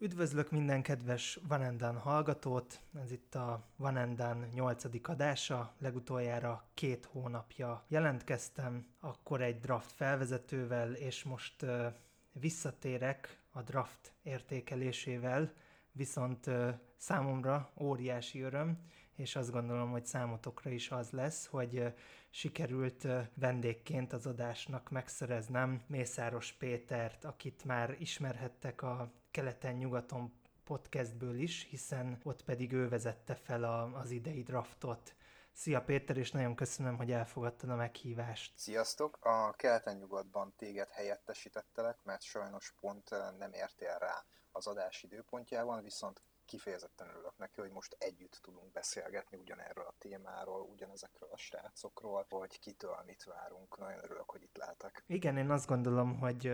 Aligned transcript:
Üdvözlök 0.00 0.50
minden 0.50 0.82
kedves 0.82 1.38
Vanendan 1.48 1.96
hallgatót, 1.96 2.80
ez 3.02 3.12
itt 3.12 3.34
a 3.34 3.64
Vanendan 3.76 4.48
8. 4.54 4.84
adása, 5.02 5.74
legutoljára 5.78 6.64
két 6.74 7.04
hónapja 7.04 7.84
jelentkeztem, 7.88 8.86
akkor 9.00 9.42
egy 9.42 9.60
draft 9.60 9.92
felvezetővel, 9.92 10.92
és 10.94 11.24
most 11.24 11.62
uh, 11.62 11.86
visszatérek 12.32 13.38
a 13.50 13.62
draft 13.62 14.12
értékelésével, 14.22 15.52
viszont 15.92 16.46
uh, 16.46 16.68
számomra 16.96 17.70
óriási 17.80 18.40
öröm, 18.40 18.78
és 19.16 19.36
azt 19.36 19.50
gondolom, 19.50 19.90
hogy 19.90 20.06
számotokra 20.06 20.70
is 20.70 20.90
az 20.90 21.10
lesz, 21.10 21.46
hogy 21.46 21.78
uh, 21.78 21.92
sikerült 22.30 23.04
uh, 23.04 23.26
vendégként 23.34 24.12
az 24.12 24.26
adásnak 24.26 24.90
megszereznem 24.90 25.82
Mészáros 25.86 26.52
Pétert, 26.52 27.24
akit 27.24 27.64
már 27.64 27.96
ismerhettek 27.98 28.82
a 28.82 29.12
keleten-nyugaton 29.30 30.40
podcastből 30.64 31.38
is, 31.38 31.66
hiszen 31.70 32.20
ott 32.24 32.44
pedig 32.44 32.72
ő 32.72 32.88
vezette 32.88 33.34
fel 33.34 33.64
a, 33.64 33.98
az 33.98 34.10
idei 34.10 34.42
draftot. 34.42 35.14
Szia 35.52 35.82
Péter, 35.82 36.16
és 36.16 36.30
nagyon 36.30 36.54
köszönöm, 36.54 36.96
hogy 36.96 37.10
elfogadtad 37.10 37.70
a 37.70 37.74
meghívást. 37.74 38.58
Sziasztok! 38.58 39.18
A 39.20 39.52
keleten-nyugatban 39.52 40.54
téged 40.56 40.88
helyettesítettelek, 40.88 41.98
mert 42.02 42.22
sajnos 42.22 42.74
pont 42.80 43.10
nem 43.38 43.52
értél 43.52 43.98
rá 43.98 44.24
az 44.52 44.66
adás 44.66 45.02
időpontjában, 45.02 45.82
viszont 45.82 46.22
kifejezetten 46.48 47.08
örülök 47.08 47.36
neki, 47.36 47.60
hogy 47.60 47.70
most 47.70 47.96
együtt 47.98 48.38
tudunk 48.42 48.72
beszélgetni 48.72 49.36
ugyanerről 49.36 49.84
a 49.84 49.94
témáról, 49.98 50.60
ugyanezekről 50.60 51.28
a 51.32 51.36
srácokról, 51.36 52.26
hogy 52.28 52.58
kitől 52.58 53.02
mit 53.06 53.24
várunk. 53.24 53.78
Nagyon 53.78 54.04
örülök, 54.04 54.30
hogy 54.30 54.42
itt 54.42 54.56
lehetek. 54.56 55.02
Igen, 55.06 55.36
én 55.36 55.50
azt 55.50 55.66
gondolom, 55.66 56.18
hogy 56.18 56.52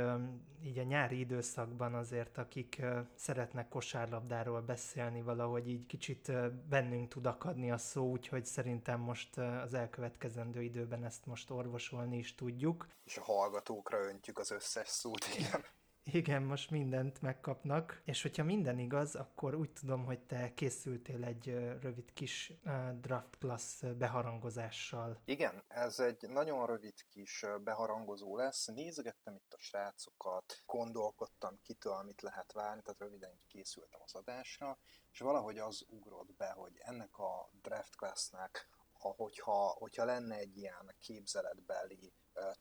így 0.62 0.78
a 0.78 0.82
nyári 0.82 1.18
időszakban 1.18 1.94
azért, 1.94 2.38
akik 2.38 2.82
szeretnek 3.14 3.68
kosárlabdáról 3.68 4.60
beszélni, 4.60 5.22
valahogy 5.22 5.68
így 5.68 5.86
kicsit 5.86 6.32
bennünk 6.68 7.08
tud 7.08 7.26
akadni 7.26 7.70
a 7.70 7.78
szó, 7.78 8.10
úgyhogy 8.10 8.44
szerintem 8.44 9.00
most 9.00 9.38
az 9.38 9.74
elkövetkezendő 9.74 10.62
időben 10.62 11.04
ezt 11.04 11.26
most 11.26 11.50
orvosolni 11.50 12.16
is 12.16 12.34
tudjuk. 12.34 12.88
És 13.04 13.16
a 13.16 13.22
hallgatókra 13.22 13.98
öntjük 13.98 14.38
az 14.38 14.50
összes 14.50 14.88
szót, 14.88 15.26
igen. 15.38 15.64
Igen, 16.06 16.42
most 16.42 16.70
mindent 16.70 17.22
megkapnak, 17.22 18.02
és 18.04 18.22
hogyha 18.22 18.44
minden 18.44 18.78
igaz, 18.78 19.14
akkor 19.14 19.54
úgy 19.54 19.70
tudom, 19.70 20.04
hogy 20.04 20.20
te 20.20 20.54
készültél 20.54 21.24
egy 21.24 21.46
rövid 21.80 22.12
kis 22.12 22.52
draft 23.00 23.38
class 23.38 23.82
beharangozással. 23.98 25.20
Igen, 25.24 25.62
ez 25.68 26.00
egy 26.00 26.28
nagyon 26.28 26.66
rövid 26.66 26.94
kis 27.08 27.44
beharangozó 27.64 28.36
lesz. 28.36 28.66
Nézgettem 28.66 29.34
itt 29.34 29.52
a 29.52 29.60
srácokat, 29.60 30.62
gondolkodtam 30.66 31.58
kitől, 31.62 32.02
mit 32.02 32.22
lehet 32.22 32.52
várni, 32.52 32.82
tehát 32.82 33.00
röviden 33.00 33.40
készültem 33.46 34.00
az 34.04 34.14
adásra, 34.14 34.78
és 35.12 35.18
valahogy 35.18 35.58
az 35.58 35.84
ugrott 35.88 36.34
be, 36.36 36.50
hogy 36.50 36.72
ennek 36.78 37.18
a 37.18 37.50
draft 37.62 37.96
classnek, 37.96 38.68
hogyha, 38.92 39.66
hogyha 39.78 40.04
lenne 40.04 40.36
egy 40.36 40.56
ilyen 40.56 40.94
képzeletbeli 40.98 42.12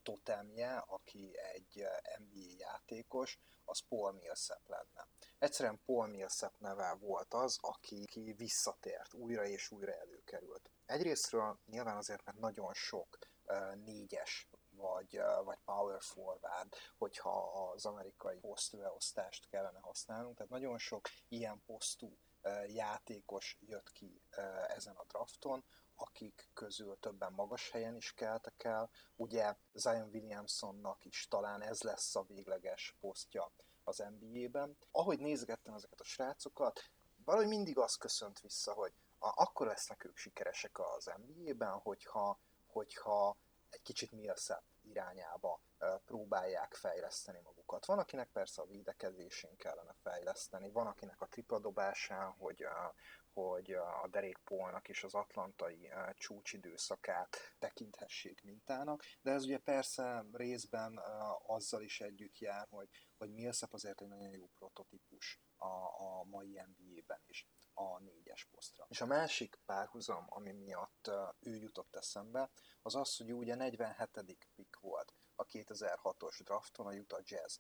totemje, 0.04 0.78
aki 0.78 1.38
egy 1.54 1.88
NBA 2.18 2.56
játékos, 2.58 3.40
az 3.66 3.80
Paul 3.80 4.12
Millsap 4.12 4.68
lenne. 4.68 5.08
Egyszerűen 5.40 5.80
Paul 5.86 6.08
Millsap 6.08 6.60
neve 6.60 6.94
volt 6.94 7.34
az, 7.34 7.58
aki, 7.62 8.04
aki 8.08 8.34
visszatért, 8.34 9.14
újra 9.14 9.46
és 9.46 9.72
újra 9.72 9.94
előkerült. 9.94 10.70
Egyrésztről 10.86 11.60
nyilván 11.66 11.98
azért, 11.98 12.26
mert 12.26 12.40
nagyon 12.40 12.74
sok 12.74 13.18
négyes 13.86 14.48
vagy, 14.70 15.22
vagy 15.44 15.58
power 15.66 16.02
forward, 16.02 16.76
hogyha 16.98 17.70
az 17.72 17.86
amerikai 17.86 18.38
posztbeosztást 18.38 19.48
kellene 19.50 19.80
használnunk. 19.80 20.36
Tehát 20.36 20.52
nagyon 20.52 20.78
sok 20.78 21.08
ilyen 21.28 21.64
posztú 21.66 22.18
játékos 22.68 23.58
jött 23.60 23.92
ki 23.92 24.22
ezen 24.68 24.96
a 24.96 25.04
drafton, 25.08 25.64
akik 26.04 26.50
közül 26.54 26.98
többen 27.00 27.34
magas 27.34 27.70
helyen 27.70 27.96
is 27.96 28.14
keltek 28.14 28.64
el. 28.64 28.90
Ugye 29.16 29.56
Zion 29.74 30.10
Williamsonnak 30.14 31.06
is 31.06 31.28
talán 31.30 31.62
ez 31.62 31.82
lesz 31.82 32.16
a 32.16 32.24
végleges 32.24 32.96
posztja 33.00 33.52
az 33.84 34.04
NBA-ben. 34.20 34.78
Ahogy 34.92 35.20
nézgettem 35.20 35.74
ezeket 35.74 36.00
a 36.00 36.04
srácokat, 36.04 36.90
valahogy 37.26 37.48
mindig 37.48 37.78
azt 37.78 37.98
köszönt 37.98 38.40
vissza, 38.40 38.74
hogy 38.74 38.94
akkor 39.20 39.68
lesznek 39.68 40.06
ők 40.06 40.18
sikeresek 40.18 40.80
az 40.80 41.12
NBA-ben, 41.26 41.80
hogyha, 41.80 42.40
hogyha 42.66 43.38
egy 43.70 43.82
kicsit 43.82 44.12
Millsap 44.12 44.64
irányába 44.82 45.62
próbálják 46.06 46.74
fejleszteni 46.74 47.40
magukat. 47.40 47.86
Van, 47.86 48.00
akinek 48.00 48.30
persze 48.30 48.62
a 48.62 48.66
védekezésén 48.66 49.56
kellene 49.56 49.96
fejleszteni, 50.02 50.72
van, 50.72 50.88
akinek 50.88 51.22
a 51.22 51.28
tripladobásán, 51.28 52.32
hogy, 52.32 52.68
hogy 53.34 53.72
a 53.72 54.08
Derek 54.10 54.40
Paulnak 54.44 54.90
és 54.90 55.04
az 55.04 55.14
atlantai 55.14 55.92
csúcsidőszakát 56.14 57.38
tekinthessék 57.60 58.44
mintának, 58.44 59.04
de 59.22 59.32
ez 59.32 59.44
ugye 59.44 59.58
persze 59.58 60.26
részben 60.32 61.00
azzal 61.46 61.82
is 61.82 62.02
együtt 62.02 62.38
jár, 62.38 62.68
hogy, 62.70 62.90
hogy 63.18 63.34
Millsap 63.34 63.74
azért 63.74 64.02
egy 64.02 64.08
nagyon 64.08 64.32
jó 64.32 64.50
prototípus 64.56 65.42
a, 65.58 65.66
a 65.66 66.24
mai 66.24 66.62
NBA-ben 66.66 67.22
is 67.26 67.48
a 67.74 68.00
négyes 68.00 68.46
posztra. 68.52 68.86
És 68.90 69.02
a 69.02 69.06
másik 69.06 69.60
párhuzam, 69.66 70.26
ami 70.30 70.52
miatt 70.52 71.12
ő 71.40 71.56
jutott 71.56 71.96
eszembe, 71.96 72.52
az 72.82 72.96
az, 72.96 73.18
hogy 73.18 73.34
ugye 73.34 73.56
47. 73.56 74.50
pick 74.56 74.80
volt 74.80 75.14
a 75.36 75.46
2006-os 75.46 76.40
drafton, 76.44 76.88
a 76.88 76.94
Utah 76.94 77.22
Jazz 77.24 77.58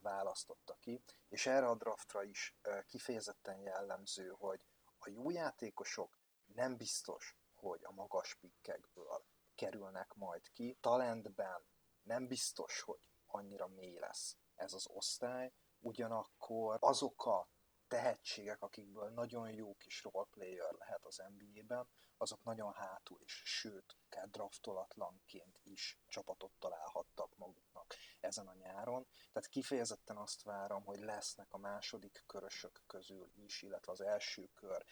választotta 0.00 0.76
ki, 0.80 1.02
és 1.28 1.46
erre 1.46 1.66
a 1.66 1.74
draftra 1.74 2.22
is 2.22 2.56
kifejezetten 2.86 3.60
jellemző, 3.60 4.28
hogy 4.28 4.64
a 5.06 5.10
jó 5.10 5.30
játékosok 5.30 6.18
nem 6.46 6.76
biztos, 6.76 7.36
hogy 7.54 7.84
a 7.84 7.92
magas 7.92 8.34
pikkekből 8.34 9.24
kerülnek 9.54 10.14
majd 10.14 10.52
ki. 10.52 10.78
Talentben 10.80 11.66
nem 12.02 12.26
biztos, 12.26 12.80
hogy 12.80 13.00
annyira 13.26 13.66
mély 13.66 13.98
lesz 13.98 14.36
ez 14.54 14.72
az 14.72 14.86
osztály, 14.88 15.52
ugyanakkor 15.80 16.76
azok 16.80 17.26
a 17.26 17.48
tehetségek, 17.92 18.62
akikből 18.62 19.08
nagyon 19.08 19.50
jó 19.50 19.74
kis 19.74 20.02
roleplayer 20.02 20.72
lehet 20.72 21.04
az 21.04 21.22
NBA-ben, 21.36 21.88
azok 22.16 22.42
nagyon 22.42 22.72
hátul 22.72 23.20
is, 23.20 23.42
sőt, 23.44 23.96
akár 24.04 24.28
draftolatlanként 24.30 25.58
is 25.62 26.00
csapatot 26.08 26.52
találhattak 26.58 27.36
maguknak 27.36 27.94
ezen 28.20 28.46
a 28.46 28.54
nyáron. 28.54 29.06
Tehát 29.32 29.48
kifejezetten 29.48 30.16
azt 30.16 30.42
várom, 30.42 30.84
hogy 30.84 30.98
lesznek 30.98 31.52
a 31.52 31.58
második 31.58 32.24
körösök 32.26 32.82
közül 32.86 33.30
is, 33.34 33.62
illetve 33.62 33.92
az 33.92 34.00
első 34.00 34.48
kör 34.54 34.84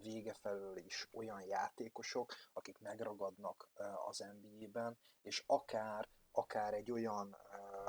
vége 0.00 0.34
felől 0.34 0.76
is 0.76 1.08
olyan 1.12 1.42
játékosok, 1.42 2.34
akik 2.52 2.78
megragadnak 2.78 3.68
az 4.06 4.18
NBA-ben, 4.18 4.98
és 5.20 5.42
akár 5.46 6.08
akár 6.38 6.74
egy 6.74 6.90
olyan 6.90 7.36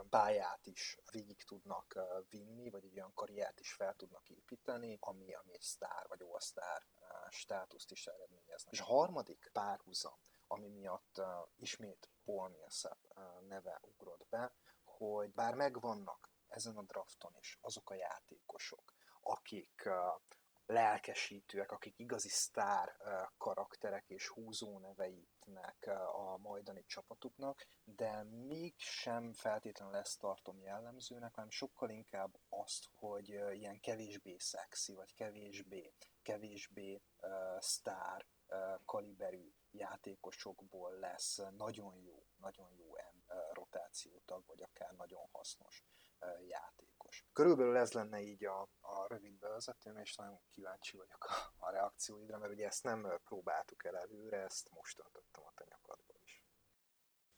pályát 0.09 0.65
is 0.65 0.97
végig 1.11 1.43
tudnak 1.43 1.99
vinni, 2.29 2.69
vagy 2.69 2.85
egy 2.85 2.95
olyan 2.95 3.13
karriert 3.13 3.59
is 3.59 3.73
fel 3.73 3.93
tudnak 3.93 4.29
építeni, 4.29 4.97
ami, 5.01 5.33
ami 5.33 5.53
egy 5.53 5.61
sztár 5.61 6.07
vagy 6.07 6.21
all 6.21 6.39
státuszt 7.29 7.91
is 7.91 8.07
eredményeznek. 8.07 8.73
És 8.73 8.79
a 8.79 8.83
harmadik 8.83 9.49
párhuzam, 9.53 10.19
ami 10.47 10.67
miatt 10.67 11.21
ismét 11.55 12.09
Paul 12.23 12.49
Millsap 12.49 12.97
neve 13.47 13.81
ugrott 13.81 14.27
be, 14.29 14.53
hogy 14.83 15.33
bár 15.33 15.55
megvannak 15.55 16.31
ezen 16.47 16.77
a 16.77 16.83
drafton 16.83 17.35
is 17.39 17.57
azok 17.61 17.89
a 17.89 17.95
játékosok, 17.95 18.93
akik 19.21 19.89
lelkesítőek, 20.69 21.71
akik 21.71 21.99
igazi 21.99 22.29
sztár 22.29 22.95
karakterek 23.37 24.09
és 24.09 24.27
húzó 24.27 24.79
neveitnek 24.79 25.89
a 26.13 26.37
majdani 26.37 26.83
csapatuknak, 26.85 27.67
de 27.83 28.23
mégsem 28.23 29.33
feltétlenül 29.33 29.95
ezt 29.95 30.19
tartom 30.19 30.61
jellemzőnek, 30.61 31.33
hanem 31.33 31.49
sokkal 31.49 31.89
inkább 31.89 32.39
azt, 32.49 32.85
hogy 32.95 33.29
ilyen 33.29 33.79
kevésbé 33.79 34.35
szexi, 34.37 34.93
vagy 34.93 35.13
kevésbé, 35.13 35.93
kevésbé 36.21 37.01
uh, 37.21 37.31
sztár 37.59 38.25
uh, 38.47 38.57
kaliberű 38.85 39.51
játékosokból 39.71 40.91
lesz 40.91 41.41
nagyon 41.57 41.95
jó, 41.95 42.23
nagyon 42.37 42.71
jó 42.73 42.89
rotációtag, 43.53 44.45
vagy 44.45 44.61
akár 44.61 44.91
nagyon 44.91 45.27
hasznos 45.31 45.85
játékos. 47.09 47.25
Körülbelül 47.33 47.77
ez 47.77 47.91
lenne 47.91 48.21
így 48.21 48.45
a, 48.45 48.61
a 48.81 49.07
rövid 49.07 49.39
bevezetőm, 49.39 49.97
és 49.97 50.15
nagyon 50.15 50.39
kíváncsi 50.51 50.97
vagyok 50.97 51.23
a, 51.23 51.65
a 51.65 51.71
reakcióidra, 51.71 52.37
mert 52.37 52.51
ugye 52.51 52.65
ezt 52.65 52.83
nem 52.83 53.19
próbáltuk 53.23 53.85
el 53.85 53.97
előre, 53.97 54.37
ezt 54.37 54.69
most 54.73 54.97
töltöttem 54.97 55.43
a 55.45 55.51
te 55.55 55.65
nyakadba 55.69 56.13
is. 56.23 56.43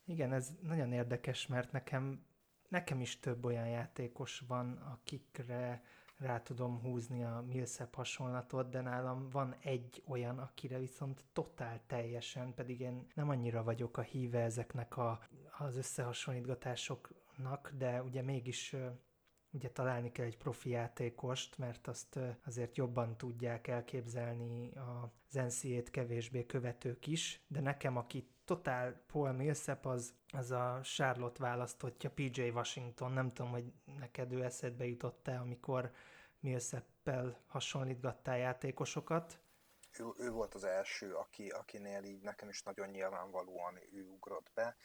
Igen, 0.06 0.34
ez 0.34 0.50
nagyon 0.62 0.94
érdekes, 0.94 1.48
mert 1.48 1.72
nekem, 1.72 2.26
nekem 2.70 3.02
is 3.02 3.20
több 3.20 3.46
olyan 3.46 3.68
játékos 3.68 4.40
van, 4.40 4.78
akikre 4.78 5.84
rá 6.18 6.42
tudom 6.42 6.80
húzni 6.80 7.24
a 7.24 7.44
Millsap 7.48 7.96
hasonlatot, 7.96 8.70
de 8.70 8.82
nálam 8.82 9.30
van 9.30 9.56
egy 9.62 10.04
olyan, 10.08 10.40
akire 10.40 10.78
viszont 10.78 11.24
totál 11.34 11.82
teljesen, 11.88 12.54
pedig 12.54 12.80
én 12.80 13.08
nem 13.14 13.30
annyira 13.30 13.64
vagyok 13.64 13.98
a 13.98 14.02
híve 14.02 14.40
ezeknek 14.40 14.98
a, 14.98 15.20
az 15.58 15.78
összehasonlítgatásoknak, 15.78 17.72
de 17.78 18.04
ugye 18.04 18.22
mégis 18.22 18.76
ugye 19.52 19.70
találni 19.70 20.12
kell 20.12 20.26
egy 20.26 20.38
profi 20.38 20.70
játékost, 20.70 21.58
mert 21.58 21.88
azt 21.88 22.20
azért 22.46 22.78
jobban 22.78 23.18
tudják 23.18 23.68
elképzelni 23.68 24.72
az 24.74 25.34
NCA-t 25.34 25.90
kevésbé 25.90 26.46
követők 26.46 27.08
is, 27.08 27.42
de 27.48 27.60
nekem, 27.60 27.98
aki 27.98 28.28
totál 28.46 29.04
Paul 29.12 29.32
Millsap, 29.32 29.86
az, 29.86 30.14
az 30.34 30.52
a 30.52 30.80
Charlotte 30.84 31.44
választottja, 31.44 32.12
PJ 32.12 32.42
Washington, 32.50 33.12
nem 33.12 33.34
tudom, 33.34 33.52
hogy 33.52 33.74
neked 34.00 34.32
ő 34.32 34.44
eszedbe 34.44 34.86
jutott-e, 34.88 35.40
amikor 35.40 35.92
Millsappel 36.40 37.40
hasonlítgattál 37.48 38.38
játékosokat 38.38 39.41
ő, 40.00 40.06
ő 40.18 40.32
volt 40.32 40.54
az 40.54 40.64
első, 40.64 41.16
aki, 41.16 41.50
akinél 41.50 42.04
így 42.04 42.22
nekem 42.22 42.50
is 42.50 42.64
nagyon 42.64 42.90
nyilvánvalóan 42.90 43.80
ő 43.92 44.08
ugrott 44.08 44.52
be, 44.54 44.76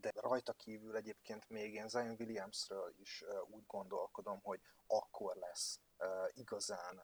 de 0.00 0.12
rajta 0.14 0.52
kívül 0.52 0.96
egyébként 0.96 1.48
még 1.48 1.74
én 1.74 1.88
Zion 1.88 2.16
Williamsről 2.18 2.94
is 2.96 3.24
úgy 3.46 3.66
gondolkodom, 3.66 4.40
hogy 4.42 4.60
akkor 4.86 5.36
lesz 5.36 5.80
igazán 6.32 7.02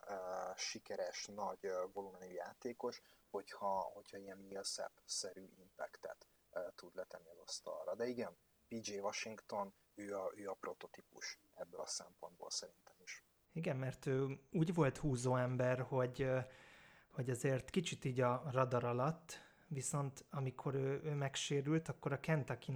sikeres, 0.57 1.27
nagy 1.27 1.71
volumenű 1.93 2.33
játékos, 2.33 3.03
hogyha, 3.31 3.81
hogyha 3.81 4.19
ilyen 4.19 4.39
Millsap-szerű 4.39 5.49
impactet 5.59 6.27
tud 6.75 6.95
letenni 6.95 7.29
az 7.29 7.39
asztalra. 7.39 7.95
De 7.95 8.07
igen, 8.07 8.37
PJ 8.69 8.99
Washington, 8.99 9.75
ő 9.95 10.17
a, 10.17 10.33
ő 10.35 10.49
a 10.49 10.55
prototípus 10.55 11.39
ebből 11.55 11.81
a 11.81 11.87
szempontból 11.87 12.51
szerintem 12.51 12.95
is. 13.03 13.25
Igen, 13.53 13.77
mert 13.77 14.07
ő 14.07 14.41
úgy 14.53 14.75
volt 14.75 14.97
húzó 14.97 15.37
ember, 15.37 15.81
hogy 15.81 16.31
hogy 17.21 17.31
azért 17.31 17.71
kicsit 17.71 18.05
így 18.05 18.21
a 18.21 18.43
radar 18.53 18.85
alatt, 18.85 19.39
viszont 19.69 20.25
amikor 20.31 20.75
ő, 20.75 21.01
ő 21.05 21.15
megsérült, 21.15 21.89
akkor 21.89 22.13
a 22.13 22.21
kentucky 22.21 22.73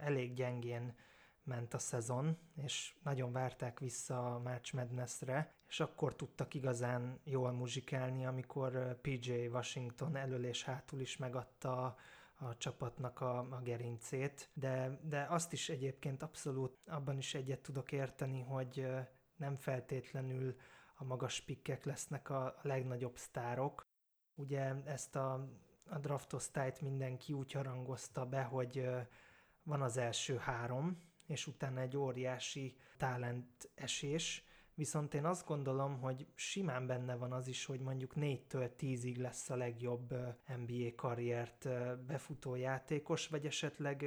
elég 0.00 0.34
gyengén 0.34 0.94
ment 1.42 1.74
a 1.74 1.78
szezon, 1.78 2.38
és 2.56 2.94
nagyon 3.02 3.32
várták 3.32 3.78
vissza 3.78 4.34
a 4.34 4.38
March 4.38 4.74
Madness-re, 4.74 5.54
és 5.68 5.80
akkor 5.80 6.16
tudtak 6.16 6.54
igazán 6.54 7.20
jól 7.24 7.52
muzsikálni, 7.52 8.26
amikor 8.26 9.00
PJ 9.00 9.46
Washington 9.46 10.16
elől 10.16 10.44
és 10.44 10.64
hátul 10.64 11.00
is 11.00 11.16
megadta 11.16 11.96
a, 12.38 12.56
csapatnak 12.56 13.20
a, 13.20 13.38
a 13.38 13.60
gerincét, 13.62 14.50
de, 14.52 15.00
de 15.02 15.26
azt 15.28 15.52
is 15.52 15.68
egyébként 15.68 16.22
abszolút 16.22 16.76
abban 16.86 17.18
is 17.18 17.34
egyet 17.34 17.60
tudok 17.60 17.92
érteni, 17.92 18.40
hogy 18.40 18.86
nem 19.36 19.56
feltétlenül 19.56 20.56
a 20.98 21.04
magas 21.04 21.40
pikkek 21.40 21.84
lesznek 21.84 22.30
a, 22.30 22.58
legnagyobb 22.62 23.16
sztárok. 23.16 23.86
Ugye 24.34 24.74
ezt 24.84 25.16
a, 25.16 25.48
a 25.88 25.98
draftosztályt 25.98 26.80
mindenki 26.80 27.32
úgy 27.32 27.52
harangozta 27.52 28.26
be, 28.26 28.42
hogy 28.42 28.88
van 29.62 29.82
az 29.82 29.96
első 29.96 30.36
három, 30.36 31.02
és 31.26 31.46
utána 31.46 31.80
egy 31.80 31.96
óriási 31.96 32.76
talent 32.96 33.70
esés, 33.74 34.44
viszont 34.74 35.14
én 35.14 35.24
azt 35.24 35.46
gondolom, 35.46 36.00
hogy 36.00 36.26
simán 36.34 36.86
benne 36.86 37.16
van 37.16 37.32
az 37.32 37.48
is, 37.48 37.64
hogy 37.64 37.80
mondjuk 37.80 38.12
4-től 38.16 38.70
10-ig 38.78 39.16
lesz 39.16 39.50
a 39.50 39.56
legjobb 39.56 40.14
NBA 40.56 40.94
karriert 40.96 41.68
befutó 42.06 42.54
játékos, 42.54 43.28
vagy 43.28 43.46
esetleg 43.46 44.06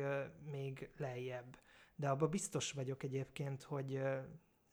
még 0.51 0.91
lejjebb. 0.97 1.57
De 1.95 2.09
abba 2.09 2.27
biztos 2.27 2.71
vagyok 2.71 3.03
egyébként, 3.03 3.63
hogy 3.63 4.01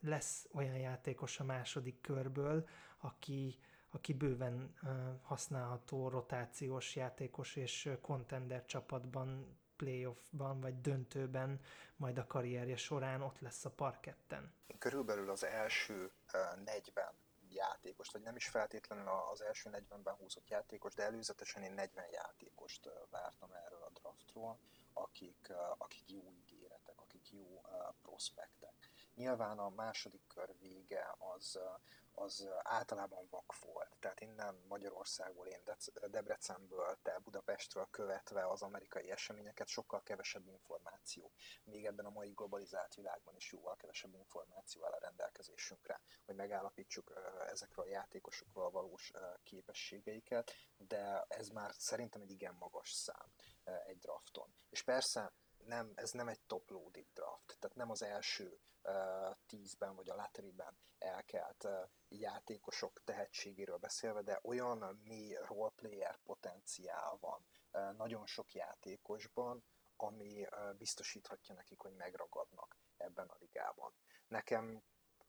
lesz 0.00 0.48
olyan 0.52 0.76
játékos 0.76 1.40
a 1.40 1.44
második 1.44 2.00
körből, 2.00 2.68
aki, 2.98 3.58
aki 3.90 4.14
bőven 4.14 4.74
használható 5.22 6.08
rotációs 6.08 6.96
játékos 6.96 7.56
és 7.56 7.90
contender 8.00 8.64
csapatban, 8.64 9.58
playoffban 9.76 10.60
vagy 10.60 10.80
döntőben 10.80 11.60
majd 11.96 12.18
a 12.18 12.26
karrierje 12.26 12.76
során 12.76 13.22
ott 13.22 13.38
lesz 13.38 13.64
a 13.64 13.70
parketten. 13.70 14.54
Körülbelül 14.78 15.30
az 15.30 15.44
első 15.44 16.12
40 16.64 17.12
játékost, 17.50 18.12
vagy 18.12 18.22
nem 18.22 18.36
is 18.36 18.48
feltétlenül 18.48 19.08
az 19.08 19.40
első 19.40 19.70
40-ben 19.72 20.14
húzott 20.14 20.48
játékos, 20.48 20.94
de 20.94 21.02
előzetesen 21.02 21.62
én 21.62 21.72
40 21.72 22.04
játékost 22.12 22.90
vártam 23.10 23.52
erről 23.52 23.82
a 23.82 23.90
draftról, 23.90 24.58
akik, 24.92 25.52
akik 25.78 26.10
jó 26.10 26.32
ígéretek, 26.32 27.00
akik 27.00 27.30
jó 27.30 27.60
prospektek. 28.02 28.90
Nyilván 29.18 29.58
a 29.58 29.68
második 29.68 30.26
kör 30.26 30.58
vége 30.58 31.16
az, 31.18 31.58
az 32.14 32.48
általában 32.62 33.26
vak 33.30 33.54
volt. 33.60 33.96
Tehát 34.00 34.20
innen 34.20 34.64
Magyarországból, 34.68 35.46
én 35.46 35.62
Debrecenből, 36.10 36.98
te 37.02 37.18
Budapestről 37.18 37.88
követve 37.90 38.48
az 38.48 38.62
amerikai 38.62 39.10
eseményeket 39.10 39.66
sokkal 39.66 40.02
kevesebb 40.02 40.46
információ. 40.46 41.32
Még 41.64 41.86
ebben 41.86 42.04
a 42.04 42.10
mai 42.10 42.30
globalizált 42.30 42.94
világban 42.94 43.36
is 43.36 43.52
jóval 43.52 43.76
kevesebb 43.76 44.14
információ 44.14 44.84
áll 44.84 44.92
a 44.92 44.98
rendelkezésünkre, 45.00 46.00
hogy 46.24 46.34
megállapítsuk 46.34 47.12
ezekről 47.46 47.84
a 47.84 47.88
játékosokról 47.88 48.64
a 48.64 48.70
valós 48.70 49.12
képességeiket, 49.42 50.52
de 50.76 51.24
ez 51.28 51.48
már 51.48 51.74
szerintem 51.74 52.22
egy 52.22 52.30
igen 52.30 52.54
magas 52.54 52.92
szám 52.92 53.32
egy 53.86 53.98
drafton. 53.98 54.54
És 54.70 54.82
persze 54.82 55.32
nem, 55.68 55.92
ez 55.94 56.10
nem 56.10 56.28
egy 56.28 56.40
top 56.40 56.70
loaded 56.70 57.06
draft, 57.14 57.56
tehát 57.58 57.76
nem 57.76 57.90
az 57.90 58.02
első 58.02 58.60
uh, 58.82 59.36
tízben 59.46 59.94
vagy 59.94 60.08
a 60.08 60.14
lotteryben 60.14 60.78
elkelt 60.98 61.64
uh, 61.64 61.88
játékosok 62.08 63.00
tehetségéről 63.04 63.76
beszélve, 63.76 64.22
de 64.22 64.40
olyan 64.42 65.00
mély 65.04 65.38
roleplayer 65.46 66.18
potenciál 66.24 67.16
van 67.20 67.46
uh, 67.72 67.96
nagyon 67.96 68.26
sok 68.26 68.52
játékosban, 68.52 69.64
ami 69.96 70.42
uh, 70.42 70.74
biztosíthatja 70.74 71.54
nekik, 71.54 71.78
hogy 71.78 71.94
megragadnak 71.94 72.76
ebben 72.96 73.28
a 73.28 73.36
ligában. 73.38 73.92
Nekem 74.26 74.82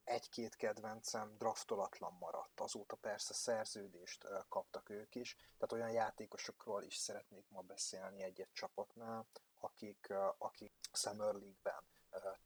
egy-két 0.04 0.56
kedvencem 0.56 1.38
draftolatlan 1.38 2.14
maradt, 2.20 2.60
azóta 2.60 2.96
persze 2.96 3.34
szerződést 3.34 4.28
kaptak 4.48 4.90
ők 4.90 5.16
is, 5.16 5.36
tehát 5.36 5.72
olyan 5.72 5.92
játékosokról 5.92 6.84
is 6.84 6.96
szeretnék 6.96 7.50
ma 7.50 7.62
beszélni 7.62 8.24
egy-egy 8.24 8.52
csapatnál, 8.52 9.28
akik, 9.60 10.14
akik 10.38 10.74
Summer 10.94 11.34
League-ben 11.34 11.84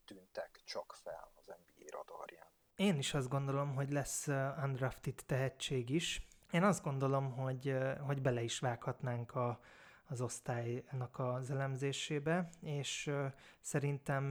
tűntek 0.04 0.60
csak 0.64 0.92
fel 1.02 1.30
az 1.34 1.46
NBA 1.46 1.96
radarján. 1.96 2.46
Én 2.76 2.98
is 2.98 3.14
azt 3.14 3.28
gondolom, 3.28 3.74
hogy 3.74 3.92
lesz 3.92 4.26
undrafted 4.62 5.22
tehetség 5.26 5.90
is. 5.90 6.26
Én 6.50 6.62
azt 6.62 6.82
gondolom, 6.82 7.32
hogy, 7.32 7.76
hogy 8.06 8.22
bele 8.22 8.42
is 8.42 8.58
vághatnánk 8.58 9.34
a, 9.34 9.60
az 10.08 10.20
osztálynak 10.20 11.18
az 11.18 11.50
elemzésébe, 11.50 12.48
és 12.60 13.10
szerintem 13.60 14.24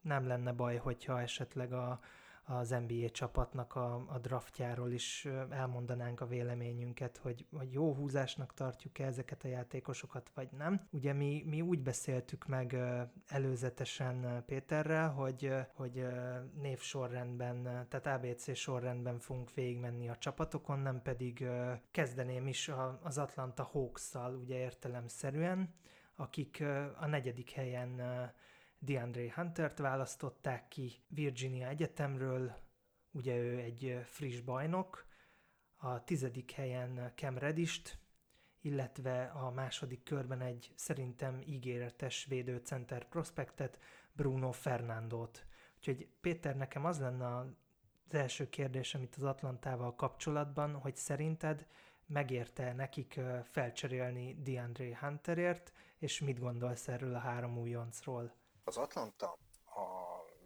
nem 0.00 0.26
lenne 0.26 0.52
baj, 0.52 0.76
hogyha 0.76 1.20
esetleg 1.20 1.72
a, 1.72 2.00
az 2.48 2.68
NBA 2.68 3.10
csapatnak 3.10 3.74
a, 3.74 3.94
a 3.94 4.18
draftjáról 4.18 4.90
is 4.90 5.28
elmondanánk 5.50 6.20
a 6.20 6.26
véleményünket, 6.26 7.16
hogy, 7.16 7.46
hogy 7.56 7.72
jó 7.72 7.94
húzásnak 7.94 8.54
tartjuk-e 8.54 9.04
ezeket 9.04 9.44
a 9.44 9.48
játékosokat, 9.48 10.30
vagy 10.34 10.48
nem. 10.50 10.86
Ugye 10.90 11.12
mi, 11.12 11.42
mi 11.46 11.60
úgy 11.60 11.82
beszéltük 11.82 12.46
meg 12.46 12.76
előzetesen 13.26 14.44
Péterrel, 14.46 15.10
hogy, 15.10 15.52
hogy 15.74 16.06
névsorrendben, 16.60 17.62
tehát 17.88 18.06
ABC 18.06 18.56
sorrendben 18.56 19.18
fogunk 19.18 19.54
végigmenni 19.54 20.08
a 20.08 20.16
csapatokon, 20.16 20.78
nem 20.78 21.02
pedig 21.02 21.46
kezdeném 21.90 22.46
is 22.46 22.70
az 23.02 23.18
Atlanta 23.18 23.62
Hawks-szal, 23.62 24.34
ugye 24.34 24.58
értelemszerűen, 24.58 25.74
akik 26.16 26.64
a 27.00 27.06
negyedik 27.06 27.50
helyen 27.50 28.00
DeAndre 28.78 29.32
Huntert 29.34 29.78
választották 29.78 30.68
ki 30.68 30.92
Virginia 31.08 31.68
Egyetemről, 31.68 32.56
ugye 33.10 33.36
ő 33.36 33.58
egy 33.58 34.00
friss 34.04 34.40
bajnok, 34.40 35.06
a 35.76 36.04
tizedik 36.04 36.50
helyen 36.50 37.12
Cam 37.14 37.38
Redist, 37.38 37.98
illetve 38.60 39.24
a 39.24 39.50
második 39.50 40.02
körben 40.02 40.40
egy 40.40 40.72
szerintem 40.74 41.40
ígéretes 41.46 42.24
védőcenter 42.24 43.08
prospektet, 43.08 43.78
Bruno 44.12 44.52
Fernandot. 44.52 45.46
Úgyhogy 45.76 46.08
Péter, 46.20 46.56
nekem 46.56 46.84
az 46.84 47.00
lenne 47.00 47.36
az 47.36 47.46
első 48.10 48.48
kérdés, 48.48 48.94
amit 48.94 49.14
az 49.16 49.22
Atlantával 49.22 49.94
kapcsolatban, 49.94 50.74
hogy 50.74 50.96
szerinted 50.96 51.66
megérte 52.06 52.72
nekik 52.72 53.20
felcserélni 53.44 54.42
DeAndre 54.42 54.98
Hunterért, 55.00 55.72
és 55.98 56.20
mit 56.20 56.38
gondolsz 56.38 56.88
erről 56.88 57.14
a 57.14 57.18
három 57.18 57.58
újoncról? 57.58 58.32
Az 58.68 58.76
Atlanta 58.76 59.38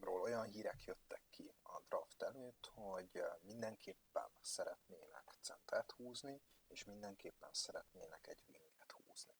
ról 0.01 0.21
olyan 0.21 0.45
hírek 0.45 0.85
jöttek 0.85 1.23
ki 1.31 1.55
a 1.63 1.81
draft 1.89 2.23
előtt, 2.23 2.71
hogy 2.75 3.23
mindenképpen 3.41 4.31
szeretnének 4.41 5.35
centert 5.41 5.91
húzni, 5.91 6.43
és 6.69 6.85
mindenképpen 6.85 7.49
szeretnének 7.53 8.27
egy 8.27 8.45
winget 8.49 8.93
húzni. 8.93 9.35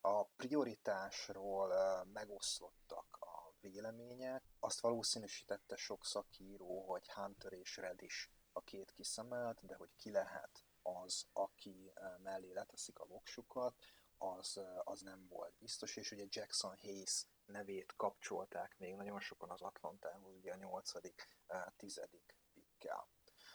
A 0.00 0.24
prioritásról 0.24 2.04
megoszlottak 2.04 3.16
a 3.20 3.52
vélemények, 3.60 4.44
azt 4.60 4.80
valószínűsítette 4.80 5.76
sok 5.76 6.04
szakíró, 6.04 6.86
hogy 6.86 7.08
Hunter 7.08 7.52
és 7.52 7.76
Redis 7.76 8.30
a 8.52 8.60
két 8.60 8.92
kiszemelt, 8.92 9.66
de 9.66 9.74
hogy 9.74 9.90
ki 9.96 10.10
lehet 10.10 10.64
az, 10.82 11.26
aki 11.32 11.92
mellé 12.22 12.52
leteszik 12.52 12.98
a 12.98 13.06
voksukat, 13.06 13.74
az, 14.18 14.60
az 14.84 15.00
nem 15.00 15.26
volt 15.28 15.54
biztos, 15.58 15.96
és 15.96 16.10
ugye 16.10 16.24
Jackson 16.28 16.76
Hayes 16.80 17.26
nevét 17.46 17.94
kapcsolták 17.96 18.78
még 18.78 18.94
nagyon 18.94 19.20
sokan 19.20 19.50
az 19.50 19.62
Atlantához, 19.62 20.34
ugye 20.34 20.52
a 20.52 20.56
nyolcadik 20.56 21.28
tizedik 21.76 22.36
pikkel. 22.52 23.08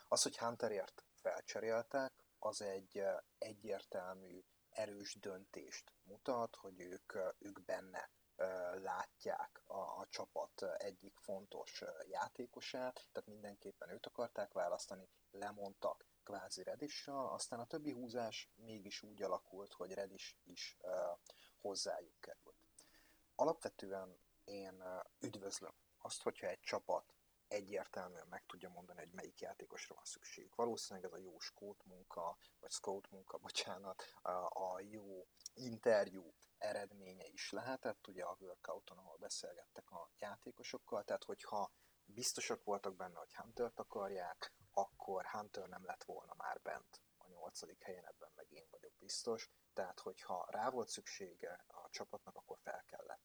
Az, 0.08 0.22
hogy 0.22 0.38
Hunterért 0.38 1.06
felcseréltek, 1.22 2.14
az 2.40 2.62
egy 2.62 3.04
egyértelmű, 3.38 4.44
erős 4.70 5.20
döntést 5.20 5.94
mutat, 6.04 6.56
hogy 6.56 6.80
ők, 6.80 7.14
ők 7.40 7.62
benne 7.66 8.10
látják 8.82 9.62
a, 9.66 9.78
a 9.78 10.08
csapat 10.10 10.62
egyik 10.78 11.18
fontos 11.18 11.84
játékosát, 12.10 13.08
tehát 13.12 13.30
mindenképpen 13.30 13.90
őt 13.90 14.06
akarták 14.06 14.54
választani, 14.54 15.10
lemondtak 15.32 16.06
kvázi 16.24 16.64
Redissal, 16.64 17.34
aztán 17.34 17.60
a 17.60 17.66
többi 17.66 17.92
húzás 17.92 18.50
mégis 18.56 19.02
úgy 19.02 19.22
alakult, 19.22 19.74
hogy 19.74 19.94
Redis 19.94 20.38
is 20.44 20.78
uh, 20.82 20.92
hozzájuk 21.62 22.20
került. 22.20 22.49
Alapvetően 23.40 24.20
én 24.44 24.84
üdvözlöm 25.20 25.74
azt, 25.98 26.22
hogyha 26.22 26.48
egy 26.48 26.60
csapat 26.60 27.14
egyértelműen 27.48 28.28
meg 28.28 28.46
tudja 28.46 28.70
mondani, 28.70 29.00
hogy 29.00 29.12
melyik 29.12 29.40
játékosra 29.40 29.96
van 29.96 30.04
szükség. 30.06 30.52
Valószínűleg 30.56 31.10
ez 31.12 31.18
a 31.18 31.22
jó 31.22 31.40
scout 31.40 31.86
munka, 31.86 32.38
vagy 32.60 32.72
scout 32.72 33.12
munka, 33.12 33.38
bocsánat, 33.48 34.04
a 34.50 34.80
jó 34.80 35.28
interjú 35.54 36.34
eredménye 36.58 37.28
is 37.28 37.52
lehetett, 37.52 38.08
ugye 38.08 38.24
a 38.24 38.38
workouton, 38.40 38.98
ahol 38.98 39.18
beszélgettek 39.18 39.92
a 39.92 40.10
játékosokkal, 40.18 41.04
tehát 41.04 41.24
hogyha 41.24 41.72
biztosak 42.06 42.64
voltak 42.64 42.96
benne, 42.96 43.20
hogy 43.20 43.36
Hunter-t 43.36 43.80
akarják, 43.80 44.54
akkor 44.72 45.26
Hunter 45.26 45.68
nem 45.68 45.86
lett 45.86 46.04
volna 46.04 46.34
már 46.38 46.62
bent 46.62 47.02
a 47.18 47.28
nyolcadik 47.28 47.84
helyen, 47.84 48.06
ebben 48.08 48.32
meg 48.36 48.52
én 48.52 48.68
vagyok 48.72 48.94
biztos, 48.98 49.50
tehát 49.74 50.00
hogyha 50.00 50.48
rá 50.50 50.70
volt 50.70 50.88
szüksége 50.88 51.66
a 51.68 51.90
csapatnak, 51.90 52.36
akkor 52.36 52.58
fel 52.62 52.84
kellett 52.86 53.19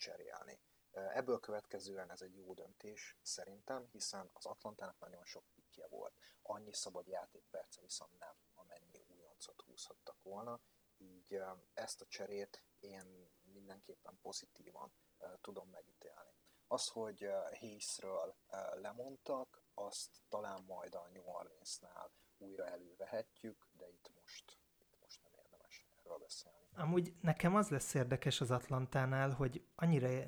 cserélni. 0.00 0.60
Ebből 0.90 1.40
következően 1.40 2.10
ez 2.10 2.20
egy 2.20 2.36
jó 2.36 2.54
döntés 2.54 3.18
szerintem, 3.22 3.86
hiszen 3.86 4.30
az 4.32 4.46
Atlantának 4.46 4.98
nagyon 4.98 5.24
sok 5.24 5.44
pikje 5.54 5.86
volt. 5.86 6.14
Annyi 6.42 6.72
szabad 6.72 7.06
játékperce 7.06 7.80
viszont 7.80 8.18
nem, 8.18 8.34
amennyi 8.54 9.04
újoncot 9.08 9.60
húzhattak 9.60 10.22
volna, 10.22 10.60
így 10.96 11.42
ezt 11.74 12.00
a 12.00 12.06
cserét 12.06 12.62
én 12.78 13.30
mindenképpen 13.42 14.18
pozitívan 14.22 14.92
tudom 15.40 15.68
megítélni. 15.68 16.34
Az, 16.66 16.88
hogy 16.88 17.30
Hayesről 17.58 18.36
lemondtak, 18.72 19.62
azt 19.74 20.10
talán 20.28 20.62
majd 20.62 20.94
a 20.94 21.08
New 21.08 21.28
Orleans-nál 21.28 22.12
újra 22.38 22.66
elővehetjük, 22.66 23.68
de 23.72 23.88
itt 23.88 24.10
most, 24.20 24.58
itt 24.78 25.00
most 25.00 25.22
nem 25.22 25.32
érdemes 25.34 25.86
erről 25.98 26.18
beszélni. 26.18 26.59
Amúgy 26.76 27.12
nekem 27.20 27.54
az 27.54 27.68
lesz 27.68 27.94
érdekes 27.94 28.40
az 28.40 28.50
Atlantánál, 28.50 29.30
hogy 29.30 29.62
annyira 29.74 30.08
uh, 30.08 30.24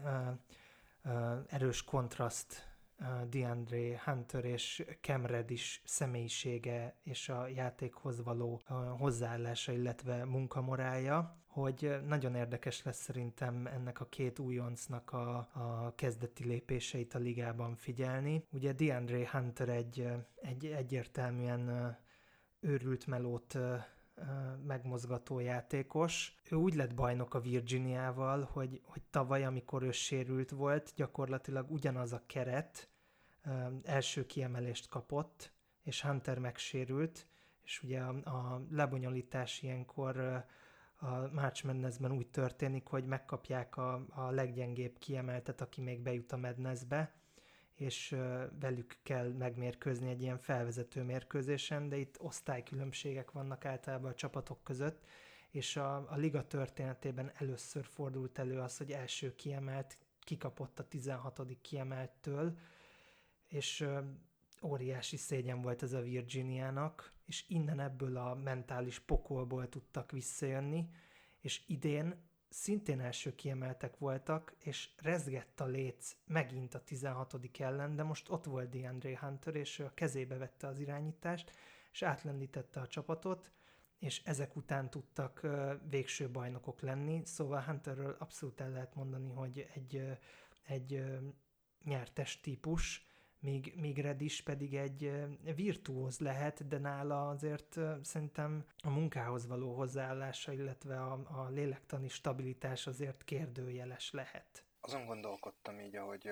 uh, 1.04 1.38
erős 1.49 1.84
kontraszt 1.84 2.76
uh, 2.99 3.28
DeAndre 3.28 4.00
Hunter 4.04 4.44
és 4.44 4.84
Cam 5.00 5.26
Reddish 5.26 5.80
személyisége 5.84 6.96
és 7.02 7.28
a 7.28 7.46
játékhoz 7.46 8.22
való 8.22 8.61
uh, 8.68 8.76
hozzáállása, 8.99 9.72
illetve 9.72 10.25
munkamorája, 10.25 11.42
hogy 11.46 12.00
nagyon 12.06 12.34
érdekes 12.34 12.82
lesz 12.82 13.02
szerintem 13.02 13.66
ennek 13.66 14.00
a 14.00 14.08
két 14.08 14.38
újoncnak 14.38 15.12
a, 15.12 15.37
a 15.37 15.92
kezdeti 15.94 16.44
lépéseit 16.44 17.14
a 17.14 17.18
ligában 17.18 17.76
figyelni. 17.76 18.44
Ugye 18.50 18.72
DeAndre 18.72 19.28
Hunter 19.30 19.68
egy, 19.68 20.08
egy 20.34 20.66
egyértelműen 20.66 21.96
őrült 22.61 23.06
melót 23.06 23.58
megmozgató 24.66 25.38
játékos. 25.38 26.35
Ő 26.50 26.57
úgy 26.57 26.75
lett 26.75 26.95
bajnok 26.95 27.35
a 27.35 27.40
Virginiával, 27.40 28.49
hogy, 28.52 28.81
hogy 28.85 29.02
tavaly, 29.11 29.45
amikor 29.45 29.83
ő 29.83 29.90
sérült 29.90 30.50
volt, 30.50 30.92
gyakorlatilag 30.97 31.71
ugyanaz 31.71 32.12
a 32.12 32.23
keret 32.26 32.88
első 33.85 34.26
kiemelést 34.26 34.88
kapott, 34.88 35.52
és 35.83 36.02
Hunter 36.02 36.38
megsérült, 36.38 37.26
és 37.64 37.83
ugye 37.83 38.00
a, 38.00 38.09
a 38.25 38.66
lebonyolítás 38.71 39.62
ilyenkor 39.62 40.45
a 40.97 41.28
March 41.33 41.64
Madnessben 41.64 42.12
úgy 42.12 42.28
történik, 42.28 42.87
hogy 42.87 43.04
megkapják 43.04 43.76
a, 43.76 44.04
a 44.09 44.31
leggyengébb 44.31 44.99
kiemeltet, 44.99 45.61
aki 45.61 45.81
még 45.81 46.00
bejut 46.00 46.33
a 46.33 46.37
Madnessbe, 46.37 47.12
és 47.82 48.16
velük 48.60 48.98
kell 49.02 49.28
megmérkőzni 49.32 50.10
egy 50.10 50.22
ilyen 50.22 50.38
felvezető 50.38 51.02
mérkőzésen, 51.02 51.88
de 51.88 51.96
itt 51.96 52.20
osztálykülönbségek 52.20 53.30
vannak 53.30 53.64
általában 53.64 54.10
a 54.10 54.14
csapatok 54.14 54.64
között, 54.64 55.06
és 55.50 55.76
a, 55.76 55.96
a 56.10 56.16
liga 56.16 56.46
történetében 56.46 57.32
először 57.34 57.84
fordult 57.84 58.38
elő 58.38 58.58
az, 58.58 58.76
hogy 58.76 58.90
első 58.90 59.34
kiemelt 59.34 59.98
kikapott 60.20 60.78
a 60.78 60.88
16. 60.88 61.40
kiemeltől, 61.60 62.58
és 63.48 63.86
óriási 64.62 65.16
szégyen 65.16 65.62
volt 65.62 65.82
ez 65.82 65.92
a 65.92 66.00
Virginiának, 66.00 67.12
és 67.26 67.44
innen 67.48 67.80
ebből 67.80 68.16
a 68.16 68.34
mentális 68.34 68.98
pokolból 68.98 69.68
tudtak 69.68 70.10
visszajönni, 70.10 70.88
és 71.40 71.62
idén 71.66 72.30
szintén 72.52 73.00
első 73.00 73.35
kiemeltek 73.35 73.99
voltak, 73.99 74.54
és 74.59 74.90
rezgett 74.97 75.61
a 75.61 75.66
léc 75.66 76.16
megint 76.26 76.75
a 76.75 76.85
16. 76.85 77.40
ellen, 77.59 77.97
de 77.97 78.02
most 78.02 78.30
ott 78.30 78.44
volt 78.44 78.68
DeAndre 78.68 79.18
Hunter, 79.18 79.54
és 79.54 79.78
ő 79.78 79.85
a 79.85 79.94
kezébe 79.94 80.37
vette 80.37 80.66
az 80.66 80.78
irányítást, 80.78 81.52
és 81.92 82.02
átlendítette 82.02 82.80
a 82.80 82.87
csapatot, 82.87 83.52
és 83.99 84.23
ezek 84.25 84.56
után 84.56 84.90
tudtak 84.90 85.47
végső 85.88 86.30
bajnokok 86.30 86.80
lenni, 86.80 87.23
szóval 87.25 87.62
Hunterről 87.62 88.16
abszolút 88.18 88.61
el 88.61 88.71
lehet 88.71 88.94
mondani, 88.94 89.30
hogy 89.30 89.68
egy, 89.75 90.18
egy 90.66 91.04
nyertes 91.85 92.40
típus, 92.40 93.06
míg, 93.42 93.75
míg 93.76 93.99
Redis 93.99 94.42
pedig 94.42 94.75
egy 94.75 95.12
virtuóz 95.54 96.18
lehet, 96.18 96.68
de 96.68 96.78
nála 96.78 97.28
azért 97.28 97.78
szerintem 98.02 98.66
a 98.82 98.90
munkához 98.90 99.46
való 99.46 99.75
hozzáállása, 99.75 100.52
illetve 100.52 101.00
a, 101.02 101.12
a 101.12 101.49
lélektani 101.49 102.08
stabilitás 102.08 102.87
azért 102.87 103.25
kérdőjeles 103.25 104.11
lehet. 104.11 104.64
Azon 104.80 105.06
gondolkodtam 105.06 105.80
így, 105.80 105.96
hogy 105.96 106.30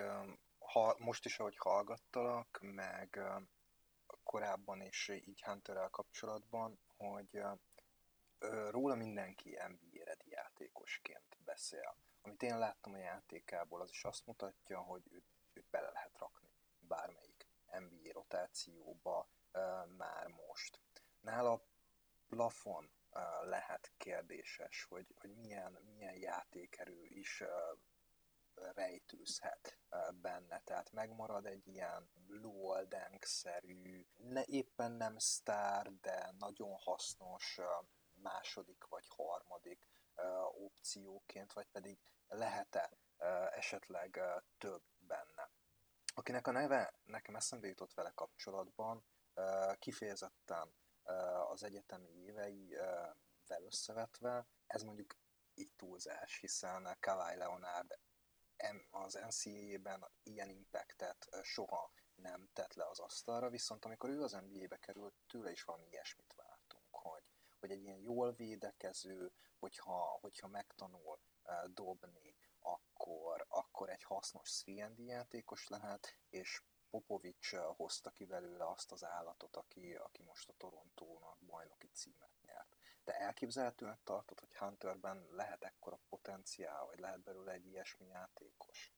ha, 0.58 0.96
most 0.98 1.24
is, 1.24 1.38
ahogy 1.38 1.56
hallgattalak, 1.56 2.58
meg 2.60 3.20
korábban 4.22 4.82
is 4.82 5.08
így 5.08 5.42
Hunterrel 5.42 5.88
kapcsolatban, 5.88 6.78
hogy 6.96 7.42
róla 8.70 8.94
mindenki 8.94 9.48
NBA 9.50 10.04
ready 10.04 10.30
játékosként 10.30 11.36
beszél. 11.44 11.96
Amit 12.22 12.42
én 12.42 12.58
láttam 12.58 12.92
a 12.92 12.98
játékából, 12.98 13.80
az 13.80 13.90
is 13.90 14.04
azt 14.04 14.26
mutatja, 14.26 14.78
hogy 14.78 15.02
őt, 15.12 15.24
őt 15.52 15.66
bele 15.70 15.90
lehet 15.90 16.18
rakni 16.18 16.49
bármelyik 16.90 17.46
NBA 17.68 18.12
rotációba 18.12 19.28
már 19.96 20.26
most. 20.26 20.80
Nála 21.20 21.62
plafon 22.28 22.90
lehet 23.42 23.92
kérdéses, 23.96 24.84
hogy, 24.84 25.14
hogy 25.20 25.36
milyen, 25.36 25.78
milyen 25.94 26.16
játékerő 26.16 27.04
is 27.04 27.42
rejtőzhet 28.54 29.78
benne, 30.20 30.60
tehát 30.64 30.92
megmarad 30.92 31.46
egy 31.46 31.68
ilyen 31.68 32.10
Luol 32.26 32.88
szerű 33.20 34.06
ne, 34.16 34.42
éppen 34.44 34.92
nem 34.92 35.18
sztár, 35.18 35.92
de 36.00 36.34
nagyon 36.38 36.76
hasznos 36.76 37.60
második 38.12 38.84
vagy 38.84 39.06
harmadik 39.08 39.86
opcióként, 40.52 41.52
vagy 41.52 41.66
pedig 41.66 41.98
lehet-e 42.28 42.90
esetleg 43.50 44.20
több 44.58 44.82
akinek 46.20 46.46
a 46.46 46.50
neve 46.50 46.94
nekem 47.04 47.36
eszembe 47.36 47.66
jutott 47.66 47.94
vele 47.94 48.10
kapcsolatban, 48.14 49.04
kifejezetten 49.78 50.74
az 51.50 51.62
egyetemi 51.62 52.08
éveivel 52.08 53.62
összevetve, 53.64 54.46
ez 54.66 54.82
mondjuk 54.82 55.16
itt 55.54 55.76
túlzás, 55.76 56.38
hiszen 56.40 56.96
Kawhi 57.00 57.36
Leonard 57.36 57.98
az 58.90 59.14
NCAA-ben 59.14 60.10
ilyen 60.22 60.48
impactet 60.48 61.28
soha 61.42 61.92
nem 62.14 62.48
tett 62.52 62.74
le 62.74 62.88
az 62.88 62.98
asztalra, 62.98 63.50
viszont 63.50 63.84
amikor 63.84 64.10
ő 64.10 64.22
az 64.22 64.32
NBA-be 64.32 64.76
került, 64.76 65.14
tőle 65.26 65.50
is 65.50 65.62
valami 65.62 65.86
ilyesmit 65.90 66.34
vártunk, 66.34 66.88
hogy, 66.90 67.24
hogy 67.58 67.70
egy 67.70 67.82
ilyen 67.82 67.98
jól 67.98 68.32
védekező, 68.32 69.32
hogyha, 69.58 70.18
hogyha 70.20 70.48
megtanul 70.48 71.20
dobni, 71.66 72.36
akkor, 72.60 73.46
akkor 73.48 73.90
egy 73.90 74.02
hasznos 74.02 74.62
3 74.66 75.06
játékos 75.06 75.68
lehet, 75.68 76.16
és 76.28 76.62
Popovics 76.90 77.54
hozta 77.54 78.10
ki 78.10 78.24
belőle 78.24 78.68
azt 78.68 78.92
az 78.92 79.04
állatot, 79.04 79.56
aki, 79.56 79.94
aki 79.94 80.22
most 80.22 80.48
a 80.48 80.54
Torontónak 80.56 81.38
bajnoki 81.40 81.88
címet 81.92 82.30
nyert. 82.42 82.76
De 83.04 83.18
elképzelhetően 83.18 84.00
tartod, 84.04 84.40
hogy 84.40 84.56
Hunterben 84.56 85.26
lehet 85.30 85.64
ekkora 85.64 86.00
potenciál, 86.08 86.84
vagy 86.84 86.98
lehet 86.98 87.20
belőle 87.22 87.52
egy 87.52 87.66
ilyesmi 87.66 88.06
játékos? 88.06 88.92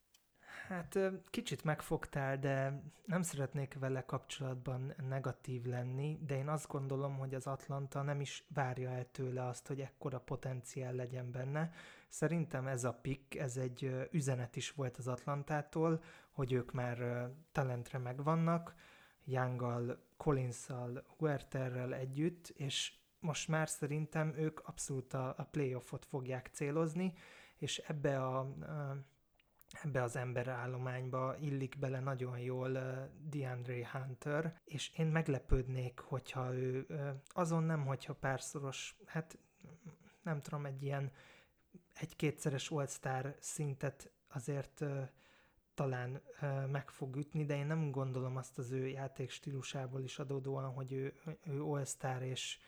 Hát 0.72 0.98
kicsit 1.30 1.64
megfogtál, 1.64 2.38
de 2.38 2.82
nem 3.04 3.22
szeretnék 3.22 3.76
vele 3.78 4.04
kapcsolatban 4.04 4.94
negatív 5.08 5.64
lenni, 5.64 6.18
de 6.26 6.36
én 6.36 6.48
azt 6.48 6.68
gondolom, 6.68 7.18
hogy 7.18 7.34
az 7.34 7.46
Atlanta 7.46 8.02
nem 8.02 8.20
is 8.20 8.44
várja 8.54 8.90
el 8.90 9.10
tőle 9.10 9.46
azt, 9.46 9.66
hogy 9.66 9.80
ekkora 9.80 10.20
potenciál 10.20 10.92
legyen 10.92 11.30
benne. 11.30 11.72
Szerintem 12.08 12.66
ez 12.66 12.84
a 12.84 12.92
pick, 12.92 13.34
ez 13.34 13.56
egy 13.56 14.08
üzenet 14.10 14.56
is 14.56 14.70
volt 14.70 14.96
az 14.96 15.08
Atlantától, 15.08 16.02
hogy 16.30 16.52
ők 16.52 16.72
már 16.72 17.28
talentre 17.52 17.98
megvannak, 17.98 18.74
Younggal, 19.24 20.02
Collinszal, 20.16 21.04
Huerterrel 21.16 21.94
együtt, 21.94 22.48
és 22.56 22.92
most 23.20 23.48
már 23.48 23.68
szerintem 23.68 24.34
ők 24.36 24.68
abszolút 24.68 25.14
a, 25.14 25.34
a 25.36 25.48
playoffot 25.50 26.04
fogják 26.04 26.50
célozni, 26.52 27.14
és 27.56 27.78
ebbe 27.78 28.24
a, 28.24 28.38
a 28.38 29.10
ebbe 29.82 30.02
az 30.02 30.16
emberállományba 30.16 31.36
illik 31.40 31.78
bele 31.78 32.00
nagyon 32.00 32.38
jól 32.38 32.70
uh, 32.70 33.08
DeAndre 33.28 33.88
Hunter, 33.92 34.60
és 34.64 34.90
én 34.96 35.06
meglepődnék, 35.06 35.98
hogyha 35.98 36.54
ő 36.54 36.86
azon 37.28 37.62
nem, 37.62 37.86
hogyha 37.86 38.14
párszoros, 38.14 38.96
hát 39.06 39.38
nem 40.22 40.40
tudom, 40.40 40.66
egy 40.66 40.82
ilyen 40.82 41.12
egy-kétszeres 41.94 42.70
all 42.70 42.86
szintet 43.38 44.10
azért 44.28 44.84
talán 45.74 46.22
uh, 46.40 46.66
meg 46.66 46.90
fog 46.90 47.16
ütni, 47.16 47.44
de 47.44 47.56
én 47.56 47.66
nem 47.66 47.90
gondolom 47.90 48.36
azt 48.36 48.58
az 48.58 48.70
ő 48.70 48.88
játék 48.88 49.30
stílusából 49.30 50.02
is 50.02 50.18
adódóan, 50.18 50.72
hogy 50.72 50.92
ő, 50.92 51.14
ő 51.44 51.62
all 51.62 52.20
és 52.20 52.58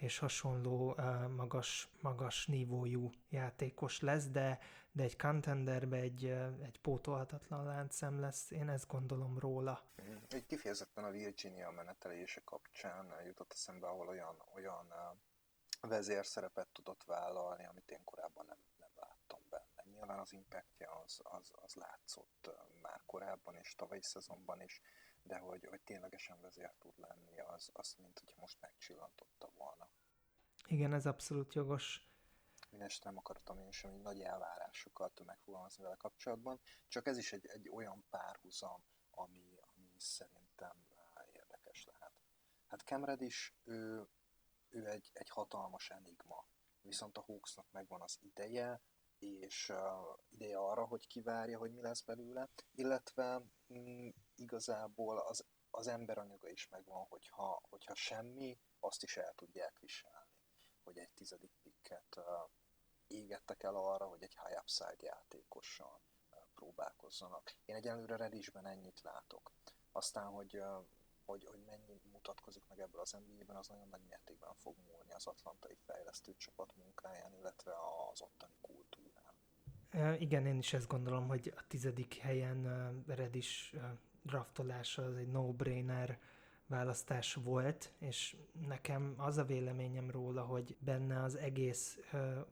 és 0.00 0.18
hasonló 0.18 0.94
magas, 1.36 1.88
magas 2.00 2.46
nívójú 2.46 3.10
játékos 3.28 4.00
lesz, 4.00 4.26
de, 4.26 4.58
de 4.92 5.02
egy 5.02 5.18
contenderbe 5.18 5.96
egy, 5.96 6.24
egy 6.62 6.78
pótolhatatlan 6.80 7.64
láncszem 7.64 8.20
lesz, 8.20 8.50
én 8.50 8.68
ezt 8.68 8.86
gondolom 8.86 9.38
róla. 9.38 9.82
Mm, 10.02 10.16
egy 10.28 10.46
kifejezetten 10.46 11.04
a 11.04 11.10
Virginia 11.10 11.70
menetelése 11.70 12.40
kapcsán 12.44 13.14
jutott 13.26 13.52
eszembe, 13.52 13.86
ahol 13.86 14.08
olyan, 14.08 14.36
olyan 14.54 14.92
vezérszerepet 15.80 16.68
tudott 16.68 17.04
vállalni, 17.04 17.66
amit 17.66 17.90
én 17.90 18.04
korábban 18.04 18.46
nem, 18.46 18.58
nem 18.78 18.90
láttam 18.96 19.40
benne. 19.50 19.90
Nyilván 19.90 20.18
az 20.18 20.32
impactja 20.32 21.02
az, 21.04 21.20
az, 21.22 21.52
az 21.64 21.74
látszott 21.74 22.50
már 22.82 23.02
korábban 23.06 23.54
és 23.54 23.74
tavalyi 23.74 24.02
szezonban 24.02 24.62
is, 24.62 24.80
de 25.22 25.38
hogy, 25.38 25.66
hogy 25.66 25.80
ténylegesen 25.80 26.40
vezér 26.40 26.74
tud 26.78 26.98
lenni, 26.98 27.40
az, 27.40 27.70
az 27.72 27.94
mint 27.98 28.18
hogyha 28.18 28.40
most 28.40 28.60
megcsillantotta 28.60 29.50
volna. 29.56 29.88
Igen, 30.66 30.92
ez 30.92 31.06
abszolút 31.06 31.54
jogos. 31.54 32.08
Mindenesetre 32.70 33.10
nem 33.10 33.18
akartam 33.18 33.58
én 33.58 33.70
sem 33.70 33.90
nagy 33.90 34.20
elvárásokat 34.20 35.24
megfogalmazni 35.24 35.82
vele 35.82 35.96
kapcsolatban, 35.96 36.60
csak 36.88 37.06
ez 37.06 37.18
is 37.18 37.32
egy, 37.32 37.46
egy 37.46 37.68
olyan 37.68 38.04
párhuzam, 38.10 38.84
ami, 39.10 39.58
ami 39.60 39.94
szerintem 39.98 40.88
érdekes 41.32 41.84
lehet. 41.84 42.12
Hát 42.66 42.84
Kemred 42.84 43.20
is, 43.20 43.56
ő, 43.64 44.06
ő 44.68 44.88
egy, 44.88 45.10
egy 45.12 45.28
hatalmas 45.28 45.90
enigma, 45.90 46.46
viszont 46.80 47.18
a 47.18 47.20
Hawksnak 47.20 47.66
megvan 47.70 48.00
az 48.00 48.18
ideje, 48.20 48.80
és 49.18 49.68
uh, 49.68 49.78
ideje 50.28 50.58
arra, 50.58 50.84
hogy 50.84 51.06
kivárja, 51.06 51.58
hogy 51.58 51.72
mi 51.72 51.80
lesz 51.80 52.02
belőle, 52.02 52.48
illetve 52.74 53.42
mm, 53.72 54.08
igazából 54.40 55.18
az, 55.18 55.44
az 55.70 55.86
emberanyaga 55.86 56.48
is 56.48 56.68
megvan, 56.68 57.06
hogyha, 57.08 57.62
hogyha 57.68 57.94
semmi, 57.94 58.58
azt 58.78 59.02
is 59.02 59.16
el 59.16 59.34
tudják 59.34 59.78
viselni, 59.78 60.38
hogy 60.82 60.98
egy 60.98 61.10
tizedik 61.10 61.52
pikket 61.62 62.16
uh, 62.16 62.24
égettek 63.06 63.62
el 63.62 63.74
arra, 63.76 64.06
hogy 64.06 64.22
egy 64.22 64.36
high 64.44 64.58
upside 64.60 64.96
játékossal 64.98 66.00
uh, 66.30 66.38
próbálkozzanak. 66.54 67.54
Én 67.64 67.74
egyelőre 67.74 68.16
Redisben 68.16 68.66
ennyit 68.66 69.00
látok. 69.00 69.52
Aztán, 69.92 70.26
hogy, 70.26 70.56
uh, 70.56 70.84
hogy, 71.24 71.44
hogy 71.44 71.62
mennyi 71.64 72.00
mutatkozik 72.12 72.66
meg 72.68 72.80
ebből 72.80 73.00
az 73.00 73.10
NBA-ben, 73.10 73.56
az 73.56 73.68
nagyon 73.68 73.88
nagy 73.88 74.02
mértékben 74.08 74.54
fog 74.54 74.76
múlni 74.86 75.12
az 75.12 75.26
atlantai 75.26 75.74
fejlesztő 75.74 76.34
csapat 76.36 76.76
munkáján, 76.76 77.34
illetve 77.34 77.72
az 78.12 78.20
ottani 78.20 78.56
kultúrán. 78.60 79.34
Igen, 80.18 80.46
én 80.46 80.58
is 80.58 80.72
ezt 80.72 80.88
gondolom, 80.88 81.28
hogy 81.28 81.52
a 81.56 81.66
tizedik 81.66 82.14
helyen 82.14 83.04
Redis 83.06 83.74
draftolása 84.22 85.04
az 85.04 85.16
egy 85.16 85.28
no-brainer 85.28 86.18
választás 86.66 87.34
volt, 87.34 87.92
és 87.98 88.36
nekem 88.66 89.14
az 89.16 89.38
a 89.38 89.44
véleményem 89.44 90.10
róla, 90.10 90.42
hogy 90.42 90.76
benne 90.78 91.22
az 91.22 91.36
egész 91.36 91.98
uh, 92.12 92.46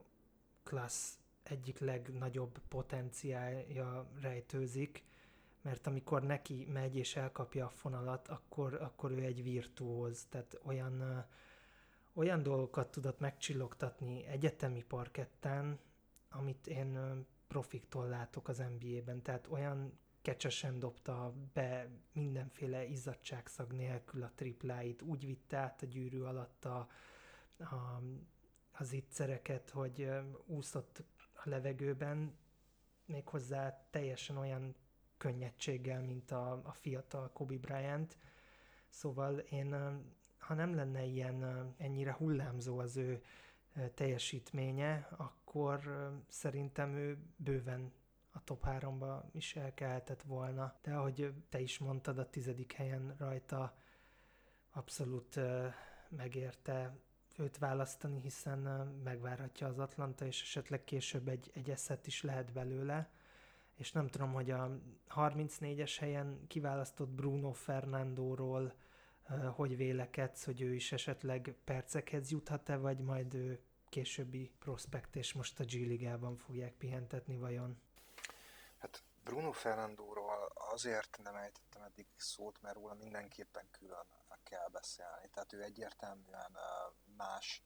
klassz 0.62 1.18
egyik 1.42 1.78
legnagyobb 1.78 2.58
potenciálja 2.68 4.10
rejtőzik, 4.20 5.04
mert 5.62 5.86
amikor 5.86 6.22
neki 6.22 6.66
megy 6.72 6.96
és 6.96 7.16
elkapja 7.16 7.64
a 7.64 7.70
fonalat, 7.70 8.28
akkor, 8.28 8.74
akkor 8.74 9.10
ő 9.10 9.22
egy 9.22 9.42
virtuóz, 9.42 10.26
tehát 10.28 10.60
olyan, 10.64 11.26
olyan 12.12 12.42
dolgokat 12.42 12.90
tudott 12.90 13.18
megcsillogtatni 13.18 14.26
egyetemi 14.26 14.84
parketten, 14.84 15.78
amit 16.30 16.66
én 16.66 17.24
profiktól 17.48 18.08
látok 18.08 18.48
az 18.48 18.58
NBA-ben, 18.78 19.22
tehát 19.22 19.46
olyan 19.50 19.98
kecsesen 20.28 20.78
dobta 20.78 21.32
be 21.52 21.88
mindenféle 22.12 22.84
izzadságszag 22.84 23.72
nélkül 23.72 24.22
a 24.22 24.32
tripláit, 24.34 25.02
úgy 25.02 25.26
vitte 25.26 25.56
át 25.56 25.82
a 25.82 25.86
gyűrű 25.86 26.20
alatt 26.20 26.64
a, 26.64 26.88
a, 27.58 28.02
az 28.72 28.92
ittszereket, 28.92 29.70
hogy 29.70 30.10
úszott 30.46 31.02
a 31.34 31.48
levegőben, 31.48 32.36
méghozzá 33.04 33.86
teljesen 33.90 34.36
olyan 34.36 34.74
könnyedséggel, 35.16 36.02
mint 36.02 36.30
a, 36.30 36.52
a 36.52 36.72
fiatal 36.72 37.30
Kobe 37.32 37.56
Bryant. 37.56 38.16
Szóval 38.88 39.38
én, 39.38 39.74
ha 40.38 40.54
nem 40.54 40.74
lenne 40.74 41.04
ilyen 41.04 41.74
ennyire 41.78 42.12
hullámzó 42.12 42.78
az 42.78 42.96
ő 42.96 43.22
teljesítménye, 43.94 45.08
akkor 45.16 46.10
szerintem 46.28 46.94
ő 46.94 47.18
bőven 47.36 47.92
a 48.38 48.44
top 48.44 48.64
3-ba 48.66 49.22
is 49.32 49.56
elkelhetett 49.56 50.22
volna, 50.22 50.74
de 50.82 50.94
ahogy 50.94 51.32
te 51.48 51.60
is 51.60 51.78
mondtad, 51.78 52.18
a 52.18 52.30
tizedik 52.30 52.72
helyen 52.72 53.14
rajta 53.18 53.76
abszolút 54.70 55.40
megérte 56.08 56.96
őt 57.36 57.58
választani, 57.58 58.20
hiszen 58.20 58.58
megvárhatja 59.04 59.66
az 59.66 59.78
Atlanta, 59.78 60.26
és 60.26 60.42
esetleg 60.42 60.84
később 60.84 61.28
egy, 61.28 61.50
egy 61.54 61.70
eszet 61.70 62.06
is 62.06 62.22
lehet 62.22 62.52
belőle. 62.52 63.10
És 63.74 63.92
nem 63.92 64.08
tudom, 64.08 64.32
hogy 64.32 64.50
a 64.50 64.80
34-es 65.08 65.96
helyen 65.98 66.46
kiválasztott 66.46 67.08
Bruno 67.08 67.52
Fernandóról 67.52 68.74
hogy 69.54 69.76
vélekedsz, 69.76 70.44
hogy 70.44 70.60
ő 70.60 70.74
is 70.74 70.92
esetleg 70.92 71.54
percekhez 71.64 72.30
juthat-e, 72.30 72.76
vagy 72.76 72.98
majd 72.98 73.34
ő 73.34 73.60
későbbi 73.88 74.50
prospekt, 74.58 75.16
és 75.16 75.32
most 75.32 75.60
a 75.60 75.64
G-ligában 75.64 76.36
fogják 76.36 76.74
pihentetni 76.74 77.36
vajon? 77.36 77.80
Hát 78.78 79.02
Bruno 79.24 79.52
Fernandóról 79.52 80.52
azért 80.54 81.18
nem 81.22 81.34
ejtettem 81.34 81.82
eddig 81.82 82.06
szót, 82.16 82.60
mert 82.60 82.74
róla 82.74 82.94
mindenképpen 82.94 83.70
külön 83.70 84.06
kell 84.42 84.68
beszélni. 84.68 85.28
Tehát 85.28 85.52
ő 85.52 85.62
egyértelműen 85.62 86.58
más 87.16 87.64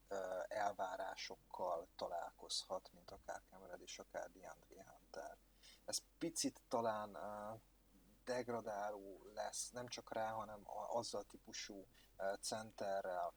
elvárásokkal 0.49 1.89
találkozhat, 1.97 2.91
mint 2.93 3.11
akár 3.11 3.43
Cameron 3.51 3.81
és 3.81 3.99
akár 3.99 4.31
DeAndre 4.31 4.85
Hunter. 4.85 5.37
Ez 5.85 6.03
picit 6.19 6.61
talán 6.69 7.19
degradáló 8.25 9.31
lesz, 9.35 9.71
nem 9.71 9.89
csak 9.89 10.13
rá, 10.13 10.31
hanem 10.31 10.63
azzal 10.89 11.25
típusú 11.25 11.87
centerrel, 12.41 13.33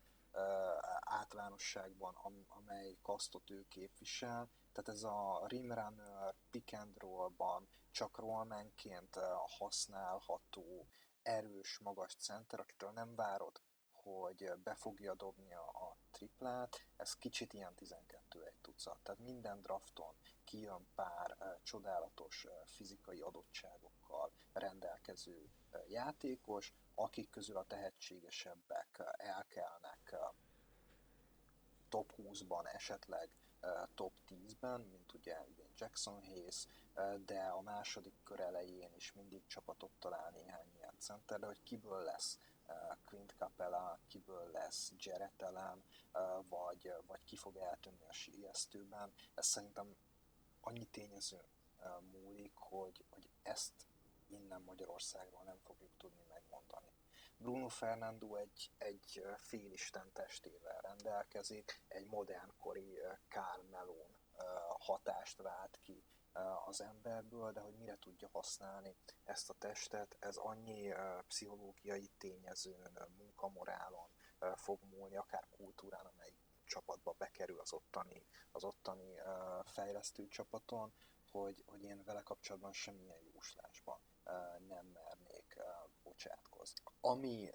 általánosságban, 1.00 2.18
amely 2.48 2.98
kasztot 3.02 3.50
ő 3.50 3.66
képvisel, 3.68 4.50
tehát 4.76 4.90
ez 4.90 5.04
a 5.04 5.46
rimrunner, 5.48 6.36
pick 6.50 6.74
and 6.74 6.98
roll-ban 6.98 7.68
csak 7.92 8.18
rollmanként 8.18 9.20
használható, 9.58 10.88
erős, 11.22 11.80
magas 11.80 12.16
center, 12.16 12.60
akitől 12.60 12.92
nem 12.92 13.16
várod, 13.16 13.62
hogy 13.92 14.52
be 14.64 14.76
fogja 14.76 15.14
dobni 15.14 15.54
a, 15.54 15.68
a 15.68 15.98
triplát, 16.12 16.86
ez 16.96 17.16
kicsit 17.16 17.54
ilyen 17.54 17.76
12 17.76 18.44
egy 18.44 18.58
tucat. 18.62 19.00
Tehát 19.04 19.20
minden 19.20 19.62
drafton 19.62 20.16
kijön 20.44 20.88
pár 20.96 21.38
uh, 21.40 21.48
csodálatos 21.64 22.48
fizikai 22.66 23.20
adottságokkal 23.20 24.32
rendelkező 24.54 25.50
játékos, 25.88 26.74
akik 26.96 27.30
közül 27.30 27.58
a 27.58 27.64
tehetségesebbek 27.64 29.04
elkelnek 29.18 30.16
top 31.90 32.14
20-ban, 32.18 32.74
esetleg 32.74 33.30
top 33.95 34.13
10-ben, 34.30 34.82
mint 34.82 35.13
ugye 35.13 35.45
Jackson 35.78 36.23
Hayes, 36.23 36.67
de 37.25 37.43
a 37.43 37.62
második 37.62 38.13
kör 38.23 38.39
elején 38.39 38.93
is 38.95 39.13
mindig 39.13 39.45
csapatot 39.47 39.91
talál 39.99 40.30
néhány 40.30 40.67
ilyen 40.75 40.95
center, 40.99 41.39
de 41.39 41.45
hogy 41.45 41.63
kiből 41.63 42.04
lesz 42.04 42.39
Quint 43.06 43.34
Capella, 43.38 43.99
kiből 44.08 44.51
lesz 44.51 44.91
Jarrett 44.97 45.41
Allen, 45.41 45.84
vagy, 46.49 46.93
vagy 47.08 47.23
ki 47.23 47.36
fog 47.36 47.58
eltűnni 47.58 48.06
a 48.08 48.13
siesztőben, 48.13 49.13
ez 49.34 49.45
szerintem 49.45 49.95
annyi 50.62 50.86
tényező 50.86 51.43
múlik, 52.12 52.56
hogy, 52.56 53.06
hogy 53.10 53.30
ezt 53.43 53.73
innen 54.28 54.62
Magyarországról 54.62 55.43
nem 55.43 55.58
fogjuk 55.63 55.91
tudni 55.97 56.23
megmondani. 56.30 56.93
Bruno 57.38 57.67
Fernando 57.67 58.36
egy, 58.36 58.71
egy 58.78 59.26
félisten 59.38 60.12
testével 60.13 60.82
rendelkezik, 60.82 61.82
egy 61.88 62.06
modernkori 62.06 62.98
Karl 63.30 63.62
hatást 64.80 65.41
vált 65.41 65.80
ki 65.82 66.04
az 66.65 66.82
emberből, 66.82 67.52
de 67.52 67.60
hogy 67.60 67.76
mire 67.76 67.98
tudja 68.00 68.30
használni 68.32 68.95
ezt 69.24 69.50
a 69.50 69.54
testet, 69.54 70.17
ez 70.19 70.36
annyi 70.36 70.93
pszichológiai 71.28 72.12
tényezőn, 72.17 73.08
munkamorálon 73.17 74.10
fog 74.56 74.80
múlni, 74.84 75.15
akár 75.15 75.48
kultúrán, 75.50 76.06
amely 76.06 76.34
csapatba 76.65 77.15
bekerül 77.17 77.60
az 77.60 77.74
ottani, 77.74 78.26
az 78.52 78.63
ottani 78.63 79.15
fejlesztő 79.65 80.28
csapaton, 80.28 80.93
hogy, 81.32 81.63
hogy 81.67 81.84
én 81.84 82.04
vele 82.04 82.21
kapcsolatban 82.21 82.74
semmilyen 82.74 83.21
jóslásban 83.34 84.00
nem 84.67 84.86
mernék 84.86 85.60
bocsátkozni. 86.04 86.55
Ami 87.01 87.49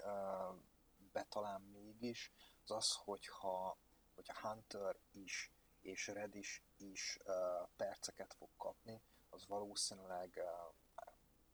betalán 1.12 1.60
mégis, 1.60 2.32
az 2.64 2.70
az, 2.70 2.92
hogyha, 2.92 3.76
hogyha 4.14 4.48
Hunter 4.48 4.96
is 5.10 5.52
és 5.80 6.06
Redis 6.06 6.62
is 6.76 7.18
uh, 7.24 7.68
perceket 7.76 8.34
fog 8.34 8.48
kapni, 8.56 9.02
az 9.30 9.46
valószínűleg 9.46 10.32
uh, 10.36 11.04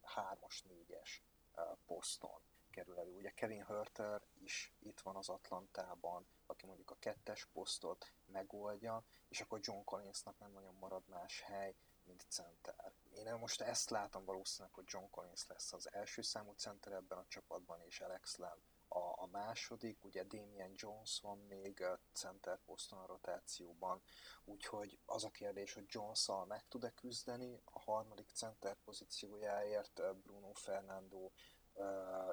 hármas, 0.03 0.63
négyes 0.63 1.23
uh, 1.57 1.77
poszton 1.87 2.41
kerül 2.71 2.99
elő. 2.99 3.15
Ugye 3.15 3.31
Kevin 3.31 3.65
Hurter 3.65 4.23
is 4.39 4.73
itt 4.79 5.01
van 5.01 5.17
az 5.17 5.29
Atlantában, 5.29 6.27
aki 6.47 6.67
mondjuk 6.67 6.91
a 6.91 6.97
kettes 6.99 7.47
posztot 7.53 8.13
megoldja, 8.27 9.05
és 9.29 9.41
akkor 9.41 9.59
John 9.63 9.85
Collinsnak 9.85 10.39
nem 10.39 10.53
nagyon 10.53 10.75
marad 10.75 11.03
más 11.09 11.41
hely, 11.41 11.75
mint 12.07 12.27
center. 12.29 12.93
Én 13.11 13.35
most 13.35 13.61
ezt 13.61 13.91
látom 13.91 14.25
valószínűleg, 14.25 14.75
hogy 14.75 14.85
John 14.87 15.11
Collins 15.11 15.47
lesz 15.47 15.73
az 15.73 15.93
első 15.93 16.23
számú 16.23 16.53
center 16.53 16.93
ebben 16.93 17.19
a 17.19 17.27
csapatban, 17.29 17.81
és 17.83 18.01
Alex 18.01 18.37
Lamb 18.37 18.63
a, 18.89 19.23
a 19.23 19.27
második, 19.27 20.05
ugye 20.05 20.25
Damien 20.25 20.73
Jones 20.75 21.21
van 21.21 21.39
még 21.39 21.85
center 22.13 22.59
poszton 22.65 22.99
a 22.99 23.07
rotációban, 23.07 24.03
úgyhogy 24.45 24.99
az 25.07 25.25
a 25.25 25.31
kérdés, 25.31 25.73
hogy 25.73 25.85
jones 25.89 26.31
meg 26.47 26.69
tud-e 26.69 26.91
küzdeni 26.91 27.61
a 27.65 27.81
harmadik 27.81 28.31
center 28.31 28.77
pozíciójáért 28.85 30.17
Bruno 30.23 30.53
Fernando, 30.53 31.31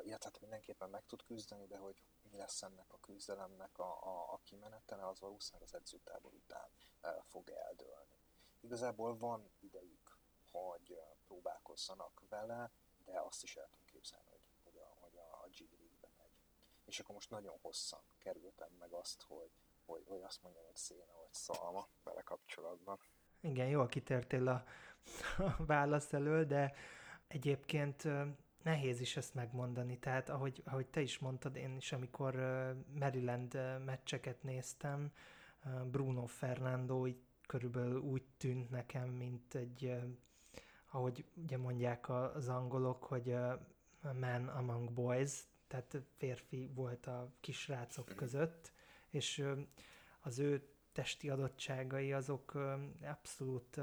illetve 0.04 0.30
hát 0.30 0.40
mindenképpen 0.40 0.90
meg 0.90 1.06
tud 1.06 1.24
küzdeni, 1.24 1.68
de 1.68 1.78
hogy 1.78 2.04
mi 2.22 2.38
lesz 2.38 2.62
ennek 2.62 2.94
a 2.94 3.00
küzdelemnek 3.00 3.78
a, 3.78 4.04
a, 4.04 4.34
a 4.34 4.40
kimenetele, 4.44 5.08
az 5.08 5.20
valószínűleg 5.20 5.68
az 5.68 5.76
edzőtábor 5.76 6.34
után 6.34 6.70
fog 7.22 7.50
eldőlni. 7.50 8.13
Igazából 8.64 9.18
van 9.18 9.52
idejük, 9.60 10.18
hogy 10.52 11.00
próbálkozzanak 11.24 12.22
vele, 12.30 12.72
de 13.06 13.20
azt 13.20 13.44
is 13.44 13.56
el 13.56 13.68
tudom 13.70 13.86
képzelni, 13.86 14.26
hogy, 14.30 14.42
hogy 14.64 14.78
a, 14.78 14.96
hogy 15.00 15.18
a, 15.18 15.48
G 15.50 15.74
és 16.86 17.00
akkor 17.00 17.16
most 17.16 17.30
nagyon 17.30 17.58
hosszan 17.62 18.02
kerültem 18.18 18.70
meg 18.80 18.92
azt, 18.92 19.22
hogy, 19.22 19.50
hogy, 19.86 20.04
hogy 20.08 20.22
azt 20.22 20.44
mondjam, 20.44 20.66
hogy 20.66 20.76
széna 20.76 21.14
vagy 21.18 21.34
szalma 21.34 21.88
vele 22.04 22.22
kapcsolatban. 22.22 23.00
Igen, 23.40 23.68
jól 23.68 23.88
kitértél 23.88 24.48
a, 24.48 24.64
a 25.38 25.66
válasz 25.66 26.14
elől, 26.14 26.46
de 26.46 26.74
egyébként 27.28 28.04
nehéz 28.64 29.00
is 29.00 29.18
ezt 29.18 29.34
megmondani. 29.34 30.00
Tehát 30.00 30.30
ahogy, 30.30 30.62
ahogy 30.66 30.88
te 30.88 31.02
is 31.02 31.20
mondtad, 31.20 31.56
én 31.56 31.76
is 31.76 31.92
amikor 31.92 32.36
Maryland 33.00 33.54
meccseket 33.86 34.44
néztem, 34.44 35.12
Bruno 35.86 36.26
Fernando 36.26 37.08
így 37.08 37.22
körülbelül 37.54 38.00
úgy 38.00 38.24
tűnt 38.38 38.70
nekem, 38.70 39.10
mint 39.10 39.56
egy, 39.56 39.96
ahogy 40.90 41.26
ugye 41.36 41.58
mondják 41.58 42.10
az 42.10 42.48
angolok, 42.48 43.04
hogy 43.04 43.36
man 44.20 44.48
among 44.48 44.92
boys, 44.92 45.44
tehát 45.68 45.98
férfi 46.18 46.70
volt 46.74 47.08
a 47.08 47.34
kisrácok 47.40 48.06
között, 48.16 48.72
és 49.10 49.46
az 50.22 50.40
ő 50.40 50.68
testi 50.92 51.30
adottságai 51.30 52.14
azok 52.14 52.54
abszolút 53.02 53.76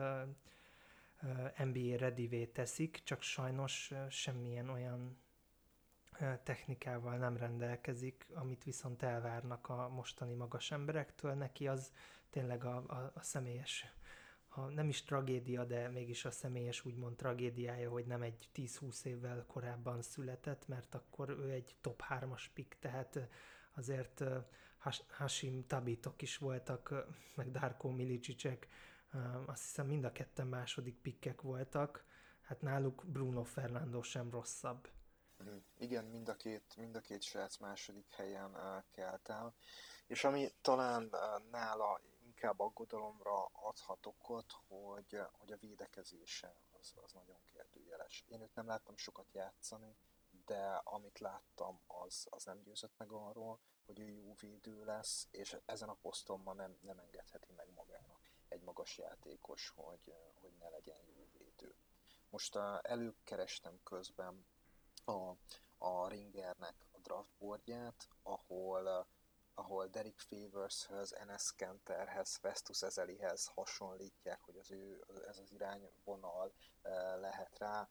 NBA 1.56 1.96
ready 1.96 2.50
teszik, 2.52 3.00
csak 3.04 3.22
sajnos 3.22 3.92
semmilyen 4.08 4.68
olyan 4.68 5.18
technikával 6.42 7.16
nem 7.16 7.36
rendelkezik, 7.36 8.26
amit 8.34 8.64
viszont 8.64 9.02
elvárnak 9.02 9.68
a 9.68 9.88
mostani 9.88 10.34
magas 10.34 10.70
emberektől. 10.70 11.34
Neki 11.34 11.68
az 11.68 11.92
tényleg 12.30 12.64
a, 12.64 12.76
a, 12.76 13.10
a 13.14 13.22
személyes 13.22 13.86
ha 14.50 14.68
nem 14.68 14.88
is 14.88 15.02
tragédia, 15.02 15.64
de 15.64 15.88
mégis 15.88 16.24
a 16.24 16.30
személyes 16.30 16.84
úgymond 16.84 17.16
tragédiája, 17.16 17.90
hogy 17.90 18.06
nem 18.06 18.22
egy 18.22 18.48
10-20 18.54 19.04
évvel 19.04 19.44
korábban 19.46 20.02
született, 20.02 20.68
mert 20.68 20.94
akkor 20.94 21.28
ő 21.28 21.50
egy 21.50 21.74
top 21.80 22.02
3-as 22.08 22.44
pick, 22.54 22.78
tehát 22.78 23.28
azért 23.74 24.24
Hashim 25.10 25.66
Tabitok 25.66 26.22
is 26.22 26.36
voltak, 26.36 27.06
meg 27.34 27.50
Darko 27.50 27.88
Milicicsek, 27.88 28.68
azt 29.46 29.62
hiszem 29.62 29.86
mind 29.86 30.04
a 30.04 30.12
ketten 30.12 30.46
második 30.46 30.96
pikkek 31.00 31.40
voltak, 31.40 32.04
hát 32.40 32.60
náluk 32.60 33.04
Bruno 33.06 33.44
Fernando 33.44 34.02
sem 34.02 34.30
rosszabb. 34.30 34.88
Igen, 35.78 36.04
mind 36.04 36.28
a 36.28 36.34
két, 36.34 36.76
mind 36.76 36.96
a 36.96 37.00
két 37.00 37.22
srác 37.22 37.56
második 37.56 38.10
helyen 38.10 38.56
kelt 38.92 39.28
el, 39.28 39.54
és 40.06 40.24
ami 40.24 40.48
talán 40.60 41.10
nála 41.50 42.00
inkább 42.40 42.60
aggodalomra 42.60 43.44
adhat 43.44 44.06
okot, 44.06 44.52
hogy, 44.68 45.20
hogy 45.32 45.52
a 45.52 45.56
védekezése 45.56 46.56
az, 46.80 46.94
az 47.04 47.12
nagyon 47.12 47.40
kérdőjeles. 47.44 48.24
Én 48.28 48.40
őt 48.40 48.54
nem 48.54 48.66
láttam 48.66 48.96
sokat 48.96 49.32
játszani, 49.32 49.96
de 50.46 50.80
amit 50.84 51.18
láttam, 51.18 51.80
az, 51.86 52.26
az 52.30 52.44
nem 52.44 52.62
győzött 52.62 52.96
meg 52.96 53.12
arról, 53.12 53.60
hogy 53.86 53.98
ő 54.00 54.08
jó 54.08 54.34
védő 54.40 54.84
lesz, 54.84 55.28
és 55.30 55.56
ezen 55.64 55.88
a 55.88 55.94
poszton 55.94 56.40
ma 56.40 56.52
nem, 56.52 56.78
nem 56.80 56.98
engedheti 56.98 57.52
meg 57.52 57.72
magának 57.74 58.30
egy 58.48 58.62
magas 58.62 58.98
játékos, 58.98 59.72
hogy, 59.76 60.14
hogy 60.34 60.52
ne 60.58 60.68
legyen 60.68 61.00
jó 61.06 61.28
védő. 61.32 61.74
Most 62.30 62.56
uh, 62.56 62.78
előkerestem 62.82 63.80
közben 63.82 64.46
a, 65.04 65.32
a 65.78 66.08
Ringernek 66.08 66.86
a 66.92 66.98
draftboardját, 66.98 68.08
ahol 68.22 68.86
uh, 68.86 69.06
ahol 69.60 69.86
Derek 69.86 70.18
Favorshöz, 70.18 71.12
Enes 71.12 71.54
Kenterhez, 71.56 72.36
Festus 72.36 72.82
Ezelihez 72.82 73.46
hasonlítják, 73.46 74.40
hogy 74.42 74.56
az 74.56 74.70
ő, 74.70 75.04
ez 75.28 75.38
az 75.38 75.52
irányvonal 75.52 76.52
lehet 77.20 77.58
rá 77.58 77.88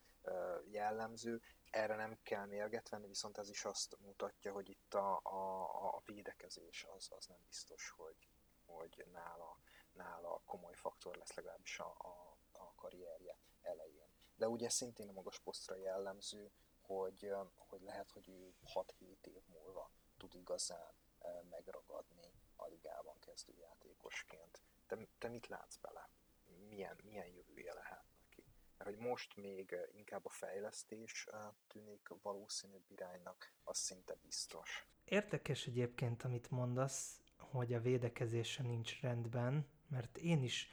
jellemző. 0.72 1.42
Erre 1.70 1.96
nem 1.96 2.20
kell 2.24 2.46
mérget 2.46 2.90
venni, 2.90 3.08
viszont 3.08 3.38
ez 3.38 3.50
is 3.50 3.66
azt 3.66 3.98
mutatja, 4.00 4.52
hogy 4.52 4.70
itt 4.70 4.94
a, 4.94 5.20
a, 5.24 5.96
a 5.96 6.02
védekezés 6.06 6.86
az, 6.96 7.12
az 7.18 7.26
nem 7.26 7.44
biztos, 7.48 7.90
hogy, 7.90 8.28
hogy 8.66 9.06
nála, 9.12 9.60
nála 9.94 10.42
komoly 10.46 10.76
faktor 10.76 11.16
lesz 11.16 11.34
legalábbis 11.34 11.80
a, 11.80 11.96
a, 11.98 12.38
a 12.52 12.74
karrierje 12.76 13.38
elején. 13.62 14.10
De 14.36 14.48
ugye 14.48 14.70
szintén 14.70 15.10
a 15.10 15.12
magas 15.12 15.40
posztra 15.40 15.76
jellemző, 15.76 16.52
hogy, 16.82 17.34
hogy 17.56 17.82
lehet, 17.82 18.12
hogy 18.12 18.30
ő 18.30 18.54
6-7 18.74 19.26
év 19.26 19.42
múlva 19.48 19.92
tud 20.18 20.36
igazán 20.36 20.94
megragadni 21.50 22.32
a 22.56 22.68
ligában 22.68 23.16
játékosként. 23.60 24.62
Te, 24.88 24.98
te 25.18 25.28
mit 25.28 25.48
látsz 25.48 25.78
bele? 25.78 26.10
Milyen, 26.70 26.98
milyen 27.04 27.28
jövője 27.28 27.74
lehet 27.74 28.06
neki? 28.20 28.44
Mert 28.78 28.90
hogy 28.90 29.00
most 29.00 29.36
még 29.36 29.76
inkább 29.92 30.26
a 30.26 30.30
fejlesztés 30.30 31.28
tűnik 31.68 32.10
valószínűbb 32.22 32.86
iránynak, 32.88 33.54
az 33.64 33.78
szinte 33.78 34.16
biztos. 34.22 34.88
Érdekes 35.06 35.68
egyébként, 35.68 36.24
amit 36.24 36.50
mondasz, 36.50 37.22
hogy 37.38 37.74
a 37.74 37.80
védekezése 37.80 38.64
nincs 38.64 39.02
rendben, 39.02 39.68
mert 39.88 40.18
én 40.18 40.44
is 40.44 40.70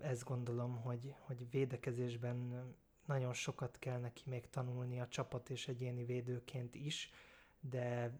ezt 0.00 0.24
gondolom, 0.24 0.80
hogy, 0.80 1.14
hogy 1.18 1.50
védekezésben 1.50 2.68
nagyon 3.04 3.32
sokat 3.32 3.78
kell 3.78 3.98
neki 3.98 4.22
még 4.26 4.50
tanulni 4.50 5.00
a 5.00 5.08
csapat 5.08 5.50
és 5.50 5.68
egyéni 5.68 6.04
védőként 6.04 6.74
is, 6.74 7.10
de 7.60 8.12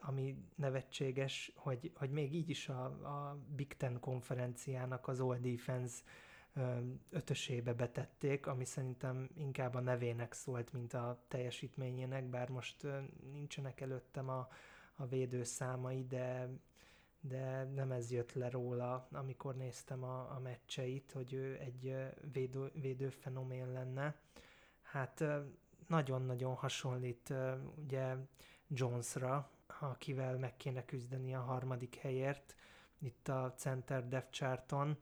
ami 0.00 0.36
nevetséges, 0.54 1.52
hogy, 1.54 1.92
hogy 1.94 2.10
még 2.10 2.34
így 2.34 2.50
is 2.50 2.68
a, 2.68 2.84
a 2.84 3.38
Big 3.56 3.76
Ten 3.76 4.00
konferenciának 4.00 5.08
az 5.08 5.20
All 5.20 5.38
Defense 5.38 6.02
ötösébe 7.10 7.74
betették, 7.74 8.46
ami 8.46 8.64
szerintem 8.64 9.28
inkább 9.34 9.74
a 9.74 9.80
nevének 9.80 10.32
szólt, 10.32 10.72
mint 10.72 10.94
a 10.94 11.18
teljesítményének, 11.28 12.24
bár 12.24 12.48
most 12.48 12.86
nincsenek 13.32 13.80
előttem 13.80 14.28
a, 14.28 14.48
a 14.96 15.06
védő 15.06 15.42
számai, 15.42 16.06
de, 16.06 16.48
de 17.20 17.64
nem 17.64 17.92
ez 17.92 18.10
jött 18.10 18.32
le 18.32 18.50
róla, 18.50 19.08
amikor 19.12 19.56
néztem 19.56 20.04
a, 20.04 20.18
a 20.18 20.40
meccseit, 20.42 21.12
hogy 21.12 21.32
ő 21.32 21.58
egy 21.58 21.96
védő, 22.32 22.70
védő 22.74 23.08
fenomén 23.08 23.72
lenne. 23.72 24.14
Hát 24.82 25.24
nagyon-nagyon 25.86 26.54
hasonlít 26.54 27.32
ugye 27.84 28.16
Jonesra, 28.68 29.50
akivel 29.66 30.38
meg 30.38 30.56
kéne 30.56 30.84
küzdeni 30.84 31.34
a 31.34 31.40
harmadik 31.40 31.94
helyért 31.94 32.54
itt 32.98 33.28
a 33.28 33.54
Center 33.56 34.08
Depth 34.08 34.30
Charton. 34.30 34.98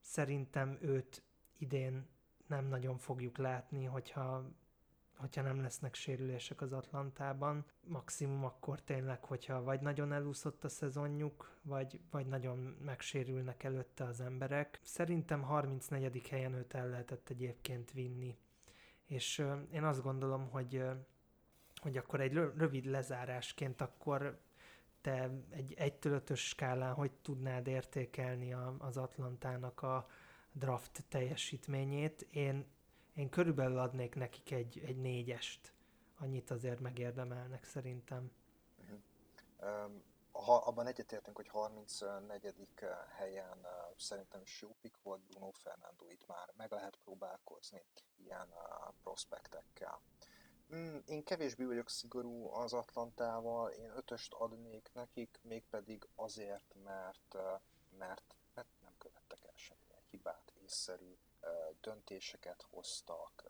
Szerintem 0.00 0.78
őt 0.80 1.22
idén 1.58 2.06
nem 2.46 2.66
nagyon 2.66 2.98
fogjuk 2.98 3.38
látni, 3.38 3.84
hogyha 3.84 4.44
hogyha 5.16 5.42
nem 5.42 5.60
lesznek 5.60 5.94
sérülések 5.94 6.60
az 6.60 6.72
Atlantában. 6.72 7.64
Maximum 7.84 8.44
akkor 8.44 8.82
tényleg, 8.82 9.24
hogyha 9.24 9.62
vagy 9.62 9.80
nagyon 9.80 10.12
elúszott 10.12 10.64
a 10.64 10.68
szezonjuk, 10.68 11.58
vagy, 11.62 12.00
vagy 12.10 12.26
nagyon 12.26 12.58
megsérülnek 12.58 13.62
előtte 13.62 14.04
az 14.04 14.20
emberek. 14.20 14.80
Szerintem 14.82 15.42
34. 15.42 16.28
helyen 16.28 16.52
őt 16.52 16.74
el 16.74 16.88
lehetett 16.88 17.28
egyébként 17.28 17.92
vinni. 17.92 18.36
És 19.04 19.44
én 19.70 19.84
azt 19.84 20.02
gondolom, 20.02 20.50
hogy, 20.50 20.82
hogy 21.84 21.96
akkor 21.96 22.20
egy 22.20 22.32
rövid 22.32 22.84
lezárásként 22.84 23.80
akkor 23.80 24.40
te 25.00 25.30
egy 25.50 25.74
1 25.74 25.98
ötös 26.02 26.48
skálán 26.48 26.94
hogy 26.94 27.12
tudnád 27.12 27.66
értékelni 27.66 28.52
a, 28.52 28.74
az 28.78 28.96
Atlantának 28.96 29.82
a 29.82 30.06
draft 30.52 31.04
teljesítményét? 31.08 32.26
Én, 32.30 32.66
én 33.14 33.28
körülbelül 33.28 33.78
adnék 33.78 34.14
nekik 34.14 34.50
egy, 34.50 34.82
egy 34.86 34.96
négyest. 34.96 35.72
Annyit 36.18 36.50
azért 36.50 36.80
megérdemelnek 36.80 37.64
szerintem. 37.64 38.30
Uh-huh. 38.78 39.90
ha 40.32 40.56
abban 40.56 40.86
egyetértünk, 40.86 41.36
hogy 41.36 41.48
34. 41.48 42.68
helyen 43.16 43.66
szerintem 43.96 44.42
pick 44.80 45.02
volt 45.02 45.20
Bruno 45.20 45.50
Fernando, 45.50 46.08
itt 46.08 46.26
már 46.26 46.52
meg 46.56 46.70
lehet 46.70 46.98
próbálkozni 47.04 47.82
ilyen 48.16 48.48
prospektekkel. 49.02 50.00
Mm, 50.72 50.98
én 51.06 51.24
kevésbé 51.24 51.64
vagyok 51.64 51.90
szigorú 51.90 52.48
az 52.48 52.72
Atlantával, 52.72 53.70
én 53.70 53.90
ötöst 53.96 54.32
adnék 54.32 54.90
nekik, 54.92 55.38
mégpedig 55.42 56.06
azért, 56.14 56.74
mert, 56.84 57.36
mert, 57.98 58.34
mert 58.54 58.68
nem 58.82 58.94
követtek 58.98 59.44
el 59.44 59.52
semmilyen 59.54 60.02
hibát, 60.10 60.52
észszerű 60.62 61.16
döntéseket 61.80 62.62
hoztak, 62.70 63.44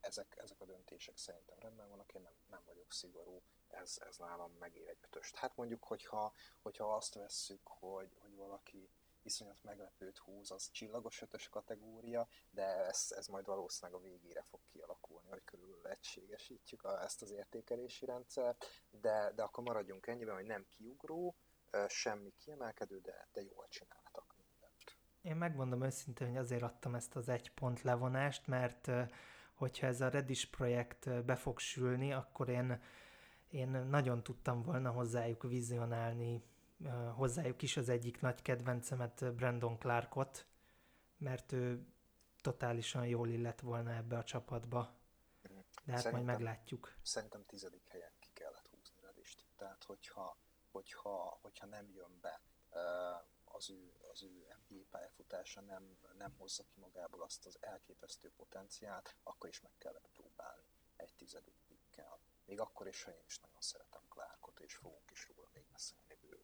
ezek, 0.00 0.36
ezek 0.36 0.60
a 0.60 0.64
döntések 0.64 1.16
szerintem 1.16 1.58
rendben 1.58 1.88
vannak, 1.88 2.14
én 2.14 2.22
nem, 2.22 2.32
nem 2.50 2.62
vagyok 2.66 2.92
szigorú, 2.92 3.42
ez, 3.68 3.98
ez 4.08 4.16
nálam 4.16 4.52
megér 4.58 4.88
egy 4.88 4.98
ötöst. 5.02 5.36
Hát 5.36 5.56
mondjuk, 5.56 5.84
hogyha, 5.84 6.32
hogyha 6.62 6.94
azt 6.94 7.14
vesszük, 7.14 7.66
hogy, 7.66 8.16
hogy 8.18 8.34
valaki 8.36 8.88
iszonyat 9.22 9.62
meglepőt 9.62 10.18
húz, 10.18 10.50
az 10.50 10.70
csillagos 10.70 11.22
ötös 11.22 11.48
kategória, 11.48 12.28
de 12.50 12.86
ez, 12.86 13.06
ez 13.16 13.26
majd 13.26 13.46
valószínűleg 13.46 14.00
a 14.00 14.04
végére 14.04 14.42
fog 14.42 14.60
kialakulni, 14.72 15.28
hogy 15.28 15.44
körül 15.44 15.86
egységesítjük 15.86 16.84
a, 16.84 17.02
ezt 17.02 17.22
az 17.22 17.30
értékelési 17.30 18.04
rendszert, 18.06 18.66
de, 18.90 19.32
de 19.34 19.42
akkor 19.42 19.64
maradjunk 19.64 20.06
ennyiben, 20.06 20.34
hogy 20.34 20.46
nem 20.46 20.66
kiugró, 20.70 21.36
semmi 21.88 22.32
kiemelkedő, 22.38 23.00
de, 23.00 23.28
de 23.32 23.42
jól 23.42 23.66
csináltak 23.68 24.34
mindent. 24.36 24.96
Én 25.22 25.36
megmondom 25.36 25.82
őszintén, 25.82 26.28
hogy 26.28 26.36
azért 26.36 26.62
adtam 26.62 26.94
ezt 26.94 27.16
az 27.16 27.28
egy 27.28 27.50
pont 27.50 27.82
levonást, 27.82 28.46
mert 28.46 28.90
hogyha 29.54 29.86
ez 29.86 30.00
a 30.00 30.08
Redis 30.08 30.46
projekt 30.46 31.24
be 31.24 31.36
fog 31.36 31.58
sülni, 31.58 32.12
akkor 32.12 32.48
én, 32.48 32.82
én 33.50 33.68
nagyon 33.68 34.22
tudtam 34.22 34.62
volna 34.62 34.90
hozzájuk 34.90 35.42
vizionálni 35.42 36.42
hozzájuk 37.14 37.62
is 37.62 37.76
az 37.76 37.88
egyik 37.88 38.20
nagy 38.20 38.42
kedvencemet, 38.42 39.34
Brandon 39.34 39.78
Clarkot, 39.78 40.46
mert 41.16 41.52
ő 41.52 41.86
totálisan 42.40 43.06
jól 43.06 43.28
illett 43.28 43.60
volna 43.60 43.92
ebbe 43.92 44.18
a 44.18 44.24
csapatba. 44.24 45.00
De 45.84 45.92
hát 45.92 46.00
szerintem, 46.00 46.24
majd 46.26 46.38
meglátjuk. 46.38 46.92
Szerintem 47.02 47.44
tizedik 47.46 47.86
helyen 47.86 48.12
ki 48.18 48.28
kellett 48.32 48.68
húzni 48.68 49.00
Redist. 49.00 49.44
Tehát, 49.56 49.84
hogyha, 49.84 50.36
hogyha, 50.70 51.38
hogyha 51.40 51.66
nem 51.66 51.90
jön 51.90 52.18
be 52.20 52.40
az 53.44 53.70
ő, 53.70 53.92
az 54.12 54.22
ő 54.22 54.46
NBA 54.68 54.84
pályafutása 54.90 55.60
nem, 55.60 55.96
nem 56.18 56.34
hozza 56.38 56.62
ki 56.62 56.80
magából 56.80 57.22
azt 57.22 57.46
az 57.46 57.56
elképesztő 57.60 58.30
potenciált, 58.36 59.16
akkor 59.22 59.48
is 59.48 59.60
meg 59.60 59.72
kellett 59.78 60.08
próbálni 60.12 60.66
egy 60.96 61.12
tizedik 61.16 61.56
pikkel. 61.66 62.18
Még 62.52 62.60
akkor 62.60 62.86
is, 62.86 63.02
ha 63.02 63.10
én 63.10 63.24
is 63.26 63.38
nagyon 63.38 63.60
szeretem 63.60 64.00
Clarkot, 64.08 64.60
és 64.60 64.74
fogunk 64.74 65.10
is 65.10 65.28
róla 65.34 65.48
még 65.54 65.64
beszélni. 65.72 66.02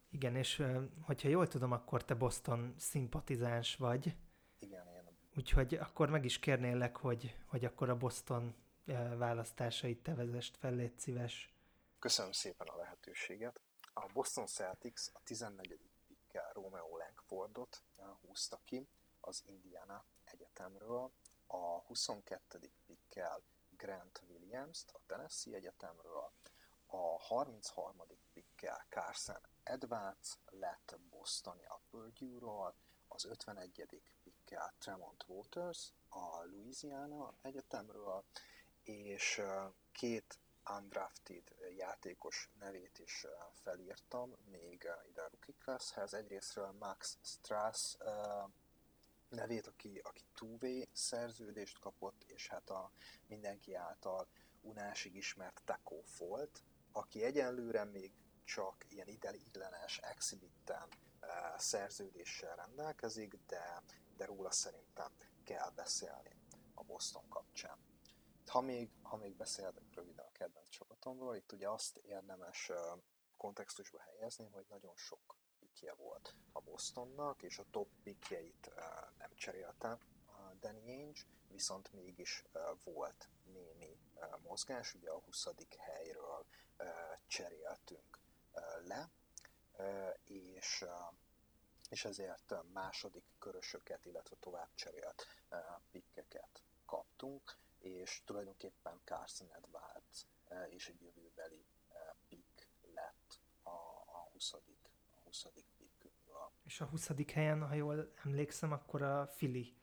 Igen, 0.09 0.35
és 0.35 0.63
hogyha 1.01 1.29
jól 1.29 1.47
tudom, 1.47 1.71
akkor 1.71 2.03
te 2.05 2.13
Boston 2.13 2.75
szimpatizáns 2.77 3.75
vagy. 3.75 4.15
Igen, 4.59 4.87
én. 4.87 5.17
Úgyhogy 5.37 5.73
akkor 5.73 6.09
meg 6.09 6.25
is 6.25 6.39
kérnélek, 6.39 6.97
hogy, 6.97 7.35
hogy 7.45 7.65
akkor 7.65 7.89
a 7.89 7.97
Boston 7.97 8.55
választásait 9.17 10.03
te 10.03 10.15
vezest 10.15 10.57
fel, 10.57 10.73
légy 10.73 10.99
szíves. 10.99 11.53
Köszönöm 11.99 12.31
szépen 12.31 12.67
a 12.67 12.77
lehetőséget. 12.77 13.59
A 13.93 14.05
Boston 14.13 14.45
Celtics 14.45 15.07
a 15.13 15.19
14. 15.23 15.79
pikkel 16.07 16.51
Romeo 16.53 16.97
Langfordot 16.97 17.83
húzta 18.21 18.59
ki 18.63 18.87
az 19.19 19.43
Indiana 19.45 20.05
Egyetemről, 20.23 21.11
a 21.47 21.79
22. 21.79 22.71
pikkel 22.85 23.41
Grant 23.79 24.21
Williams-t 24.27 24.91
a 24.91 24.99
Tennessee 25.05 25.55
Egyetemről, 25.55 26.31
a 26.85 27.19
33. 27.19 28.03
pikkel 28.33 28.85
Carson 28.89 29.41
Edwards 29.63 30.37
lett 30.45 30.99
Bostoni 31.09 31.65
a 31.65 31.81
Purdue-ról, 31.89 32.75
az 33.07 33.25
51. 33.25 34.01
pikkel 34.23 34.73
Tremont 34.77 35.23
Waters 35.27 35.93
a 36.09 36.43
Louisiana 36.43 37.33
Egyetemről, 37.41 38.23
és 38.83 39.41
két 39.91 40.39
undrafted 40.77 41.55
játékos 41.77 42.49
nevét 42.59 42.99
is 42.99 43.25
felírtam, 43.51 44.35
még 44.45 44.89
ide 45.09 45.21
a 45.21 45.29
rookie 45.29 45.55
classhez. 45.59 46.13
Egyrésztről 46.13 46.71
Max 46.71 47.17
Strass 47.21 47.95
nevét, 49.29 49.67
aki, 49.67 50.01
aki 50.03 50.23
two 50.33 50.57
szerződést 50.91 51.79
kapott, 51.79 52.23
és 52.27 52.47
hát 52.47 52.69
a 52.69 52.91
mindenki 53.27 53.73
által 53.73 54.27
unásig 54.61 55.15
ismert 55.15 55.61
Taco 55.65 56.01
volt, 56.17 56.63
aki 56.91 57.23
egyenlőre 57.23 57.83
még 57.83 58.11
csak 58.43 58.85
ilyen 58.87 59.07
ideiglenes 59.07 59.97
exhibitten 59.97 60.87
uh, 61.21 61.57
szerződéssel 61.57 62.55
rendelkezik, 62.55 63.35
de, 63.47 63.83
de 64.17 64.25
róla 64.25 64.51
szerintem 64.51 65.11
kell 65.43 65.69
beszélni 65.69 66.35
a 66.73 66.83
Boston 66.83 67.29
kapcsán. 67.29 67.77
Ha 68.45 68.61
még, 68.61 68.89
ha 69.01 69.17
még 69.17 69.35
beszélek 69.35 69.73
röviden 69.93 70.25
a 70.25 70.31
kedvenc 70.31 70.69
csapatomról, 70.69 71.35
itt 71.35 71.51
ugye 71.51 71.69
azt 71.69 71.97
érdemes 71.97 72.69
uh, 72.69 73.01
kontextusba 73.37 73.99
helyezni, 73.99 74.49
hogy 74.51 74.65
nagyon 74.69 74.95
sok 74.95 75.38
pikje 75.79 75.93
volt 75.93 76.35
a 76.51 76.61
Bostonnak, 76.61 77.43
és 77.43 77.57
a 77.57 77.65
top 77.71 77.87
pikjeit 78.03 78.67
uh, 78.67 78.83
nem 79.17 79.35
cserélte 79.35 79.89
a 80.25 80.53
Danny 80.59 80.89
Ainge, 80.89 81.21
viszont 81.47 81.93
mégis 81.93 82.43
volt 82.83 83.27
némi 83.45 83.97
mozgás, 84.41 84.93
ugye 84.93 85.09
a 85.09 85.19
20. 85.19 85.47
helyről 85.77 86.45
cseréltünk 87.27 88.19
le, 88.83 89.09
és, 90.23 90.85
és 91.89 92.05
ezért 92.05 92.53
második 92.73 93.25
körösöket, 93.39 94.05
illetve 94.05 94.35
tovább 94.39 94.69
cserélt 94.75 95.27
pikkeket 95.91 96.61
kaptunk, 96.85 97.57
és 97.79 98.21
tulajdonképpen 98.25 99.01
Carson 99.03 99.51
Edwards 99.53 100.25
és 100.69 100.87
egy 100.87 101.01
jövőbeli 101.01 101.65
pick 102.27 102.69
lett 102.93 103.39
a, 103.63 103.69
a 104.05 104.29
20. 104.31 104.53
a 105.29 105.31
20. 105.31 105.47
pickünkből. 105.77 106.51
És 106.63 106.81
a 106.81 106.85
20. 106.85 107.09
helyen, 107.33 107.67
ha 107.67 107.73
jól 107.73 108.11
emlékszem, 108.23 108.71
akkor 108.71 109.01
a 109.01 109.27
Fili 109.27 109.77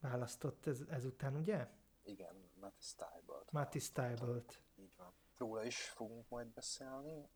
választott 0.00 0.66
ez, 0.66 0.80
ezután, 0.80 1.36
ugye? 1.36 1.68
Igen, 2.02 2.50
Matty 2.60 2.80
Stybelt. 2.80 3.52
Matty 3.52 3.78
Stybelt. 3.78 4.62
Így 4.76 4.96
van. 4.96 5.12
Róla 5.36 5.64
is 5.64 5.88
fogunk 5.88 6.28
majd 6.28 6.46
beszélni, 6.46 7.28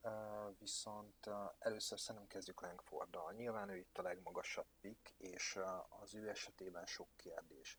viszont 0.59 1.31
először 1.59 1.99
szerintem 1.99 2.31
kezdjük 2.31 2.61
Langforddal. 2.61 3.33
Nyilván 3.33 3.69
ő 3.69 3.77
itt 3.77 3.99
a 3.99 4.03
legmagasabb 4.03 4.67
pick, 4.81 5.15
és 5.17 5.59
az 6.03 6.15
ő 6.15 6.29
esetében 6.29 6.87
sok 6.87 7.09
kérdés 7.17 7.79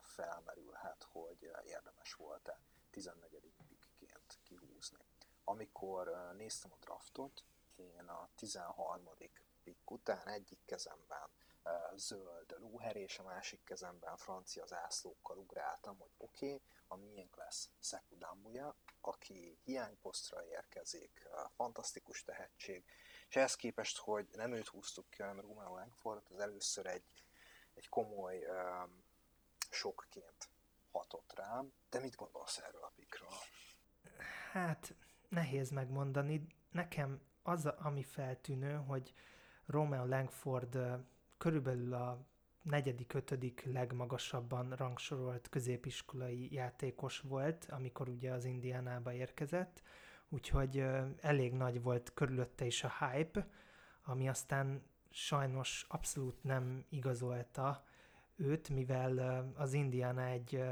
felmerülhet, 0.00 1.02
hogy 1.02 1.50
érdemes 1.64 2.14
volt-e 2.14 2.60
14. 2.90 3.52
pickként 3.68 4.38
kihúzni. 4.42 5.04
Amikor 5.44 6.32
néztem 6.36 6.72
a 6.72 6.76
draftot, 6.80 7.44
én 7.78 8.08
a 8.08 8.28
13. 8.34 9.08
pick 9.62 9.90
után 9.90 10.28
egyik 10.28 10.58
kezemben 10.64 11.30
zöld 11.94 12.56
lóher, 12.58 12.96
és 12.96 13.18
a 13.18 13.22
másik 13.22 13.64
kezemben 13.64 14.16
francia 14.16 14.66
zászlókkal 14.66 15.38
ugráltam, 15.38 15.98
hogy 15.98 16.10
oké, 16.16 16.46
okay, 16.46 16.62
a 16.88 16.96
miénk 16.96 17.36
lesz 17.36 17.70
Szekudambuja, 17.78 18.76
aki 19.00 19.58
hiányposztra 19.64 20.44
érkezik, 20.44 21.28
fantasztikus 21.54 22.24
tehetség, 22.24 22.84
és 23.28 23.36
ehhez 23.36 23.54
képest, 23.54 23.98
hogy 23.98 24.28
nem 24.32 24.52
őt 24.52 24.68
húztuk 24.68 25.10
ki, 25.10 25.22
hanem 25.22 25.40
Romeo 25.40 25.74
Langfordot, 25.74 26.30
az 26.30 26.38
először 26.38 26.86
egy, 26.86 27.24
egy 27.74 27.88
komoly 27.88 28.46
um, 28.46 29.04
sokként 29.70 30.48
hatott 30.92 31.32
rám. 31.34 31.72
De 31.90 32.00
mit 32.00 32.14
gondolsz 32.14 32.58
erről 32.58 32.82
a 32.82 32.92
pikről? 32.96 33.28
Hát, 34.52 34.94
nehéz 35.28 35.70
megmondani. 35.70 36.46
Nekem 36.70 37.20
az, 37.46 37.66
ami 37.66 38.02
feltűnő, 38.02 38.74
hogy 38.74 39.12
Romeo 39.66 40.06
Langford 40.06 40.78
körülbelül 41.38 41.94
a 41.94 42.26
negyedik, 42.62 43.14
ötödik 43.14 43.64
legmagasabban 43.64 44.72
rangsorolt 44.76 45.48
középiskolai 45.48 46.52
játékos 46.52 47.20
volt, 47.20 47.66
amikor 47.70 48.08
ugye 48.08 48.32
az 48.32 48.44
Indiánába 48.44 49.12
érkezett, 49.12 49.82
úgyhogy 50.28 50.84
elég 51.20 51.52
nagy 51.52 51.82
volt 51.82 52.14
körülötte 52.14 52.64
is 52.64 52.84
a 52.84 52.92
hype, 53.00 53.48
ami 54.02 54.28
aztán 54.28 54.82
sajnos 55.10 55.86
abszolút 55.88 56.42
nem 56.42 56.84
igazolta 56.88 57.84
őt, 58.36 58.68
mivel 58.68 59.44
az 59.56 59.72
Indiana 59.72 60.24
egy 60.24 60.64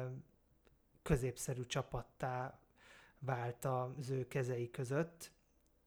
középszerű 1.02 1.64
csapattá 1.64 2.58
vált 3.18 3.64
az 3.64 4.10
ő 4.10 4.28
kezei 4.28 4.70
között, 4.70 5.32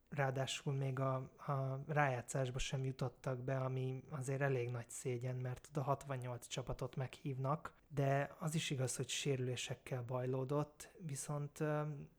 ráadásul 0.10 0.74
még 0.74 1.00
a, 1.00 1.15
a 1.38 1.84
rájátszásba 1.88 2.60
sem 2.60 2.84
jutottak 2.84 3.39
be, 3.39 3.60
ami 3.60 4.04
azért 4.10 4.41
elég 4.41 4.70
nagy 4.70 4.89
szégyen, 4.89 5.36
mert 5.36 5.67
oda 5.70 5.82
68 5.82 6.48
csapatot 6.48 6.96
meghívnak, 6.96 7.74
de 7.88 8.36
az 8.39 8.56
is 8.56 8.70
igaz, 8.70 8.96
hogy 8.96 9.10
sérülésekkel 9.10 10.04
bajlódott, 10.04 10.89
viszont 11.00 11.63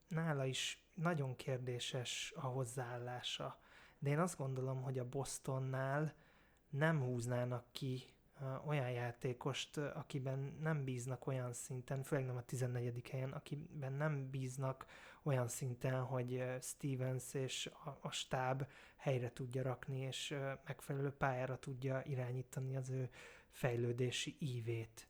nála 0.08 0.44
is 0.44 0.82
nagyon 0.94 1.36
kérdéses 1.36 2.32
a 2.36 2.46
hozzáállása. 2.46 3.60
De 3.98 4.10
én 4.10 4.18
azt 4.18 4.36
gondolom, 4.36 4.82
hogy 4.82 4.98
a 4.98 5.08
Bostonnál 5.08 6.14
nem 6.68 7.02
húznának 7.02 7.64
ki 7.72 8.02
olyan 8.66 8.90
játékost, 8.90 9.76
akiben 9.76 10.56
nem 10.60 10.84
bíznak 10.84 11.26
olyan 11.26 11.52
szinten, 11.52 12.02
főleg 12.02 12.26
nem 12.26 12.36
a 12.36 12.42
14. 12.42 13.08
helyen, 13.10 13.32
akiben 13.32 13.92
nem 13.92 14.30
bíznak 14.30 14.86
olyan 15.28 15.48
szinten, 15.48 16.00
hogy 16.02 16.44
Stevens 16.60 17.34
és 17.34 17.66
a, 17.66 17.98
a 18.00 18.10
stáb 18.10 18.66
helyre 18.96 19.32
tudja 19.32 19.62
rakni, 19.62 20.00
és 20.00 20.34
megfelelő 20.64 21.10
pályára 21.10 21.58
tudja 21.58 22.02
irányítani 22.04 22.76
az 22.76 22.90
ő 22.90 23.10
fejlődési 23.50 24.36
ívét. 24.38 25.08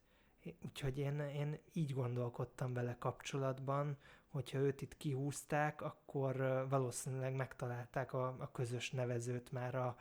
Úgyhogy 0.65 0.99
én, 0.99 1.21
én 1.21 1.61
így 1.73 1.95
gondolkodtam 1.95 2.73
vele 2.73 2.97
kapcsolatban, 2.99 3.99
hogyha 4.29 4.59
őt 4.59 4.83
itt 4.83 4.97
kihúzták, 4.97 5.83
akkor 5.83 6.37
valószínűleg 6.69 7.35
megtalálták 7.35 8.13
a, 8.13 8.27
a 8.39 8.51
közös 8.53 8.91
nevezőt 8.91 9.53
már 9.53 9.75
a, 9.75 9.97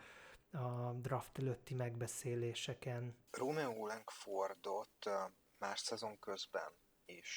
a 0.51 0.93
draft 0.93 1.37
előtti 1.37 1.73
megbeszéléseken. 1.73 3.17
Romeo 3.31 3.85
Langfordot 3.85 5.09
más 5.57 5.79
szezon 5.79 6.19
közben 6.19 6.71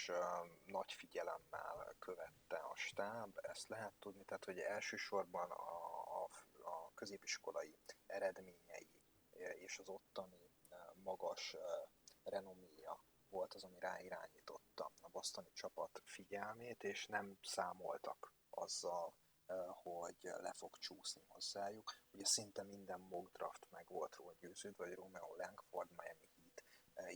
uh, 0.08 0.16
nagy 0.64 0.92
figyelemmel 0.92 1.96
követte 1.98 2.56
a 2.56 2.74
stáb, 2.74 3.38
ezt 3.42 3.68
lehet 3.68 3.94
tudni, 3.98 4.24
tehát 4.24 4.44
hogy 4.44 4.58
elsősorban 4.58 5.50
a, 5.50 6.22
a, 6.22 6.28
a 6.62 6.92
középiskolai 6.94 7.78
eredményei 8.06 8.88
és 9.54 9.78
az 9.78 9.88
ottani 9.88 10.50
magas 10.94 11.56
renoméja 12.22 13.04
volt 13.28 13.54
az, 13.54 13.64
ami 13.64 13.78
ráirányította 13.78 14.92
a 15.00 15.08
bosztoni 15.08 15.52
csapat 15.52 16.02
figyelmét, 16.04 16.84
és 16.84 17.06
nem 17.06 17.38
számoltak 17.42 18.32
azzal, 18.50 19.14
hogy 19.82 20.16
le 20.20 20.52
fog 20.52 20.78
csúszni 20.78 21.24
hozzájuk. 21.28 21.94
Ugye 22.10 22.24
szinte 22.24 22.62
minden 22.62 23.00
mock 23.00 23.32
draft 23.32 23.66
meg 23.70 23.88
volt 23.88 24.14
róla 24.14 24.34
győződve, 24.38 24.84
hogy 24.84 24.94
Romeo 24.94 25.36
Langford 25.36 25.90
Miami 25.96 26.28
Heat 26.36 26.64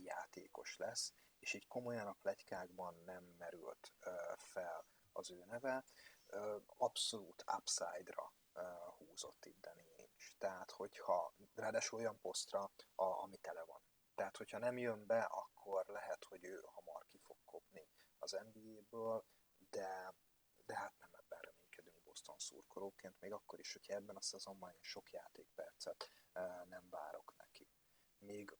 játékos 0.03 0.77
lesz, 0.77 1.13
és 1.45 1.53
így 1.53 1.67
komolyan 1.67 2.07
a 2.07 2.17
plegykákban 2.21 3.01
nem 3.05 3.23
merült 3.37 3.93
fel 4.37 4.85
az 5.11 5.31
ő 5.31 5.43
neve. 5.45 5.83
Abszolút 6.77 7.43
upside-ra 7.57 8.33
húzott 8.97 9.45
itt 9.45 9.61
Danny 9.61 9.93
Ainge. 9.97 10.35
Tehát, 10.37 10.71
hogyha 10.71 11.35
ráadásul 11.55 11.99
olyan 11.99 12.19
posztra, 12.19 12.71
a, 12.95 13.03
ami 13.03 13.37
tele 13.37 13.63
van. 13.63 13.81
Tehát, 14.15 14.37
hogyha 14.37 14.57
nem 14.57 14.77
jön 14.77 15.05
be, 15.05 15.21
akkor 15.21 15.85
lehet, 15.85 16.23
hogy 16.23 16.43
ő 16.43 16.63
hamar 16.65 17.05
ki 17.05 17.17
fog 17.17 17.37
kopni 17.45 17.89
az 18.19 18.31
NBA-ből, 18.31 19.25
de, 19.69 20.13
de 20.65 20.75
hát 20.75 20.93
nem 20.97 21.09
Boston 22.15 22.39
szurkolóként, 22.39 23.19
még 23.19 23.31
akkor 23.31 23.59
is, 23.59 23.73
hogyha 23.73 23.93
ebben 23.93 24.15
a 24.15 24.21
szezonban 24.21 24.71
én 24.71 24.81
sok 24.81 25.11
játékpercet 25.11 26.09
nem 26.69 26.89
várok 26.89 27.33
neki. 27.37 27.67
Még 28.17 28.57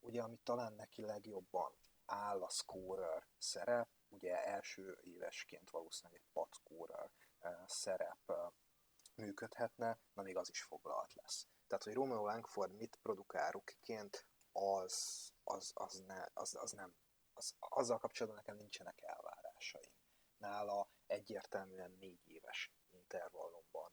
ugye, 0.00 0.22
ami 0.22 0.36
talán 0.42 0.72
neki 0.72 1.02
legjobban 1.02 1.72
áll 2.06 2.42
a 2.42 2.48
scorer 2.48 3.26
szerep, 3.38 3.88
ugye 4.08 4.44
első 4.44 4.98
évesként 5.02 5.70
valószínűleg 5.70 6.20
egy 6.20 6.32
pat 6.32 6.54
scorer 6.54 7.10
szerep 7.66 8.32
működhetne, 9.14 9.98
na 10.12 10.22
még 10.22 10.36
az 10.36 10.48
is 10.48 10.62
foglalt 10.62 11.14
lesz. 11.14 11.46
Tehát, 11.66 11.84
hogy 11.84 11.94
Romeo 11.94 12.26
Langford 12.26 12.76
mit 12.76 12.98
produkál 13.02 13.50
rukiként, 13.50 14.26
az, 14.52 15.28
az, 15.44 15.70
az, 15.74 16.04
ne, 16.06 16.24
az, 16.32 16.54
az 16.54 16.72
nem, 16.72 16.96
az, 17.32 17.54
azzal 17.58 17.98
kapcsolatban 17.98 18.42
nekem 18.44 18.56
nincsenek 18.56 19.00
elvárásaim. 19.02 19.92
Nála 20.36 20.88
egyértelműen 21.06 21.90
négy 21.90 22.28
éves 22.28 22.72
intervallumban 22.90 23.92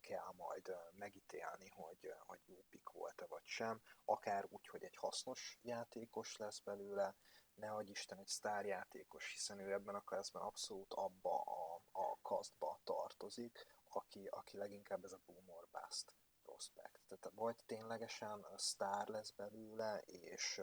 kell 0.00 0.32
majd 0.36 0.76
megítélni, 0.92 1.68
hogy, 1.68 2.14
hogy 2.18 2.40
jó 2.46 2.64
pik 2.68 2.88
volt-e 2.88 3.26
vagy 3.26 3.44
sem, 3.44 3.82
akár 4.04 4.46
úgy, 4.48 4.66
hogy 4.66 4.84
egy 4.84 4.96
hasznos 4.96 5.58
játékos 5.62 6.36
lesz 6.36 6.60
belőle, 6.60 7.16
ne 7.54 7.70
adj 7.70 7.90
Isten 7.90 8.18
egy 8.18 8.26
sztárjátékos, 8.26 9.32
hiszen 9.32 9.58
ő 9.58 9.72
ebben 9.72 9.94
a 9.94 10.04
classben 10.04 10.42
abszolút 10.42 10.92
abba 10.92 11.40
a, 11.40 11.82
a 11.90 12.18
kasztba 12.22 12.80
tartozik, 12.84 13.66
aki, 13.88 14.26
aki 14.26 14.56
leginkább 14.56 15.04
ez 15.04 15.12
a 15.12 15.20
boomer 15.26 15.64
bust 15.70 16.14
prospect. 16.42 17.00
Tehát 17.08 17.30
vagy 17.34 17.56
ténylegesen 17.66 18.46
sztár 18.56 19.08
lesz 19.08 19.30
belőle, 19.30 20.02
és, 20.06 20.60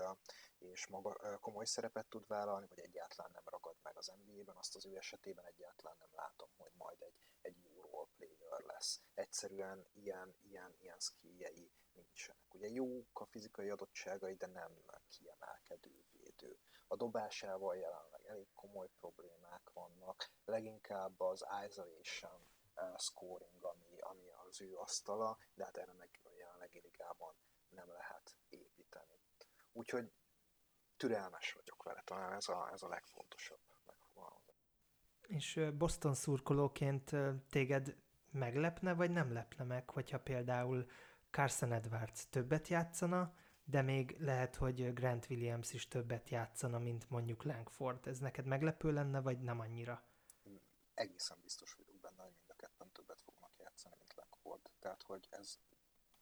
és 0.57 0.87
maga, 0.87 1.39
komoly 1.39 1.65
szerepet 1.65 2.07
tud 2.07 2.27
vállalni, 2.27 2.67
vagy 2.67 2.79
egyáltalán 2.79 3.31
nem 3.33 3.43
ragad 3.45 3.75
meg 3.83 3.97
az 3.97 4.11
NBA-ben, 4.23 4.55
azt 4.55 4.75
az 4.75 4.85
ő 4.85 4.97
esetében 4.97 5.45
egyáltalán 5.45 5.97
nem 5.99 6.09
látom, 6.15 6.49
hogy 6.57 6.71
majd 6.73 7.01
egy, 7.01 7.15
egy 7.41 7.63
jó 7.63 7.81
role 7.81 8.07
player 8.15 8.61
lesz. 8.61 9.01
Egyszerűen 9.13 9.87
ilyen, 9.93 10.35
ilyen, 10.41 10.75
ilyen 10.79 10.99
skilljei 10.99 11.71
nincsenek. 11.93 12.53
Ugye 12.53 12.67
jók 12.67 13.19
a 13.19 13.25
fizikai 13.25 13.69
adottságai, 13.69 14.35
de 14.35 14.47
nem 14.47 14.85
kiemelkedő 15.09 16.05
védő. 16.11 16.59
A 16.91 16.95
dobásával 16.95 17.75
jelenleg 17.75 18.25
elég 18.25 18.47
komoly 18.55 18.89
problémák 18.99 19.69
vannak, 19.73 20.29
leginkább 20.45 21.19
az 21.19 21.45
isolation 21.67 22.47
uh, 22.75 22.97
scoring, 22.97 23.63
ami, 23.63 23.99
ami 23.99 24.29
az 24.49 24.61
ő 24.61 24.75
asztala, 24.75 25.37
de 25.53 25.63
hát 25.63 25.77
erre 25.77 25.93
meg 25.93 26.19
a 26.23 26.29
jelenlegi 26.37 26.79
ligában 26.79 27.33
nem 27.69 27.87
lehet 27.87 28.35
építeni. 28.49 29.19
Úgyhogy 29.71 30.11
türelmes 30.97 31.53
vagyok 31.53 31.83
vele, 31.83 32.01
talán 32.05 32.33
ez 32.33 32.47
a, 32.47 32.69
ez 32.73 32.81
a 32.81 32.87
legfontosabb 32.87 33.59
megfogalmazás. 33.85 34.55
És 35.21 35.61
Boston 35.77 36.13
szurkolóként 36.13 37.11
téged 37.49 37.95
meglepne, 38.31 38.93
vagy 38.93 39.11
nem 39.11 39.33
lepne 39.33 39.63
meg, 39.63 39.89
hogyha 39.89 40.19
például 40.19 40.89
Carson 41.29 41.71
Edwards 41.71 42.29
többet 42.29 42.67
játszana, 42.67 43.33
de 43.63 43.81
még 43.81 44.15
lehet, 44.19 44.55
hogy 44.55 44.93
Grant 44.93 45.29
Williams 45.29 45.73
is 45.73 45.87
többet 45.87 46.29
játszana, 46.29 46.79
mint 46.79 47.09
mondjuk 47.09 47.43
Langford. 47.43 48.07
Ez 48.07 48.19
neked 48.19 48.45
meglepő 48.45 48.91
lenne, 48.91 49.21
vagy 49.21 49.41
nem 49.41 49.59
annyira? 49.59 50.03
Egészen 50.93 51.37
biztos 51.41 51.73
vagyok 51.73 51.99
benne, 51.99 52.21
hogy 52.23 52.33
mind 52.37 52.49
a 52.49 52.55
ketten 52.55 52.91
többet 52.91 53.21
fognak 53.21 53.51
játszani, 53.57 53.95
mint 53.97 54.13
Langford. 54.15 54.71
Tehát, 54.79 55.03
hogy 55.03 55.27
ez 55.29 55.59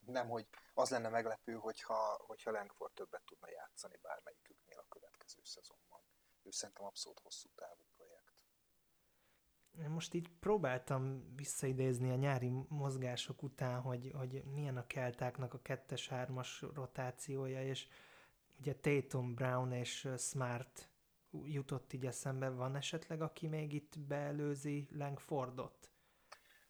nem, 0.05 0.29
hogy 0.29 0.47
az 0.73 0.89
lenne 0.89 1.09
meglepő, 1.09 1.53
hogyha, 1.53 2.23
hogyha 2.27 2.51
Langford 2.51 2.93
többet 2.93 3.23
tudna 3.23 3.49
játszani 3.49 3.97
bármelyiküknél 4.01 4.77
a 4.77 4.87
következő 4.89 5.41
szezonban. 5.43 6.01
Ő 6.43 6.51
szerintem 6.51 6.85
abszolút 6.85 7.19
hosszú 7.19 7.49
távú 7.55 7.83
most 9.87 10.13
így 10.13 10.29
próbáltam 10.39 11.33
visszaidézni 11.35 12.11
a 12.11 12.15
nyári 12.15 12.51
mozgások 12.67 13.43
után, 13.43 13.81
hogy, 13.81 14.11
hogy 14.15 14.43
milyen 14.43 14.77
a 14.77 14.87
keltáknak 14.87 15.53
a 15.53 15.61
kettes-hármas 15.61 16.61
rotációja, 16.73 17.63
és 17.63 17.87
ugye 18.59 18.75
Tatum, 18.75 19.33
Brown 19.33 19.71
és 19.71 20.07
Smart 20.17 20.89
jutott 21.43 21.93
így 21.93 22.05
eszembe. 22.05 22.49
Van 22.49 22.75
esetleg, 22.75 23.21
aki 23.21 23.47
még 23.47 23.73
itt 23.73 23.99
beelőzi 23.99 24.87
Langfordot? 24.91 25.91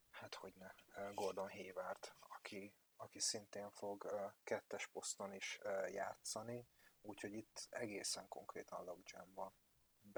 Hát 0.10 0.36
hogy 0.36 0.54
ne. 0.58 0.72
Gordon 1.14 1.50
Hayward, 1.50 2.14
aki, 2.20 2.74
aki 2.96 3.20
szintén 3.20 3.70
fog 3.70 4.06
kettes 4.44 4.88
poszton 4.88 5.34
is 5.34 5.60
játszani, 5.92 6.68
úgyhogy 7.02 7.34
itt 7.34 7.68
egészen 7.70 8.28
konkrétan 8.28 8.84
logjam 8.84 9.34
van. 9.34 9.54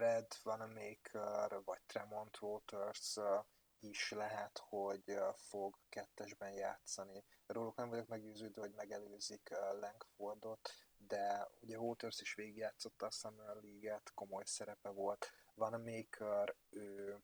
Brad 0.01 0.33
Vanamaker 0.43 1.61
vagy 1.63 1.81
Tremont 1.85 2.41
Waters 2.41 3.17
is 3.79 4.11
lehet, 4.11 4.57
hogy 4.57 5.17
fog 5.35 5.77
kettesben 5.89 6.51
játszani. 6.51 7.25
Róluk 7.45 7.75
nem 7.75 7.89
vagyok 7.89 8.07
meggyőződve, 8.07 8.61
hogy 8.61 8.73
megelőzik 8.73 9.49
Langfordot, 9.79 10.69
de 10.97 11.49
ugye 11.59 11.79
Waters 11.79 12.21
is 12.21 12.33
végigjátszotta 12.33 13.05
a 13.05 13.11
Summer 13.11 13.55
League-et, 13.55 14.11
komoly 14.13 14.43
szerepe 14.45 14.89
volt. 14.89 15.31
Vanamaker, 15.53 16.55
ő, 16.69 17.19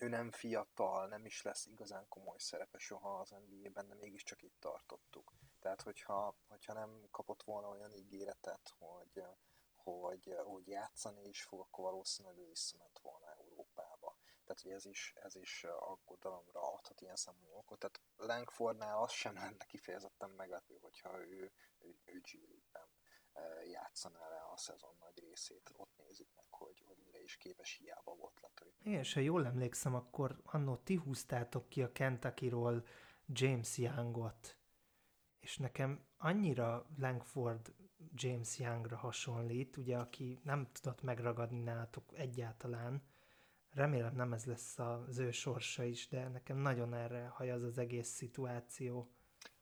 ő 0.00 0.08
nem 0.08 0.30
fiatal, 0.30 1.08
nem 1.08 1.24
is 1.24 1.42
lesz 1.42 1.66
igazán 1.66 2.08
komoly 2.08 2.38
szerepe 2.38 2.78
soha 2.78 3.18
az 3.18 3.30
NBA-ben, 3.30 3.88
de 3.88 3.94
mégiscsak 3.94 4.42
itt 4.42 4.56
tartottuk. 4.60 5.32
Tehát, 5.60 5.82
hogyha, 5.82 6.36
hogyha 6.48 6.72
nem 6.72 7.08
kapott 7.10 7.42
volna 7.42 7.68
olyan 7.68 7.92
ígéretet, 7.92 8.74
hogy, 8.78 9.24
hogy, 9.84 10.36
hogy 10.44 10.68
játszani 10.68 11.28
is 11.28 11.42
fog, 11.42 11.60
akkor 11.60 11.84
valószínűleg 11.84 12.38
ő 12.38 12.46
visszament 12.46 12.98
volna 13.02 13.36
Európába. 13.38 14.16
Tehát, 14.44 14.62
hogy 14.62 14.70
ez 14.70 14.86
is, 14.86 15.14
ez 15.22 15.36
is 15.36 15.64
aggodalomra 15.64 16.72
adhat 16.72 17.00
ilyen 17.00 17.16
számú 17.16 17.64
Tehát 17.78 18.00
Langfordnál 18.16 19.02
az 19.02 19.10
sem 19.10 19.34
lenne 19.34 19.64
kifejezetten 19.64 20.30
meglepő, 20.30 20.78
hogyha 20.80 21.18
ő, 21.18 21.52
ő, 21.78 21.96
ő 22.04 22.20
G 22.20 22.32
League-ben 22.32 22.88
játszaná 23.64 24.28
le 24.28 24.42
a 24.52 24.56
szezon 24.56 24.96
nagy 25.00 25.18
részét. 25.18 25.72
Ott 25.76 25.96
nézzük 25.96 26.28
meg, 26.36 26.46
hogy, 26.50 26.82
hogy 26.86 26.96
mire 27.04 27.22
is 27.22 27.36
képes, 27.36 27.76
hiába 27.76 28.14
volt 28.14 28.40
letörő. 28.40 28.72
Igen, 28.82 28.98
és 28.98 29.14
ha 29.14 29.20
jól 29.20 29.46
emlékszem, 29.46 29.94
akkor 29.94 30.40
annó 30.44 30.76
ti 30.76 30.94
húztátok 30.94 31.68
ki 31.68 31.82
a 31.82 31.92
Kentucky-ról 31.92 32.86
James 33.26 33.78
Youngot, 33.78 34.56
és 35.40 35.58
nekem 35.58 36.06
annyira 36.16 36.86
Langford 36.96 37.74
James 38.16 38.58
Youngra 38.58 38.96
hasonlít, 38.96 39.76
ugye, 39.76 39.98
aki 39.98 40.40
nem 40.44 40.70
tudott 40.72 41.02
megragadni 41.02 41.60
nálatok 41.60 42.12
egyáltalán. 42.12 43.02
Remélem 43.70 44.14
nem 44.14 44.32
ez 44.32 44.44
lesz 44.44 44.78
az 44.78 45.18
ő 45.18 45.30
sorsa 45.30 45.84
is, 45.84 46.08
de 46.08 46.28
nekem 46.28 46.56
nagyon 46.56 46.94
erre 46.94 47.26
hajaz 47.26 47.62
az 47.62 47.78
egész 47.78 48.08
szituáció. 48.08 49.10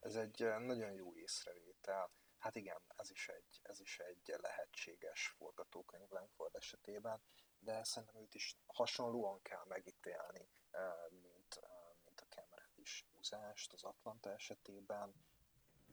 Ez 0.00 0.16
egy 0.16 0.46
nagyon 0.58 0.92
jó 0.92 1.16
észrevétel. 1.16 2.10
Hát 2.38 2.56
igen, 2.56 2.80
ez 2.96 3.10
is 3.10 3.28
egy, 3.28 3.60
ez 3.62 3.80
is 3.80 3.98
egy 3.98 4.34
lehetséges 4.40 5.26
forgatókönyv 5.26 6.08
Langford 6.08 6.54
esetében, 6.54 7.20
de 7.58 7.84
szerintem 7.84 8.22
őt 8.22 8.34
is 8.34 8.56
hasonlóan 8.66 9.42
kell 9.42 9.64
megítélni, 9.68 10.48
mint, 11.10 11.60
mint 12.04 12.20
a 12.20 12.26
Cameron 12.28 12.74
is 12.76 13.06
húzást 13.12 13.72
az 13.72 13.84
Atlanta 13.84 14.32
esetében 14.32 15.14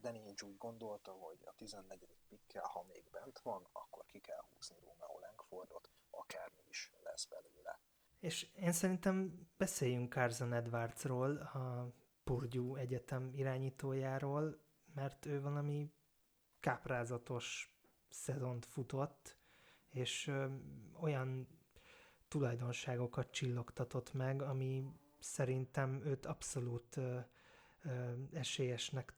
Ainge 0.04 0.46
úgy 0.46 0.56
gondolta, 0.56 1.12
hogy 1.12 1.38
a 1.44 1.54
14. 1.56 2.08
pikkel, 2.28 2.64
ha 2.64 2.84
még 2.88 3.04
bent 3.10 3.38
van, 3.38 3.68
akkor 3.72 4.04
ki 4.06 4.18
kell 4.18 4.44
húzni 4.54 4.76
Romeo 4.80 5.18
Langfordot, 5.18 5.90
akármi 6.10 6.62
is 6.68 6.92
lesz 7.02 7.24
belőle. 7.24 7.80
És 8.18 8.50
én 8.54 8.72
szerintem 8.72 9.46
beszéljünk 9.56 10.12
Carson 10.12 10.52
Edwardsról, 10.52 11.36
a 11.36 11.92
Purdue 12.24 12.80
Egyetem 12.80 13.30
irányítójáról, 13.34 14.60
mert 14.94 15.26
ő 15.26 15.40
valami 15.40 15.92
káprázatos 16.60 17.74
szezont 18.08 18.66
futott, 18.66 19.38
és 19.88 20.32
olyan 21.00 21.48
tulajdonságokat 22.28 23.30
csillogtatott 23.30 24.12
meg, 24.12 24.42
ami 24.42 24.84
szerintem 25.18 26.02
őt 26.04 26.26
abszolút 26.26 27.00
esélyesnek 28.32 29.14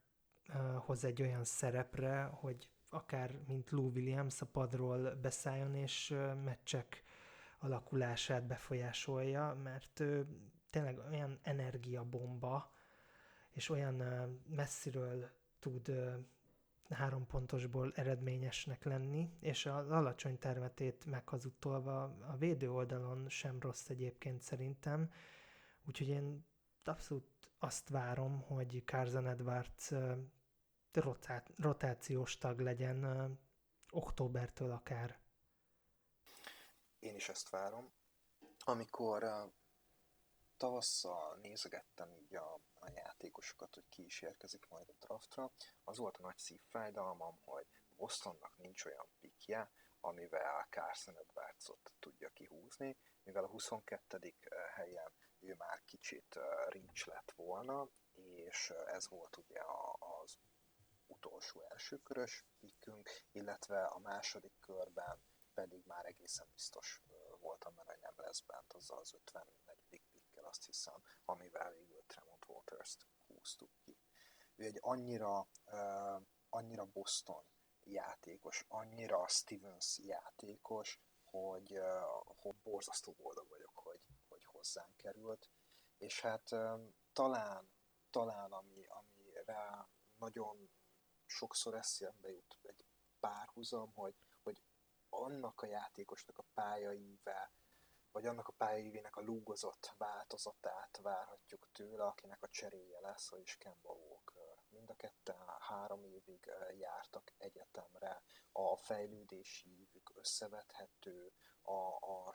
hoz 0.77 1.05
egy 1.05 1.23
olyan 1.23 1.45
szerepre, 1.45 2.23
hogy 2.23 2.69
akár 2.89 3.39
mint 3.47 3.71
Lou 3.71 3.91
Williams 3.91 4.41
a 4.41 4.47
padról 4.47 5.15
beszálljon, 5.15 5.75
és 5.75 6.15
meccsek 6.45 7.05
alakulását 7.59 8.47
befolyásolja, 8.47 9.59
mert 9.63 10.01
ő 10.01 10.27
tényleg 10.71 10.99
olyan 10.99 11.39
energiabomba, 11.43 12.73
és 13.51 13.69
olyan 13.69 13.95
messziről 14.49 15.31
tud 15.59 15.93
három 16.89 17.27
pontosból 17.27 17.93
eredményesnek 17.95 18.85
lenni, 18.85 19.31
és 19.41 19.67
az 19.67 19.91
alacsony 19.91 20.39
termetét 20.39 21.07
meghazudtolva 21.07 22.03
a 22.03 22.37
védő 22.37 22.73
oldalon 22.73 23.29
sem 23.29 23.61
rossz 23.61 23.89
egyébként 23.89 24.41
szerintem, 24.41 25.11
úgyhogy 25.87 26.09
én 26.09 26.45
abszolút 26.85 27.32
azt 27.63 27.89
várom, 27.89 28.41
hogy 28.41 28.83
Carson 28.87 29.27
Edwards 29.27 29.91
rotá- 30.93 31.51
rotációs 31.59 32.39
tag 32.39 32.61
legyen 32.61 33.39
októbertől 33.91 34.71
akár. 34.71 35.19
Én 36.99 37.15
is 37.15 37.29
ezt 37.29 37.49
várom. 37.49 37.93
Amikor 38.65 39.23
uh, 39.23 39.53
tavasszal 40.57 41.39
nézegettem 41.43 42.13
így 42.13 42.35
a, 42.35 42.61
a 42.81 42.91
játékosokat, 42.91 43.75
hogy 43.75 43.89
ki 43.89 44.05
is 44.05 44.23
érkezik 44.23 44.69
majd 44.69 44.89
a 44.89 45.05
draftra, 45.05 45.53
az 45.85 45.99
volt 45.99 46.17
a 46.17 46.23
nagy 46.23 46.39
szívfájdalmam, 46.39 47.39
hogy 47.45 47.67
Bostonnak 47.97 48.57
nincs 48.57 48.85
olyan 48.85 49.07
pikje, 49.21 49.71
amivel 50.01 50.67
Carson 50.71 51.19
Edwardsot 51.19 51.93
tudja 51.99 52.29
kihúzni, 52.29 52.97
mivel 53.23 53.45
a 53.45 53.49
22. 53.49 54.35
helyen 54.75 55.13
ő 55.43 55.55
már 55.55 55.83
kicsit 55.85 56.39
rincs 56.69 57.07
lett 57.07 57.33
volna, 57.37 57.89
és 58.35 58.71
ez 58.87 59.09
volt 59.09 59.37
ugye 59.37 59.61
az 59.99 60.39
utolsó 61.07 61.63
elsőkörös 61.69 62.45
pikkünk, 62.61 63.11
illetve 63.31 63.85
a 63.85 63.99
második 63.99 64.59
körben 64.61 65.23
pedig 65.55 65.85
már 65.87 66.05
egészen 66.05 66.47
biztos 66.53 67.03
voltam 67.41 67.75
benne, 67.75 67.91
hogy 67.91 68.01
nem 68.01 68.15
lesz 68.17 68.41
bent 68.41 68.73
azzal 68.73 68.99
az 68.99 69.15
54. 69.15 69.55
pikkel, 69.89 70.45
azt 70.45 70.65
hiszem, 70.65 71.03
amivel 71.25 71.73
végül 71.73 72.05
Tremont 72.07 72.45
Waters-t 72.47 73.07
húztuk 73.27 73.71
ki. 73.79 73.99
Ő 74.57 74.65
egy 74.65 74.79
annyira, 74.81 75.47
annyira 76.49 76.85
Boston 76.85 77.45
játékos, 77.85 78.65
annyira 78.69 79.29
Stevens 79.29 79.99
játékos, 79.99 81.01
hogy, 81.25 81.79
hogy 82.25 82.57
borzasztó 82.63 83.13
boldog 83.13 83.49
vagyok, 83.49 83.79
hogy 83.79 84.01
hozzánk 84.63 84.97
került. 84.97 85.51
És 85.99 86.21
hát 86.21 86.55
talán, 87.13 87.71
talán 88.11 88.53
ami, 88.53 88.87
ami 88.87 89.33
rá 89.45 89.89
nagyon 90.17 90.71
sokszor 91.27 91.75
eszembe 91.75 92.31
jut 92.31 92.59
egy 92.63 92.85
párhuzam, 93.21 93.93
hogy, 93.95 94.15
hogy 94.43 94.63
annak 95.09 95.61
a 95.61 95.67
játékosnak 95.67 96.39
a 96.39 96.45
pályaivel, 96.55 97.53
vagy 98.13 98.27
annak 98.27 98.49
a 98.49 98.53
pályaivének 98.53 99.17
a 99.17 99.21
lúgozott 99.21 99.95
változatát 99.97 100.99
várhatjuk 101.03 101.69
tőle, 101.73 102.05
akinek 102.05 102.43
a 102.43 102.49
cseréje 102.49 103.01
lesz, 103.01 103.31
vagyis 103.31 103.57
Kemba 103.57 103.91
Walker. 103.91 104.57
Mind 104.69 104.91
a 104.91 104.95
ketten 104.95 105.37
három 105.59 106.05
évig 106.05 106.51
jártak 106.79 107.33
egyetemre, 107.39 108.23
a 108.53 108.77
fejlődési 108.77 109.81
évük 109.81 110.13
összevethető, 110.15 111.33
a, 111.63 111.97
a 111.97 112.35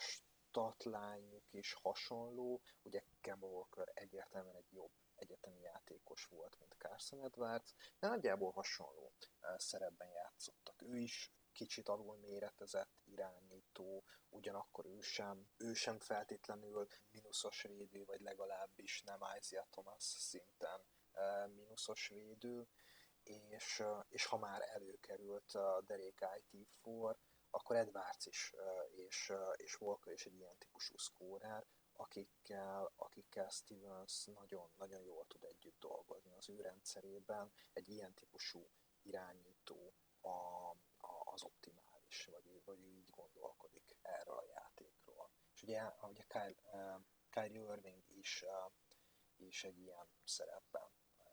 statlányuk 0.57 1.53
is 1.53 1.73
hasonló, 1.73 2.61
ugye 2.81 3.03
Kemba 3.21 3.47
Walker 3.47 3.91
egyértelműen 3.93 4.55
egy 4.55 4.71
jobb 4.71 4.91
egyetemi 5.15 5.61
játékos 5.61 6.25
volt, 6.25 6.59
mint 6.59 6.75
Carson 6.77 7.23
Edwards, 7.23 7.73
de 7.99 8.07
nagyjából 8.07 8.51
hasonló 8.51 9.13
szerepben 9.57 10.09
játszottak. 10.09 10.81
Ő 10.81 10.97
is 10.97 11.31
kicsit 11.51 11.87
alul 11.87 12.17
méretezett 12.17 13.01
irányító, 13.03 14.03
ugyanakkor 14.29 14.85
ő 14.85 15.01
sem, 15.01 15.49
ő 15.57 15.73
sem 15.73 15.99
feltétlenül 15.99 16.87
mínuszos 17.11 17.61
védő, 17.61 18.03
vagy 18.05 18.21
legalábbis 18.21 19.01
nem 19.01 19.19
Isaiah 19.39 19.67
Thomas 19.69 20.03
szinten 20.03 20.81
mínuszos 21.55 22.07
védő, 22.07 22.67
és, 23.23 23.83
és 24.07 24.25
ha 24.25 24.37
már 24.37 24.61
előkerült 24.61 25.51
a 25.51 25.81
derék 25.85 26.19
IT4, 26.21 27.15
akkor 27.57 27.75
Edwards 27.75 28.25
is 28.25 28.53
és, 28.91 29.33
és 29.55 29.81
Walker 29.81 30.13
is 30.13 30.25
egy 30.25 30.35
ilyen 30.35 30.57
típusú 30.57 30.97
szkórer, 30.97 31.65
akikkel, 31.93 32.91
akikkel 32.95 33.49
Stevens 33.49 34.25
nagyon-nagyon 34.25 35.01
jól 35.01 35.25
tud 35.27 35.43
együtt 35.43 35.79
dolgozni 35.79 36.33
az 36.33 36.49
ő 36.49 36.61
rendszerében. 36.61 37.51
Egy 37.73 37.89
ilyen 37.89 38.13
típusú 38.13 38.69
irányító 39.01 39.93
a, 40.21 40.69
a, 40.97 41.31
az 41.33 41.43
optimális, 41.43 42.25
vagy, 42.25 42.61
vagy 42.65 42.85
így 42.85 43.09
gondolkodik 43.09 43.95
erről 44.01 44.37
a 44.37 44.45
játékról. 44.45 45.29
És 45.53 45.63
ugye, 45.63 45.91
ugye 46.01 46.23
Kyle, 46.23 46.55
uh, 46.71 47.01
Kyrie 47.29 47.61
Irving 47.61 48.09
is, 48.09 48.43
uh, 48.43 48.71
is 49.35 49.63
egy 49.63 49.79
ilyen 49.79 50.07
szerepben 50.23 50.89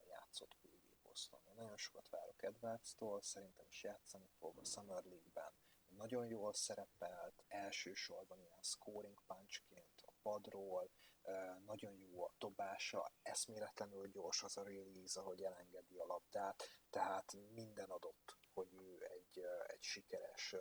játszott 0.06 0.56
végig 0.60 0.98
Boston. 1.02 1.40
Nagyon 1.54 1.76
sokat 1.76 2.08
várok 2.08 2.42
Edwards-tól, 2.42 3.22
szerintem 3.22 3.66
is 3.68 3.82
játszani 3.82 4.28
fog 4.38 4.58
a 4.58 4.64
Summer 4.64 5.04
League-ben. 5.04 5.52
Nagyon 5.97 6.26
jól 6.26 6.53
szerepelt, 6.53 7.45
elsősorban 7.49 8.40
ilyen 8.40 8.62
scoring 8.62 9.22
punchként 9.26 10.05
padról, 10.22 10.90
nagyon 11.64 11.95
jó 11.95 12.24
a 12.24 12.34
dobása, 12.38 13.12
eszméletlenül 13.22 14.09
gyors 14.09 14.42
az 14.42 14.57
a 14.57 14.62
release, 14.62 15.20
ahogy 15.20 15.42
elengedi 15.42 15.99
a 15.99 16.07
labdát, 16.07 16.62
tehát 16.90 17.36
minden 17.55 17.90
adott, 17.90 18.36
hogy 18.53 18.72
ő 18.72 19.07
egy, 19.11 19.45
egy 19.66 19.82
sikeres 19.82 20.57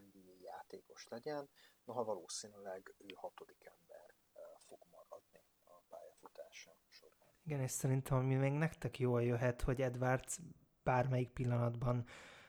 NBA 0.00 0.34
játékos 0.40 1.08
legyen, 1.08 1.48
noha 1.84 2.04
valószínűleg 2.04 2.94
ő 2.98 3.12
hatodik 3.14 3.64
ember 3.64 4.14
fog 4.58 4.78
maradni 4.90 5.44
a 5.64 5.72
pályafutása 5.88 6.76
során. 6.88 7.28
Igen, 7.42 7.60
és 7.60 7.70
szerintem 7.70 8.16
ami 8.18 8.34
még 8.34 8.52
nektek 8.52 8.98
jól 8.98 9.22
jöhet, 9.22 9.62
hogy 9.62 9.82
Edwards 9.82 10.38
bármelyik 10.82 11.30
pillanatban 11.30 12.06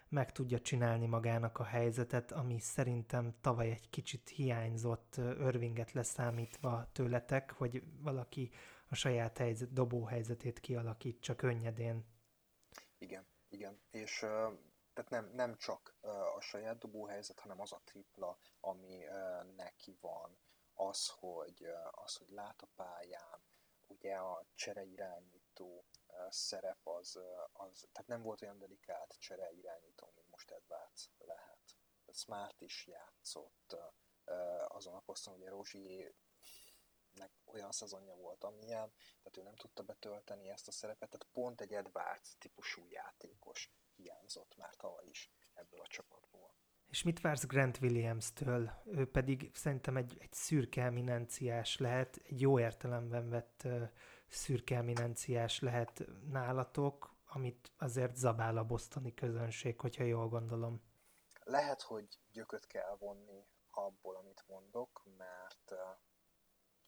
meg 0.09 0.31
tudja 0.31 0.59
csinálni 0.59 1.05
magának 1.05 1.59
a 1.59 1.63
helyzetet, 1.63 2.31
ami 2.31 2.59
szerintem 2.59 3.35
tavaly 3.41 3.69
egy 3.69 3.89
kicsit 3.89 4.29
hiányzott 4.29 5.17
örvinget 5.17 5.91
leszámítva 5.91 6.89
tőletek, 6.91 7.51
hogy 7.51 7.83
valaki 8.01 8.51
a 8.89 8.95
saját 8.95 9.37
helyzet, 9.37 9.73
dobó 9.73 10.03
helyzetét 10.03 10.59
kialakítsa 10.59 11.35
könnyedén. 11.35 12.05
Igen, 12.97 13.27
igen. 13.49 13.79
És 13.91 14.19
tehát 14.93 15.09
nem, 15.09 15.29
nem 15.33 15.55
csak 15.55 15.95
a 16.35 16.41
saját 16.41 16.77
dobóhelyzet, 16.77 17.39
hanem 17.39 17.61
az 17.61 17.71
a 17.71 17.81
tripla, 17.83 18.37
ami 18.59 19.03
neki 19.55 19.97
van, 20.01 20.37
az, 20.73 21.09
hogy, 21.19 21.65
az, 21.91 22.15
hogy 22.15 22.29
lát 22.29 22.61
a 22.61 22.67
pályán, 22.75 23.41
ugye 23.87 24.15
a 24.15 24.45
csereirányító 24.55 25.85
szerep 26.29 26.87
az, 26.87 27.19
az, 27.51 27.87
tehát 27.91 28.07
nem 28.07 28.21
volt 28.21 28.41
olyan 28.41 28.57
dedikált 28.57 29.15
csereirányító, 29.19 30.11
mint 30.15 30.29
most 30.29 30.51
Edwards 30.51 31.09
lehet. 31.17 31.77
Smart 32.11 32.61
is 32.61 32.87
játszott 32.87 33.75
azon 34.67 34.93
a 34.93 34.99
poszton, 34.99 35.33
ugye 35.33 35.49
Rozsier 35.49 36.13
nek 37.13 37.31
olyan 37.45 37.71
szezonja 37.71 38.15
volt, 38.15 38.43
amilyen, 38.43 38.93
tehát 39.17 39.37
ő 39.37 39.41
nem 39.41 39.55
tudta 39.55 39.83
betölteni 39.83 40.49
ezt 40.49 40.67
a 40.67 40.71
szerepet, 40.71 41.09
tehát 41.09 41.27
pont 41.33 41.61
egy 41.61 41.73
Edwards 41.73 42.35
típusú 42.37 42.85
játékos 42.89 43.71
hiányzott 43.95 44.55
már 44.57 44.75
tavaly 44.75 45.05
is 45.05 45.31
ebből 45.53 45.79
a 45.79 45.87
csapatból. 45.87 46.55
És 46.89 47.03
mit 47.03 47.21
vársz 47.21 47.45
Grant 47.45 47.77
Williams-től? 47.81 48.71
Ő 48.85 49.11
pedig 49.11 49.51
szerintem 49.53 49.97
egy, 49.97 50.17
egy 50.19 50.33
szürke 50.33 50.83
eminenciás 50.83 51.77
lehet, 51.77 52.19
egy 52.23 52.41
jó 52.41 52.59
értelemben 52.59 53.29
vett 53.29 53.61
uh, 53.65 53.89
szürke 54.29 54.75
eminenciás 54.75 55.59
lehet 55.59 56.03
nálatok, 56.29 57.15
amit 57.25 57.71
azért 57.77 58.15
zabál 58.15 58.57
a 58.57 58.65
bosztoni 58.65 59.13
közönség, 59.13 59.79
hogyha 59.79 60.03
jól 60.03 60.27
gondolom. 60.27 60.81
Lehet, 61.43 61.81
hogy 61.81 62.19
gyököt 62.31 62.67
kell 62.67 62.95
vonni 62.99 63.47
abból, 63.71 64.15
amit 64.15 64.43
mondok, 64.47 65.03
mert 65.17 65.73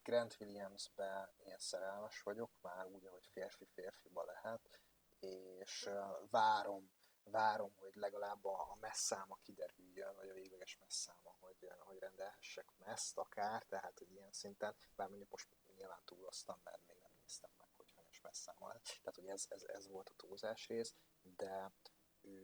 Grant 0.03 0.37
Williamsbe 0.39 1.33
én 1.45 1.57
szerelmes 1.57 2.21
vagyok, 2.21 2.51
már 2.61 2.85
úgy, 2.85 3.05
ahogy 3.05 3.25
férfi-férfiba 3.31 4.23
lehet, 4.25 4.79
és 5.19 5.89
várom, 6.29 6.91
várom, 7.23 7.73
hogy 7.75 7.95
legalább 7.95 8.45
a 8.45 8.77
messzáma 8.79 9.37
kiderüljön, 9.41 10.15
vagy 10.15 10.29
a 10.29 10.33
végleges 10.33 10.77
messzáma, 10.77 11.35
hogy, 11.39 11.71
hogy 11.79 11.99
rendelhessek 11.99 12.73
meszt 12.77 13.17
akár, 13.17 13.63
tehát 13.63 13.97
hogy 13.97 14.11
ilyen 14.11 14.31
szinten, 14.31 14.75
bár 14.95 15.07
mondjuk 15.07 15.29
most 15.31 15.47
nyilván 15.75 16.01
túloztam, 16.05 16.59
mert 16.63 16.81
még 16.87 16.97
nem 17.01 17.08
néztem 17.29 17.51
meg, 17.57 17.67
hogy 17.75 17.91
hanyas 17.95 18.21
messzáma 18.21 18.67
lett. 18.67 18.85
Tehát, 18.85 19.15
hogy 19.15 19.27
ez, 19.27 19.45
ez, 19.49 19.63
ez 19.63 19.87
volt 19.87 20.09
a 20.09 20.13
túlzás 20.15 20.67
rész, 20.67 20.95
de 21.21 21.71
ő, 22.21 22.37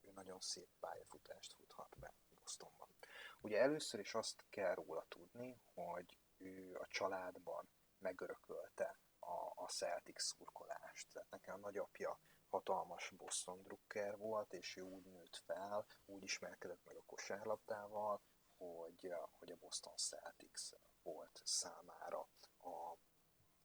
ő 0.00 0.10
nagyon 0.14 0.40
szép 0.40 0.68
pályafutást 0.80 1.52
futhat 1.52 1.98
be 1.98 2.14
Bostonban. 2.40 2.88
Ugye 3.40 3.60
először 3.60 4.00
is 4.00 4.14
azt 4.14 4.44
kell 4.50 4.74
róla 4.74 5.04
tudni, 5.08 5.62
hogy 5.74 6.18
ő 6.36 6.74
a 6.74 6.86
családban 6.86 7.70
megörökölte 7.98 8.98
a, 9.18 9.52
a 9.54 9.68
Celtic 9.68 10.22
szurkolást. 10.22 11.12
Tehát 11.12 11.30
nekem 11.30 11.54
a 11.54 11.58
nagyapja 11.58 12.18
hatalmas 12.50 13.10
Boston 13.10 13.62
drukker 13.62 14.16
volt, 14.16 14.52
és 14.52 14.76
ő 14.76 14.82
úgy 14.82 15.04
nőtt 15.04 15.36
fel, 15.36 15.86
úgy 16.04 16.22
ismerkedett 16.22 16.84
meg 16.84 16.96
a 16.96 17.04
kosárlabdával, 17.06 18.20
hogy, 18.56 19.14
hogy 19.38 19.50
a 19.50 19.56
Boston 19.56 19.96
Celtics 19.96 20.70
volt 21.02 21.40
számára 21.44 22.28
a, 22.58 22.96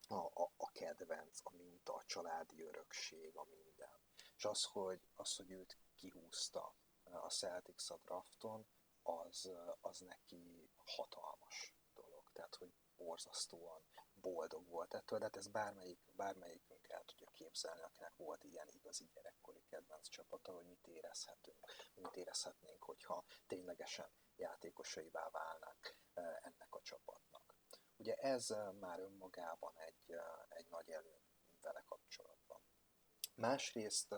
a, 0.08 0.16
a, 0.16 0.52
a 0.58 0.72
kedvenc, 0.72 1.40
a 1.44 1.52
minta, 1.56 1.94
a 1.94 2.04
családi 2.04 2.62
örökség, 2.62 3.38
a 3.38 3.44
minden. 3.44 4.00
És 4.36 4.46
az, 4.46 4.64
hogy, 4.64 5.02
az, 5.16 5.36
hogy 5.36 5.52
őt 5.52 5.78
kihúzta 5.96 6.76
a 7.04 7.30
Celtics 7.30 7.90
a 7.90 7.98
drafton, 8.04 8.68
az, 9.02 9.52
az 9.82 10.00
neki 10.00 10.70
hatalmas 10.86 11.78
tehát 12.38 12.56
hogy 12.56 12.74
borzasztóan 12.98 13.82
boldog 14.22 14.68
volt 14.68 14.94
ettől, 14.94 15.20
de 15.20 15.26
hát 15.26 15.36
ez 15.36 15.48
bármelyik, 15.48 16.00
bármelyikünk 16.16 16.90
el 16.90 17.04
tudja 17.06 17.28
képzelni, 17.34 17.82
akinek 17.82 18.16
volt 18.16 18.44
ilyen 18.44 18.68
igazi 18.68 19.10
gyerekkori 19.14 19.64
kedvenc 19.70 20.08
csapata, 20.08 20.52
hogy 20.52 20.66
mit 20.66 20.88
érezhetünk, 20.88 21.72
mit 21.96 22.16
érezhetnénk, 22.16 22.84
hogyha 22.84 23.26
ténylegesen 23.48 24.10
játékosaivá 24.36 25.30
válnak 25.30 25.96
e, 26.14 26.22
ennek 26.44 26.76
a 26.76 26.82
csapatnak. 26.82 27.37
Ugye 27.98 28.16
ez 28.16 28.56
már 28.80 29.00
önmagában 29.00 29.74
egy, 29.78 30.16
egy 30.50 30.68
nagy 30.70 30.90
előny 30.90 31.26
vele 31.62 31.84
kapcsolatban. 31.86 32.62
Másrészt 33.36 34.16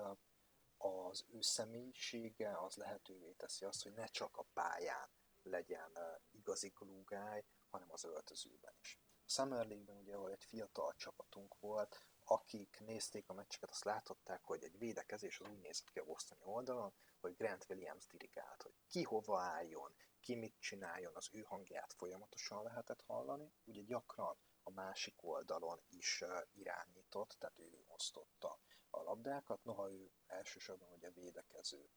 az 0.78 1.26
ő 1.28 1.42
személyisége 1.42 2.58
az 2.60 2.76
lehetővé 2.76 3.32
teszi 3.32 3.66
azt, 3.66 3.84
hogy 3.84 3.94
ne 3.94 4.06
csak 4.06 4.38
a 4.38 4.46
pályán 4.54 5.10
legyen 5.44 5.98
igazi 6.32 6.74
glúgáj, 6.76 7.46
hanem 7.70 7.92
az 7.92 8.04
öltözőben 8.04 8.74
is. 8.82 9.00
A 9.26 9.30
Summer 9.30 9.68
League-ben 9.68 9.96
ugye, 9.96 10.16
ahol 10.16 10.32
egy 10.32 10.44
fiatal 10.44 10.96
csapatunk 10.96 11.56
volt, 11.60 12.00
akik 12.26 12.80
nézték 12.80 13.30
a 13.30 13.34
meccseket, 13.34 13.70
azt 13.70 13.84
látották, 13.84 14.44
hogy 14.44 14.64
egy 14.64 14.78
védekezés 14.78 15.40
az 15.40 15.48
úgy 15.48 15.60
nézett 15.60 15.90
ki 15.90 16.00
a 16.00 16.04
Bostoni 16.04 16.42
oldalon, 16.44 16.94
hogy 17.20 17.36
Grant 17.36 17.66
Williams 17.70 18.08
dirigált, 18.08 18.62
hogy 18.62 18.74
ki 18.88 19.04
hova 19.04 19.40
álljon, 19.40 19.96
ki 20.30 20.36
mit 20.36 20.60
csináljon, 20.60 21.16
az 21.16 21.30
ő 21.32 21.42
hangját 21.42 21.94
folyamatosan 21.94 22.64
lehetett 22.64 23.02
hallani. 23.02 23.52
Ugye 23.64 23.82
gyakran 23.82 24.38
a 24.64 24.72
másik 24.72 25.24
oldalon 25.24 25.82
is 25.90 26.24
irányított, 26.54 27.36
tehát 27.40 27.60
ő 27.60 27.84
osztotta 27.88 28.60
a 28.90 29.02
labdákat, 29.02 29.64
noha 29.64 29.92
ő 29.92 30.12
elsősorban 30.28 30.92
ugye 30.92 31.10
védekező 31.10 31.90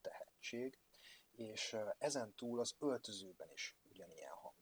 tehetség, 0.00 0.78
és 1.30 1.76
ezen 1.98 2.34
túl 2.34 2.60
az 2.60 2.74
öltözőben 2.78 3.50
is 3.50 3.76
ugyanilyen 3.90 4.32
hang 4.32 4.54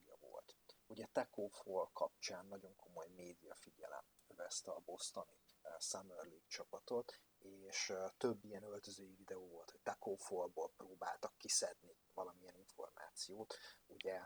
Ugye 0.87 1.05
Teco 1.11 1.47
Fall 1.47 1.89
kapcsán 1.93 2.45
nagyon 2.45 2.75
komoly 2.75 3.07
média 3.07 3.55
figyelem 3.55 4.03
övezte 4.27 4.71
a 4.71 4.79
bostoni 4.79 5.39
Summer 5.79 6.25
League 6.25 6.47
csapatot, 6.47 7.19
és 7.45 7.93
több 8.17 8.43
ilyen 8.43 8.63
öltözői 8.63 9.15
videó 9.15 9.47
volt, 9.47 9.71
hogy 9.71 9.81
Teco 9.81 10.15
Fallból 10.15 10.71
próbáltak 10.75 11.37
kiszedni 11.37 11.97
valamilyen 12.13 12.55
információt. 12.55 13.57
Ugye 13.87 14.21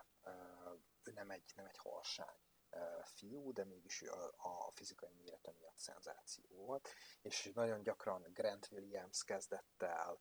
ő 1.03 1.11
nem 1.11 1.30
egy, 1.32 1.51
nem 1.55 1.65
egy 1.65 1.78
harsány 1.78 2.39
fiú, 3.03 3.53
de 3.53 3.63
mégis 3.63 4.01
a, 4.01 4.34
a 4.38 4.72
fizikai 4.74 5.13
mérete 5.13 5.51
miatt 5.51 5.78
szenzáció 5.78 6.45
volt, 6.49 6.89
és 7.22 7.51
nagyon 7.53 7.84
gyakran 7.84 8.26
Grant 8.34 8.67
Williams 8.72 9.24
kezdett 9.24 9.82
el 9.82 10.20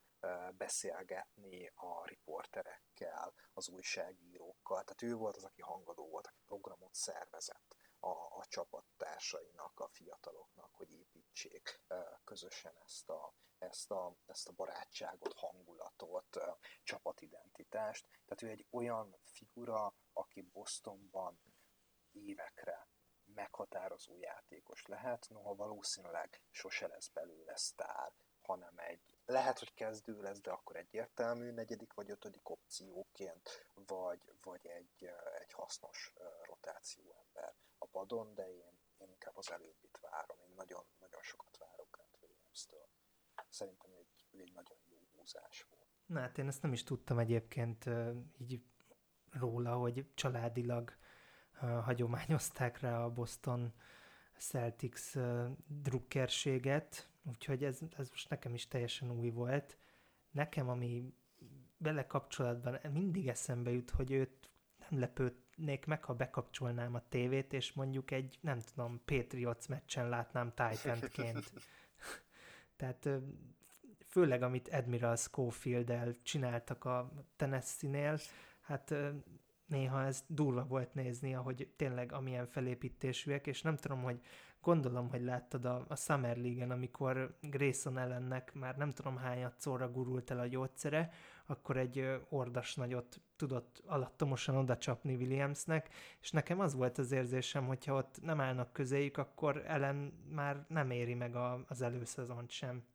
beszélgetni 0.53 1.73
a 1.75 2.07
riporterekkel, 2.07 3.35
az 3.53 3.69
újságírókkal, 3.69 4.85
tehát 4.85 5.03
ő 5.03 5.15
volt 5.15 5.37
az, 5.37 5.45
aki 5.45 5.61
hangadó 5.61 6.09
volt, 6.09 6.27
aki 6.27 6.43
programot 6.47 6.95
szervezett 6.95 7.77
a, 7.99 8.09
a 8.11 8.45
csapattársainak, 8.49 9.81
a 9.81 9.89
fiataloknak, 9.89 10.75
hogy 10.75 11.07
építsék 11.45 11.81
közösen 12.25 12.75
ezt 12.85 13.09
a, 13.09 13.35
ezt 13.59 13.91
a, 13.91 14.17
ezt 14.27 14.49
a 14.49 14.53
barátságot, 14.53 15.33
hangulatot, 15.33 16.39
csapatidentitást. 16.83 18.07
Tehát 18.09 18.43
ő 18.43 18.49
egy 18.49 18.67
olyan 18.71 19.17
figura, 19.25 19.95
aki 20.13 20.43
Bostonban 20.43 21.41
évekre 22.13 22.89
meghatározó 23.35 24.17
játékos 24.17 24.87
lehet, 24.87 25.27
noha 25.29 25.55
valószínűleg 25.55 26.43
sose 26.51 26.87
lesz 26.87 27.09
belőle 27.09 27.57
sztár, 27.57 28.13
hanem 28.43 28.79
egy, 28.79 29.19
lehet, 29.25 29.59
hogy 29.59 29.75
kezdő 29.75 30.21
lesz, 30.21 30.41
de 30.41 30.51
akkor 30.51 30.77
egyértelmű 30.77 31.51
negyedik 31.51 31.93
vagy 31.93 32.11
ötödik 32.11 32.49
opcióként, 32.49 33.67
vagy, 33.75 34.33
vagy 34.43 34.67
egy, 34.67 35.11
egy 35.39 35.53
hasznos 35.53 36.13
rotáció 36.43 37.15
ember 37.25 37.55
a 37.79 37.87
padon, 37.87 38.35
de 38.35 38.51
én, 38.51 38.78
én 38.99 39.09
inkább 39.11 39.37
az 39.37 39.51
előbbit 39.51 39.99
várom, 40.01 40.39
én 40.41 40.55
nagyon, 40.57 40.85
nagyon 41.01 41.23
sokat 41.23 41.57
várok 41.57 41.89
Grant 41.91 42.19
Williams-től. 42.23 42.89
Szerintem 43.49 43.91
egy, 43.99 44.41
egy 44.41 44.53
nagyon 44.53 44.79
jó 44.85 44.99
húzás 45.15 45.67
volt. 45.71 45.87
Na 46.07 46.21
hát 46.21 46.39
én 46.39 46.47
ezt 46.47 46.63
nem 46.63 46.73
is 46.73 46.83
tudtam 46.83 47.19
egyébként 47.19 47.85
így 48.39 48.63
róla, 49.31 49.77
hogy 49.77 50.07
családilag 50.15 50.97
hagyományozták 51.83 52.81
rá 52.81 53.05
a 53.05 53.13
Boston 53.13 53.73
Celtics 54.39 55.13
drukkerséget, 55.67 57.11
úgyhogy 57.25 57.65
ez, 57.65 57.81
ez 57.97 58.09
most 58.09 58.29
nekem 58.29 58.55
is 58.55 58.69
teljesen 58.69 59.11
új 59.11 59.31
volt. 59.31 59.79
Nekem, 60.31 60.69
ami 60.69 61.15
bele 61.77 62.07
kapcsolatban 62.07 62.79
mindig 62.93 63.29
eszembe 63.29 63.71
jut, 63.71 63.91
hogy 63.91 64.11
őt 64.11 64.38
nem 64.91 65.01
lepődnék 65.01 65.87
meg, 65.87 66.05
ha 66.05 66.15
bekapcsolnám 66.15 66.95
a 66.95 67.09
tévét, 67.09 67.53
és 67.53 67.73
mondjuk 67.73 68.11
egy, 68.11 68.39
nem 68.41 68.61
tudom, 68.61 69.01
Patriots 69.05 69.69
meccsen 69.69 70.09
látnám 70.09 70.53
Titanként. 70.55 71.53
Tehát 72.77 73.09
főleg, 74.07 74.43
amit 74.43 74.69
Admiral 74.69 75.17
Schofield-el 75.17 76.15
csináltak 76.23 76.85
a 76.85 77.13
Tennessee-nél, 77.37 78.19
hát 78.61 78.95
néha 79.67 80.05
ez 80.05 80.25
durva 80.27 80.65
volt 80.65 80.95
nézni, 80.95 81.35
ahogy 81.35 81.73
tényleg 81.77 82.13
amilyen 82.13 82.47
felépítésűek, 82.47 83.47
és 83.47 83.63
nem 83.63 83.77
tudom, 83.77 84.03
hogy 84.03 84.21
gondolom, 84.63 85.11
hogy 85.11 85.23
láttad 85.23 85.65
a, 85.65 85.85
a 85.89 85.97
Summer 85.97 86.37
League-en, 86.37 86.71
amikor 86.71 87.37
Grayson 87.41 87.99
ellennek 87.99 88.55
már 88.55 88.77
nem 88.77 88.91
tudom 88.91 89.17
hányadszorra 89.17 89.91
gurult 89.91 90.31
el 90.31 90.39
a 90.39 90.47
gyógyszere, 90.47 91.13
akkor 91.47 91.77
egy 91.77 92.21
ordas 92.29 92.75
nagyot 92.75 93.21
tudott 93.37 93.83
alattomosan 93.87 94.57
oda 94.57 94.79
csapni 94.79 95.15
Williamsnek, 95.15 95.89
és 96.21 96.31
nekem 96.31 96.61
az 96.61 96.75
volt 96.75 96.99
az 96.99 97.13
érzésem, 97.13 97.67
hogyha 97.67 97.95
ott 97.95 98.21
nem 98.23 98.41
állnak 98.41 98.73
közéjük, 98.73 99.17
akkor 99.17 99.63
ellen 99.67 99.97
már 100.31 100.65
nem 100.69 100.91
éri 100.91 101.15
meg 101.15 101.37
a, 101.37 101.65
az 101.69 101.83
előszezont 101.83 102.51
sem. 102.51 102.87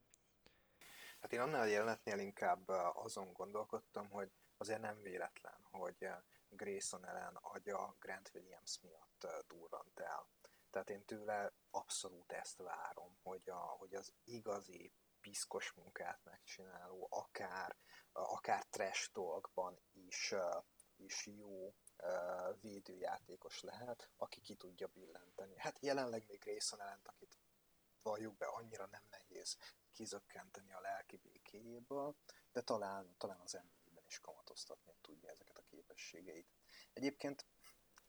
Hát 1.21 1.33
én 1.33 1.39
annál 1.39 1.61
a 1.61 1.65
jelenetnél 1.65 2.19
inkább 2.19 2.67
azon 2.93 3.33
gondolkodtam, 3.33 4.09
hogy 4.09 4.29
azért 4.57 4.81
nem 4.81 5.01
véletlen, 5.01 5.57
hogy 5.71 6.07
Grayson 6.49 7.05
ellen 7.05 7.35
agya 7.41 7.95
Grant 7.99 8.31
Williams 8.33 8.79
miatt 8.81 9.27
durrant 9.47 9.99
el. 9.99 10.27
Tehát 10.73 10.89
én 10.89 11.05
tőle 11.05 11.53
abszolút 11.71 12.31
ezt 12.31 12.57
várom, 12.57 13.17
hogy, 13.23 13.49
a, 13.49 13.55
hogy 13.55 13.95
az 13.95 14.13
igazi 14.23 14.93
piszkos 15.21 15.71
munkát 15.71 16.19
megcsináló, 16.23 17.07
akár, 17.11 17.75
akár 18.11 18.65
trash 18.65 19.11
dolgban 19.11 19.79
is, 19.91 20.33
is 20.95 21.25
jó 21.25 21.73
védőjátékos 22.61 23.61
lehet, 23.61 24.09
aki 24.17 24.41
ki 24.41 24.55
tudja 24.55 24.87
billenteni. 24.87 25.57
Hát 25.57 25.79
jelenleg 25.79 26.25
még 26.27 26.39
Grayson 26.39 26.81
ellent, 26.81 27.07
akit 27.07 27.39
valljuk 28.01 28.37
be, 28.37 28.45
annyira 28.45 28.85
nem 28.85 29.07
nehéz 29.09 29.57
kizökkenteni 29.91 30.73
a 30.73 30.79
lelki 30.79 31.17
békéjéből, 31.17 32.15
de 32.51 32.61
talán, 32.61 33.15
talán 33.17 33.39
az 33.39 33.55
emberében 33.55 34.03
is 34.05 34.19
kamatoztatni 34.19 34.93
tudja 35.01 35.29
ezeket 35.29 35.57
a 35.57 35.63
képességeit. 35.65 36.47
Egyébként 36.93 37.45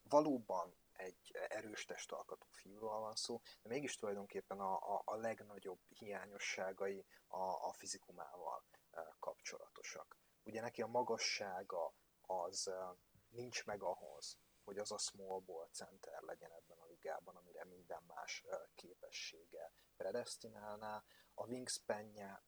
valóban 0.02 0.74
egy 0.96 1.36
erős 1.48 1.84
testalkatú 1.84 2.46
fiúról 2.50 3.00
van 3.00 3.14
szó, 3.14 3.40
de 3.62 3.68
mégis 3.68 3.96
tulajdonképpen 3.96 4.60
a, 4.60 4.94
a, 4.94 5.02
a 5.04 5.16
legnagyobb 5.16 5.80
hiányosságai 5.88 7.04
a, 7.26 7.42
a 7.42 7.72
fizikumával 7.72 8.64
e, 8.90 9.16
kapcsolatosak. 9.18 10.18
Ugye 10.42 10.60
neki 10.60 10.82
a 10.82 10.86
magassága 10.86 11.94
az 12.20 12.68
e, 12.68 12.96
nincs 13.28 13.64
meg 13.64 13.82
ahhoz, 13.82 14.38
hogy 14.64 14.78
az 14.78 14.92
a 14.92 14.98
small 14.98 15.40
ball 15.40 15.68
center 15.72 16.22
legyen 16.22 16.52
ebben 16.52 16.78
a 16.78 16.86
ligában, 16.86 17.36
amire 17.36 17.64
minden 17.64 18.02
más 18.06 18.44
e, 18.48 18.68
képessége 18.74 19.72
predestinálná. 19.96 21.04
A 21.34 21.46
wingspanje 21.46 22.42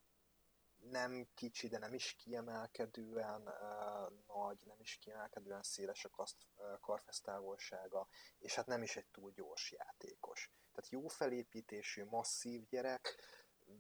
nem 0.91 1.29
kicsi, 1.35 1.69
de 1.69 1.79
nem 1.79 1.95
is 1.95 2.15
kiemelkedően 2.15 3.43
uh, 3.43 4.13
nagy, 4.27 4.63
nem 4.67 4.81
is 4.81 4.97
kiemelkedően 4.97 5.63
széles 5.63 6.05
a 6.05 6.09
kaszt, 6.09 6.47
uh, 6.57 6.81
karfesztávolsága, 6.81 8.09
és 8.39 8.55
hát 8.55 8.67
nem 8.67 8.83
is 8.83 8.97
egy 8.97 9.07
túl 9.07 9.31
gyors 9.31 9.73
játékos. 9.73 10.51
Tehát 10.73 10.91
jó 10.91 11.09
felépítésű, 11.09 12.05
masszív 12.05 12.67
gyerek, 12.69 13.23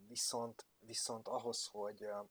viszont, 0.07 0.67
viszont 0.79 1.29
ahhoz, 1.29 1.67
hogy, 1.67 2.05
uh, 2.05 2.29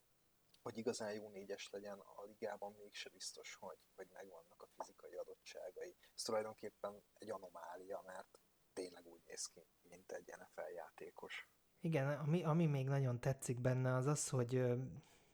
hogy 0.62 0.78
igazán 0.78 1.14
jó 1.14 1.30
négyes 1.30 1.70
legyen 1.70 2.00
a 2.00 2.24
ligában, 2.24 2.74
mégse 2.74 3.10
biztos, 3.10 3.56
hogy, 3.56 3.78
hogy 3.96 4.08
megvannak 4.12 4.62
a 4.62 4.68
fizikai 4.68 5.16
adottságai. 5.16 5.96
Ez 6.16 6.22
tulajdonképpen 6.22 7.04
egy 7.14 7.30
anomália, 7.30 8.02
mert 8.06 8.40
tényleg 8.74 9.08
úgy 9.08 9.22
néz 9.26 9.46
ki, 9.46 9.68
mint 9.82 10.12
egy 10.12 10.34
NFL 10.38 10.72
játékos. 10.76 11.50
Igen, 11.86 12.08
ami, 12.08 12.44
ami 12.44 12.66
még 12.66 12.88
nagyon 12.88 13.20
tetszik 13.20 13.60
benne 13.60 13.96
az 13.96 14.06
az, 14.06 14.30
hogy 14.30 14.64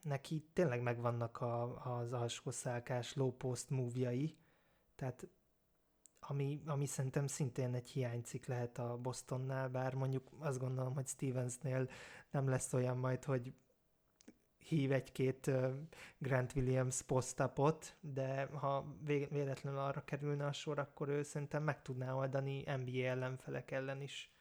neki 0.01 0.45
tényleg 0.53 0.81
megvannak 0.81 1.41
a, 1.41 1.85
az 1.99 2.13
alsó 2.13 2.51
szálkás 2.51 3.13
low 3.13 3.31
post 3.31 3.69
move 3.69 4.13
tehát 4.95 5.27
ami, 6.19 6.61
ami 6.65 6.85
szerintem 6.85 7.27
szintén 7.27 7.73
egy 7.73 7.89
hiánycik 7.89 8.45
lehet 8.45 8.77
a 8.77 8.97
Bostonnál, 8.97 9.69
bár 9.69 9.93
mondjuk 9.93 10.27
azt 10.39 10.59
gondolom, 10.59 10.93
hogy 10.93 11.07
Stevensnél 11.07 11.89
nem 12.31 12.47
lesz 12.47 12.73
olyan 12.73 12.97
majd, 12.97 13.23
hogy 13.23 13.53
hív 14.57 14.91
egy-két 14.91 15.51
Grant 16.17 16.55
Williams 16.55 17.01
posztapot, 17.01 17.95
de 17.99 18.45
ha 18.45 18.95
véletlenül 19.29 19.79
arra 19.79 20.03
kerülne 20.03 20.45
a 20.45 20.51
sor, 20.51 20.79
akkor 20.79 21.09
ő 21.09 21.23
szerintem 21.23 21.63
meg 21.63 21.81
tudná 21.81 22.13
oldani 22.13 22.63
NBA 22.63 23.05
ellenfelek 23.05 23.71
ellen 23.71 24.01
is 24.01 24.31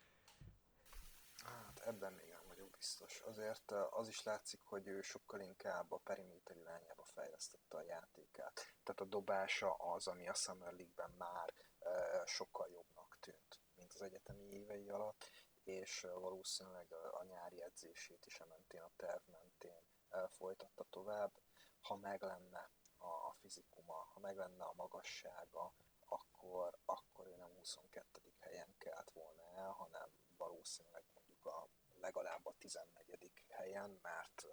ebben 1.84 2.12
még 2.12 2.28
nem 2.28 2.46
vagyok 2.48 2.70
biztos. 2.70 3.20
Azért 3.20 3.72
eh, 3.72 3.98
az 3.98 4.08
is 4.08 4.22
látszik, 4.22 4.60
hogy 4.64 4.86
ő 4.86 5.00
sokkal 5.00 5.40
inkább 5.40 5.92
a 5.92 6.00
periméter 6.04 6.56
irányába 6.56 7.04
fejlesztette 7.04 7.76
a 7.76 7.82
játékát. 7.82 8.54
Tehát 8.82 9.00
a 9.00 9.04
dobása 9.04 9.74
az, 9.74 10.06
ami 10.06 10.28
a 10.28 10.34
Summer 10.34 10.72
League-ben 10.72 11.10
már 11.18 11.52
e, 11.78 12.22
sokkal 12.26 12.68
jobbnak 12.68 13.16
tűnt, 13.20 13.60
mint 13.76 13.92
az 13.92 14.02
egyetemi 14.02 14.44
évei 14.44 14.88
alatt, 14.88 15.30
és 15.62 16.04
e, 16.04 16.12
valószínűleg 16.12 16.92
a 16.92 17.24
nyári 17.24 17.62
edzését 17.62 18.26
is 18.26 18.40
a 18.40 18.46
mentén, 18.46 18.80
a 18.80 18.90
terv 18.96 19.22
mentén 19.30 19.82
folytatta 20.28 20.84
tovább. 20.90 21.32
Ha 21.80 21.96
meg 21.96 22.22
lenne 22.22 22.70
a, 22.98 23.32
fizikuma, 23.32 24.08
ha 24.12 24.20
meg 24.20 24.36
lenne 24.36 24.64
a 24.64 24.72
magassága, 24.76 25.72
akkor, 26.06 26.78
akkor 26.84 27.26
ő 27.26 27.36
nem 27.36 27.50
22. 27.54 28.20
helyen 28.38 28.74
kelt 28.78 29.10
volna 29.10 29.54
el, 29.54 29.70
hanem 29.70 30.08
valószínűleg 30.36 31.04
a 31.50 31.68
legalább 32.00 32.46
a 32.46 32.54
14. 32.58 33.44
helyen, 33.48 33.98
mert 34.02 34.46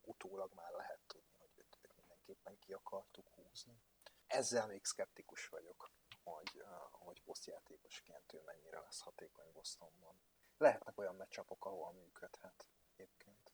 utólag 0.00 0.52
már 0.54 0.72
lehet 0.72 1.00
tudni, 1.06 1.36
hogy 1.38 1.50
őt, 1.56 1.78
őt 1.82 1.96
mindenképpen 1.96 2.58
ki 2.58 2.72
akartuk 2.72 3.28
húzni. 3.28 3.82
Ezzel 4.26 4.66
még 4.66 4.84
szkeptikus 4.84 5.48
vagyok, 5.48 5.90
hogy, 6.22 6.64
hogy 6.90 7.22
posztjátékosként 7.22 8.32
ő 8.32 8.42
mennyire 8.44 8.80
lesz 8.80 9.00
hatékony 9.00 9.52
Bostonban. 9.52 10.20
Lehetnek 10.56 10.98
olyan 10.98 11.16
meccsapok, 11.16 11.64
ahol 11.64 11.92
működhet 11.92 12.68
egyébként, 12.92 13.52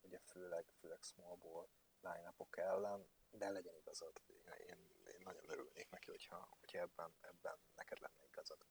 ugye 0.00 0.18
főleg, 0.18 0.64
főleg 0.80 1.02
small 1.02 1.36
ball 1.36 1.68
line 2.00 2.34
ellen, 2.50 3.08
de 3.30 3.50
legyen 3.50 3.76
igazad, 3.76 4.22
én, 4.26 4.52
én, 4.66 5.02
én 5.12 5.20
nagyon 5.20 5.48
örülnék 5.48 5.90
neki, 5.90 6.10
hogyha, 6.10 6.48
hogyha 6.60 6.78
ebben, 6.78 7.14
ebben 7.20 7.58
neked 7.74 8.00
lenne 8.00 8.24
igazad. 8.24 8.66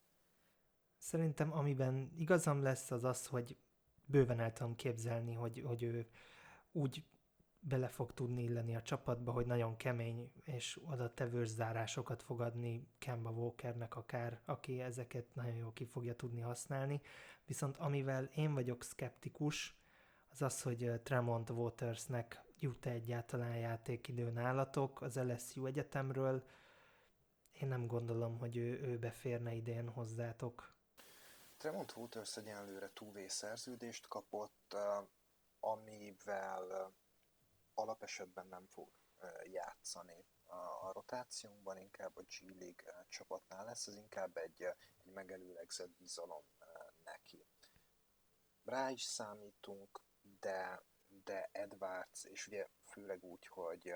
Szerintem 1.08 1.54
amiben 1.54 2.12
igazam 2.18 2.62
lesz 2.62 2.92
az 2.92 3.04
az, 3.04 3.26
hogy 3.26 3.58
bőven 4.06 4.40
el 4.40 4.54
tudom 4.54 4.76
képzelni, 4.76 5.34
hogy, 5.34 5.64
hogy 5.66 5.84
ő 5.84 6.08
úgy 6.72 7.04
bele 7.60 7.88
fog 7.88 8.14
tudni 8.14 8.44
illeni 8.44 8.76
a 8.76 8.82
csapatba, 8.82 9.32
hogy 9.32 9.46
nagyon 9.46 9.78
kemény 9.78 10.32
és 10.44 10.80
oda 10.84 11.14
tevős 11.14 11.48
zárásokat 11.48 12.24
fog 12.24 12.42
adni 12.42 12.88
Kemba 12.98 13.30
Walkernek 13.30 13.96
akár, 13.96 14.42
aki 14.46 14.82
ezeket 14.82 15.36
nagyon 15.36 15.56
jól 15.56 15.74
ki 15.74 15.86
fogja 15.86 16.16
tudni 16.16 16.42
használni. 16.42 17.02
Viszont 17.46 17.78
amivel 17.78 18.24
én 18.24 18.54
vagyok 18.54 18.84
szkeptikus, 18.84 19.78
az 20.30 20.42
az, 20.42 20.62
hogy 20.62 20.92
Tremont 21.04 21.50
Watersnek 21.50 22.42
jut 22.60 22.86
-e 22.86 22.92
egyáltalán 22.92 23.58
játékidő 23.58 24.30
nálatok 24.30 25.02
az 25.02 25.16
LSU 25.16 25.66
egyetemről. 25.66 26.44
Én 27.52 27.68
nem 27.68 27.88
gondolom, 27.88 28.38
hogy 28.38 28.58
ő, 28.58 28.82
ő 28.82 28.98
beférne 28.98 29.54
idén 29.54 29.90
hozzátok. 29.90 30.76
Tremont 31.58 31.96
Waters 31.96 32.38
egyenlőre 32.38 32.90
túvé 32.94 33.28
szerződést 33.28 34.08
kapott, 34.08 34.76
amivel 35.60 36.94
alapesetben 37.74 38.48
nem 38.48 38.68
fog 38.68 38.90
játszani 39.44 40.26
a 40.46 40.92
rotációnkban, 40.92 41.78
inkább 41.78 42.18
a 42.18 42.22
G 42.22 42.60
League 42.60 43.06
csapatnál 43.10 43.66
lesz, 43.66 43.88
ez 43.88 43.96
inkább 43.96 44.38
egy, 44.38 44.62
egy 44.98 45.12
megelőlegzett 45.14 45.90
bizalom 45.90 46.44
neki. 47.04 47.48
Rá 48.64 48.90
is 48.90 49.04
számítunk, 49.04 50.02
de, 50.40 50.84
de 51.24 51.50
Edwards, 51.52 52.24
és 52.24 52.48
ugye 52.48 52.68
főleg 52.86 53.24
úgy, 53.24 53.48
hogy, 53.48 53.96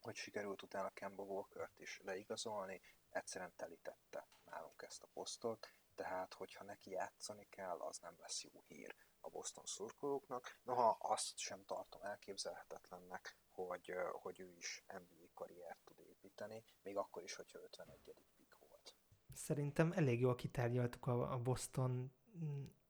hogy 0.00 0.14
sikerült 0.14 0.62
utána 0.62 0.90
Kemba 0.90 1.22
Walkert 1.22 1.78
is 1.78 2.00
leigazolni, 2.04 2.80
egyszerűen 3.10 3.54
telítette 3.56 4.28
nálunk 4.44 4.82
ezt 4.82 5.02
a 5.02 5.08
posztot, 5.12 5.70
tehát 5.96 6.34
hogyha 6.34 6.64
neki 6.64 6.90
játszani 6.90 7.46
kell, 7.50 7.78
az 7.78 7.98
nem 7.98 8.14
lesz 8.18 8.44
jó 8.44 8.62
hír 8.66 8.94
a 9.20 9.28
Boston 9.28 9.64
szurkolóknak. 9.64 10.58
Noha 10.62 10.96
azt 11.00 11.38
sem 11.38 11.64
tartom 11.64 12.02
elképzelhetetlennek, 12.02 13.36
hogy, 13.50 13.94
hogy 14.12 14.40
ő 14.40 14.54
is 14.56 14.84
NBA 14.86 15.30
karriert 15.34 15.78
tud 15.84 15.98
építeni, 15.98 16.64
még 16.82 16.96
akkor 16.96 17.22
is, 17.22 17.34
hogyha 17.34 17.58
51. 17.62 18.14
pick 18.36 18.58
volt. 18.58 18.94
Szerintem 19.34 19.92
elég 19.92 20.20
jól 20.20 20.34
kitárgyaltuk 20.34 21.06
a, 21.06 21.38
Boston 21.38 22.12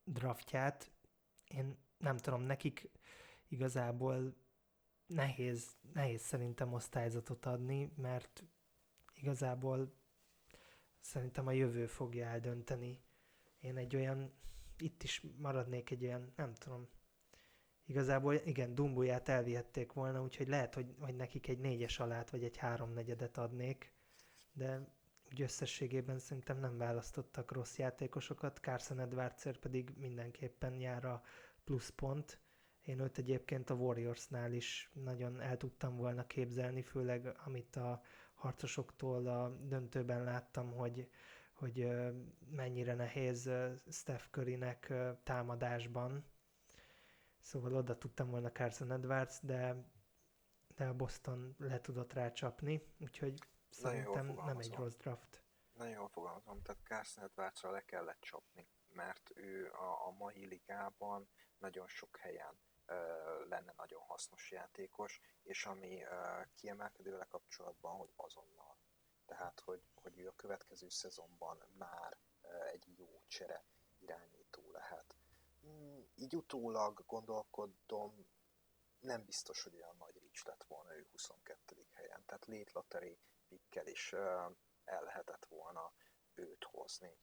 draftját. 0.05 0.91
Én 1.45 1.79
nem 1.99 2.17
tudom, 2.17 2.41
nekik 2.43 2.91
igazából 3.49 4.37
nehéz, 5.07 5.77
nehéz 5.93 6.23
szerintem 6.23 6.73
osztályzatot 6.73 7.47
adni, 7.47 7.93
mert 7.97 8.45
igazából 9.15 9.95
szerintem 11.01 11.47
a 11.47 11.53
jövő 11.53 11.87
fogja 11.87 12.27
eldönteni. 12.27 13.01
Én 13.61 13.77
egy 13.77 13.97
olyan, 13.97 14.33
itt 14.79 15.03
is 15.03 15.23
maradnék 15.39 15.91
egy 15.91 16.05
olyan, 16.05 16.33
nem 16.37 16.55
tudom, 16.55 16.89
igazából 17.85 18.35
igen, 18.35 18.75
Dumbuját 18.75 19.29
elvihették 19.29 19.93
volna, 19.93 20.23
úgyhogy 20.23 20.49
lehet, 20.49 20.75
hogy, 20.75 20.95
hogy 21.01 21.15
nekik 21.15 21.49
egy 21.49 21.59
négyes 21.59 21.99
alát, 21.99 22.31
vagy 22.31 22.45
egy 22.45 22.57
háromnegyedet 22.57 23.39
adnék, 23.39 23.93
de 24.53 24.95
úgy 25.31 25.43
összességében 25.43 26.19
szerintem 26.19 26.59
nem 26.59 26.79
választottak 26.79 27.53
rossz 27.53 27.79
játékosokat, 27.79 28.59
Carson 28.59 29.01
Edwardsért 29.01 29.59
pedig 29.59 29.93
mindenképpen 29.97 30.81
jár 30.81 31.05
a 31.05 31.23
pluszpont. 31.65 32.41
Én 32.83 33.01
őt 33.01 33.19
egyébként 33.19 33.71
a 33.71 33.75
Warriorsnál 33.75 34.53
is 34.53 34.91
nagyon 34.93 35.41
el 35.41 35.57
tudtam 35.57 35.97
volna 35.97 36.27
képzelni, 36.27 36.83
főleg 36.83 37.37
amit 37.45 37.77
a 37.77 38.03
harcosoktól 38.37 39.27
a 39.27 39.49
döntőben 39.49 40.25
láttam, 40.25 40.73
hogy, 40.73 41.11
hogy 41.53 41.89
mennyire 42.51 42.95
nehéz 42.95 43.51
Steph 43.91 44.25
Currynek 44.31 44.93
támadásban. 45.23 46.25
Szóval 47.41 47.75
oda 47.75 47.99
tudtam 47.99 48.31
volna 48.31 48.53
Carson 48.53 48.93
Edwards, 48.93 49.39
de, 49.43 49.77
de 50.77 50.87
a 50.87 50.95
Boston 50.95 51.55
le 51.59 51.81
tudott 51.81 52.13
rácsapni, 52.13 52.83
úgyhogy 52.99 53.39
szerintem 53.69 54.27
nem 54.27 54.59
egy 54.59 54.75
rossz 54.75 54.95
draft. 54.95 55.43
Nagyon 55.73 55.93
jól 55.93 56.09
fogalmazom, 56.09 56.63
tehát 56.63 56.83
Carson 56.85 57.25
Edwardsra 57.25 57.71
le 57.71 57.85
kellett 57.85 58.21
csapni, 58.21 58.69
mert 58.89 59.33
ő 59.35 59.71
a, 59.71 60.07
a 60.07 60.11
mai 60.19 60.47
ligában 60.47 61.29
nagyon 61.59 61.87
sok 61.87 62.17
helyen 62.17 62.59
lenne 63.49 63.75
nagyon 63.77 64.01
hasznos 64.01 64.51
játékos, 64.51 65.21
és 65.43 65.67
ami 65.67 66.03
kiemelkedő 66.55 67.19
kapcsolatban, 67.29 67.97
hogy 67.97 68.13
azonnal. 68.17 68.77
Tehát, 69.27 69.61
hogy, 69.61 69.83
hogy 69.95 70.19
ő 70.19 70.29
a 70.29 70.37
következő 70.37 70.89
szezonban 70.89 71.65
már 71.79 72.17
egy 72.73 72.99
jó 72.99 73.23
csere 73.27 73.65
irányító 73.99 74.71
lehet. 74.71 75.15
Mm, 75.67 76.01
így 76.15 76.37
utólag 76.37 77.05
gondolkodom, 77.07 78.27
nem 79.01 79.25
biztos, 79.25 79.63
hogy 79.63 79.75
olyan 79.75 79.97
nagy 79.97 80.19
rics 80.19 80.45
lett 80.45 80.65
volna 80.65 80.95
ő 80.95 81.07
22. 81.11 81.87
helyen. 81.93 82.25
Tehát 82.27 82.47
late 82.47 82.71
lottery 82.73 83.19
pikkel 83.49 83.87
is 83.87 84.13
el 84.85 85.03
lehetett 85.03 85.47
volna 85.47 85.93
őt 86.35 86.65
hozni 86.65 87.19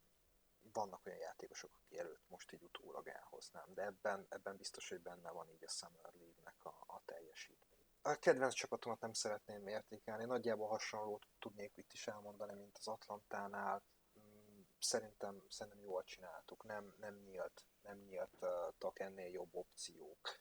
vannak 0.73 1.05
olyan 1.05 1.19
játékosok, 1.19 1.71
akik 1.73 1.97
előtt 1.97 2.29
most 2.29 2.51
így 2.51 2.63
utólag 2.63 3.07
elhoznám, 3.07 3.73
de 3.73 3.83
ebben, 3.83 4.25
ebben 4.29 4.57
biztos, 4.57 4.89
hogy 4.89 5.01
benne 5.01 5.31
van 5.31 5.49
így 5.49 5.63
a 5.63 5.69
Summer 5.69 6.13
League-nek 6.13 6.65
a, 6.65 6.83
a 6.87 7.01
teljesítmény. 7.05 7.71
A 8.01 8.15
kedvenc 8.15 8.53
csapatomat 8.53 8.99
nem 8.99 9.13
szeretném 9.13 9.67
értékelni, 9.67 10.25
nagyjából 10.25 10.67
hasonlót 10.67 11.27
tudnék 11.39 11.77
itt 11.77 11.91
is 11.91 12.07
elmondani, 12.07 12.53
mint 12.53 12.77
az 12.77 12.87
Atlantánál. 12.87 13.83
Mm, 14.19 14.61
szerintem, 14.79 15.43
szerintem 15.49 15.81
jól 15.81 16.03
csináltuk, 16.03 16.63
nem, 16.63 16.93
nem 16.99 17.15
nyílt, 17.15 17.65
nem 17.81 17.97
nyíltak 17.97 18.99
ennél 18.99 19.29
jobb 19.31 19.55
opciók. 19.55 20.39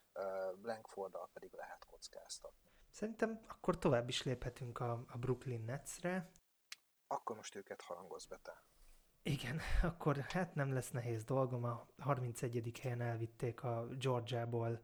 Blankforddal 0.56 1.28
pedig 1.32 1.52
lehet 1.52 1.84
kockáztatni. 1.84 2.70
Szerintem 2.90 3.44
akkor 3.48 3.78
tovább 3.78 4.08
is 4.08 4.22
léphetünk 4.22 4.78
a, 4.78 4.92
a 4.92 5.18
Brooklyn 5.18 5.64
Netsre. 5.64 6.30
Akkor 7.06 7.36
most 7.36 7.54
őket 7.54 7.82
harangoz 7.82 8.26
be 8.26 8.38
te. 8.38 8.62
Igen, 9.22 9.60
akkor 9.82 10.16
hát 10.16 10.54
nem 10.54 10.72
lesz 10.72 10.90
nehéz 10.90 11.24
dolgom. 11.24 11.64
A 11.64 11.86
31. 11.98 12.78
helyen 12.80 13.00
elvitték 13.00 13.62
a 13.62 13.88
Georgiából 13.98 14.80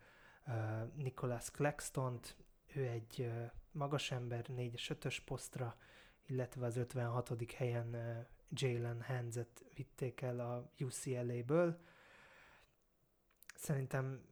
uh, 0.47 0.55
Nicholas 0.95 1.51
Claxton-t. 1.51 2.37
Ő 2.75 2.87
egy 2.87 3.17
uh, 3.19 3.51
magas 3.73 4.11
ember, 4.11 4.47
4-es 4.49 4.97
5-ös 5.01 5.19
posztra, 5.25 5.77
illetve 6.27 6.67
az 6.67 6.77
56. 6.77 7.53
helyen 7.53 7.95
uh, 7.95 8.27
Jalen 8.51 9.03
Hanset 9.03 9.65
vitték 9.75 10.21
el 10.21 10.41
a 10.41 10.71
UCLA-ből. 10.79 11.81
Szerintem 13.55 14.23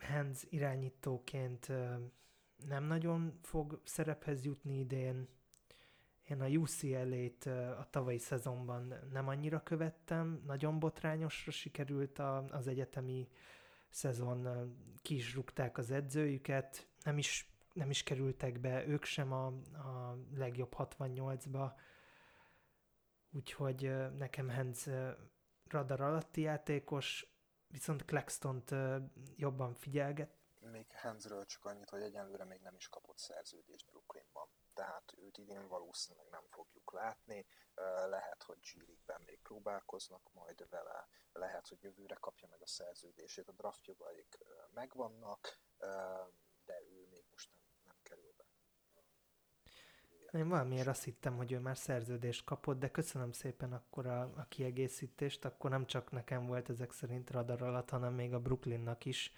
Hans 0.00 0.44
irányítóként 0.48 1.68
uh, 1.68 1.94
nem 2.68 2.84
nagyon 2.84 3.38
fog 3.42 3.80
szerephez 3.84 4.44
jutni 4.44 4.78
idén, 4.78 5.28
én 6.30 6.40
a 6.40 6.46
UCLA-t 6.46 7.46
a 7.78 7.86
tavalyi 7.90 8.18
szezonban 8.18 8.94
nem 9.12 9.28
annyira 9.28 9.62
követtem, 9.62 10.42
nagyon 10.46 10.78
botrányosra 10.78 11.50
sikerült 11.50 12.18
a, 12.18 12.44
az 12.44 12.66
egyetemi 12.66 13.28
szezon, 13.88 14.48
ki 15.02 15.14
is 15.14 15.34
rúgták 15.34 15.78
az 15.78 15.90
edzőjüket, 15.90 16.88
nem 17.02 17.18
is, 17.18 17.52
nem 17.72 17.90
is 17.90 18.02
kerültek 18.02 18.60
be 18.60 18.86
ők 18.86 19.04
sem 19.04 19.32
a, 19.32 19.46
a 19.72 20.18
legjobb 20.34 20.74
68-ba, 20.78 21.72
úgyhogy 23.32 24.10
nekem 24.16 24.48
Hens 24.48 24.88
radar 25.68 26.00
alatti 26.00 26.40
játékos, 26.40 27.26
viszont 27.68 28.04
Claxton-t 28.04 28.74
jobban 29.36 29.74
figyelget. 29.74 30.38
Még 30.60 30.86
Hensről 30.90 31.44
csak 31.44 31.64
annyit, 31.64 31.90
hogy 31.90 32.02
egyenlőre 32.02 32.44
még 32.44 32.60
nem 32.60 32.74
is 32.74 32.88
kapott 32.88 33.18
szerződést 33.18 33.86
Brooklynban 33.90 34.48
tehát 34.80 35.14
őt 35.16 35.38
idén 35.38 35.68
valószínűleg 35.68 36.28
nem 36.30 36.44
fogjuk 36.48 36.92
látni. 36.92 37.46
Lehet, 38.06 38.42
hogy 38.42 38.58
g 38.62 39.12
még 39.26 39.40
próbálkoznak 39.42 40.30
majd 40.32 40.68
vele, 40.68 41.08
lehet, 41.32 41.68
hogy 41.68 41.82
jövőre 41.82 42.14
kapja 42.14 42.48
meg 42.48 42.62
a 42.62 42.66
szerződését, 42.66 43.48
a 43.48 43.52
draft 43.52 43.86
jogaik 43.86 44.38
megvannak, 44.74 45.58
de 46.64 46.82
ő 46.90 47.06
még 47.10 47.24
most 47.30 47.50
nem, 47.52 47.62
nem 47.86 47.96
kerül 48.02 48.34
be. 48.36 48.44
Én 50.38 50.48
valamiért 50.48 50.86
azt 50.86 51.04
hittem, 51.04 51.36
hogy 51.36 51.52
ő 51.52 51.58
már 51.58 51.76
szerződést 51.76 52.44
kapott, 52.44 52.78
de 52.78 52.90
köszönöm 52.90 53.32
szépen 53.32 53.72
akkor 53.72 54.06
a, 54.06 54.20
a 54.20 54.46
kiegészítést, 54.48 55.44
akkor 55.44 55.70
nem 55.70 55.86
csak 55.86 56.10
nekem 56.10 56.46
volt 56.46 56.68
ezek 56.68 56.92
szerint 56.92 57.30
radar 57.30 57.62
alatt, 57.62 57.90
hanem 57.90 58.14
még 58.14 58.34
a 58.34 58.40
Brooklynnak 58.40 59.04
is 59.04 59.32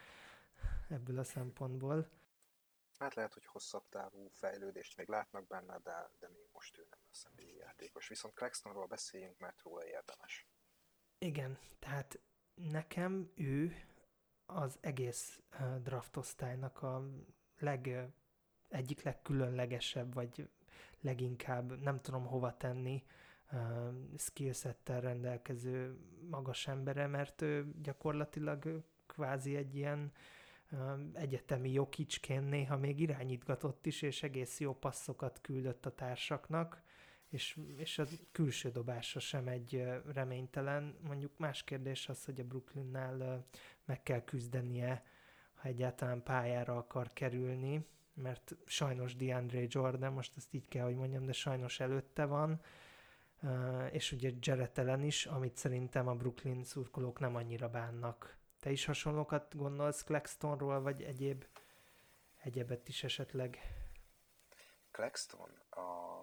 ebből 0.88 1.18
a 1.18 1.24
szempontból. 1.24 2.08
Hát 3.02 3.14
lehet, 3.14 3.32
hogy 3.32 3.46
hosszabb 3.46 3.88
távú 3.88 4.28
fejlődést 4.32 4.96
még 4.96 5.08
látnak 5.08 5.46
benne, 5.46 5.78
de, 5.78 6.10
de 6.18 6.28
még 6.28 6.48
most 6.52 6.78
ő 6.78 6.86
nem 6.90 6.98
lesz 7.06 7.26
NBA 7.36 7.56
játékos. 7.58 8.08
Viszont 8.08 8.34
Claxtonról 8.34 8.86
beszéljünk, 8.86 9.38
mert 9.38 9.62
róla 9.62 9.86
érdemes. 9.86 10.46
Igen, 11.18 11.58
tehát 11.78 12.18
nekem 12.54 13.32
ő 13.34 13.74
az 14.46 14.78
egész 14.80 15.42
draft 15.82 16.16
osztálynak 16.16 16.82
a 16.82 17.08
leg, 17.58 18.12
egyik 18.68 19.02
legkülönlegesebb, 19.02 20.14
vagy 20.14 20.50
leginkább 21.00 21.80
nem 21.80 22.00
tudom 22.00 22.26
hova 22.26 22.56
tenni 22.56 23.04
uh, 23.52 24.18
skillsettel 24.18 25.00
rendelkező 25.00 25.98
magas 26.30 26.66
embere, 26.66 27.06
mert 27.06 27.42
ő 27.42 27.72
gyakorlatilag 27.82 28.84
kvázi 29.06 29.56
egy 29.56 29.74
ilyen 29.74 30.12
egyetemi 31.12 31.72
Jokicsként 31.72 32.48
néha 32.48 32.76
még 32.76 33.00
irányítgatott 33.00 33.86
is, 33.86 34.02
és 34.02 34.22
egész 34.22 34.60
jó 34.60 34.74
passzokat 34.74 35.40
küldött 35.40 35.86
a 35.86 35.94
társaknak, 35.94 36.82
és, 37.28 37.58
és 37.76 37.98
a 37.98 38.04
külső 38.32 38.70
dobása 38.70 39.20
sem 39.20 39.48
egy 39.48 39.84
reménytelen. 40.12 40.96
Mondjuk 41.02 41.38
más 41.38 41.64
kérdés 41.64 42.08
az, 42.08 42.24
hogy 42.24 42.40
a 42.40 42.44
Brooklynnál 42.44 43.46
meg 43.84 44.02
kell 44.02 44.24
küzdenie, 44.24 45.04
ha 45.54 45.68
egyáltalán 45.68 46.22
pályára 46.22 46.76
akar 46.76 47.12
kerülni, 47.12 47.86
mert 48.14 48.56
sajnos 48.64 49.16
DeAndre 49.16 49.64
Jordan, 49.68 50.12
most 50.12 50.36
ezt 50.36 50.54
így 50.54 50.68
kell, 50.68 50.84
hogy 50.84 50.96
mondjam, 50.96 51.24
de 51.24 51.32
sajnos 51.32 51.80
előtte 51.80 52.24
van, 52.24 52.60
és 53.90 54.12
ugye 54.12 54.30
Jared 54.40 55.04
is, 55.04 55.26
amit 55.26 55.56
szerintem 55.56 56.08
a 56.08 56.14
Brooklyn 56.14 56.64
szurkolók 56.64 57.18
nem 57.18 57.36
annyira 57.36 57.68
bánnak 57.68 58.36
te 58.62 58.70
is 58.70 58.84
hasonlókat 58.84 59.56
gondolsz 59.56 60.02
Claxtonról, 60.02 60.80
vagy 60.80 61.02
egyéb 61.02 61.44
egyebet 62.36 62.88
is 62.88 63.04
esetleg? 63.04 63.58
Claxton 64.90 65.50
a 65.70 66.22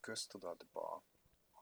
köztudatba 0.00 1.02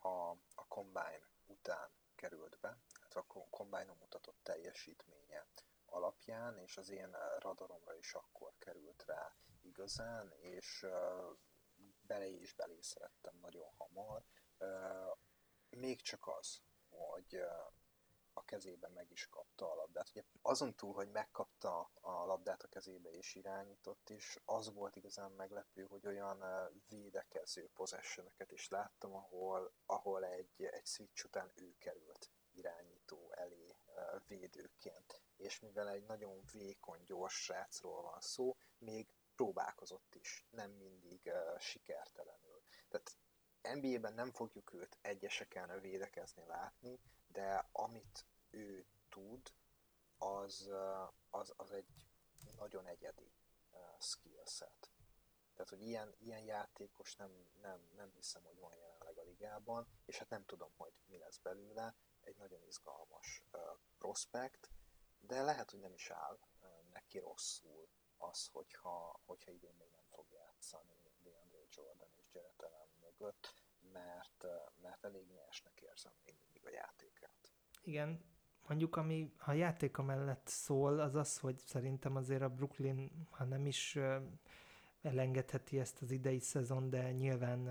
a, 0.03 0.09
a 0.55 0.67
Combine 0.69 1.29
után 1.47 1.91
került 2.15 2.59
be, 2.61 2.79
hát 3.01 3.15
a 3.15 3.25
Combine 3.51 3.95
mutatott 4.01 4.39
teljesítménye 4.43 5.47
alapján, 5.87 6.59
és 6.59 6.77
az 6.77 6.91
én 6.91 7.17
radaromra 7.39 7.97
is 7.97 8.13
akkor 8.13 8.53
került 8.59 9.05
rá 9.07 9.35
igazán, 9.63 10.33
és 10.41 10.83
uh, 10.83 11.37
bele 12.01 12.27
is 12.27 12.55
belé 12.55 12.81
szerettem 12.81 13.39
nagyon 13.41 13.71
hamar. 13.77 14.23
Uh, 14.59 15.19
még 15.69 16.01
csak 16.01 16.27
az, 16.27 16.63
hogy 16.89 17.35
uh, 17.37 17.73
a 18.41 18.45
kezébe 18.45 18.89
meg 18.89 19.11
is 19.11 19.29
kapta 19.29 19.71
a 19.71 19.75
labdát. 19.75 20.09
Ugye 20.11 20.23
azon 20.43 20.75
túl, 20.75 20.95
hogy 20.95 21.11
megkapta 21.11 21.91
a 22.01 22.25
labdát 22.25 22.63
a 22.63 22.69
kezébe 22.69 23.11
és 23.11 23.35
irányított 23.35 24.09
is, 24.09 24.39
az 24.45 24.73
volt 24.73 24.97
igazán 24.97 25.33
meglepő, 25.33 25.83
hogy 25.83 26.07
olyan 26.07 26.45
védekező 26.89 27.71
possession 27.75 28.33
is 28.49 28.69
láttam, 28.69 29.15
ahol, 29.15 29.73
ahol 29.87 30.25
egy, 30.25 30.65
egy 30.65 30.87
switch 30.87 31.25
után 31.25 31.53
ő 31.55 31.75
került 31.79 32.31
irányító 32.53 33.33
elé 33.33 33.77
védőként. 34.27 35.23
És 35.37 35.61
mivel 35.61 35.89
egy 35.89 36.05
nagyon 36.05 36.43
vékony, 36.53 37.05
gyors 37.05 37.43
srácról 37.43 38.03
van 38.03 38.21
szó, 38.21 38.57
még 38.79 39.15
próbálkozott 39.35 40.15
is, 40.15 40.47
nem 40.51 40.71
mindig 40.71 41.21
uh, 41.25 41.59
sikertelenül. 41.59 42.63
Tehát 42.89 43.17
NBA-ben 43.81 44.15
nem 44.15 44.33
fogjuk 44.33 44.73
őt 44.73 44.99
egyeseken 45.01 45.81
védekezni 45.81 46.45
látni, 46.47 47.01
de 47.33 47.69
amit 47.73 48.27
ő 48.51 48.87
tud, 49.09 49.53
az, 50.19 50.71
az, 51.31 51.53
az 51.57 51.73
egy 51.73 52.09
nagyon 52.57 52.87
egyedi 52.87 53.33
skillset. 53.99 54.91
Tehát, 55.53 55.69
hogy 55.69 55.83
ilyen, 55.83 56.15
ilyen 56.19 56.41
játékos 56.41 57.17
nem, 57.17 57.51
nem, 57.61 57.89
nem 57.97 58.13
hiszem, 58.15 58.43
hogy 58.43 58.59
van 58.59 58.75
jelenleg 58.75 59.19
a 59.19 59.23
ligában, 59.23 59.87
és 60.05 60.19
hát 60.19 60.29
nem 60.29 60.45
tudom, 60.45 60.73
hogy 60.77 60.93
mi 61.07 61.19
lesz 61.19 61.39
belőle. 61.39 61.95
Egy 62.21 62.37
nagyon 62.37 62.63
izgalmas 62.63 63.43
uh, 63.53 63.61
prospekt, 63.99 64.71
de 65.21 65.43
lehet, 65.43 65.71
hogy 65.71 65.81
nem 65.81 65.95
is 65.95 66.11
áll 66.11 66.39
uh, 66.61 66.69
neki 66.93 67.19
rosszul 67.19 67.89
az, 68.17 68.47
hogyha, 68.47 69.21
hogyha 69.25 69.51
idén 69.51 69.75
még 69.79 69.91
nem 69.91 70.07
fog 70.11 70.27
játszani 70.31 71.01
DeAndre 71.23 71.67
Jordan 71.71 72.09
és 72.17 72.35
Jared 72.35 72.63
Allen 72.63 72.89
mögött, 73.01 73.55
mert, 73.93 74.45
uh, 74.45 74.73
mert 74.81 75.05
elég 75.05 75.27
nyersnek 75.31 75.81
érzem 75.81 76.13
mindig 76.25 76.50
a 76.71 76.75
játékát. 76.75 77.53
Igen, 77.83 78.25
mondjuk 78.69 78.97
ami 78.97 79.33
a 79.39 79.53
játéka 79.53 80.03
mellett 80.03 80.47
szól, 80.47 80.99
az 80.99 81.15
az, 81.15 81.39
hogy 81.39 81.59
szerintem 81.59 82.17
azért 82.17 82.43
a 82.43 82.49
Brooklyn, 82.49 83.27
ha 83.31 83.45
nem 83.45 83.67
is 83.67 83.99
elengedheti 85.03 85.79
ezt 85.79 86.03
az 86.03 86.11
idei 86.11 86.39
szezon, 86.39 86.91
de 86.91 87.13
nyilván 87.13 87.69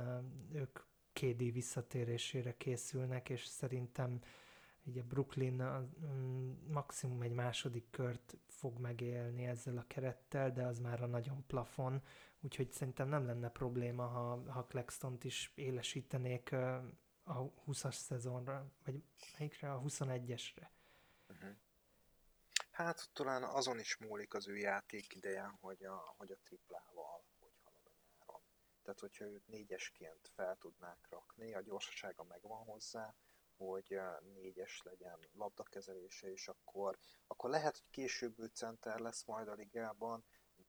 ők 0.54 0.80
KD 1.14 1.52
visszatérésére 1.54 2.58
készülnek, 2.58 3.30
és 3.30 3.46
szerintem 3.46 4.20
ugye 4.84 5.04
Brooklyn 5.04 5.64
mm, 6.06 6.52
maximum 6.72 7.22
egy 7.22 7.32
második 7.32 7.90
kört 7.90 8.38
fog 8.48 8.80
megélni 8.80 9.46
ezzel 9.46 9.78
a 9.78 9.86
kerettel, 9.88 10.52
de 10.52 10.66
az 10.66 10.80
már 10.80 11.04
a 11.04 11.08
nagyon 11.08 11.44
plafon, 11.48 12.02
úgyhogy 12.42 12.72
szerintem 12.72 13.08
nem 13.08 13.26
lenne 13.26 13.50
probléma, 13.50 14.06
ha, 14.06 14.52
ha 14.52 14.66
Claxton-t 14.66 15.24
is 15.24 15.52
élesítenék 15.56 16.56
a 17.30 17.52
20-as 17.68 17.96
szezonra, 17.96 18.72
vagy 18.86 19.04
melyikre? 19.38 19.74
A 19.74 19.82
21-esre. 19.82 20.68
Uh-huh. 21.30 21.56
Hát 22.72 23.10
talán 23.14 23.44
azon 23.44 23.80
is 23.80 23.98
múlik 23.98 24.34
az 24.34 24.48
ő 24.48 24.58
játék 24.58 25.16
ideje, 25.16 25.58
hogy 25.62 25.84
a, 25.84 26.14
hogy 26.18 26.32
a 26.32 26.38
triplával 26.44 27.24
hogy 27.40 27.54
halad 27.64 27.86
a 27.86 27.92
nyáron. 28.04 28.42
Tehát, 28.84 29.00
hogyha 29.00 29.26
őt 29.26 29.48
négyesként 29.48 30.32
fel 30.36 30.58
tudnák 30.58 31.08
rakni, 31.10 31.54
a 31.54 31.62
gyorsasága 31.62 32.24
megvan 32.24 32.64
hozzá, 32.64 33.16
hogy 33.58 34.00
négyes 34.34 34.82
legyen 34.84 35.20
labdakezelése, 35.34 36.32
és 36.32 36.48
akkor, 36.48 36.98
akkor 37.28 37.50
lehet, 37.50 37.78
hogy 37.78 37.90
később 37.90 38.40
ő 38.40 38.46
center 38.46 39.00
lesz 39.00 39.26
majd 39.26 39.48
a 39.48 39.54
ligában, 39.54 40.24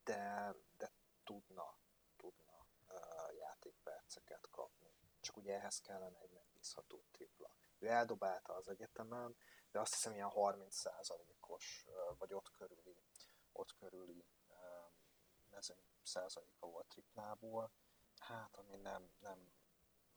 de, 0.05 0.55
de 0.77 0.93
tudna, 1.25 1.79
tudna 2.17 2.67
uh, 2.89 3.37
játékperceket 3.39 4.49
kapni. 4.51 4.95
Csak 5.21 5.37
ugye 5.37 5.55
ehhez 5.55 5.81
kellene 5.81 6.19
egy 6.21 6.41
megbízható 6.61 7.05
tripla. 7.11 7.55
Ő 7.79 7.87
eldobálta 7.87 8.55
az 8.55 8.69
egyetemen, 8.69 9.37
de 9.71 9.81
azt 9.81 9.93
hiszem 9.93 10.13
ilyen 10.13 10.31
30%-os, 10.35 11.85
uh, 11.87 12.19
vagy 12.19 12.33
ott 12.35 12.51
körüli, 12.51 13.03
ott 13.53 13.75
körüli 13.75 14.25
mezőny 15.51 15.85
százaléka 16.03 16.67
volt 16.67 16.87
triplából, 16.87 17.73
hát 18.19 18.57
ami 18.57 18.77
nem, 18.77 19.11
nem 19.19 19.53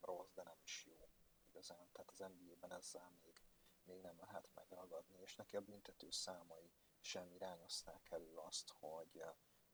rossz, 0.01 0.31
de 0.33 0.43
nem 0.43 0.59
is 0.63 0.85
jó 0.85 1.09
igazán, 1.47 1.89
tehát 1.91 2.09
az 2.11 2.17
NBA-ben 2.17 2.71
ezzel 2.71 3.11
még, 3.23 3.41
még 3.83 4.01
nem 4.01 4.19
lehet 4.19 4.49
megragadni, 4.53 5.19
és 5.19 5.35
neki 5.35 5.55
a 5.55 5.61
büntető 5.61 6.11
számai 6.11 6.71
sem 6.99 7.31
irányozták 7.31 8.11
elő 8.11 8.35
azt, 8.35 8.73
hogy, 8.79 9.23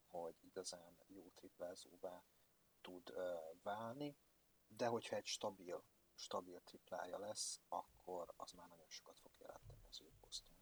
hogy 0.07 0.35
igazán 0.43 0.97
jó 1.07 1.29
triplázóvá 1.35 2.23
tud 2.81 3.13
válni, 3.61 4.17
de 4.67 4.87
hogyha 4.87 5.15
egy 5.15 5.25
stabil, 5.25 5.83
stabil 6.19 6.61
triplája 6.63 7.19
lesz, 7.19 7.59
akkor 7.67 8.33
az 8.37 8.51
már 8.51 8.67
nagyon 8.67 8.89
sokat 8.89 9.19
fog 9.19 9.31
jelenteni 9.39 9.81
az 9.89 10.01
ő 10.01 10.11
poszton. 10.21 10.55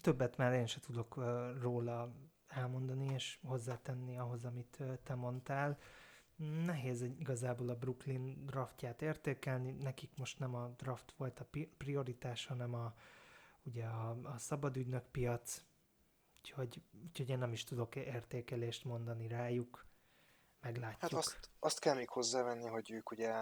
Többet 0.00 0.36
már 0.36 0.52
én 0.52 0.66
sem 0.66 0.80
tudok 0.80 1.14
róla 1.60 2.12
elmondani 2.46 3.12
és 3.12 3.38
hozzátenni 3.42 4.18
ahhoz, 4.18 4.44
amit 4.44 4.82
te 5.02 5.14
mondtál. 5.14 5.78
Nehéz 6.36 7.02
igazából 7.02 7.68
a 7.68 7.76
Brooklyn 7.76 8.46
draftját 8.46 9.02
értékelni, 9.02 9.72
nekik 9.72 10.16
most 10.16 10.38
nem 10.38 10.54
a 10.54 10.68
draft 10.68 11.12
volt 11.16 11.40
a 11.40 11.48
prioritás, 11.76 12.46
hanem 12.46 12.74
a, 12.74 12.94
ugye 13.62 13.84
a, 13.84 14.18
a 14.22 14.38
szabadügynök 14.38 15.04
piac, 15.10 15.62
úgyhogy, 16.38 16.82
úgyhogy 17.04 17.28
én 17.28 17.38
nem 17.38 17.52
is 17.52 17.64
tudok 17.64 17.96
értékelést 17.96 18.84
mondani 18.84 19.28
rájuk, 19.28 19.87
meglátjuk. 20.60 21.00
Hát 21.00 21.12
azt, 21.12 21.50
azt 21.58 21.78
kell 21.78 21.94
még 21.94 22.08
hozzávenni, 22.08 22.66
hogy 22.66 22.90
ők 22.90 23.10
ugye 23.10 23.32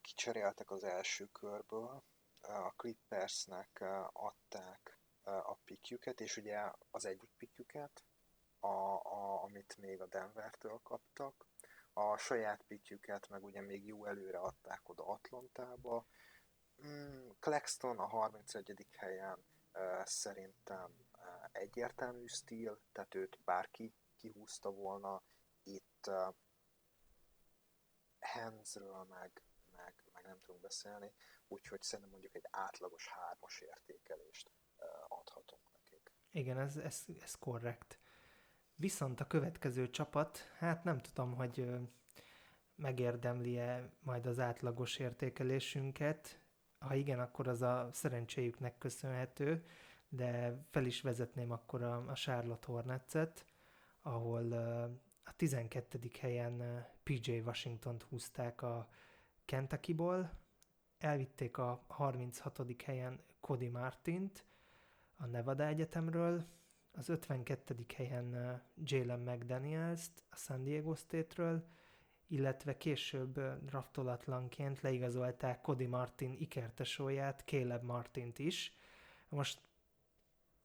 kicseréltek 0.00 0.70
az 0.70 0.84
első 0.84 1.26
körből, 1.26 2.02
a 2.40 2.72
Clippersnek 2.76 3.84
adták 4.12 4.98
a 5.22 5.54
pikjüket, 5.54 6.20
és 6.20 6.36
ugye 6.36 6.72
az 6.90 7.04
egyik 7.04 7.30
pikjüket, 7.36 8.04
a, 8.60 8.66
a, 8.94 9.42
amit 9.42 9.76
még 9.76 10.00
a 10.00 10.06
Denvertől 10.06 10.80
kaptak, 10.82 11.46
a 11.92 12.16
saját 12.16 12.62
pitjüket 12.62 13.28
meg 13.28 13.44
ugye 13.44 13.60
még 13.60 13.86
jó 13.86 14.04
előre 14.04 14.38
adták 14.38 14.88
oda 14.88 15.06
Atlantába. 15.06 16.06
Mm, 16.86 17.28
Claxton 17.38 17.98
a 17.98 18.06
31. 18.06 18.86
helyen 18.90 19.44
szerintem 20.04 21.06
egyértelmű 21.52 22.26
stíl, 22.26 22.80
tehát 22.92 23.14
őt 23.14 23.38
bárki 23.44 23.94
kihúzta 24.16 24.70
volna. 24.70 25.22
Itt 25.62 26.10
Handsről 28.42 29.06
meg, 29.10 29.42
meg, 29.76 29.94
meg 30.12 30.24
nem 30.24 30.40
tudunk 30.40 30.62
beszélni, 30.62 31.12
úgyhogy 31.48 31.82
szerintem 31.82 32.10
mondjuk 32.10 32.34
egy 32.34 32.46
átlagos 32.50 33.08
hármas 33.08 33.60
értékelést 33.60 34.50
adhatunk 35.08 35.62
nekik. 35.72 36.12
Igen, 36.30 36.58
ez, 36.58 36.76
ez, 36.76 37.04
ez 37.22 37.34
korrekt. 37.34 37.98
Viszont 38.74 39.20
a 39.20 39.26
következő 39.26 39.90
csapat, 39.90 40.38
hát 40.58 40.84
nem 40.84 41.00
tudom, 41.00 41.34
hogy 41.34 41.68
megérdemli-e 42.74 43.90
majd 44.02 44.26
az 44.26 44.38
átlagos 44.38 44.98
értékelésünket. 44.98 46.40
Ha 46.78 46.94
igen, 46.94 47.20
akkor 47.20 47.48
az 47.48 47.62
a 47.62 47.88
szerencséjüknek 47.92 48.78
köszönhető, 48.78 49.66
de 50.08 50.58
fel 50.70 50.86
is 50.86 51.00
vezetném 51.00 51.50
akkor 51.50 51.82
a, 51.82 52.04
a 52.06 52.12
Charlotte 52.14 52.66
Hornets-et, 52.66 53.44
ahol 54.02 54.52
a 55.24 55.36
12. 55.36 55.98
helyen 56.20 56.86
PJ 57.06 57.30
Washington-t 57.30 58.02
húzták 58.02 58.62
a 58.62 58.88
Kentucky-ból, 59.44 60.30
elvitték 60.98 61.58
a 61.58 61.84
36. 61.86 62.82
helyen 62.84 63.20
Cody 63.40 63.68
Martint 63.68 64.44
a 65.16 65.26
Nevada 65.26 65.66
Egyetemről, 65.66 66.44
az 66.92 67.08
52. 67.08 67.76
helyen 67.94 68.62
Jalen 68.74 69.20
McDaniels-t 69.20 70.24
a 70.30 70.36
San 70.36 70.62
Diego 70.62 70.94
State-ről, 70.94 71.66
illetve 72.26 72.76
később 72.76 73.40
draftolatlanként 73.64 74.80
leigazolták 74.80 75.60
Cody 75.60 75.86
Martin 75.86 76.32
ikertesóját, 76.32 77.42
Caleb 77.46 77.82
Martint 77.82 78.38
is. 78.38 78.72
Most 79.28 79.60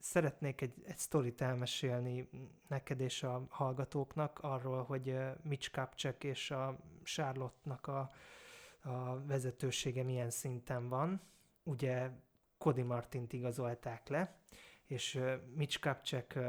szeretnék 0.02 0.62
egy, 0.62 0.74
egy 0.86 0.98
sztorit 0.98 1.42
elmesélni 1.42 2.30
neked 2.68 3.00
és 3.00 3.24
a 3.24 3.46
hallgatóknak 3.50 4.40
arról, 4.40 4.84
hogy 4.84 5.18
Mitch 5.42 5.72
Kapcsek 5.72 6.24
és 6.24 6.52
a 6.52 6.80
Charlotte-nak 7.04 7.88
a, 7.88 8.10
a 8.82 9.26
vezetősége 9.26 10.04
milyen 10.04 10.30
szinten 10.30 10.90
van. 10.90 11.22
Ugye 11.64 12.10
Cody 12.58 12.82
Martint 12.82 13.34
igazolták 13.34 14.08
le, 14.08 14.36
és 14.86 15.20
Mitch 15.56 15.80
Kapcsek 15.80 16.40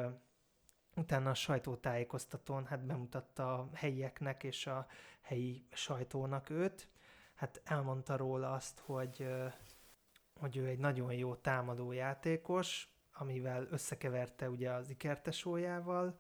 utána 0.96 1.30
a 1.30 1.34
sajtótájékoztatón 1.34 2.66
hát 2.66 2.86
bemutatta 2.86 3.58
a 3.58 3.68
helyieknek 3.72 4.42
és 4.42 4.66
a 4.66 4.86
helyi 5.20 5.66
sajtónak 5.72 6.50
őt. 6.50 6.88
Hát 7.34 7.60
elmondta 7.64 8.16
róla 8.16 8.52
azt, 8.52 8.78
hogy, 8.78 9.28
hogy 10.40 10.56
ő 10.56 10.66
egy 10.66 10.78
nagyon 10.78 11.12
jó 11.12 11.34
támadó 11.34 11.92
játékos, 11.92 12.91
amivel 13.22 13.66
összekeverte 13.70 14.50
ugye 14.50 14.70
az 14.70 14.90
ikertesójával, 14.90 16.18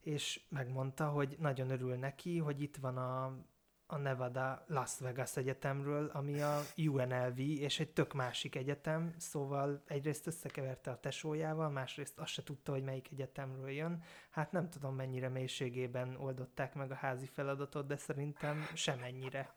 és 0.00 0.40
megmondta, 0.48 1.08
hogy 1.08 1.36
nagyon 1.38 1.70
örül 1.70 1.94
neki, 1.94 2.38
hogy 2.38 2.60
itt 2.62 2.76
van 2.76 2.96
a 2.96 3.44
a 3.86 3.96
Nevada 3.96 4.64
Las 4.66 4.98
Vegas 4.98 5.36
Egyetemről, 5.36 6.10
ami 6.12 6.40
a 6.40 6.60
UNLV, 6.76 7.38
és 7.38 7.80
egy 7.80 7.90
tök 7.90 8.12
másik 8.12 8.54
egyetem, 8.54 9.14
szóval 9.18 9.82
egyrészt 9.86 10.26
összekeverte 10.26 10.90
a 10.90 11.00
tesójával, 11.00 11.70
másrészt 11.70 12.18
azt 12.18 12.32
se 12.32 12.42
tudta, 12.42 12.72
hogy 12.72 12.82
melyik 12.82 13.08
egyetemről 13.12 13.70
jön. 13.70 14.02
Hát 14.30 14.52
nem 14.52 14.70
tudom, 14.70 14.94
mennyire 14.94 15.28
mélységében 15.28 16.16
oldották 16.16 16.74
meg 16.74 16.90
a 16.90 16.94
házi 16.94 17.26
feladatot, 17.26 17.86
de 17.86 17.96
szerintem 17.96 18.66
semennyire. 18.74 19.54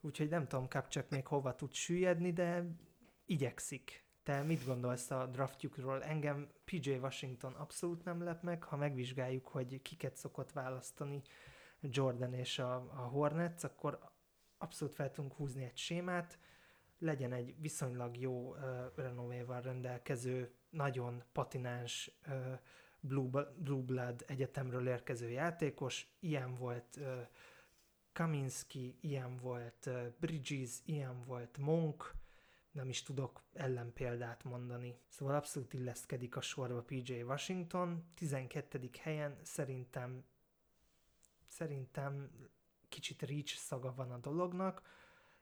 Úgyhogy 0.00 0.28
nem 0.28 0.46
tudom, 0.46 0.68
csak 0.88 1.08
még 1.08 1.26
hova 1.26 1.54
tud 1.54 1.72
süllyedni, 1.72 2.32
de 2.32 2.64
igyekszik. 3.26 4.03
Te 4.24 4.42
mit 4.42 4.64
gondolsz 4.64 5.10
a 5.10 5.26
draftjukról? 5.26 6.02
Engem 6.02 6.48
PJ 6.64 6.90
Washington 6.90 7.52
abszolút 7.52 8.04
nem 8.04 8.22
lep 8.22 8.42
meg, 8.42 8.62
ha 8.62 8.76
megvizsgáljuk, 8.76 9.46
hogy 9.46 9.82
kiket 9.82 10.16
szokott 10.16 10.52
választani 10.52 11.22
Jordan 11.80 12.34
és 12.34 12.58
a, 12.58 12.74
a 12.74 13.08
Hornets, 13.10 13.64
akkor 13.64 13.98
abszolút 14.58 14.94
fel 14.94 15.10
tudunk 15.10 15.32
húzni 15.32 15.64
egy 15.64 15.76
sémát, 15.76 16.38
legyen 16.98 17.32
egy 17.32 17.54
viszonylag 17.60 18.16
jó 18.16 18.48
uh, 18.48 18.58
renovéval 18.94 19.60
rendelkező, 19.60 20.54
nagyon 20.70 21.22
patináns 21.32 22.10
uh, 22.26 22.58
Blue, 23.00 23.46
Blue 23.56 23.82
Blood 23.82 24.24
egyetemről 24.26 24.88
érkező 24.88 25.30
játékos, 25.30 26.06
ilyen 26.20 26.54
volt 26.54 26.96
uh, 26.96 27.26
Kaminski, 28.12 28.98
ilyen 29.00 29.36
volt 29.36 29.86
uh, 29.86 30.06
Bridges, 30.20 30.70
ilyen 30.84 31.24
volt 31.26 31.58
Monk, 31.58 32.14
nem 32.74 32.88
is 32.88 33.02
tudok 33.02 33.42
ellenpéldát 33.52 34.44
mondani. 34.44 34.98
Szóval 35.08 35.34
abszolút 35.34 35.72
illeszkedik 35.72 36.36
a 36.36 36.40
sorba 36.40 36.82
PJ 36.82 37.22
Washington, 37.22 38.04
12. 38.14 38.90
helyen 39.00 39.38
szerintem 39.42 40.24
szerintem 41.46 42.30
kicsit 42.88 43.22
reach 43.22 43.56
szaga 43.56 43.94
van 43.94 44.10
a 44.10 44.18
dolognak. 44.18 44.82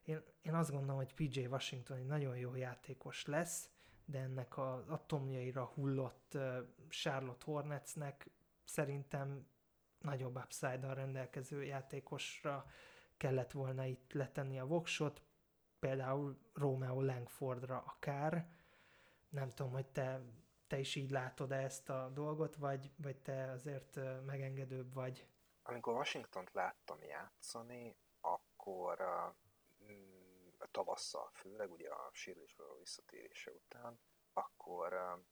Én, 0.02 0.22
én 0.42 0.54
azt 0.54 0.70
gondolom, 0.70 0.96
hogy 0.96 1.14
PJ 1.14 1.46
Washington 1.46 1.96
egy 1.96 2.06
nagyon 2.06 2.36
jó 2.36 2.54
játékos 2.54 3.26
lesz, 3.26 3.70
de 4.04 4.18
ennek 4.18 4.58
az 4.58 4.88
atomjaira 4.88 5.64
hullott 5.64 6.38
Charlotte 6.88 7.44
Hornetsnek 7.44 8.30
szerintem 8.64 9.46
nagyobb 9.98 10.36
upside 10.36 10.94
rendelkező 10.94 11.64
játékosra 11.64 12.66
kellett 13.16 13.52
volna 13.52 13.84
itt 13.84 14.12
letenni 14.12 14.58
a 14.58 14.66
voksot, 14.66 15.22
például 15.82 16.38
Romeo 16.54 17.00
Langfordra 17.00 17.82
akár. 17.86 18.46
Nem 19.28 19.50
tudom, 19.50 19.72
hogy 19.72 19.86
te, 19.86 20.20
te 20.66 20.78
is 20.78 20.94
így 20.94 21.10
látod 21.10 21.52
ezt 21.52 21.88
a 21.88 22.08
dolgot, 22.08 22.56
vagy, 22.56 22.90
vagy 22.96 23.16
te 23.16 23.50
azért 23.50 23.98
megengedőbb 24.24 24.94
vagy? 24.94 25.26
Amikor 25.62 25.94
Washington-t 25.94 26.52
láttam 26.52 27.02
játszani, 27.02 27.96
akkor 28.20 29.00
uh, 29.00 29.34
tavasszal, 30.70 31.30
főleg 31.32 31.70
ugye 31.70 31.88
a 31.88 32.10
sérülésből 32.12 32.78
visszatérése 32.78 33.50
után, 33.50 33.98
akkor 34.32 34.92
uh, 34.92 35.24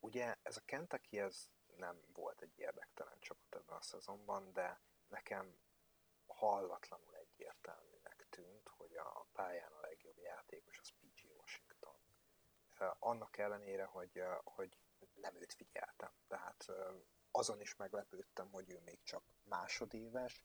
ugye 0.00 0.36
ez 0.42 0.56
a 0.56 0.62
Kentucky 0.64 1.18
ez 1.18 1.50
nem 1.76 2.00
volt 2.12 2.42
egy 2.42 2.58
érdektelen 2.58 3.18
csapat 3.18 3.54
ebben 3.54 3.76
a 3.76 3.82
szezonban, 3.82 4.52
de 4.52 4.80
nekem 5.08 5.58
hallatlanul 6.26 7.16
egyértelműnek 7.16 7.89
tűnt, 8.40 8.68
hogy 8.68 8.96
a 8.96 9.26
pályán 9.32 9.72
a 9.72 9.80
legjobb 9.80 10.18
játékos 10.18 10.78
az 10.78 10.88
P.G. 10.88 11.30
Washington. 11.38 11.94
Annak 12.98 13.38
ellenére, 13.38 13.84
hogy, 13.84 14.22
hogy 14.44 14.78
nem 15.14 15.36
őt 15.36 15.52
figyeltem. 15.52 16.12
Tehát 16.28 16.66
azon 17.30 17.60
is 17.60 17.76
meglepődtem, 17.76 18.50
hogy 18.50 18.70
ő 18.70 18.80
még 18.84 19.02
csak 19.02 19.22
másodéves, 19.42 20.44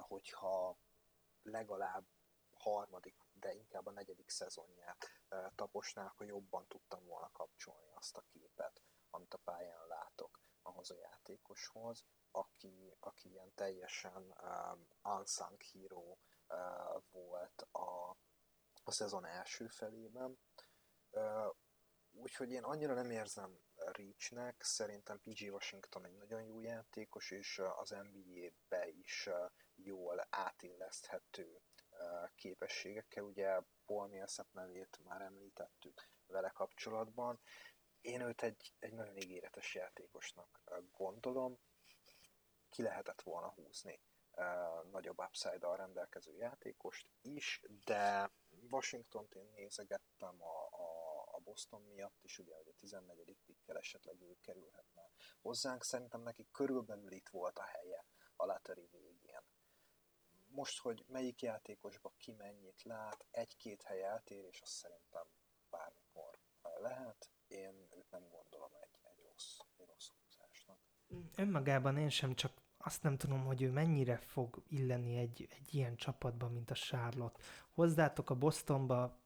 hogyha 0.00 0.78
legalább 1.42 2.06
harmadik, 2.52 3.16
de 3.32 3.54
inkább 3.54 3.86
a 3.86 3.90
negyedik 3.90 4.30
szezonját 4.30 5.06
taposnál, 5.54 6.06
akkor 6.06 6.26
jobban 6.26 6.66
tudtam 6.68 7.04
volna 7.04 7.30
kapcsolni 7.32 7.90
azt 7.94 8.16
a 8.16 8.24
képet, 8.28 8.82
amit 9.10 9.34
a 9.34 9.38
pályán 9.44 9.86
látok 9.86 10.40
ahhoz 10.62 10.90
a 10.90 10.96
játékoshoz, 10.96 12.04
aki, 12.30 12.96
aki 13.00 13.28
ilyen 13.28 13.54
teljesen 13.54 14.34
um, 14.42 14.88
unsung 15.02 15.62
hero 15.72 16.16
volt 17.10 17.66
a, 17.70 18.16
a 18.84 18.90
szezon 18.90 19.24
első 19.24 19.66
felében. 19.66 20.38
Úgyhogy 22.12 22.50
én 22.50 22.62
annyira 22.62 22.94
nem 22.94 23.10
érzem 23.10 23.58
Reachnek, 23.74 24.62
szerintem 24.62 25.20
PG 25.20 25.52
Washington 25.52 26.04
egy 26.04 26.16
nagyon 26.16 26.42
jó 26.42 26.60
játékos, 26.60 27.30
és 27.30 27.62
az 27.76 27.90
NBA-be 27.90 28.88
is 28.88 29.28
jól 29.74 30.26
átilleszthető 30.30 31.62
képességekkel. 32.34 33.24
Ugye 33.24 33.60
Paul 33.84 34.08
Millsap 34.08 34.52
nevét 34.52 34.98
már 35.04 35.20
említettük 35.20 36.08
vele 36.26 36.50
kapcsolatban, 36.50 37.40
én 38.00 38.20
őt 38.20 38.42
egy, 38.42 38.74
egy 38.78 38.92
nagyon 38.92 39.16
ígéretes 39.16 39.74
játékosnak 39.74 40.62
gondolom. 40.90 41.58
Ki 42.68 42.82
lehetett 42.82 43.22
volna 43.22 43.48
húzni 43.48 44.00
nagyobb 44.90 45.18
upside-dal 45.18 45.76
rendelkező 45.76 46.36
játékost 46.36 47.10
is, 47.22 47.62
de 47.84 48.30
Washington-t 48.70 49.34
én 49.34 49.50
nézegettem 49.54 50.42
a, 50.42 50.68
a, 50.70 51.20
a 51.32 51.38
Boston 51.38 51.82
miatt 51.82 52.22
is, 52.22 52.38
ugye, 52.38 52.56
hogy 52.56 52.68
a 52.68 52.78
14. 52.78 53.36
pikkel 53.44 53.76
esetleg 53.76 54.20
ő 54.20 54.36
kerülhetne 54.40 55.10
hozzánk. 55.40 55.82
Szerintem 55.82 56.20
neki 56.20 56.48
körülbelül 56.52 57.12
itt 57.12 57.28
volt 57.28 57.58
a 57.58 57.64
helye 57.64 58.04
a 58.36 58.44
Lateri 58.46 58.88
végén. 58.92 59.42
Most, 60.48 60.80
hogy 60.80 61.04
melyik 61.08 61.42
játékosba 61.42 62.12
ki 62.18 62.32
mennyit 62.32 62.82
lát, 62.82 63.26
egy-két 63.30 63.82
hely 63.82 64.02
eltérés, 64.02 64.60
az 64.62 64.70
szerintem 64.70 65.26
bármikor 65.70 66.38
lehet 66.78 67.30
én 67.46 67.88
őt 67.96 68.10
nem 68.10 68.28
gondolom 68.28 68.70
egy, 68.80 68.98
egy 69.02 69.24
rossz, 69.24 69.58
egy 69.76 69.86
rossz 69.86 70.08
húzásnak. 70.08 70.78
Önmagában 71.36 71.96
én 71.96 72.08
sem, 72.08 72.34
csak 72.34 72.52
azt 72.86 73.02
nem 73.02 73.16
tudom, 73.16 73.44
hogy 73.44 73.62
ő 73.62 73.70
mennyire 73.70 74.16
fog 74.16 74.62
illeni 74.68 75.16
egy, 75.16 75.48
egy 75.50 75.74
ilyen 75.74 75.96
csapatba, 75.96 76.48
mint 76.48 76.70
a 76.70 76.74
Charlotte. 76.74 77.42
Hozzátok 77.74 78.30
a 78.30 78.34
Bostonba 78.34 79.18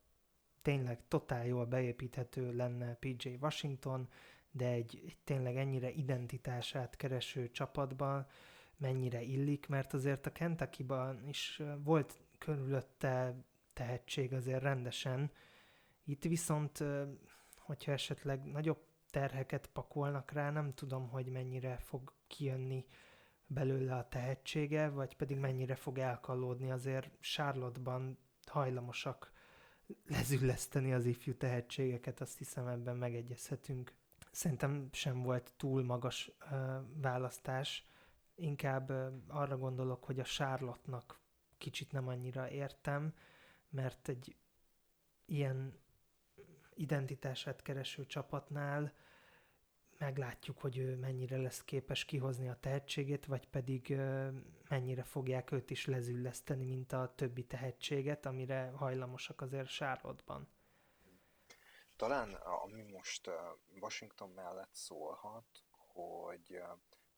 tényleg 0.63 1.09
totál 1.09 1.47
jól 1.47 1.67
beépíthető 1.67 2.53
lenne 2.57 2.95
PJ 2.95 3.29
Washington, 3.41 4.09
de 4.51 4.67
egy, 4.67 5.03
egy 5.07 5.17
tényleg 5.25 5.57
ennyire 5.57 5.91
identitását 5.91 6.97
kereső 6.97 7.51
csapatban 7.51 8.27
mennyire 8.77 9.23
illik, 9.23 9.69
mert 9.69 9.93
azért 9.93 10.27
a 10.27 10.33
Kentucky-ban 10.33 11.29
is 11.29 11.63
volt 11.85 12.21
körülötte 12.39 13.35
tehetség 13.73 14.33
azért 14.33 14.63
rendesen. 14.63 15.31
Itt 16.05 16.23
viszont 16.23 16.85
hogyha 17.57 17.93
esetleg 17.93 18.45
nagyobb 18.45 18.85
terheket 19.11 19.67
pakolnak 19.67 20.31
rá, 20.31 20.51
nem 20.51 20.75
tudom, 20.75 21.09
hogy 21.09 21.27
mennyire 21.27 21.77
fog 21.77 22.13
kijönni 22.27 22.85
belőle 23.53 23.97
a 23.97 24.09
tehetsége, 24.09 24.89
vagy 24.89 25.17
pedig 25.17 25.37
mennyire 25.37 25.75
fog 25.75 25.99
elkallódni. 25.99 26.71
Azért 26.71 27.11
Charlotte-ban 27.21 28.19
hajlamosak 28.47 29.33
lezülleszteni 30.07 30.93
az 30.93 31.05
ifjú 31.05 31.35
tehetségeket, 31.35 32.21
azt 32.21 32.39
hiszem 32.39 32.67
ebben 32.67 32.97
megegyezhetünk. 32.97 33.95
Szerintem 34.31 34.89
sem 34.93 35.23
volt 35.23 35.53
túl 35.57 35.85
magas 35.85 36.33
ö, 36.51 36.79
választás, 36.95 37.87
inkább 38.35 38.91
ö, 38.91 39.09
arra 39.29 39.59
gondolok, 39.59 40.05
hogy 40.05 40.21
a 40.21 40.25
Charlotte-nak 40.25 41.21
kicsit 41.59 41.93
nem 41.93 42.09
annyira 42.09 42.51
értem, 42.51 43.15
mert 43.71 44.09
egy 44.09 44.37
ilyen 45.25 45.79
identitását 46.75 47.63
kereső 47.63 48.07
csapatnál 48.07 48.93
meglátjuk, 50.01 50.61
hogy 50.61 50.79
ő 50.79 50.97
mennyire 50.97 51.37
lesz 51.37 51.65
képes 51.65 52.05
kihozni 52.05 52.49
a 52.49 52.57
tehetségét, 52.61 53.27
vagy 53.27 53.49
pedig 53.49 53.97
mennyire 54.69 55.03
fogják 55.03 55.53
őt 55.53 55.71
is 55.71 55.87
lezülleszteni, 55.87 56.65
mint 56.65 56.93
a 56.93 57.13
többi 57.15 57.45
tehetséget, 57.45 58.27
amire 58.27 58.71
hajlamosak 58.77 59.41
azért 59.41 59.69
Charlotte-ban. 59.69 60.49
Talán 61.97 62.35
ami 62.35 62.83
most 62.83 63.31
Washington 63.81 64.31
mellett 64.31 64.75
szólhat, 64.75 65.65
hogy, 65.71 66.63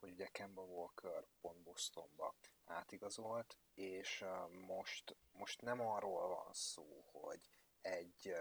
hogy 0.01 0.11
ugye 0.11 0.27
Kemba 0.27 0.63
Walker 0.63 1.25
pont 1.41 1.63
Bostonba 1.63 2.35
átigazolt, 2.65 3.59
és 3.75 4.25
most, 4.67 5.17
most 5.33 5.61
nem 5.61 5.81
arról 5.81 6.29
van 6.29 6.53
szó, 6.53 7.05
hogy 7.13 7.49
egy 7.81 8.35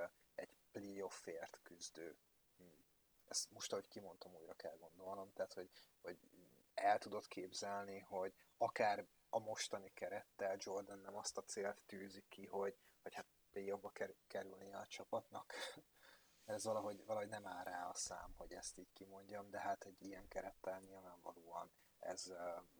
playoffért 0.71 1.59
küzdő. 1.63 2.17
Ezt 3.31 3.51
most, 3.51 3.71
ahogy 3.71 3.87
kimondtam, 3.87 4.35
újra 4.35 4.53
kell 4.53 4.77
gondolnom, 4.77 5.33
tehát, 5.33 5.53
hogy, 5.53 5.69
hogy 6.01 6.17
el 6.73 6.97
tudod 6.97 7.27
képzelni, 7.27 7.99
hogy 7.99 8.33
akár 8.57 9.05
a 9.29 9.39
mostani 9.39 9.91
kerettel 9.93 10.55
Jordan 10.59 10.99
nem 10.99 11.15
azt 11.15 11.37
a 11.37 11.43
célt 11.43 11.81
tűzi 11.85 12.23
ki, 12.29 12.45
hogy, 12.45 12.75
hogy 13.01 13.13
hát 13.13 13.25
playoffba 13.51 13.91
kerülni 14.27 14.73
a 14.73 14.85
csapatnak. 14.87 15.53
Ez 16.45 16.63
valahogy, 16.63 17.05
valahogy 17.05 17.29
nem 17.29 17.47
áll 17.47 17.63
rá 17.63 17.89
a 17.89 17.93
szám, 17.93 18.33
hogy 18.37 18.53
ezt 18.53 18.77
így 18.77 18.93
kimondjam, 18.93 19.49
de 19.49 19.59
hát 19.59 19.85
egy 19.85 20.03
ilyen 20.03 20.27
kerettel 20.27 20.79
nyilvánvalóan 20.79 21.71
ez 21.99 22.27
uh, 22.27 22.37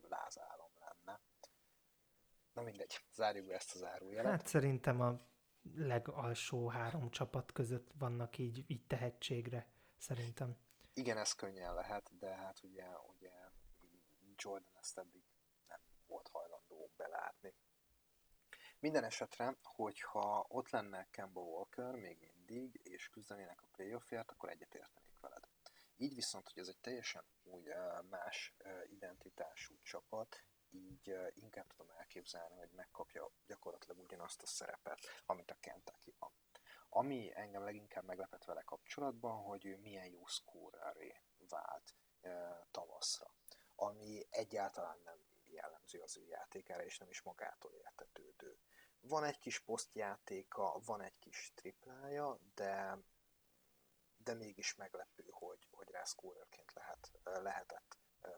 lázálom 0.09 0.71
lenne. 0.79 1.19
Na 2.53 2.61
mindegy, 2.61 3.05
zárjuk 3.13 3.45
be 3.45 3.53
ezt 3.53 3.73
az 3.73 3.79
zárójelet. 3.79 4.31
Hát 4.31 4.47
szerintem 4.47 5.01
a 5.01 5.19
legalsó 5.75 6.67
három 6.67 7.09
csapat 7.09 7.51
között 7.51 7.91
vannak 7.97 8.37
így, 8.37 8.63
így 8.67 8.85
tehetségre, 8.87 9.67
szerintem. 10.01 10.57
Igen, 10.93 11.17
ez 11.17 11.33
könnyen 11.33 11.73
lehet, 11.73 12.17
de 12.17 12.35
hát 12.35 12.63
ugye, 12.63 12.85
ugye 12.99 13.31
Jordan 14.35 14.77
ezt 14.79 14.97
eddig 14.97 15.23
nem 15.67 15.79
volt 16.07 16.27
hajlandó 16.27 16.91
belátni. 16.95 17.55
Minden 18.79 19.03
esetre, 19.03 19.57
hogyha 19.63 20.45
ott 20.47 20.69
lenne 20.69 21.07
Kemba 21.09 21.41
Walker 21.41 21.95
még 21.95 22.19
mindig, 22.19 22.79
és 22.83 23.09
küzdenének 23.09 23.61
a 23.61 23.67
playoffért, 23.71 24.31
akkor 24.31 24.49
egyetértenék 24.49 25.19
veled. 25.19 25.47
Így 25.97 26.15
viszont, 26.15 26.49
hogy 26.49 26.61
ez 26.61 26.67
egy 26.67 26.79
teljesen 26.79 27.23
új, 27.43 27.63
más 28.09 28.53
identitású 28.89 29.77
csapat, 29.81 30.43
így 30.69 31.15
inkább 31.33 31.67
tudom 31.67 31.97
elképzelni, 31.97 32.57
hogy 32.57 32.71
megkapja 32.71 33.31
gyakorlatilag 33.47 33.99
ugyanazt 33.99 34.41
a 34.41 34.47
szerepet, 34.47 34.99
amit 35.25 35.51
a 35.51 35.57
kentucky 35.59 36.13
van. 36.19 36.31
Ami 36.93 37.31
engem 37.35 37.63
leginkább 37.63 38.03
meglepett 38.03 38.43
vele 38.43 38.61
kapcsolatban, 38.61 39.43
hogy 39.43 39.65
ő 39.65 39.77
milyen 39.77 40.05
jó 40.05 40.25
szkóreré 40.25 41.21
vált 41.49 41.95
e, 42.21 42.65
tavaszra, 42.71 43.33
ami 43.75 44.27
egyáltalán 44.29 44.99
nem 45.03 45.17
jellemző 45.45 45.99
az 45.99 46.17
ő 46.17 46.25
játékára, 46.25 46.83
és 46.83 46.97
nem 46.97 47.09
is 47.09 47.21
magától 47.21 47.73
értetődő. 47.73 48.57
Van 48.99 49.23
egy 49.23 49.39
kis 49.39 49.59
posztjátéka, 49.59 50.79
van 50.85 51.01
egy 51.01 51.19
kis 51.19 51.51
triplája, 51.55 52.39
de, 52.55 52.97
de 54.17 54.33
mégis 54.33 54.75
meglepő, 54.75 55.25
hogy, 55.29 55.67
hogy 55.71 55.89
rá 55.89 56.03
szkórerként 56.03 56.73
lehet, 56.73 57.11
lehetett 57.23 57.97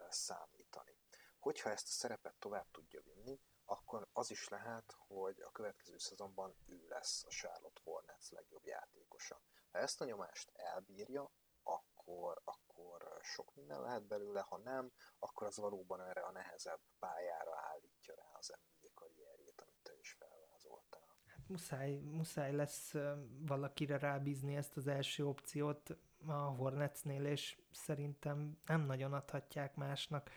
számítani. 0.09 0.97
Hogyha 1.39 1.69
ezt 1.69 1.87
a 1.87 1.91
szerepet 1.91 2.35
tovább 2.35 2.71
tudja 2.71 3.01
vinni, 3.01 3.39
akkor 3.65 4.07
az 4.13 4.31
is 4.31 4.47
lehet, 4.47 4.95
hogy 5.07 5.41
a 5.41 5.51
következő 5.51 5.97
szezonban 5.97 6.55
ő 6.65 6.85
lesz 6.87 7.23
a 7.23 7.29
Charlotte 7.29 7.81
Hornets 7.83 8.29
legjobb 8.29 8.65
játékosa. 8.65 9.41
Ha 9.71 9.77
ezt 9.79 10.01
a 10.01 10.05
nyomást 10.05 10.51
elbírja, 10.53 11.31
akkor, 11.63 12.41
akkor 12.43 13.19
sok 13.21 13.55
minden 13.55 13.81
lehet 13.81 14.03
belőle, 14.03 14.41
ha 14.41 14.57
nem, 14.57 14.91
akkor 15.19 15.47
az 15.47 15.57
valóban 15.57 16.01
erre 16.01 16.21
a 16.21 16.31
nehezebb 16.31 16.79
pályára 16.99 17.57
állítja 17.57 18.13
rá 18.15 18.29
az 18.33 18.47
NBA 18.47 18.91
karrierjét, 18.93 19.61
amit 19.61 19.79
te 19.81 19.97
is 19.99 20.11
felvázoltál. 20.11 21.17
Hát 21.25 21.47
muszáj, 21.47 21.95
muszáj 21.95 22.51
lesz 22.51 22.93
valakire 23.39 23.97
rábízni 23.97 24.55
ezt 24.55 24.77
az 24.77 24.87
első 24.87 25.27
opciót 25.27 25.97
a 26.25 26.33
Hornetsnél, 26.33 27.25
és 27.25 27.61
szerintem 27.71 28.57
nem 28.65 28.81
nagyon 28.81 29.13
adhatják 29.13 29.75
másnak. 29.75 30.29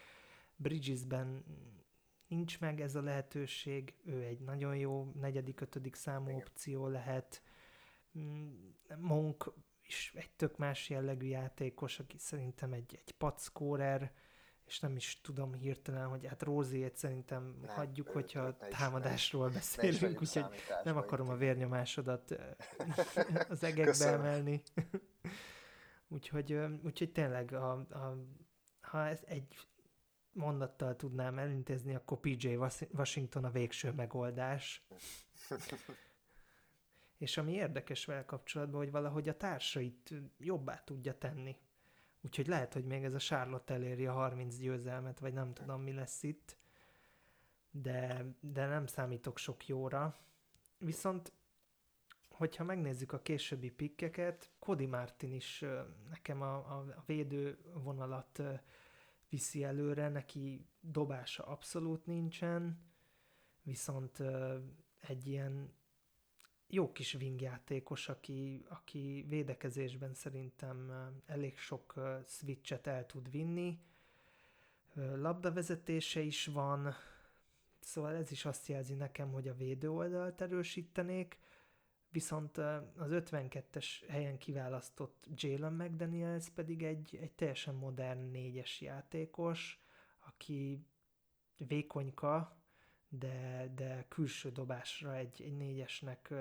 Bridgesben 0.57 1.45
nincs 2.29 2.61
meg 2.61 2.81
ez 2.81 2.95
a 2.95 3.03
lehetőség, 3.03 3.95
ő 4.05 4.23
egy 4.23 4.41
nagyon 4.41 4.77
jó 4.77 5.13
negyedik, 5.21 5.61
ötödik 5.61 5.95
számú 5.95 6.29
Igen. 6.29 6.41
opció 6.41 6.89
lehet. 6.89 7.43
Mm, 8.19 8.69
Monk 8.97 9.53
is 9.83 10.13
egy 10.17 10.31
tök 10.31 10.57
más 10.57 10.91
jellegű 10.91 11.27
játékos, 11.27 11.99
aki 11.99 12.19
szerintem 12.19 12.73
egy, 12.73 12.99
egy 13.05 13.13
pacskórer, 13.13 14.13
és 14.65 14.81
nem 14.81 14.97
is 14.97 15.21
tudom 15.21 15.55
hirtelen, 15.55 16.09
hogy 16.09 16.27
hát 16.27 16.43
Róziét 16.43 16.97
szerintem 16.97 17.59
nem, 17.61 17.75
hagyjuk, 17.75 18.09
ő, 18.09 18.13
hogyha 18.13 18.47
ő, 18.47 18.69
támadásról 18.71 19.49
is, 19.49 19.55
beszélünk, 19.55 20.21
úgyhogy 20.21 20.45
nem 20.85 20.97
akarom 20.97 21.29
a 21.29 21.37
vérnyomásodat 21.37 22.31
az 23.49 23.65
egekbe 23.65 23.85
Köszönöm. 23.91 24.21
emelni. 24.21 24.63
úgyhogy, 26.09 26.53
úgyhogy 26.83 27.13
tényleg, 27.13 27.53
a, 27.53 27.71
a, 27.73 28.17
ha 28.81 29.07
ez 29.07 29.21
egy 29.27 29.57
mondattal 30.37 30.97
tudnám 30.97 31.39
elintézni, 31.39 31.95
akkor 31.95 32.21
PJ 32.21 32.57
Washington 32.93 33.45
a 33.45 33.51
végső 33.51 33.93
megoldás. 33.93 34.87
És 37.19 37.37
ami 37.37 37.53
érdekes 37.53 38.05
vele 38.05 38.25
kapcsolatban, 38.25 38.81
hogy 38.81 38.91
valahogy 38.91 39.29
a 39.29 39.37
társait 39.37 40.15
jobbá 40.39 40.83
tudja 40.85 41.19
tenni. 41.19 41.57
Úgyhogy 42.21 42.47
lehet, 42.47 42.73
hogy 42.73 42.85
még 42.85 43.05
ez 43.05 43.15
a 43.15 43.19
Charlotte 43.19 43.75
eléri 43.75 44.07
a 44.07 44.13
30 44.13 44.57
győzelmet, 44.57 45.19
vagy 45.19 45.33
nem 45.33 45.53
tudom, 45.53 45.83
mi 45.83 45.93
lesz 45.93 46.23
itt. 46.23 46.57
De, 47.71 48.25
de 48.41 48.67
nem 48.67 48.87
számítok 48.87 49.39
sok 49.39 49.67
jóra. 49.67 50.19
Viszont, 50.79 51.33
hogyha 52.29 52.65
megnézzük 52.65 53.13
a 53.13 53.23
későbbi 53.23 53.71
pikkeket, 53.71 54.51
Cody 54.59 54.87
Martin 54.87 55.33
is 55.33 55.65
nekem 56.11 56.43
a, 56.43 56.55
a, 56.55 56.85
a 56.97 57.03
védő 57.07 57.59
vonalat 57.73 58.43
viszi 59.29 59.65
előre, 59.65 60.09
neki 60.09 60.67
dobása 60.81 61.45
abszolút 61.45 62.07
nincsen, 62.07 62.81
viszont 63.63 64.23
egy 65.01 65.27
ilyen 65.27 65.75
jó 66.69 66.93
kis 66.93 67.15
wingjátékos, 67.15 68.09
aki, 68.09 68.65
aki 68.69 69.25
védekezésben 69.29 70.15
szerintem 70.15 70.93
elég 71.27 71.59
sok 71.59 71.95
switchet 72.27 72.87
el 72.87 73.07
tud 73.07 73.31
vinni. 73.31 73.79
Labdavezetése 74.95 76.21
is 76.21 76.47
van, 76.47 76.95
szóval 77.81 78.15
ez 78.15 78.31
is 78.31 78.45
azt 78.45 78.67
jelzi 78.67 78.95
nekem, 78.95 79.33
hogy 79.33 79.49
a 79.49 79.55
védő 79.55 79.91
oldalt 79.91 80.41
erősítenék, 80.41 81.39
viszont 82.17 82.57
az 82.97 83.11
52-es 83.11 83.87
helyen 84.09 84.39
kiválasztott 84.39 85.27
Jalen 85.35 85.73
McDaniels 85.73 86.49
pedig 86.49 86.83
egy, 86.83 87.19
egy 87.21 87.33
teljesen 87.33 87.75
modern 87.75 88.31
négyes 88.31 88.81
játékos, 88.81 89.81
aki 90.27 90.87
vékonyka, 91.57 92.57
de, 93.09 93.71
de 93.75 94.05
külső 94.09 94.51
dobásra 94.51 95.15
egy, 95.15 95.43
egy 95.43 95.57
négyesnek 95.57 96.35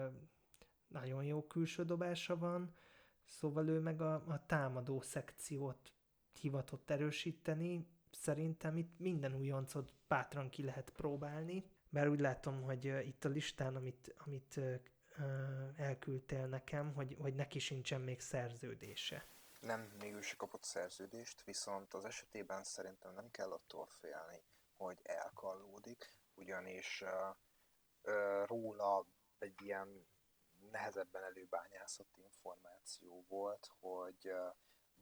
nagyon 0.88 1.24
jó 1.24 1.48
külső 1.48 1.84
dobása 1.84 2.38
van, 2.38 2.76
szóval 3.26 3.68
ő 3.68 3.80
meg 3.80 4.02
a, 4.02 4.14
a 4.14 4.46
támadó 4.46 5.02
szekciót 5.02 5.94
hivatott 6.40 6.90
erősíteni, 6.90 7.88
szerintem 8.12 8.78
itt 8.78 9.00
minden 9.00 9.36
újoncot 9.36 9.94
bátran 10.08 10.50
ki 10.50 10.64
lehet 10.64 10.90
próbálni, 10.90 11.64
bár 11.90 12.08
úgy 12.08 12.20
látom, 12.20 12.62
hogy 12.62 12.86
itt 12.86 13.26
a 13.26 13.30
listán, 13.30 13.76
amit, 13.76 14.16
amit 14.18 14.60
elküldtél 15.78 16.46
nekem, 16.46 16.94
hogy, 16.94 17.18
hogy 17.22 17.36
neki 17.36 17.60
sincsen 17.60 18.02
még 18.02 18.20
szerződése. 18.20 19.28
Nem, 19.60 19.80
még 20.00 20.14
ő 20.14 20.22
se 20.22 20.36
kapott 20.36 20.64
szerződést, 20.64 21.44
viszont 21.44 21.94
az 21.94 22.06
esetében 22.06 22.64
szerintem 22.64 23.14
nem 23.14 23.32
kell 23.32 23.52
attól 23.52 23.86
félni, 23.86 24.44
hogy 24.78 25.00
elkallódik, 25.04 26.14
ugyanis 26.34 27.02
uh, 27.02 27.36
uh, 28.14 28.48
róla 28.48 29.06
egy 29.40 29.62
ilyen 29.62 30.08
nehezebben 30.72 31.24
előbányászott 31.24 32.18
információ 32.18 33.26
volt, 33.28 33.70
hogy 33.80 34.18
uh, 34.24 34.56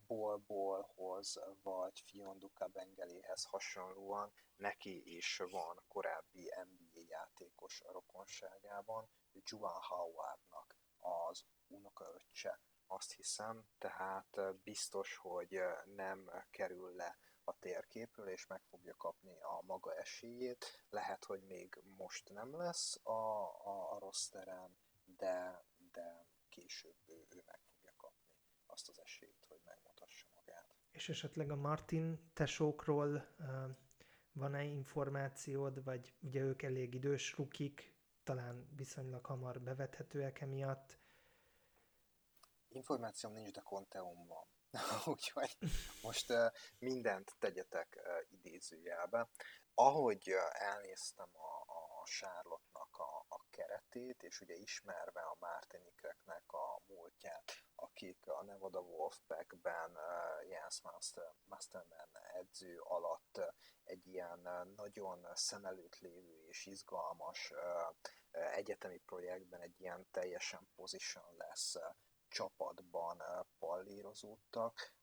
Bolbolhoz 0.07 1.39
vagy 1.61 1.99
Fionduka 1.99 2.67
Bengeléhez 2.67 3.43
hasonlóan 3.43 4.33
neki 4.55 5.15
is 5.15 5.37
van 5.37 5.83
korábbi 5.87 6.51
NBA 6.65 7.01
játékos 7.07 7.81
a 7.81 7.91
rokonságában, 7.91 9.09
Juan 9.43 9.81
Howardnak 9.81 10.77
az 10.99 11.45
unokaöccse, 11.67 12.59
azt 12.87 13.11
hiszem, 13.13 13.67
tehát 13.77 14.39
biztos, 14.63 15.15
hogy 15.15 15.59
nem 15.85 16.31
kerül 16.49 16.95
le 16.95 17.17
a 17.43 17.59
térképről, 17.59 18.27
és 18.27 18.47
meg 18.47 18.61
fogja 18.63 18.95
kapni 18.95 19.41
a 19.41 19.61
maga 19.61 19.95
esélyét. 19.95 20.85
Lehet, 20.89 21.25
hogy 21.25 21.43
még 21.43 21.81
most 21.83 22.29
nem 22.29 22.55
lesz 22.55 22.99
a, 23.03 23.11
a, 23.11 23.91
a 23.95 23.99
rossz 23.99 24.27
terem, 24.27 24.77
de, 25.05 25.63
de 25.91 26.25
később 26.49 26.97
ő, 27.05 27.27
ő 27.29 27.43
meg 27.45 27.59
fogja 27.59 27.93
kapni 27.95 28.31
azt 28.65 28.89
az 28.89 28.99
esélyt. 28.99 29.32
És 30.93 31.09
esetleg 31.09 31.51
a 31.51 31.55
Martin 31.55 32.31
tesókról 32.33 33.27
van-e 34.31 34.63
információd, 34.63 35.83
vagy 35.83 36.13
ugye 36.21 36.39
ők 36.39 36.61
elég 36.61 36.93
idős 36.93 37.37
rukik, 37.37 37.93
talán 38.23 38.67
viszonylag 38.75 39.25
hamar 39.25 39.61
bevethetőek 39.61 40.41
emiatt? 40.41 40.97
Információm 42.67 43.33
nincs, 43.33 43.51
de 43.51 43.61
konteum 43.61 44.27
van. 44.27 44.47
Úgyhogy 45.13 45.57
most 46.01 46.33
mindent 46.79 47.35
tegyetek 47.39 47.99
uh, 48.03 48.31
idézőjelbe. 48.31 49.29
Ahogy 49.73 50.33
elnéztem 50.51 51.29
a, 51.31 51.71
a 51.71 52.05
Charlotte-nak 52.05 52.97
a, 52.97 53.25
a 53.27 53.45
keretét, 53.49 54.23
és 54.23 54.41
ugye 54.41 54.55
ismerve 54.55 55.21
a 55.21 55.37
Martinikeknek 55.39 56.51
a 56.53 56.81
múltját, 56.87 57.62
akik 57.83 58.27
a 58.27 58.43
Nevada 58.43 58.79
Wolfpack-ben 58.79 59.91
uh, 59.91 60.49
Jens 60.49 60.81
Master, 60.81 61.33
Masterman 61.43 62.09
edző 62.33 62.79
alatt 62.79 63.37
uh, 63.37 63.45
egy 63.83 64.07
ilyen 64.07 64.39
uh, 64.39 64.75
nagyon 64.75 65.27
szem 65.33 65.65
előtt 65.65 65.99
lévő 65.99 66.47
és 66.47 66.65
izgalmas 66.65 67.53
egyetemi 68.31 68.97
projektben 68.97 69.61
egy 69.61 69.81
ilyen 69.81 70.07
teljesen 70.11 70.67
position 70.75 71.35
lesz 71.37 71.75
csapatban 72.27 73.23
pallírozódtak, 73.59 74.93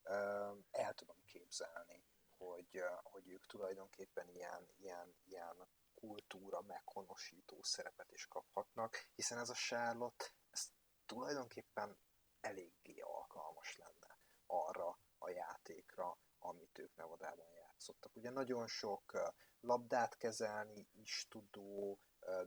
el 0.70 0.94
tudom 0.94 1.24
képzelni, 1.24 2.04
hogy, 2.36 2.84
hogy 3.02 3.28
ők 3.28 3.46
tulajdonképpen 3.46 4.28
ilyen, 4.28 4.68
ilyen, 4.76 5.16
ilyen 5.24 5.68
kultúra 5.94 6.60
meghonosító 6.60 7.62
szerepet 7.62 8.12
is 8.12 8.26
kaphatnak, 8.26 8.96
hiszen 9.14 9.38
ez 9.38 9.50
a 9.50 9.54
Charlotte 9.54 10.24
ez 10.50 10.70
tulajdonképpen 11.06 11.96
eléggé 12.40 13.00
alkalmas 13.00 13.76
lenne 13.76 14.18
arra 14.46 14.98
a 15.18 15.30
játékra, 15.30 16.18
amit 16.38 16.78
ők 16.78 16.96
Nevadában 16.96 17.50
játszottak. 17.54 18.16
Ugye 18.16 18.30
nagyon 18.30 18.66
sok 18.66 19.12
labdát 19.60 20.16
kezelni 20.16 20.88
is 20.92 21.26
tudó, 21.28 21.98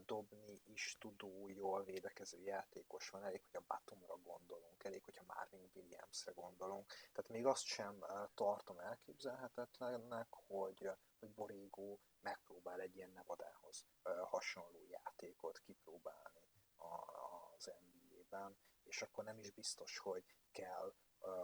dobni 0.04 0.62
is 0.64 0.96
tudó, 1.00 1.48
jól 1.48 1.84
védekező 1.84 2.40
játékos 2.40 3.10
van, 3.10 3.24
elég, 3.24 3.42
hogy 3.42 3.62
a 3.62 3.64
Batumra 3.66 4.16
gondolunk, 4.16 4.84
elég, 4.84 5.04
hogyha 5.04 5.24
Marvin 5.26 5.70
Williamsre 5.74 6.32
gondolunk. 6.32 6.86
Tehát 6.86 7.30
még 7.30 7.46
azt 7.46 7.64
sem 7.64 8.04
tartom 8.34 8.78
elképzelhetetlennek, 8.78 10.26
hogy, 10.30 10.90
hogy 11.18 11.30
Borégó 11.30 12.00
megpróbál 12.20 12.80
egy 12.80 12.96
ilyen 12.96 13.10
Nevadához 13.10 13.86
hasonló 14.24 14.84
játékot 14.88 15.58
kipróbálni 15.58 16.50
az 16.76 17.72
NBA-ben, 17.80 18.56
és 18.84 19.02
akkor 19.02 19.24
nem 19.24 19.38
is 19.38 19.50
biztos, 19.50 19.98
hogy 19.98 20.24
kell 20.52 20.94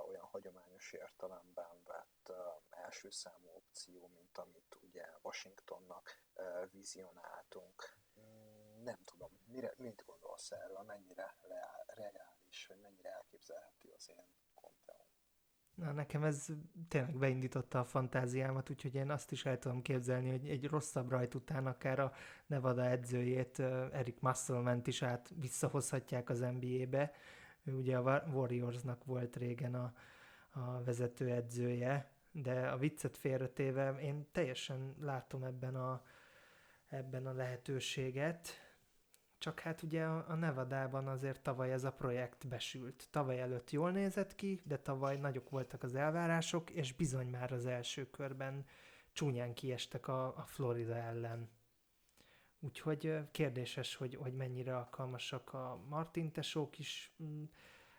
olyan 0.07 0.25
hagyományos 0.25 0.93
értelemben 0.93 1.83
vett 1.85 2.33
első 2.71 3.11
számú 3.11 3.49
opció, 3.55 4.07
mint 4.07 4.39
amit 4.39 4.77
ugye 4.81 5.05
Washingtonnak 5.23 6.21
vizionáltunk 6.71 7.99
nem 8.83 9.05
tudom, 9.05 9.31
mire, 9.47 9.75
mit 9.77 10.05
gondolsz 10.07 10.51
erről, 10.51 10.83
mennyire 10.83 11.37
reális, 11.87 12.67
vagy 12.67 12.79
mennyire 12.79 13.11
elképzelhető 13.11 13.91
az 13.97 14.09
én? 14.09 14.27
Na, 15.81 15.93
nekem 15.93 16.25
ez 16.25 16.47
tényleg 16.89 17.17
beindította 17.17 17.79
a 17.79 17.85
fantáziámat, 17.85 18.71
úgyhogy 18.71 18.95
én 18.95 19.11
azt 19.11 19.33
is 19.33 19.45
el 19.45 19.59
tudom 19.59 19.83
képzelni, 19.83 20.31
hogy 20.31 20.49
egy 20.49 20.69
rosszabb 20.69 21.11
rajt 21.11 21.35
után 21.35 21.67
akár 21.67 21.99
a 21.99 22.13
Nevada 22.47 22.85
edzőjét, 22.85 23.59
Eric 23.93 24.21
Musselman 24.21 24.81
is 24.85 25.03
át 25.03 25.31
visszahozhatják 25.41 26.31
az 26.31 26.39
NBA-be, 26.39 27.13
ő 27.65 27.73
ugye 27.73 27.97
a 27.97 28.25
Warriorsnak 28.33 29.05
volt 29.05 29.37
régen 29.37 29.75
a, 29.75 29.93
a 30.51 30.83
vezetőedzője, 30.83 32.11
de 32.33 32.69
a 32.69 32.77
viccet 32.77 33.17
félretéve 33.17 34.01
én 34.01 34.27
teljesen 34.33 34.95
látom 35.01 35.43
ebben 35.43 35.75
a, 35.75 36.03
ebben 36.89 37.27
a 37.27 37.33
lehetőséget, 37.33 38.49
csak 39.41 39.61
hát 39.61 39.83
ugye 39.83 40.05
a 40.05 40.35
Nevadában 40.35 41.07
azért 41.07 41.41
tavaly 41.41 41.73
ez 41.73 41.85
a 41.85 41.93
projekt 41.93 42.49
besült. 42.49 43.09
Tavaly 43.11 43.41
előtt 43.41 43.71
jól 43.71 43.91
nézett 43.91 44.35
ki, 44.35 44.61
de 44.65 44.79
tavaly 44.79 45.17
nagyok 45.17 45.51
voltak 45.51 45.83
az 45.83 45.95
elvárások, 45.95 46.71
és 46.71 46.93
bizony 46.93 47.27
már 47.27 47.53
az 47.53 47.67
első 47.67 48.11
körben 48.11 48.67
csúnyán 49.13 49.55
kiestek 49.55 50.09
a, 50.09 50.27
a 50.27 50.45
Florida 50.47 50.95
ellen. 50.95 51.49
Úgyhogy 52.59 53.31
kérdéses, 53.31 53.95
hogy, 53.95 54.15
hogy 54.15 54.35
mennyire 54.35 54.77
alkalmasak 54.77 55.53
a 55.53 55.81
Martin 55.89 56.33
tesók 56.33 56.79
is 56.79 57.13
mm, 57.23 57.45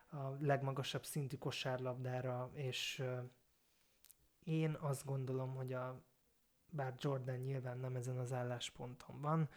a 0.09 0.29
legmagasabb 0.39 1.05
szintű 1.05 1.37
kosárlabdára, 1.37 2.51
és 2.53 3.03
én 4.43 4.77
azt 4.79 5.05
gondolom, 5.05 5.55
hogy 5.55 5.73
a, 5.73 6.01
bár 6.69 6.93
Jordan 6.97 7.37
nyilván 7.37 7.79
nem 7.79 7.95
ezen 7.95 8.17
az 8.17 8.33
állásponton 8.33 9.21
van, 9.21 9.49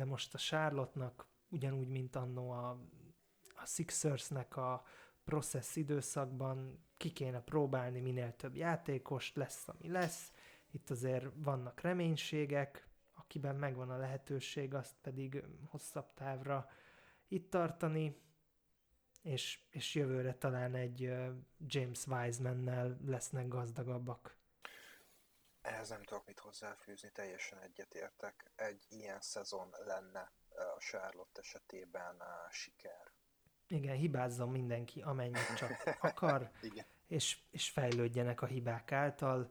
de 0.00 0.06
most 0.06 0.34
a 0.34 0.38
Charlotte-nak 0.38 1.26
ugyanúgy, 1.48 1.88
mint 1.88 2.16
annó 2.16 2.50
a, 2.50 2.70
a 3.54 3.66
Sixersnek 3.66 4.56
a 4.56 4.84
process 5.24 5.76
időszakban 5.76 6.84
ki 6.96 7.10
kéne 7.10 7.40
próbálni 7.40 8.00
minél 8.00 8.36
több 8.36 8.56
játékost, 8.56 9.36
lesz, 9.36 9.68
ami 9.68 9.88
lesz. 9.88 10.32
Itt 10.70 10.90
azért 10.90 11.26
vannak 11.34 11.80
reménységek, 11.80 12.88
akiben 13.12 13.56
megvan 13.56 13.90
a 13.90 13.96
lehetőség, 13.96 14.74
azt 14.74 14.94
pedig 15.00 15.44
hosszabb 15.66 16.12
távra 16.14 16.68
itt 17.28 17.50
tartani, 17.50 18.20
és, 19.22 19.60
és 19.70 19.94
jövőre 19.94 20.34
talán 20.34 20.74
egy 20.74 21.00
James 21.66 22.06
Wiseman-nel 22.06 22.98
lesznek 23.06 23.48
gazdagabbak. 23.48 24.36
Ehhez 25.70 25.88
nem 25.88 26.02
tudok 26.02 26.26
mit 26.26 26.38
hozzáfűzni, 26.38 27.10
teljesen 27.10 27.58
egyetértek. 27.58 28.50
Egy 28.56 28.86
ilyen 28.88 29.20
szezon 29.20 29.74
lenne 29.84 30.32
a 30.50 30.78
Charlotte 30.78 31.40
esetében 31.40 32.20
a 32.20 32.50
siker. 32.50 33.12
Igen, 33.68 33.96
hibázzon 33.96 34.48
mindenki, 34.50 35.02
amennyit 35.02 35.54
csak 35.56 35.70
akar. 36.10 36.50
És, 37.06 37.38
és 37.50 37.70
fejlődjenek 37.70 38.42
a 38.42 38.46
hibák 38.46 38.92
által. 38.92 39.50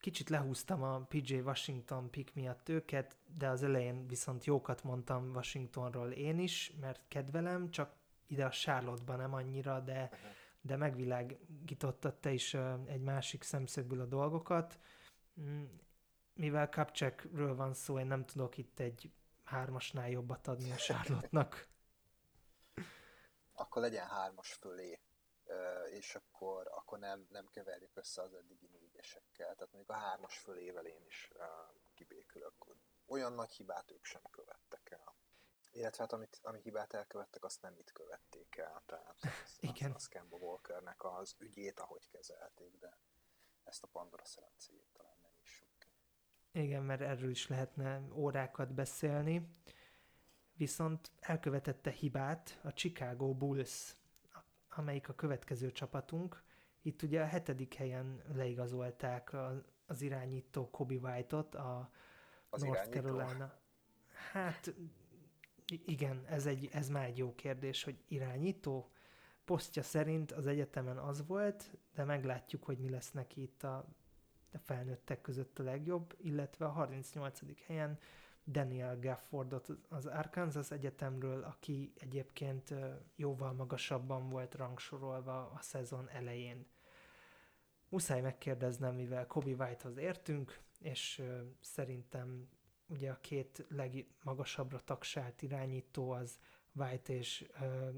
Kicsit 0.00 0.28
lehúztam 0.28 0.82
a 0.82 1.00
PJ 1.00 1.34
Washington 1.34 2.10
pick 2.10 2.34
miatt 2.34 2.68
őket, 2.68 3.16
de 3.36 3.48
az 3.48 3.62
elején 3.62 4.06
viszont 4.06 4.44
jókat 4.44 4.82
mondtam 4.82 5.30
Washingtonról 5.34 6.10
én 6.10 6.38
is, 6.38 6.72
mert 6.80 7.04
kedvelem, 7.08 7.70
csak 7.70 7.94
ide 8.26 8.44
a 8.44 8.50
Charlotte-ban 8.50 9.18
nem 9.18 9.34
annyira, 9.34 9.80
de, 9.80 10.02
uh-huh. 10.02 10.30
De 10.60 10.76
megvilágítottad 10.76 12.14
te 12.14 12.30
is 12.30 12.54
egy 12.86 13.02
másik 13.02 13.42
szemszögből 13.42 14.00
a 14.00 14.06
dolgokat. 14.06 14.78
Mm, 15.40 15.64
mivel 16.34 16.68
Kapcsekről 16.68 17.54
van 17.54 17.74
szó, 17.74 17.98
én 17.98 18.06
nem 18.06 18.24
tudok 18.24 18.56
itt 18.56 18.78
egy 18.78 19.12
hármasnál 19.44 20.10
jobbat 20.10 20.46
adni 20.46 20.70
a 20.70 20.76
Charlotte-nak. 20.76 21.68
Akkor 23.52 23.82
legyen 23.82 24.06
hármas 24.06 24.52
fölé, 24.52 25.00
és 25.90 26.14
akkor, 26.14 26.70
akkor 26.74 26.98
nem, 26.98 27.26
nem 27.30 27.46
keverjük 27.46 27.96
össze 27.96 28.22
az 28.22 28.34
eddigi 28.34 28.66
négyesekkel. 28.66 29.54
Tehát 29.54 29.72
mondjuk 29.72 29.96
a 29.96 30.00
hármas 30.00 30.38
fölével 30.38 30.86
én 30.86 31.04
is 31.06 31.30
kibékülök. 31.94 32.54
Olyan 33.06 33.32
nagy 33.32 33.52
hibát 33.52 33.90
ők 33.90 34.04
sem 34.04 34.22
követtek 34.30 34.90
el. 34.90 35.14
Illetve 35.72 36.02
hát 36.02 36.12
amit, 36.12 36.40
ami 36.42 36.60
hibát 36.60 36.92
elkövettek, 36.92 37.44
azt 37.44 37.62
nem 37.62 37.76
itt 37.78 37.92
követték 37.92 38.56
el. 38.56 38.82
Tehát 38.86 39.16
az, 39.44 39.56
Igen. 39.60 39.92
az, 39.92 40.08
az 40.12 40.26
Walkernek 40.28 41.04
az 41.04 41.34
ügyét, 41.38 41.80
ahogy 41.80 42.08
kezelték, 42.08 42.78
de 42.78 42.98
ezt 43.64 43.82
a 43.82 43.86
Pandora 43.86 44.24
szerencéjét 44.24 44.88
talán 44.92 45.16
nem 45.22 45.32
is 45.42 45.50
sok. 45.50 45.68
Igen, 46.52 46.82
mert 46.82 47.00
erről 47.00 47.30
is 47.30 47.48
lehetne 47.48 48.02
órákat 48.12 48.72
beszélni. 48.72 49.56
Viszont 50.52 51.10
elkövetette 51.20 51.90
hibát 51.90 52.60
a 52.62 52.72
Chicago 52.72 53.34
Bulls, 53.34 53.94
amelyik 54.68 55.08
a 55.08 55.14
következő 55.14 55.72
csapatunk. 55.72 56.42
Itt 56.82 57.02
ugye 57.02 57.22
a 57.22 57.26
hetedik 57.26 57.74
helyen 57.74 58.22
leigazolták 58.34 59.36
az 59.86 60.02
irányító 60.02 60.70
Kobe 60.70 60.94
White-ot, 60.94 61.54
a 61.54 61.90
az 62.48 62.62
North 62.62 62.88
irányító? 62.88 63.16
Carolina. 63.16 63.58
Hát 64.32 64.74
igen, 65.70 66.24
ez, 66.26 66.46
egy, 66.46 66.68
ez 66.72 66.88
már 66.88 67.04
egy 67.04 67.18
jó 67.18 67.34
kérdés, 67.34 67.84
hogy 67.84 68.02
irányító. 68.08 68.90
Posztja 69.44 69.82
szerint 69.82 70.32
az 70.32 70.46
egyetemen 70.46 70.98
az 70.98 71.26
volt, 71.26 71.76
de 71.94 72.04
meglátjuk, 72.04 72.64
hogy 72.64 72.78
mi 72.78 72.90
lesz 72.90 73.10
neki 73.12 73.42
itt 73.42 73.62
a, 73.62 73.76
a 74.52 74.58
felnőttek 74.58 75.20
között 75.20 75.58
a 75.58 75.62
legjobb, 75.62 76.16
illetve 76.20 76.64
a 76.64 76.70
38. 76.70 77.40
helyen 77.66 77.98
Daniel 78.46 78.98
Gaffordot 78.98 79.68
az 79.88 80.06
Arkansas 80.06 80.70
Egyetemről, 80.70 81.42
aki 81.42 81.92
egyébként 81.96 82.74
jóval 83.16 83.52
magasabban 83.52 84.28
volt 84.28 84.54
rangsorolva 84.54 85.50
a 85.50 85.58
szezon 85.60 86.08
elején. 86.08 86.66
Muszáj 87.88 88.20
megkérdeznem, 88.20 88.94
mivel 88.94 89.26
Kobe 89.26 89.50
Whitehoz 89.50 89.96
értünk, 89.96 90.60
és 90.80 91.22
szerintem 91.60 92.48
ugye 92.90 93.10
a 93.10 93.18
két 93.20 93.66
legmagasabbra 93.68 94.78
tagsált 94.78 95.42
irányító 95.42 96.10
az 96.10 96.38
White 96.72 97.12
és 97.12 97.48
uh, 97.60 97.94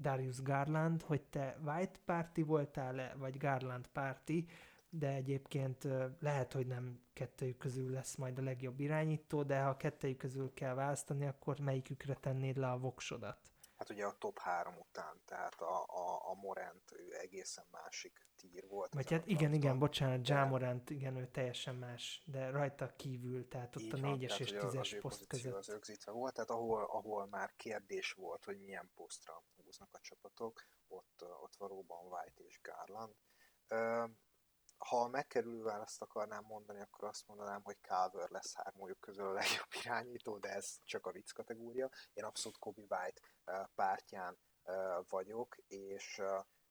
Darius 0.00 0.42
Garland, 0.42 1.02
hogy 1.02 1.22
te 1.22 1.58
White 1.64 1.98
párti 2.04 2.42
voltál-e, 2.42 3.14
vagy 3.18 3.36
Garland 3.36 3.86
párti, 3.86 4.46
de 4.90 5.08
egyébként 5.08 5.84
uh, 5.84 6.04
lehet, 6.20 6.52
hogy 6.52 6.66
nem 6.66 7.00
kettőjük 7.12 7.56
közül 7.56 7.90
lesz 7.90 8.16
majd 8.16 8.38
a 8.38 8.42
legjobb 8.42 8.80
irányító, 8.80 9.42
de 9.42 9.62
ha 9.62 9.76
kettőjük 9.76 10.18
közül 10.18 10.54
kell 10.54 10.74
választani, 10.74 11.26
akkor 11.26 11.58
melyikükre 11.58 12.14
tennéd 12.14 12.56
le 12.56 12.70
a 12.70 12.78
voksodat? 12.78 13.51
Hát 13.82 13.90
ugye 13.90 14.06
a 14.06 14.16
top 14.18 14.38
három 14.38 14.78
után, 14.78 15.22
tehát 15.24 15.60
a, 15.60 15.84
a, 15.84 16.30
a 16.30 16.34
Morant 16.34 16.92
ő 16.92 17.18
egészen 17.18 17.64
másik 17.70 18.26
tír 18.36 18.66
volt. 18.68 18.94
Vagy 18.94 19.10
hát 19.10 19.26
igen, 19.26 19.52
igen, 19.52 19.78
bocsánat, 19.78 20.28
Jamorant, 20.28 20.90
igen, 20.90 21.16
ő 21.16 21.26
teljesen 21.26 21.74
más, 21.74 22.22
de 22.26 22.50
rajta 22.50 22.96
kívül, 22.96 23.48
tehát 23.48 23.76
ott 23.76 23.82
Így 23.82 23.94
a 23.94 23.96
négyes 23.96 24.38
és 24.38 24.52
tízes 24.52 24.96
poszt 25.00 25.26
között. 25.26 25.54
az 25.54 25.66
rögzítve 25.66 26.12
volt, 26.12 26.34
tehát 26.34 26.50
ahol, 26.50 26.84
ahol 26.84 27.26
már 27.26 27.52
kérdés 27.56 28.12
volt, 28.12 28.44
hogy 28.44 28.60
milyen 28.60 28.90
posztra 28.94 29.42
húznak 29.56 29.88
a 29.92 30.00
csapatok, 30.00 30.66
ott, 30.88 31.24
ott 31.42 31.56
valóban 31.56 32.06
White 32.06 32.42
és 32.42 32.60
Garland. 32.62 33.14
Ha 34.88 35.00
a 35.00 35.08
megkerülő 35.08 35.62
választ 35.62 36.02
akarnám 36.02 36.44
mondani, 36.44 36.80
akkor 36.80 37.08
azt 37.08 37.26
mondanám, 37.26 37.62
hogy 37.62 37.76
Calver 37.80 38.30
lesz 38.30 38.54
hármójuk 38.54 39.00
közül 39.00 39.26
a 39.26 39.32
legjobb 39.32 39.68
irányító, 39.84 40.38
de 40.38 40.48
ez 40.48 40.78
csak 40.84 41.06
a 41.06 41.12
vicc 41.12 41.32
kategória. 41.32 41.90
Én 42.12 42.24
abszolút 42.24 42.58
Kobe 42.58 42.82
White 42.88 43.20
pártján 43.74 44.38
vagyok, 45.08 45.56
és 45.66 46.22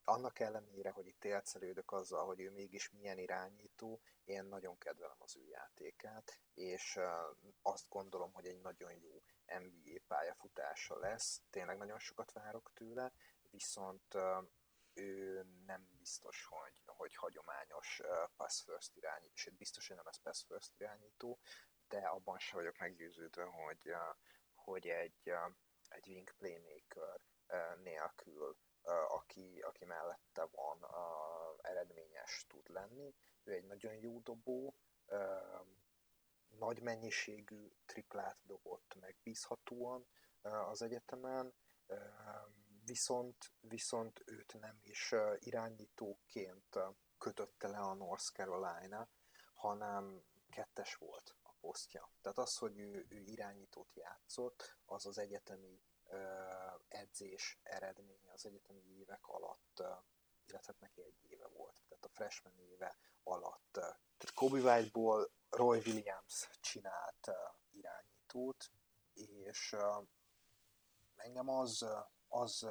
annak 0.04 0.40
ellenére, 0.40 0.90
hogy 0.90 1.08
itt 1.08 1.26
élcelődök 1.26 1.92
azzal, 1.92 2.26
hogy 2.26 2.40
ő 2.40 2.52
mégis 2.52 2.90
milyen 2.90 3.18
irányító, 3.18 4.02
én 4.24 4.44
nagyon 4.44 4.78
kedvelem 4.78 5.18
az 5.20 5.38
ő 5.38 5.48
játékát, 5.48 6.40
és 6.54 7.00
azt 7.62 7.90
gondolom, 7.90 8.34
hogy 8.34 8.46
egy 8.46 8.62
nagyon 8.62 8.92
jó 8.92 9.22
NBA 9.46 10.00
pályafutása 10.08 11.00
lesz, 11.00 11.42
tényleg 11.50 11.78
nagyon 11.78 12.00
sokat 12.00 12.32
várok 12.32 12.72
tőle, 12.74 13.14
viszont 13.50 14.16
ő 14.94 15.42
nem 15.66 15.88
biztos, 15.98 16.46
hogy, 16.46 16.74
hogy 17.02 17.16
hagyományos 17.16 18.02
pass 18.36 18.64
first 18.64 18.96
irányító, 18.96 19.36
sőt 19.36 19.54
biztos, 19.54 19.88
hogy 19.88 19.96
nem 19.96 20.08
ez 20.08 20.22
pass 20.22 20.44
first 20.44 20.80
irányító, 20.80 21.40
de 21.88 21.98
abban 21.98 22.40
sem 22.40 22.60
vagyok 22.60 22.78
meggyőződve, 22.78 23.44
hogy, 23.44 23.94
hogy 24.54 24.88
egy, 24.88 25.34
egy 25.90 26.08
wing 26.08 26.32
playmaker 26.38 27.20
nélkül 27.84 28.58
aki, 29.08 29.60
aki 29.62 29.86
mellette 29.86 30.48
van, 30.52 30.86
eredményes 31.62 32.46
tud 32.48 32.70
lenni. 32.70 33.16
Ő 33.44 33.52
egy 33.52 33.66
nagyon 33.66 33.94
jó 33.94 34.20
dobó, 34.20 34.76
nagy 36.50 36.82
mennyiségű 36.82 37.72
triplát 37.86 38.38
dobott 38.44 38.96
megbízhatóan 39.00 40.08
az 40.42 40.82
egyetemen, 40.82 41.54
viszont, 42.86 43.52
viszont 43.60 44.22
őt 44.26 44.60
nem 44.60 44.80
is 44.84 45.14
irányítóként 45.40 46.80
kötötte 47.18 47.68
le 47.68 47.78
a 47.78 47.94
North 47.94 48.32
Carolina, 48.32 49.10
hanem 49.54 50.24
kettes 50.50 50.96
volt 50.96 51.36
a 51.44 51.54
posztja. 51.60 52.12
Tehát 52.22 52.38
az, 52.38 52.58
hogy 52.58 52.80
ő, 52.80 53.06
ő 53.10 53.20
irányítót 53.20 53.94
játszott, 53.94 54.78
az 54.86 55.06
az 55.06 55.18
egyetemi 55.18 55.82
edzés 56.88 57.60
eredménye 57.64 58.32
az 58.32 58.46
egyetemi 58.46 58.84
évek 59.00 59.28
alatt, 59.28 59.84
illetve 60.46 60.76
neki 60.80 61.02
egy 61.02 61.18
éve 61.30 61.48
volt, 61.48 61.76
tehát 61.88 62.06
a 62.06 62.10
freshman 62.10 62.60
éve 62.60 62.98
alatt. 63.24 63.72
Tehát 63.72 64.34
Kobe 64.34 64.60
White-ból 64.60 65.32
Roy 65.50 65.82
Williams 65.86 66.50
csinált 66.60 67.32
irányítót, 67.72 68.72
és 69.14 69.76
engem 71.16 71.50
az, 71.50 71.86
az 72.32 72.68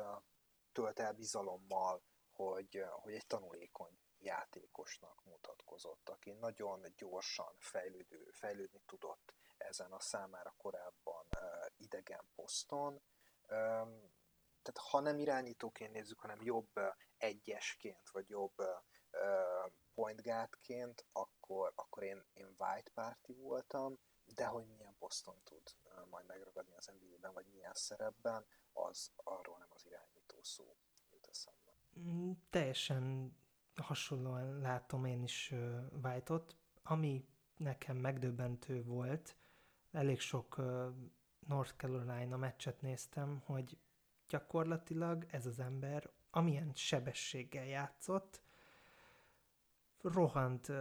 tölt 0.72 0.98
el 0.98 1.12
bizalommal, 1.12 2.02
hogy, 2.32 2.84
hogy 2.90 3.14
egy 3.14 3.26
tanulékony 3.26 3.98
játékosnak 4.18 5.24
mutatkozott, 5.24 6.08
aki 6.08 6.30
nagyon 6.30 6.86
gyorsan 6.96 7.56
fejlődő, 7.58 8.30
fejlődni 8.32 8.82
tudott 8.86 9.34
ezen 9.56 9.92
a 9.92 10.00
számára 10.00 10.54
korábban 10.56 11.26
idegen 11.76 12.28
poszton. 12.34 13.02
Tehát 14.62 14.78
ha 14.90 15.00
nem 15.00 15.18
irányítóként 15.18 15.92
nézzük, 15.92 16.20
hanem 16.20 16.42
jobb 16.42 16.70
egyesként, 17.16 18.10
vagy 18.10 18.28
jobb 18.28 18.54
point 19.94 20.22
guardként, 20.22 21.04
akkor, 21.12 21.72
akkor 21.74 22.02
én, 22.02 22.24
én 22.32 22.54
white 22.58 22.90
party 22.94 23.32
voltam, 23.32 23.98
de 24.34 24.46
hogy 24.46 24.66
milyen 24.66 24.94
poszton 24.98 25.36
tud 25.44 25.62
majd 26.10 26.26
megragadni 26.26 26.74
az 26.76 26.86
NBA-ben, 26.86 27.32
vagy 27.32 27.46
milyen 27.52 27.74
szerepben, 27.74 28.44
az 28.72 29.10
arról 29.16 29.58
nem 29.58 29.68
az 29.74 29.86
irányító 29.86 30.42
szó 30.42 30.76
jut 31.12 31.26
eszembe. 31.26 31.72
Mm, 31.98 32.32
teljesen 32.50 33.34
hasonlóan 33.74 34.58
látom 34.58 35.04
én 35.04 35.22
is 35.22 35.54
White-ot. 36.02 36.56
Ami 36.82 37.28
nekem 37.56 37.96
megdöbbentő 37.96 38.84
volt, 38.84 39.36
elég 39.92 40.20
sok 40.20 40.56
North 41.46 41.74
Carolina 41.76 42.36
meccset 42.36 42.80
néztem, 42.80 43.42
hogy 43.44 43.78
gyakorlatilag 44.28 45.26
ez 45.30 45.46
az 45.46 45.58
ember, 45.58 46.10
amilyen 46.30 46.74
sebességgel 46.74 47.66
játszott, 47.66 48.42
rohant, 50.02 50.72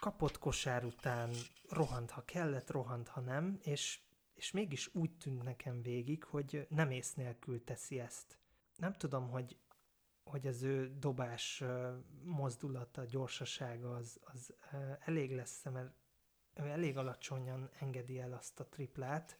kapott 0.00 0.38
kosár 0.38 0.84
után, 0.84 1.30
rohant, 1.68 2.10
ha 2.10 2.24
kellett, 2.24 2.70
rohant, 2.70 3.08
ha 3.08 3.20
nem, 3.20 3.58
és, 3.62 4.00
és 4.34 4.50
mégis 4.50 4.94
úgy 4.94 5.16
tűnt 5.16 5.42
nekem 5.42 5.82
végig, 5.82 6.24
hogy 6.24 6.66
nem 6.70 6.90
ész 6.90 7.14
nélkül 7.14 7.64
teszi 7.64 8.00
ezt. 8.00 8.38
Nem 8.76 8.92
tudom, 8.92 9.30
hogy 9.30 9.56
hogy 10.30 10.46
az 10.46 10.62
ő 10.62 10.98
dobás 10.98 11.64
mozdulata, 12.22 13.04
gyorsasága 13.04 13.94
az, 13.94 14.20
az 14.24 14.54
elég 15.04 15.34
lesz, 15.34 15.64
mert 15.64 15.92
ő 16.54 16.66
elég 16.66 16.96
alacsonyan 16.96 17.70
engedi 17.78 18.20
el 18.20 18.32
azt 18.32 18.60
a 18.60 18.66
triplát. 18.66 19.38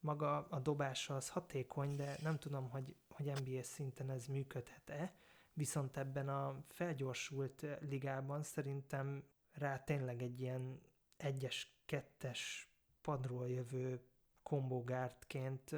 Maga 0.00 0.46
a 0.48 0.58
dobása 0.58 1.16
az 1.16 1.28
hatékony, 1.28 1.96
de 1.96 2.16
nem 2.22 2.38
tudom, 2.38 2.70
hogy, 2.70 2.96
hogy 3.08 3.32
NBA 3.44 3.62
szinten 3.62 4.10
ez 4.10 4.26
működhet-e, 4.26 5.14
viszont 5.52 5.96
ebben 5.96 6.28
a 6.28 6.64
felgyorsult 6.68 7.66
ligában 7.80 8.42
szerintem 8.42 9.24
rá 9.52 9.78
tényleg 9.78 10.22
egy 10.22 10.40
ilyen 10.40 10.80
egyes, 11.16 11.76
kettes 11.84 12.72
padról 13.00 13.48
jövő 13.48 14.06
kombogártként 14.42 15.70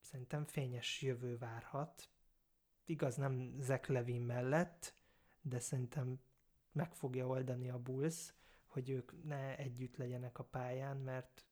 szerintem 0.00 0.44
fényes 0.44 1.02
jövő 1.02 1.38
várhat, 1.38 2.10
igaz 2.84 3.16
nem 3.16 3.54
Zach 3.58 3.90
Levin 3.90 4.22
mellett, 4.22 4.94
de 5.40 5.58
szerintem 5.58 6.20
meg 6.72 6.94
fogja 6.94 7.26
oldani 7.26 7.70
a 7.70 7.78
Bulls, 7.78 8.34
hogy 8.66 8.90
ők 8.90 9.24
ne 9.24 9.56
együtt 9.56 9.96
legyenek 9.96 10.38
a 10.38 10.44
pályán, 10.44 10.96
mert 10.96 11.46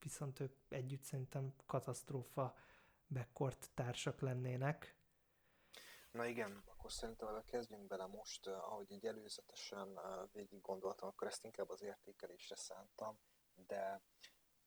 viszont 0.00 0.40
ők 0.40 0.52
együtt 0.68 1.02
szerintem 1.02 1.54
katasztrófa 1.66 2.56
backcourt 3.08 3.70
társak 3.74 4.20
lennének. 4.20 4.95
Na 6.16 6.26
igen, 6.26 6.62
akkor 6.66 6.92
szerintem 6.92 7.26
vele 7.26 7.42
kezdjünk 7.42 7.86
bele 7.86 8.06
most, 8.06 8.46
eh, 8.46 8.72
ahogy 8.72 8.90
így 8.90 9.06
előzetesen 9.06 9.98
eh, 9.98 10.28
végig 10.32 10.60
gondoltam, 10.60 11.08
akkor 11.08 11.26
ezt 11.26 11.44
inkább 11.44 11.70
az 11.70 11.82
értékelésre 11.82 12.56
szántam, 12.56 13.18
de 13.54 14.02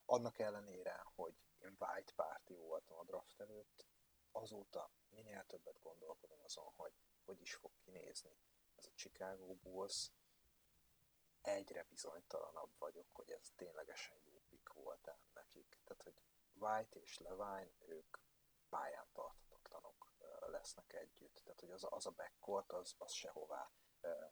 annak 0.05 0.39
ellenére, 0.39 1.01
hogy 1.15 1.33
én 1.57 1.75
white 1.79 2.11
party 2.15 2.53
voltam 2.53 2.97
a 2.97 3.03
draft 3.03 3.39
előtt, 3.39 3.85
azóta 4.31 4.91
minél 5.09 5.43
többet 5.47 5.79
gondolkodom 5.79 6.39
azon, 6.43 6.71
hogy 6.75 6.93
hogy 7.25 7.41
is 7.41 7.55
fog 7.55 7.71
kinézni 7.77 8.37
ez 8.75 8.85
a 8.85 8.95
Chicago 8.95 9.53
Bulls, 9.53 10.11
egyre 11.41 11.83
bizonytalanabb 11.83 12.71
vagyok, 12.77 13.07
hogy 13.11 13.31
ez 13.31 13.51
ténylegesen 13.55 14.17
jó 14.25 14.41
pick 14.47 14.73
volt 14.73 15.15
nekik. 15.33 15.79
Tehát, 15.83 16.03
hogy 16.03 16.21
White 16.53 16.99
és 16.99 17.17
Levine, 17.17 17.71
ők 17.87 18.17
pályán 18.69 19.07
tartatatlanok 19.11 19.98
lesznek 20.49 20.93
együtt. 20.93 21.41
Tehát, 21.43 21.59
hogy 21.59 21.71
az, 21.71 21.85
az 21.89 22.05
a 22.05 22.11
backcourt, 22.11 22.71
az, 22.71 22.95
az 22.97 23.11
sehová 23.11 23.71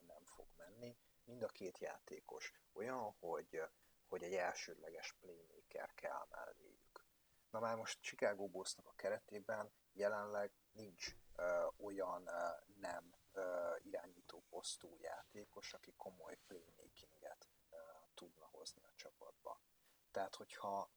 nem 0.08 0.24
fog 0.24 0.48
menni. 0.56 0.98
Mind 1.24 1.44
a 1.44 1.48
két 1.48 1.78
játékos 1.78 2.54
olyan, 2.74 3.16
hogy, 3.20 3.62
hogy 4.08 4.24
egy 4.24 4.34
elsődleges 4.34 5.14
playmaker 5.20 5.94
kell 5.94 6.28
melléjük. 6.30 7.06
Na 7.50 7.60
már 7.60 7.76
most 7.76 8.02
Chicago 8.02 8.48
Bullsnak 8.48 8.88
a 8.88 8.94
keretében 8.96 9.72
jelenleg 9.94 10.52
nincs 10.72 11.16
uh, 11.38 11.86
olyan 11.86 12.22
uh, 12.22 12.78
nem 12.80 13.14
uh, 13.34 13.44
irányító 13.86 14.44
posztú 14.50 14.98
játékos, 15.02 15.74
aki 15.74 15.94
komoly 15.98 16.38
playmakinget 16.48 17.48
uh, 17.70 17.78
tudna 18.14 18.46
hozni 18.46 18.84
a 18.84 18.94
csapatba. 18.96 19.62
Tehát, 20.12 20.36
hogyha 20.36 20.92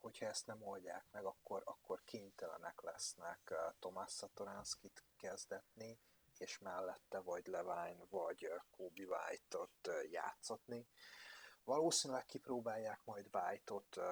hogyha 0.00 0.26
ezt 0.26 0.46
nem 0.46 0.62
oldják 0.62 1.04
meg, 1.10 1.24
akkor, 1.24 1.62
akkor 1.64 2.04
kénytelenek 2.04 2.80
lesznek 2.80 3.50
uh, 3.50 3.74
Tomás 3.78 4.12
Satoranskit 4.12 5.04
kezdetni, 5.16 6.00
és 6.38 6.58
mellette 6.58 7.18
vagy 7.18 7.46
Levine, 7.46 8.04
vagy 8.10 8.52
Kobe 8.70 9.02
White-ot 9.02 9.86
uh, 9.86 10.10
játszatni. 10.10 10.88
Valószínűleg 11.64 12.24
kipróbálják 12.24 13.00
majd 13.04 13.28
White-ot 13.32 13.96
uh, 13.96 14.04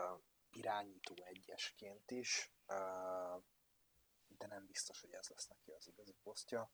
irányító 0.53 1.15
egyesként 1.25 2.11
is, 2.11 2.53
de 4.39 4.47
nem 4.47 4.67
biztos, 4.67 5.01
hogy 5.01 5.13
ez 5.13 5.29
lesz 5.29 5.47
neki 5.47 5.71
az 5.71 5.87
igazi 5.87 6.15
posztja. 6.23 6.71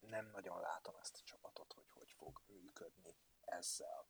Nem 0.00 0.26
nagyon 0.26 0.60
látom 0.60 0.96
ezt 1.00 1.16
a 1.16 1.24
csapatot, 1.24 1.72
hogy 1.72 1.90
hogy 1.90 2.10
fog 2.10 2.42
működni 2.46 3.16
ezzel 3.40 4.06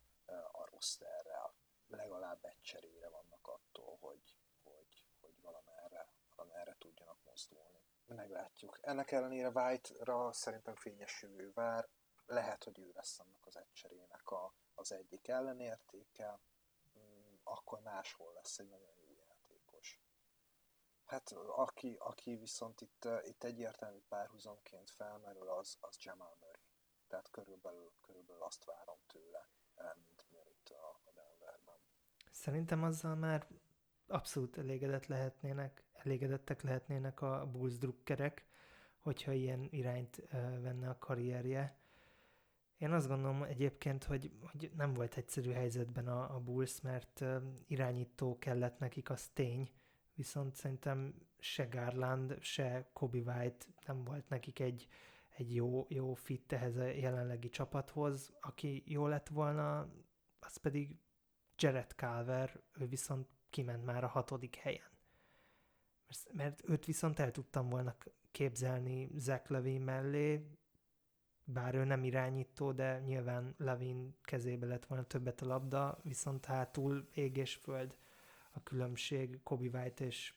a 0.51 0.69
rosterrel. 0.69 1.53
Legalább 1.87 2.45
egy 2.45 2.61
cserére 2.61 3.09
vannak 3.09 3.47
attól, 3.47 3.97
hogy, 3.99 4.35
hogy, 4.63 5.05
hogy 5.21 5.41
valamerre, 5.41 6.07
valamerre 6.35 6.75
tudjanak 6.79 7.17
mozdulni. 7.23 7.83
Meglátjuk. 8.05 8.77
Ennek 8.81 9.11
ellenére 9.11 9.49
White-ra 9.49 10.33
szerintem 10.33 10.75
fényes 10.75 11.21
jövő 11.21 11.51
vár. 11.53 11.87
Lehet, 12.25 12.63
hogy 12.63 12.79
ő 12.79 12.91
lesz 12.93 13.19
annak 13.19 13.45
az 13.45 13.57
egycserének 13.57 14.29
a, 14.29 14.53
az 14.73 14.91
egyik 14.91 15.27
ellenértéke, 15.27 16.39
mm, 16.97 17.35
akkor 17.43 17.81
máshol 17.81 18.33
lesz 18.33 18.59
egy 18.59 18.69
nagyon 18.69 18.95
Hát 21.05 21.31
aki, 21.31 21.95
aki 21.99 22.35
viszont 22.35 22.81
itt, 22.81 23.07
itt 23.23 23.43
egyértelmű 23.43 23.99
párhuzamként 24.07 24.89
felmerül, 24.91 25.49
az, 25.49 25.77
az 25.79 25.97
Jamal 25.99 26.37
Murray. 26.39 26.61
Tehát 27.07 27.29
körülbelül, 27.29 27.91
körülbelül 28.01 28.43
azt 28.43 28.63
várom 28.63 28.99
tőle, 29.07 29.49
mint 29.95 30.25
Murray-t 30.31 30.69
a, 30.69 30.99
a 31.03 31.11
Denverben. 31.11 31.79
Szerintem 32.35 32.83
azzal 32.83 33.15
már 33.15 33.47
abszolút 34.07 34.57
elégedett 34.57 35.05
lehetnének, 35.05 35.83
elégedettek 35.93 36.61
lehetnének 36.61 37.21
a 37.21 37.49
Bulls 37.51 37.77
drukkerek, 37.77 38.45
hogyha 38.99 39.31
ilyen 39.31 39.67
irányt 39.71 40.27
venne 40.61 40.89
a 40.89 40.97
karrierje. 40.97 41.77
Én 42.77 42.91
azt 42.91 43.07
gondolom 43.07 43.43
egyébként, 43.43 44.03
hogy, 44.03 44.31
hogy 44.51 44.71
nem 44.75 44.93
volt 44.93 45.17
egyszerű 45.17 45.51
helyzetben 45.51 46.07
a, 46.07 46.35
a 46.35 46.39
Bulls, 46.39 46.81
mert 46.81 47.23
irányító 47.67 48.37
kellett 48.37 48.79
nekik, 48.79 49.09
az 49.09 49.27
tény, 49.27 49.71
viszont 50.13 50.55
szerintem 50.55 51.15
se 51.39 51.65
Garland, 51.65 52.37
se 52.41 52.89
Kobe 52.93 53.17
White 53.17 53.65
nem 53.85 54.03
volt 54.03 54.29
nekik 54.29 54.59
egy, 54.59 54.87
egy 55.29 55.55
jó, 55.55 55.85
jó 55.89 56.13
fit 56.13 56.53
ehhez 56.53 56.75
a 56.75 56.85
jelenlegi 56.85 57.49
csapathoz. 57.49 58.33
Aki 58.41 58.83
jó 58.85 59.07
lett 59.07 59.27
volna, 59.27 59.89
az 60.39 60.57
pedig 60.57 61.03
Jared 61.57 61.91
Calver, 61.95 62.61
ő 62.73 62.87
viszont 62.87 63.27
kiment 63.49 63.85
már 63.85 64.03
a 64.03 64.07
hatodik 64.07 64.55
helyen. 64.55 64.89
Mert, 66.07 66.33
mert 66.33 66.69
őt 66.69 66.85
viszont 66.85 67.19
el 67.19 67.31
tudtam 67.31 67.69
volna 67.69 67.95
képzelni 68.31 69.09
Zach 69.17 69.51
Levin 69.51 69.81
mellé, 69.81 70.47
bár 71.43 71.75
ő 71.75 71.83
nem 71.83 72.03
irányító, 72.03 72.71
de 72.71 72.99
nyilván 72.99 73.55
Levin 73.57 74.15
kezébe 74.21 74.65
lett 74.65 74.85
volna 74.85 75.03
többet 75.03 75.41
a 75.41 75.45
labda, 75.45 75.99
viszont 76.03 76.45
hátul 76.45 77.09
ég 77.13 77.37
és 77.37 77.55
föld 77.55 77.97
a 78.51 78.63
különbség 78.63 79.39
Kobe 79.43 79.79
White 79.79 80.05
és 80.05 80.33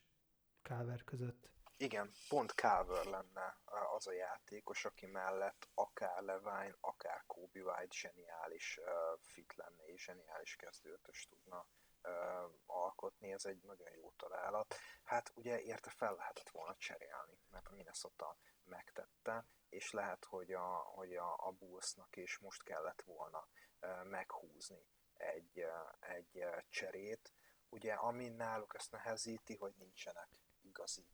Calver 0.62 1.04
között. 1.04 1.50
Igen, 1.80 2.12
pont 2.28 2.50
Calver 2.50 3.04
lenne 3.04 3.58
az 3.96 4.06
a 4.06 4.12
játékos, 4.12 4.84
aki 4.84 5.06
mellett 5.06 5.68
akár 5.74 6.22
Levine, 6.22 6.76
akár 6.80 7.22
Kobe 7.26 7.60
White 7.60 7.96
zseniális 7.96 8.78
uh, 8.78 9.18
fit 9.20 9.54
lenne 9.54 9.84
és 9.84 10.02
zseniális 10.02 10.56
kezdőtös 10.56 11.26
tudna 11.28 11.66
uh, 12.02 12.52
alkotni, 12.66 13.32
ez 13.32 13.44
egy 13.44 13.62
nagyon 13.62 13.90
jó 13.90 14.12
találat. 14.16 14.74
Hát 15.04 15.32
ugye 15.34 15.60
érte 15.60 15.90
fel 15.90 16.14
lehetett 16.14 16.48
volna 16.48 16.76
cserélni, 16.76 17.38
mert 17.50 17.66
a 17.66 17.74
Minnesota 17.74 18.36
megtette, 18.64 19.44
és 19.68 19.90
lehet, 19.90 20.24
hogy 20.24 20.52
a, 20.52 20.68
hogy 20.76 21.16
a, 21.16 21.46
a 21.46 21.50
Bullsnak 21.50 22.16
is 22.16 22.38
most 22.38 22.62
kellett 22.62 23.02
volna 23.02 23.48
uh, 23.80 24.04
meghúzni 24.04 24.86
egy, 25.16 25.66
egy 26.00 26.46
cserét, 26.68 27.32
ugye 27.68 27.94
ami 27.94 28.28
náluk 28.28 28.74
ezt 28.74 28.90
nehezíti, 28.90 29.56
hogy 29.56 29.74
nincsenek 29.76 30.28
igazi 30.62 31.06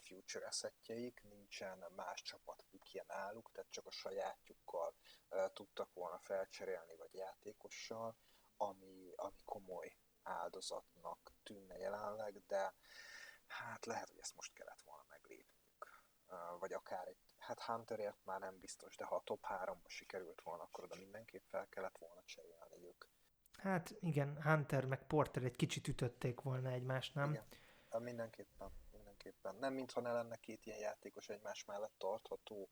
future 0.00 0.46
assetjeik, 0.46 1.22
nincsen 1.22 1.84
más 1.96 2.22
csapat 2.22 2.64
pukje 2.70 3.04
náluk, 3.08 3.50
tehát 3.52 3.70
csak 3.70 3.86
a 3.86 3.90
sajátjukkal 3.90 4.94
tudtak 5.52 5.92
volna 5.92 6.18
felcserélni, 6.18 6.96
vagy 6.96 7.14
játékossal, 7.14 8.16
ami, 8.56 9.12
ami 9.16 9.42
komoly 9.44 9.96
áldozatnak 10.22 11.32
tűnne 11.42 11.78
jelenleg, 11.78 12.42
de 12.46 12.74
hát 13.46 13.86
lehet, 13.86 14.08
hogy 14.08 14.18
ezt 14.18 14.34
most 14.34 14.52
kellett 14.52 14.80
volna 14.80 15.04
meglépniük. 15.08 16.04
Vagy 16.58 16.72
akár 16.72 17.08
egy, 17.08 17.34
hát 17.38 17.60
Hunterért 17.60 18.24
már 18.24 18.40
nem 18.40 18.58
biztos, 18.58 18.96
de 18.96 19.04
ha 19.04 19.16
a 19.16 19.22
top 19.22 19.44
3-ba 19.48 19.88
sikerült 19.88 20.42
volna, 20.42 20.62
akkor 20.62 20.84
oda 20.84 20.96
mindenképp 20.96 21.44
fel 21.44 21.68
kellett 21.68 21.98
volna 21.98 22.22
cserélniük. 22.24 23.08
Hát 23.56 23.94
igen, 24.00 24.42
Hunter 24.42 24.84
meg 24.84 25.06
Porter 25.06 25.44
egy 25.44 25.56
kicsit 25.56 25.88
ütötték 25.88 26.40
volna 26.40 26.70
egymást, 26.70 27.14
nem? 27.14 27.30
Igen, 27.30 28.02
mindenképpen, 28.02 28.72
mindenképpen. 29.26 29.54
Nem 29.54 29.74
mintha 29.74 30.00
ne 30.00 30.12
lenne 30.12 30.36
két 30.36 30.66
ilyen 30.66 30.78
játékos 30.78 31.28
egymás 31.28 31.64
mellett 31.64 31.94
tartható, 31.98 32.70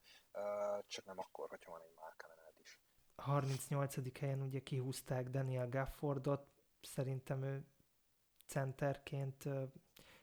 csak 0.87 1.05
nem 1.05 1.19
akkor, 1.19 1.49
hogyha 1.49 1.71
van 1.71 1.83
egy 1.83 1.95
Markanened 1.95 2.59
is. 2.61 2.81
A 3.15 3.23
38. 3.23 4.19
helyen 4.19 4.41
ugye 4.41 4.61
kihúzták 4.61 5.29
Daniel 5.29 5.69
Gaffordot, 5.69 6.49
szerintem 6.81 7.43
ő 7.43 7.67
centerként 8.47 9.45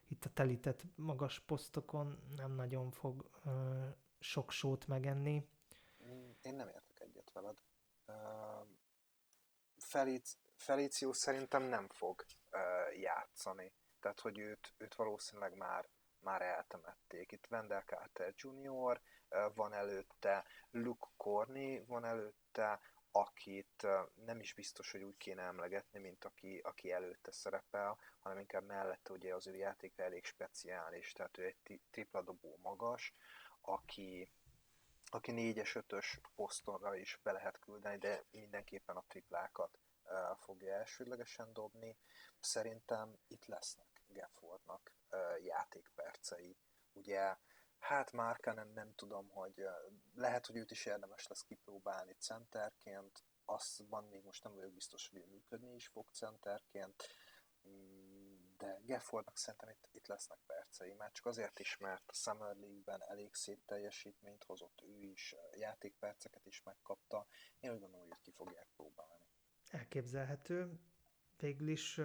itt 0.08 0.26
a 0.26 0.30
telített 0.34 0.82
magas 0.95 1.40
posztokon 1.40 2.24
nem 2.36 2.52
nagyon 2.52 2.91
fog 2.91 3.30
sok 4.20 4.52
sót 4.52 4.88
megenni. 4.88 5.49
Én 6.41 6.56
nem 6.56 6.68
értek 6.68 6.99
egyet 6.99 7.32
veled. 7.32 7.58
Felic, 9.78 10.38
Felicius 10.56 11.18
szerintem 11.18 11.64
nem 11.64 11.88
fog 11.90 12.26
játszani. 12.99 13.74
Tehát, 13.99 14.20
hogy 14.20 14.38
őt, 14.38 14.74
őt 14.78 14.95
valószínűleg 14.95 15.56
már, 15.56 15.90
már 16.22 16.41
eltemették. 16.41 17.31
Itt 17.31 17.48
Wendell 17.49 17.84
Carter 17.84 18.34
Jr., 18.35 19.02
van 19.53 19.73
előtte 19.73 20.45
Luke 20.72 21.07
Corney, 21.18 21.84
van 21.85 22.06
előtte 22.06 22.80
akit 23.11 23.88
nem 24.26 24.39
is 24.39 24.53
biztos, 24.53 24.91
hogy 24.91 25.03
úgy 25.03 25.18
kéne 25.18 25.41
emlegetni, 25.41 25.99
mint 25.99 26.26
aki, 26.26 26.60
aki 26.64 26.91
előtte 26.91 27.31
szerepel, 27.31 27.98
hanem 28.19 28.39
inkább 28.39 28.65
mellette 28.65 29.14
ugye 29.14 29.35
az 29.35 29.48
ő 29.48 29.56
játéka 29.56 30.03
elég 30.03 30.26
speciális, 30.26 31.11
tehát 31.11 31.38
ő 31.38 31.45
egy 31.45 31.81
tripla 31.91 32.22
dobó 32.22 32.60
magas, 32.61 33.14
aki, 33.61 34.31
aki 35.06 35.31
4-es, 35.35 35.84
5-ös 35.88 36.18
posztonra 36.35 36.95
is 36.95 37.19
be 37.23 37.31
lehet 37.31 37.60
küldeni, 37.60 37.98
de 37.98 38.23
mindenképpen 38.31 38.95
a 38.95 39.06
triplákat 39.07 39.80
fogja 40.35 40.73
elsődlegesen 40.73 41.53
dobni. 41.53 41.98
Szerintem 42.39 43.19
itt 43.27 43.45
lesznek 43.45 44.01
Gaffordnak 44.14 44.94
játékpercei. 45.44 46.58
Ugye 46.94 47.36
Hát 47.82 48.12
Márkánen 48.12 48.68
nem 48.68 48.94
tudom, 48.96 49.30
hogy 49.30 49.66
lehet, 50.14 50.46
hogy 50.46 50.56
őt 50.56 50.72
is 50.72 50.86
érdemes 50.86 51.28
lesz 51.28 51.44
kipróbálni 51.44 52.14
centerként, 52.14 53.24
azban 53.46 54.04
még 54.04 54.24
most 54.24 54.44
nem 54.44 54.54
vagyok 54.54 54.74
biztos, 54.74 55.10
hogy 55.10 55.26
működni 55.26 55.74
is 55.74 55.88
fog 55.88 56.10
centerként, 56.10 57.08
de 58.58 58.80
Gaffordnak 58.86 59.38
szerintem 59.38 59.70
itt, 59.70 59.88
itt 59.92 60.08
lesznek 60.08 60.40
percei, 60.46 60.94
már 60.94 61.12
csak 61.12 61.26
azért 61.26 61.60
is, 61.60 61.78
mert 61.78 62.10
a 62.10 62.14
Summer 62.14 62.56
League-ben 62.56 63.04
elég 63.04 63.34
szép 63.34 63.66
teljesítményt 63.66 64.44
hozott 64.44 64.82
ő 64.82 65.02
is, 65.02 65.36
játékperceket 65.52 66.46
is 66.46 66.64
megkapta, 66.64 67.28
én 67.60 67.72
úgy 67.72 67.80
gondolom, 67.80 68.06
hogy 68.06 68.16
őt 68.16 68.22
ki 68.22 68.32
fogják 68.32 68.68
próbálni. 68.76 69.26
Elképzelhető. 69.70 70.80
Végül 71.38 71.68
is 71.68 72.02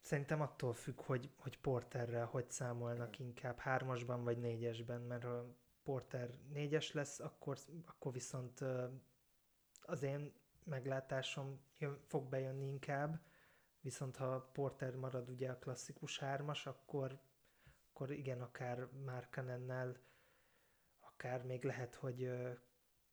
Szerintem 0.00 0.40
attól 0.40 0.74
függ, 0.74 1.00
hogy, 1.00 1.30
hogy 1.36 1.58
Porterrel 1.60 2.26
hogy 2.26 2.50
számolnak 2.50 3.18
inkább 3.18 3.58
hármasban 3.58 4.24
vagy 4.24 4.38
négyesben, 4.38 5.00
mert 5.00 5.22
ha 5.22 5.56
Porter 5.82 6.30
négyes 6.52 6.92
lesz, 6.92 7.20
akkor, 7.20 7.58
akkor 7.86 8.12
viszont 8.12 8.64
az 9.80 10.02
én 10.02 10.32
meglátásom 10.64 11.60
jön, 11.78 11.98
fog 12.06 12.28
bejönni 12.28 12.66
inkább, 12.66 13.20
viszont 13.80 14.16
ha 14.16 14.50
Porter 14.52 14.96
marad 14.96 15.28
ugye 15.28 15.50
a 15.50 15.58
klasszikus 15.58 16.18
hármas, 16.18 16.66
akkor, 16.66 17.20
akkor 17.88 18.10
igen, 18.10 18.40
akár 18.40 18.88
Markanennel, 19.04 19.96
akár 21.00 21.44
még 21.44 21.64
lehet, 21.64 21.94
hogy 21.94 22.30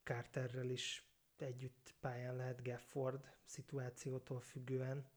Carterrel 0.02 0.70
is 0.70 1.12
együtt 1.36 1.94
pályán 2.00 2.36
lehet 2.36 2.62
Gafford 2.62 3.36
szituációtól 3.44 4.40
függően. 4.40 5.10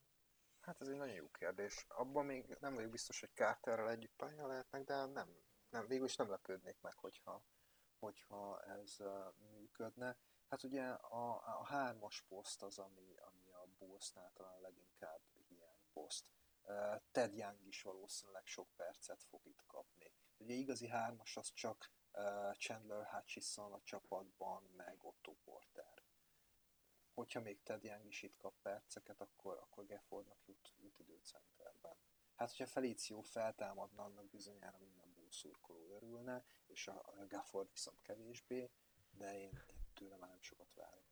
Hát 0.62 0.82
ez 0.82 0.88
egy 0.88 0.98
nagyon 0.98 1.16
jó 1.16 1.30
kérdés. 1.30 1.86
Abban 1.88 2.26
még 2.26 2.58
nem 2.60 2.74
vagyok 2.74 2.92
biztos, 2.92 3.20
hogy 3.20 3.34
Carterrel 3.34 3.90
együtt 3.90 4.16
pályán 4.16 4.48
lehetnek, 4.48 4.84
de 4.84 5.06
nem, 5.06 5.36
nem, 5.70 5.88
végül 5.88 6.06
is 6.06 6.16
nem 6.16 6.30
lepődnék 6.30 6.82
meg, 6.82 6.98
hogyha, 6.98 7.44
hogyha 8.00 8.62
ez 8.62 8.98
működne. 9.52 10.18
Hát 10.48 10.64
ugye 10.64 10.84
a, 10.90 11.58
a 11.60 11.66
hármas 11.66 12.22
poszt 12.28 12.64
az, 12.64 12.80
ami, 12.80 13.18
ami 13.18 13.52
a 13.52 13.68
Bullsnál 13.78 14.32
talán 14.34 14.62
leginkább 14.62 15.22
hiány 15.48 15.86
poszt. 15.94 16.26
Ted 17.12 17.36
Young 17.36 17.68
is 17.68 17.82
valószínűleg 17.82 18.46
sok 18.46 18.68
percet 18.76 19.24
fog 19.24 19.46
itt 19.46 19.64
kapni. 19.68 20.14
Ugye 20.38 20.54
igazi 20.54 20.88
hármas 20.88 21.38
az 21.38 21.54
csak 21.54 21.92
Chandler 22.58 23.06
Hutchison 23.06 23.74
a 23.74 23.82
csapatban, 23.84 24.64
meg 24.76 25.04
Otto 25.04 25.34
Porter 25.44 26.01
hogyha 27.22 27.42
még 27.42 27.64
Ted 27.64 27.84
Young 27.84 28.06
is 28.06 28.24
itt 28.24 28.38
kap 28.38 28.54
perceket, 28.62 29.22
akkor, 29.22 29.58
akkor 29.58 29.86
Gaffordnak 29.86 30.38
jut, 30.46 30.74
jut 30.80 31.00
időcenterben. 31.00 31.96
Hát, 32.36 32.50
hogyha 32.50 32.66
Felicio 32.66 33.22
feltámadna, 33.22 34.04
annak 34.04 34.30
bizonyára 34.30 34.78
minden 34.80 35.14
bullszurkoló 35.14 35.96
örülne, 35.96 36.44
és 36.68 36.88
a, 36.88 36.94
a 36.94 37.26
Gafford 37.28 37.70
viszont 37.72 38.02
kevésbé, 38.02 38.70
de 39.12 39.38
én, 39.38 39.50
én 39.68 39.86
tőle 39.94 40.16
már 40.18 40.30
nem 40.30 40.42
sokat 40.42 40.74
várok. 40.76 41.10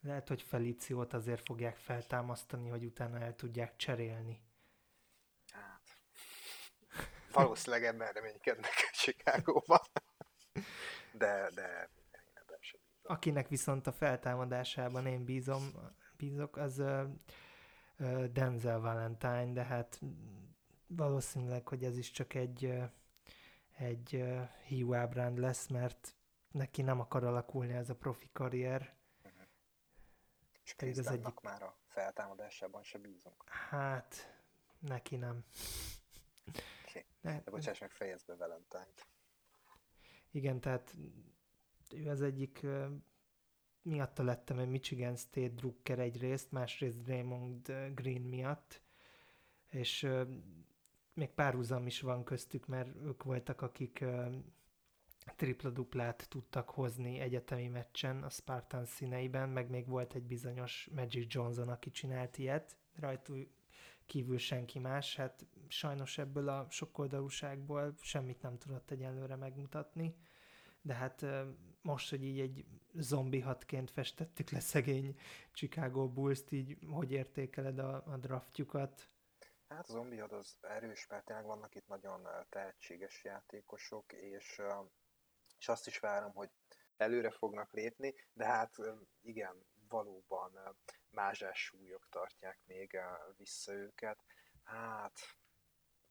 Lehet, 0.00 0.28
hogy 0.28 0.42
Felíciót 0.42 1.12
azért 1.12 1.44
fogják 1.44 1.76
feltámasztani, 1.76 2.68
hogy 2.68 2.84
utána 2.84 3.18
el 3.18 3.34
tudják 3.34 3.76
cserélni. 3.76 4.42
Hát, 5.50 5.82
valószínűleg 7.32 7.84
ebben 7.84 8.12
reménykednek 8.12 8.72
Chicago-ban. 8.92 9.80
De, 11.12 11.50
de 11.54 11.88
Akinek 13.08 13.48
viszont 13.48 13.86
a 13.86 13.92
feltámadásában 13.92 15.06
én 15.06 15.24
bízom, 15.24 15.70
bízok, 16.16 16.56
az 16.56 16.78
uh, 16.78 18.24
Denzel 18.24 18.80
Valentine, 18.80 19.52
de 19.52 19.62
hát 19.62 20.00
valószínűleg, 20.86 21.68
hogy 21.68 21.84
ez 21.84 21.96
is 21.96 22.10
csak 22.10 22.34
egy, 22.34 22.72
egy 23.76 24.14
uh, 24.14 24.48
hiú 24.66 24.94
ábránd 24.94 25.38
lesz, 25.38 25.66
mert 25.66 26.16
neki 26.50 26.82
nem 26.82 27.00
akar 27.00 27.24
alakulni 27.24 27.72
ez 27.72 27.90
a 27.90 27.96
profi 27.96 28.28
karrier. 28.32 28.96
És 30.62 30.98
az 30.98 31.06
egyik... 31.06 31.40
már 31.40 31.62
a 31.62 31.78
feltámadásában 31.86 32.82
se 32.82 32.98
bízunk. 32.98 33.44
Hát, 33.48 34.38
neki 34.78 35.16
nem. 35.16 35.44
Okay. 36.88 37.04
Ne... 37.20 37.40
De 37.40 37.50
bocsáss 37.50 37.78
meg, 37.78 37.90
fejezd 37.90 38.26
be 38.26 38.34
Valentine-t. 38.34 39.06
Igen, 40.30 40.60
tehát 40.60 40.96
ő 41.92 42.08
az 42.08 42.22
egyik 42.22 42.66
miatta 43.82 44.22
lettem 44.22 44.58
egy 44.58 44.68
Michigan 44.68 45.16
State 45.16 45.48
drukker 45.48 45.98
egyrészt, 45.98 46.52
másrészt 46.52 47.06
Raymond 47.06 47.72
Green 47.94 48.22
miatt, 48.22 48.82
és 49.70 50.08
még 51.12 51.28
párhuzam 51.28 51.86
is 51.86 52.00
van 52.00 52.24
köztük, 52.24 52.66
mert 52.66 52.96
ők 53.02 53.22
voltak, 53.22 53.60
akik 53.60 54.04
tripla-duplát 55.36 56.26
tudtak 56.28 56.70
hozni 56.70 57.18
egyetemi 57.18 57.68
meccsen 57.68 58.22
a 58.22 58.28
Spartan 58.28 58.84
színeiben, 58.84 59.48
meg 59.48 59.70
még 59.70 59.86
volt 59.86 60.14
egy 60.14 60.26
bizonyos 60.26 60.88
Magic 60.94 61.34
Johnson, 61.34 61.68
aki 61.68 61.90
csinált 61.90 62.38
ilyet, 62.38 62.76
rajtuk 62.94 63.48
kívül 64.06 64.38
senki 64.38 64.78
más, 64.78 65.16
hát 65.16 65.46
sajnos 65.68 66.18
ebből 66.18 66.48
a 66.48 66.66
sokoldalúságból 66.70 67.94
semmit 68.00 68.42
nem 68.42 68.58
tudott 68.58 68.90
egyelőre 68.90 69.36
megmutatni 69.36 70.14
de 70.88 70.94
hát 70.94 71.24
most, 71.82 72.10
hogy 72.10 72.24
így 72.24 72.40
egy 72.40 72.64
zombi 72.94 73.40
hatként 73.40 73.90
festettük 73.90 74.50
le 74.50 74.60
szegény 74.60 75.18
Chicago 75.52 76.08
Bulls-t, 76.08 76.52
így 76.52 76.78
hogy 76.90 77.12
értékeled 77.12 77.78
a, 77.78 78.02
a 78.06 78.16
draftjukat? 78.16 79.10
Hát 79.68 79.88
a 79.88 79.92
zombi 79.92 80.20
az 80.20 80.56
erős, 80.60 81.06
mert 81.06 81.24
tényleg 81.24 81.44
vannak 81.44 81.74
itt 81.74 81.86
nagyon 81.86 82.28
tehetséges 82.48 83.24
játékosok, 83.24 84.12
és, 84.12 84.60
és 85.58 85.68
azt 85.68 85.86
is 85.86 85.98
várom, 85.98 86.32
hogy 86.32 86.50
előre 86.96 87.30
fognak 87.30 87.72
lépni, 87.72 88.14
de 88.32 88.44
hát 88.44 88.76
igen, 89.20 89.66
valóban 89.88 90.52
mázsás 91.10 91.64
súlyok 91.64 92.08
tartják 92.10 92.58
még 92.66 92.98
vissza 93.36 93.72
őket. 93.72 94.24
Hát 94.62 95.20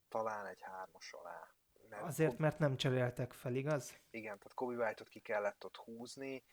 talán 0.07 0.45
egy 0.45 0.61
hármas 0.61 1.13
alá 1.13 1.56
mert 1.89 2.03
Azért, 2.03 2.37
mert 2.37 2.59
nem 2.59 2.77
cseréltek 2.77 3.33
fel, 3.33 3.55
igaz? 3.55 3.93
Igen, 4.09 4.37
tehát 4.37 4.53
Kobe 4.53 4.75
White-ot 4.75 5.09
ki 5.09 5.19
kellett 5.19 5.65
ott 5.65 5.75
húzni, 5.75 6.43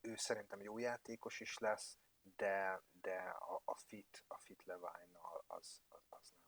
ő 0.00 0.16
szerintem 0.16 0.60
jó 0.60 0.78
játékos 0.78 1.40
is 1.40 1.58
lesz, 1.58 1.98
de, 2.36 2.82
de 3.00 3.16
a, 3.38 3.62
a 3.64 3.74
fit, 3.74 4.24
a 4.26 4.38
fit 4.38 4.64
levine 4.64 5.18
az, 5.46 5.82
az, 5.88 6.04
az 6.08 6.32
nem. 6.36 6.46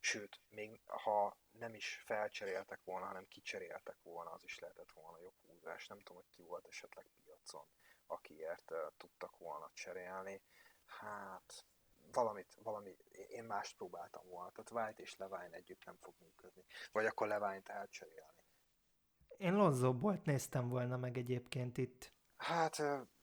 Sőt, 0.00 0.40
még 0.48 0.80
ha 0.86 1.36
nem 1.50 1.74
is 1.74 2.02
felcseréltek 2.04 2.84
volna, 2.84 3.06
hanem 3.06 3.28
kicseréltek 3.28 4.02
volna, 4.02 4.30
az 4.30 4.44
is 4.44 4.58
lehetett 4.58 4.92
volna 4.92 5.18
jobb 5.20 5.36
húzás. 5.46 5.86
Nem 5.86 5.98
tudom, 5.98 6.22
hogy 6.22 6.30
ki 6.30 6.42
volt 6.42 6.66
esetleg 6.66 7.06
piacon, 7.14 7.66
akiért 8.06 8.70
uh, 8.70 8.78
tudtak 8.96 9.38
volna 9.38 9.70
cserélni. 9.74 10.42
Hát, 10.84 11.66
valamit, 12.12 12.54
valami, 12.62 12.96
én 13.28 13.44
mást 13.44 13.76
próbáltam 13.76 14.28
volna. 14.28 14.50
Tehát 14.50 14.86
White 14.86 15.02
és 15.02 15.16
Levine 15.16 15.56
együtt 15.56 15.84
nem 15.84 15.96
fog 15.96 16.14
működni. 16.18 16.64
Vagy 16.92 17.06
akkor 17.06 17.26
Levine-t 17.26 17.68
elcserélni. 17.68 18.42
Én 19.36 19.54
Lonzo 19.54 19.94
Bolt 19.94 20.24
néztem 20.24 20.68
volna 20.68 20.96
meg 20.96 21.18
egyébként 21.18 21.78
itt. 21.78 22.12
Hát, 22.36 22.82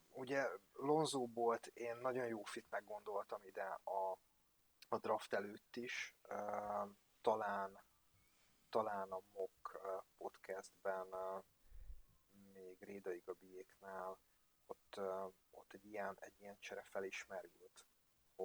ugye 0.09 0.47
Lonzo 0.73 1.27
Bolt 1.27 1.65
én 1.67 1.95
nagyon 1.95 2.27
jó 2.27 2.43
fitnek 2.43 2.83
gondoltam 2.83 3.45
ide 3.45 3.79
a, 3.83 4.17
a 4.89 4.97
draft 4.97 5.33
előtt 5.33 5.75
is. 5.75 6.15
Talán, 7.21 7.83
talán 8.69 9.11
a 9.11 9.21
Mock 9.33 9.79
podcastben 10.17 11.07
még 12.53 12.83
Rédai 12.83 13.21
Gabiéknál 13.25 14.19
ott, 14.67 14.99
ott 15.51 15.73
egy 15.73 15.85
ilyen, 15.85 16.17
egy 16.19 16.41
ilyen 16.41 16.57
csere 16.59 16.83
felismerült, 16.83 17.85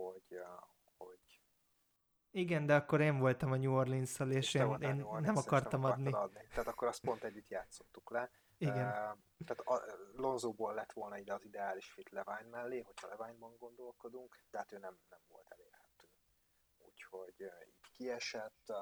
hogy, 0.01 0.41
hogy 0.97 1.41
igen, 2.31 2.67
de 2.67 2.75
akkor 2.75 3.01
én 3.01 3.19
voltam 3.19 3.53
a 3.53 3.57
New 3.57 3.73
Orleans-szal, 3.73 4.31
és, 4.31 4.55
és 4.55 4.55
én, 4.55 4.81
én 4.81 5.07
nem 5.21 5.37
akartam 5.37 5.85
adni. 5.85 6.13
adni. 6.13 6.47
Tehát 6.49 6.67
akkor 6.67 6.89
azt 6.89 7.01
pont 7.01 7.25
együtt 7.25 7.49
játszottuk 7.49 8.11
le. 8.11 8.31
Igen. 8.59 8.87
Uh, 8.87 9.19
tehát 9.47 9.61
a, 9.65 9.83
Lonzóból 10.15 10.75
lett 10.75 10.93
volna 10.93 11.19
ide 11.19 11.35
az 11.35 11.45
ideális 11.45 11.93
fit 11.93 12.11
Levine 12.11 12.49
mellé, 12.51 12.81
hogyha 12.81 13.09
Levine-ban 13.09 13.57
gondolkodunk, 13.57 14.39
de 14.51 14.59
hát 14.59 14.73
ő 14.73 14.79
nem, 14.79 14.99
nem 15.09 15.21
volt 15.29 15.51
elérhető. 15.51 16.09
Úgyhogy 16.79 17.35
uh, 17.39 17.69
így 17.69 17.91
kiesett. 17.97 18.65
Uh, 18.69 18.77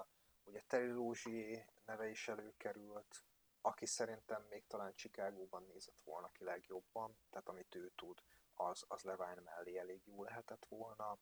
ugye 0.45 0.63
Terry 0.67 0.91
Lózsi 0.91 1.65
neve 1.85 2.09
is 2.09 2.29
előkerült, 2.29 3.25
aki 3.61 3.87
szerintem 3.87 4.47
még 4.51 4.67
talán 4.67 4.95
Chicagóban 4.95 5.65
nézett 5.73 6.01
volna 6.05 6.31
ki 6.31 6.45
legjobban, 6.45 7.17
tehát 7.31 7.49
amit 7.49 7.75
ő 7.75 7.93
tud, 7.97 8.23
az, 8.55 8.85
az 8.89 9.03
Levine 9.03 9.41
mellé 9.41 9.79
elég 9.79 10.07
jó 10.07 10.23
lehetett 10.23 10.67
volna. 10.69 11.19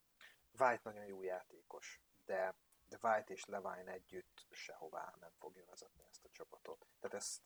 White 0.59 0.81
nagyon 0.83 1.05
jó 1.05 1.23
játékos, 1.23 2.01
de, 2.25 2.55
de 2.89 2.99
White 3.01 3.33
és 3.33 3.45
Levine 3.45 3.93
együtt 3.93 4.47
sehová 4.51 5.15
nem 5.21 5.33
fogja 5.39 5.65
vezetni 5.65 6.05
ezt 6.09 6.25
a 6.25 6.31
csapatot. 6.31 6.87
Tehát 7.01 7.17
ezt 7.17 7.43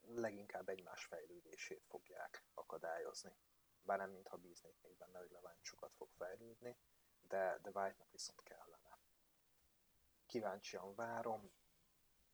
leginkább 0.00 0.68
egymás 0.68 1.04
fejlődését 1.04 1.84
fogják 1.88 2.44
akadályozni. 2.54 3.36
Bár 3.82 3.98
nem 3.98 4.10
mintha 4.10 4.36
bíznék 4.36 4.76
még 4.82 4.96
benne, 4.96 5.18
hogy 5.18 5.30
Levine 5.30 5.58
sokat 5.60 5.94
fog 5.94 6.08
fejlődni, 6.16 6.76
de, 7.20 7.58
de 7.62 7.70
White-nak 7.70 8.10
viszont 8.10 8.42
kellene. 8.42 8.98
Kíváncsian 10.26 10.94
várom, 10.94 11.52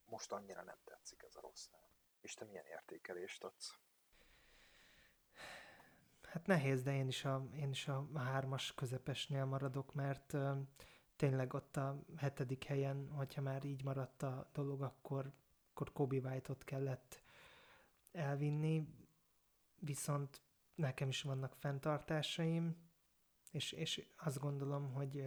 most 0.04 0.32
annyira 0.32 0.62
nem 0.62 0.78
tetszik 0.84 1.22
ez 1.22 1.36
a 1.36 1.40
rossz 1.40 1.66
nem. 1.66 1.80
És 2.20 2.34
te 2.34 2.44
milyen 2.44 2.66
értékelést 2.66 3.44
adsz? 3.44 3.78
Hát 6.32 6.46
nehéz, 6.46 6.82
de 6.82 6.94
én 6.94 7.09
is 7.09 7.24
a, 7.24 7.48
én 7.56 7.70
is 7.70 7.88
a 7.88 8.09
hármas 8.14 8.74
közepesnél 8.74 9.44
maradok, 9.44 9.94
mert 9.94 10.32
uh, 10.32 10.59
tényleg 11.16 11.54
ott 11.54 11.76
a 11.76 12.02
hetedik 12.16 12.64
helyen, 12.64 13.09
hogyha 13.10 13.40
már 13.40 13.64
így 13.64 13.84
maradt 13.84 14.22
a 14.22 14.50
dolog, 14.52 14.82
akkor, 14.82 15.32
akkor 15.70 15.92
Kobe 15.92 16.16
White-ot 16.16 16.64
kellett 16.64 17.22
elvinni, 18.12 18.88
viszont 19.78 20.42
nekem 20.74 21.09
is 21.09 21.22
vannak 21.22 21.54
fenntartásaim, 21.54 22.76
és, 23.50 23.72
és 23.72 24.06
azt 24.16 24.38
gondolom, 24.38 24.92
hogy, 24.92 25.24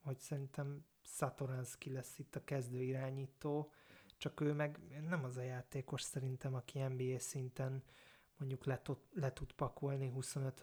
hogy 0.00 0.18
szerintem 0.18 0.84
Satoranski 1.02 1.92
lesz 1.92 2.18
itt 2.18 2.36
a 2.36 2.44
kezdő 2.44 2.82
irányító, 2.82 3.72
csak 4.16 4.40
ő 4.40 4.52
meg 4.52 4.78
nem 5.08 5.24
az 5.24 5.36
a 5.36 5.42
játékos 5.42 6.02
szerintem, 6.02 6.54
aki 6.54 6.78
NBA 6.78 7.18
szinten 7.18 7.82
mondjuk 8.38 8.64
le 8.64 8.82
le 9.12 9.32
tud 9.32 9.52
pakolni 9.52 10.08
25 10.08 10.62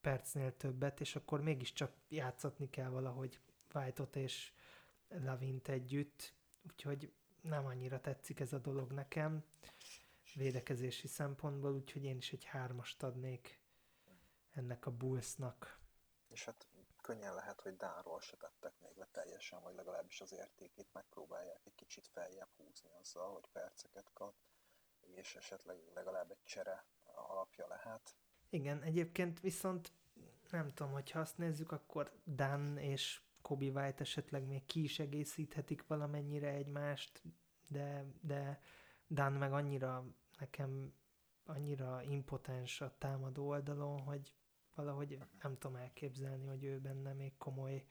percnél 0.00 0.56
többet, 0.56 1.00
és 1.00 1.16
akkor 1.16 1.40
mégiscsak 1.40 1.92
játszatni 2.08 2.70
kell 2.70 2.88
valahogy 2.88 3.40
White-ot 3.74 4.16
és 4.16 4.52
Lavint 5.08 5.68
együtt, 5.68 6.34
úgyhogy 6.62 7.12
nem 7.40 7.66
annyira 7.66 8.00
tetszik 8.00 8.40
ez 8.40 8.52
a 8.52 8.58
dolog 8.58 8.92
nekem 8.92 9.44
védekezési 10.34 11.06
szempontból, 11.06 11.72
úgyhogy 11.72 12.04
én 12.04 12.16
is 12.16 12.32
egy 12.32 12.44
hármast 12.44 13.02
adnék 13.02 13.60
ennek 14.54 14.86
a 14.86 14.90
Bullsnak. 14.90 15.80
És 16.28 16.44
hát 16.44 16.66
könnyen 17.02 17.34
lehet, 17.34 17.60
hogy 17.60 17.76
Dánról 17.76 18.20
se 18.20 18.36
tettek 18.36 18.72
még 18.80 18.96
le 18.96 19.08
teljesen, 19.12 19.62
vagy 19.62 19.74
legalábbis 19.74 20.20
az 20.20 20.32
értékét 20.32 20.92
megpróbálják 20.92 21.60
egy 21.64 21.74
kicsit 21.74 22.06
feljebb 22.06 22.48
húzni 22.56 22.90
azzal, 23.00 23.32
hogy 23.32 23.46
perceket 23.52 24.10
kap, 24.12 24.34
és 25.00 25.34
esetleg 25.34 25.78
legalább 25.94 26.30
egy 26.30 26.44
csere 26.44 26.84
alapja 27.14 27.66
lehet. 27.66 28.16
Igen, 28.50 28.82
egyébként 28.82 29.40
viszont 29.40 29.92
nem 30.50 30.68
tudom, 30.68 30.92
hogyha 30.92 31.20
azt 31.20 31.38
nézzük, 31.38 31.72
akkor 31.72 32.12
Dan 32.26 32.78
és 32.78 33.20
Kobe 33.42 33.64
White 33.64 34.00
esetleg 34.00 34.46
még 34.46 34.66
ki 34.66 34.82
is 34.82 34.98
egészíthetik 34.98 35.86
valamennyire 35.86 36.48
egymást, 36.48 37.22
de, 37.66 38.04
de 38.20 38.60
Dan 39.08 39.32
meg 39.32 39.52
annyira 39.52 40.04
nekem 40.38 40.92
annyira 41.44 42.02
impotens 42.02 42.80
a 42.80 42.94
támadó 42.98 43.46
oldalon, 43.48 44.00
hogy 44.00 44.34
valahogy 44.74 45.18
nem 45.42 45.58
tudom 45.58 45.76
elképzelni, 45.76 46.46
hogy 46.46 46.64
ő 46.64 46.78
benne 46.78 47.12
még 47.12 47.36
komoly 47.36 47.86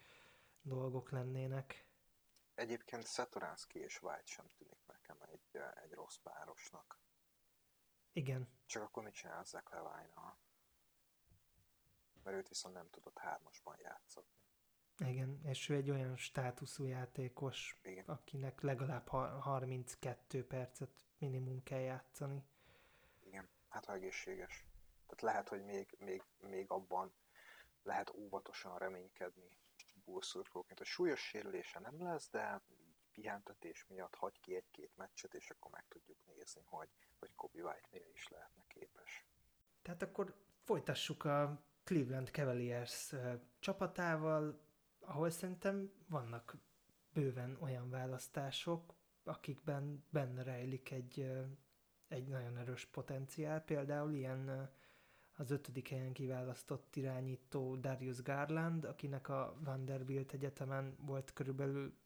dolgok 0.61 1.11
lennének. 1.11 1.85
Egyébként 2.55 3.07
Satoranski 3.07 3.79
és 3.79 4.01
White 4.01 4.25
sem 4.25 4.45
tűnik 4.57 4.85
nekem 4.87 5.17
egy, 5.31 5.61
egy 5.83 5.91
rossz 5.91 6.17
párosnak. 6.17 7.00
Igen. 8.13 8.47
Csak 8.65 8.83
akkor 8.83 9.03
mit 9.03 9.13
csinál 9.13 9.43
Zach 9.43 9.73
levine 9.73 10.35
Mert 12.23 12.37
őt 12.37 12.47
viszont 12.47 12.75
nem 12.75 12.89
tudott 12.89 13.17
hármasban 13.17 13.77
játszani. 13.79 14.27
Igen, 14.97 15.39
és 15.43 15.69
ő 15.69 15.75
egy 15.75 15.89
olyan 15.89 16.15
státuszú 16.15 16.85
játékos, 16.85 17.79
Igen. 17.83 18.05
akinek 18.05 18.61
legalább 18.61 19.07
32 19.07 20.45
percet 20.47 21.05
minimum 21.17 21.63
kell 21.63 21.79
játszani. 21.79 22.43
Igen, 23.19 23.49
hát 23.67 23.85
ha 23.85 23.93
egészséges. 23.93 24.65
Tehát 25.05 25.21
lehet, 25.21 25.49
hogy 25.49 25.63
még, 25.63 25.95
még, 25.99 26.23
még 26.39 26.71
abban 26.71 27.13
lehet 27.83 28.13
óvatosan 28.13 28.77
reménykedni 28.77 29.57
bullszurkolóként, 30.03 30.77
hogy 30.77 30.87
súlyos 30.87 31.19
sérülése 31.19 31.79
nem 31.79 32.03
lesz, 32.03 32.29
de 32.29 32.61
pihentetés 33.11 33.85
miatt 33.87 34.15
hagy 34.15 34.39
ki 34.39 34.55
egy-két 34.55 34.95
meccset, 34.95 35.33
és 35.33 35.49
akkor 35.49 35.71
meg 35.71 35.85
tudjuk 35.87 36.17
nézni, 36.25 36.61
hogy, 36.65 36.89
hogy 37.21 37.35
Kobe 37.35 37.61
White 37.61 37.87
mire 37.91 38.05
is 38.13 38.27
lehetne 38.29 38.63
képes. 38.67 39.25
Tehát 39.81 40.01
akkor 40.01 40.35
folytassuk 40.63 41.25
a 41.25 41.61
Cleveland 41.83 42.29
Cavaliers 42.29 43.13
csapatával, 43.59 44.59
ahol 44.99 45.29
szerintem 45.29 45.91
vannak 46.07 46.55
bőven 47.13 47.57
olyan 47.59 47.89
választások, 47.89 48.93
akikben 49.23 50.05
benne 50.09 50.43
rejlik 50.43 50.91
egy, 50.91 51.31
egy 52.07 52.27
nagyon 52.27 52.57
erős 52.57 52.85
potenciál. 52.85 53.61
Például 53.61 54.13
ilyen 54.13 54.71
az 55.35 55.51
ötödik 55.51 55.89
helyen 55.89 56.13
kiválasztott 56.13 56.95
irányító 56.95 57.75
Darius 57.75 58.21
Garland, 58.21 58.85
akinek 58.85 59.29
a 59.29 59.55
Vanderbilt 59.59 60.33
Egyetemen 60.33 60.95
volt 60.99 61.33
körülbelül 61.33 61.97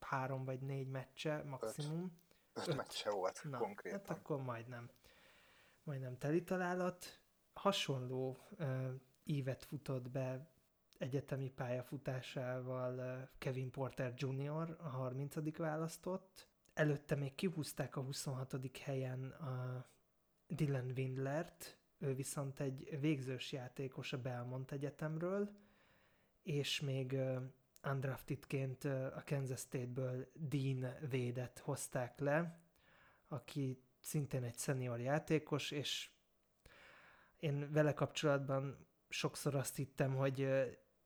három 0.00 0.44
vagy 0.44 0.60
négy 0.60 0.88
meccse 0.88 1.42
maximum. 1.42 2.02
Öt, 2.02 2.25
öt, 2.56 2.76
meccse 2.76 3.10
volt 3.10 3.44
Na, 3.50 3.58
konkrétan. 3.58 3.98
Hát 3.98 4.18
akkor 4.18 4.42
majdnem, 4.42 4.90
majdnem 5.82 6.18
teli 6.18 6.44
találat. 6.44 7.20
Hasonló 7.52 8.38
uh, 8.58 8.94
ívet 9.24 9.64
futott 9.64 10.10
be 10.10 10.50
egyetemi 10.98 11.50
pályafutásával 11.50 13.28
Kevin 13.38 13.70
Porter 13.70 14.14
Jr. 14.16 14.76
a 14.80 14.88
30. 14.88 15.56
választott. 15.56 16.48
Előtte 16.74 17.14
még 17.14 17.34
kihúzták 17.34 17.96
a 17.96 18.00
26. 18.00 18.78
helyen 18.82 19.30
a 19.30 19.86
Dylan 20.48 20.92
Windlert, 20.96 21.78
ő 21.98 22.14
viszont 22.14 22.60
egy 22.60 23.00
végzős 23.00 23.52
játékos 23.52 24.12
a 24.12 24.20
Belmont 24.20 24.72
Egyetemről, 24.72 25.50
és 26.42 26.80
még 26.80 27.16
undraftedként 27.90 28.84
a 28.84 29.22
Kansas 29.26 29.60
State-ből 29.60 30.30
Dean 30.34 30.94
Védet 31.08 31.58
hozták 31.58 32.18
le, 32.20 32.60
aki 33.28 33.82
szintén 34.00 34.42
egy 34.42 34.58
senior 34.58 35.00
játékos, 35.00 35.70
és 35.70 36.10
én 37.38 37.72
vele 37.72 37.92
kapcsolatban 37.92 38.86
sokszor 39.08 39.54
azt 39.54 39.76
hittem, 39.76 40.14
hogy 40.14 40.48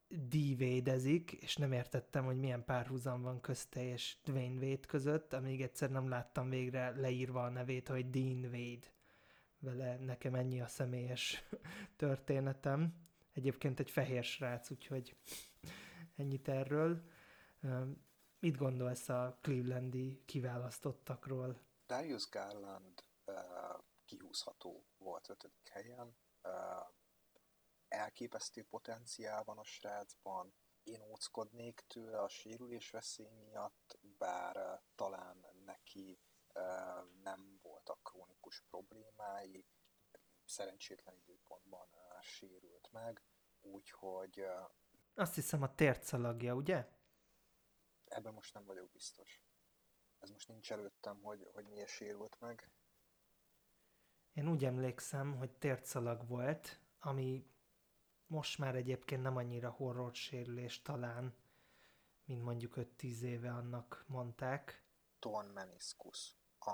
D 0.08 0.56
védezik, 0.56 1.32
és 1.32 1.56
nem 1.56 1.72
értettem, 1.72 2.24
hogy 2.24 2.36
milyen 2.38 2.64
párhuzam 2.64 3.22
van 3.22 3.40
közte 3.40 3.84
és 3.84 4.16
Dwayne 4.24 4.66
Wade 4.66 4.86
között, 4.86 5.32
amíg 5.32 5.62
egyszer 5.62 5.90
nem 5.90 6.08
láttam 6.08 6.48
végre 6.48 6.90
leírva 6.90 7.44
a 7.44 7.48
nevét, 7.48 7.88
hogy 7.88 8.10
Dean 8.10 8.44
Wade. 8.44 8.86
Vele 9.58 9.96
nekem 9.96 10.34
ennyi 10.34 10.60
a 10.60 10.66
személyes 10.66 11.44
történetem. 11.96 12.94
Egyébként 13.32 13.80
egy 13.80 13.90
fehér 13.90 14.24
srác, 14.24 14.70
úgyhogy 14.70 15.16
ennyit 16.16 16.48
erről. 16.48 17.02
mit 18.38 18.56
gondolsz 18.56 19.08
a 19.08 19.38
Clevelandi 19.40 20.22
kiválasztottakról? 20.24 21.60
Darius 21.86 22.28
Garland 22.28 23.04
uh, 23.24 23.34
kihúzható 24.04 24.84
volt 24.98 25.28
ötödik 25.28 25.68
helyen, 25.68 26.16
uh, 26.42 26.52
elképesztő 27.88 28.64
potenciál 28.64 29.44
van 29.44 29.58
a 29.58 29.64
srácban, 29.64 30.54
én 30.82 31.02
óckodnék 31.02 31.84
tőle 31.86 32.20
a 32.20 32.28
sérülés 32.28 32.90
veszély 32.90 33.30
miatt, 33.30 33.98
bár 34.18 34.56
uh, 34.56 34.80
talán 34.94 35.46
neki 35.64 36.18
uh, 36.54 37.22
nem 37.22 37.58
voltak 37.62 38.02
krónikus 38.02 38.64
problémái, 38.70 39.66
szerencsétlen 40.44 41.16
időpontban 41.16 41.88
uh, 41.92 42.22
sérült 42.22 42.88
meg, 42.92 43.22
úgyhogy... 43.60 44.40
Uh, 44.40 44.70
Azt 45.14 45.34
hiszem 45.34 45.62
a 45.62 45.74
tércalagja, 45.74 46.54
ugye? 46.54 46.88
Ebben 48.04 48.32
most 48.32 48.54
nem 48.54 48.64
vagyok 48.64 48.90
biztos. 48.90 49.42
Ez 50.18 50.30
most 50.30 50.48
nincs 50.48 50.72
előttem, 50.72 51.20
hogy, 51.22 51.48
hogy 51.52 51.66
miért 51.66 51.88
sérült 51.88 52.40
meg. 52.40 52.70
Én 54.32 54.48
úgy 54.48 54.64
emlékszem, 54.64 55.36
hogy 55.36 55.50
tércalag 55.50 56.28
volt, 56.28 56.80
ami 56.98 57.50
most 58.26 58.58
már 58.58 58.74
egyébként 58.74 59.22
nem 59.22 59.36
annyira 59.36 59.70
horror 59.70 60.14
sérülés 60.14 60.82
talán, 60.82 61.34
mint 62.24 62.42
mondjuk 62.42 62.74
5-10 62.76 63.20
éve 63.20 63.52
annak 63.52 64.04
mondták. 64.06 64.84
Torn 65.18 65.48
meniscus. 65.48 66.38
A, 66.58 66.70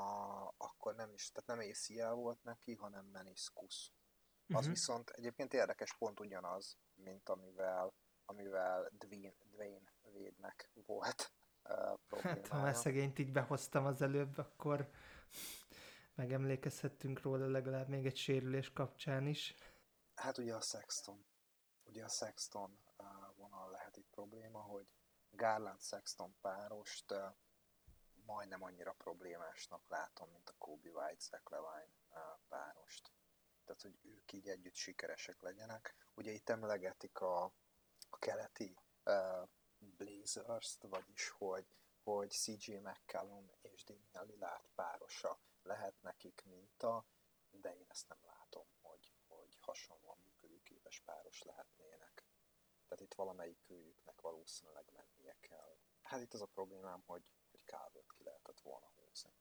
akkor 0.57 0.95
nem 0.95 1.13
is, 1.13 1.33
tehát 1.33 1.49
nem 1.49 1.69
ACL 1.71 2.15
volt 2.15 2.43
neki, 2.43 2.75
hanem 2.75 3.05
meniscus. 3.05 3.93
Az 4.49 4.55
uh-huh. 4.55 4.69
viszont 4.69 5.11
egyébként 5.11 5.55
érdekes 5.55 5.97
pont 5.97 6.21
ugyanaz, 6.21 6.79
mint 6.95 7.29
amivel, 7.29 7.95
amivel 8.27 8.91
Dwayne, 8.99 9.35
Dwayne 9.51 9.93
Védnek 10.13 10.71
volt 10.87 11.33
uh, 11.65 11.99
problémája. 12.07 12.43
Hát, 12.43 12.49
ha 12.49 12.61
már 12.61 12.75
szegényt 12.75 13.19
így 13.19 13.33
behoztam 13.33 13.87
az 13.87 14.03
előbb, 14.03 14.39
akkor 14.39 14.91
megemlékezhettünk 16.15 17.23
róla 17.23 17.47
legalább 17.47 17.89
még 17.89 18.07
egy 18.07 18.17
sérülés 18.17 18.73
kapcsán 18.73 19.27
is. 19.27 19.55
Hát 20.15 20.39
ugye 20.39 20.55
a 20.55 20.61
Sexton. 20.61 21.27
Ugye 21.85 22.05
a 22.05 22.09
Sexton 22.09 22.79
uh, 22.97 23.07
vonal 23.37 23.71
lehet 23.71 23.97
itt 23.97 24.11
probléma, 24.11 24.61
hogy 24.61 24.87
Garland-Sexton 25.31 26.37
párost 26.41 27.13
uh, 27.13 27.35
majdnem 28.25 28.63
annyira 28.63 28.93
problémásnak 28.93 29.83
látom, 29.89 30.31
mint 30.31 30.49
a 30.49 30.55
Kobe 30.59 30.91
White-Zach 30.91 31.51
Levine 31.51 31.93
uh, 32.11 32.19
párost. 32.49 33.13
Tehát, 33.65 33.83
hogy 33.83 33.99
ők 34.03 34.33
így 34.33 34.49
együtt 34.49 34.75
sikeresek 34.75 35.41
legyenek. 35.41 35.95
Ugye 36.15 36.31
itt 36.33 36.49
emlegetik 36.49 37.21
a, 37.21 37.53
keleti 38.19 38.77
uh, 39.05 39.49
Blazers-t, 39.79 40.83
vagyis 40.83 41.29
hogy, 41.29 41.67
hogy 42.03 42.31
CJ 42.31 42.77
McCallum 42.77 43.51
és 43.61 43.85
Damian 43.85 44.27
Lillard 44.27 44.69
párosa 44.75 45.41
lehet 45.63 46.03
nekik 46.03 46.43
minta, 46.45 47.07
de 47.51 47.77
én 47.77 47.87
ezt 47.89 48.09
nem 48.09 48.19
látom, 48.23 48.67
hogy, 48.81 49.13
hogy 49.27 49.59
hasonlóan 49.61 50.19
működőképes 50.25 51.01
páros 51.01 51.43
lehetnének. 51.43 52.25
Tehát 52.89 53.05
itt 53.05 53.15
valamelyik 53.15 53.65
őjüknek 53.67 54.21
valószínűleg 54.21 54.85
mennie 54.93 55.37
kell. 55.41 55.77
Hát 56.03 56.21
itt 56.21 56.35
az 56.35 56.41
a 56.41 56.47
problémám, 56.47 57.03
hogy, 57.07 57.25
hogy 57.51 57.65
Calvert 57.65 58.13
ki 58.13 58.23
lehetett 58.23 58.61
volna 58.61 58.87
húzni, 58.87 59.35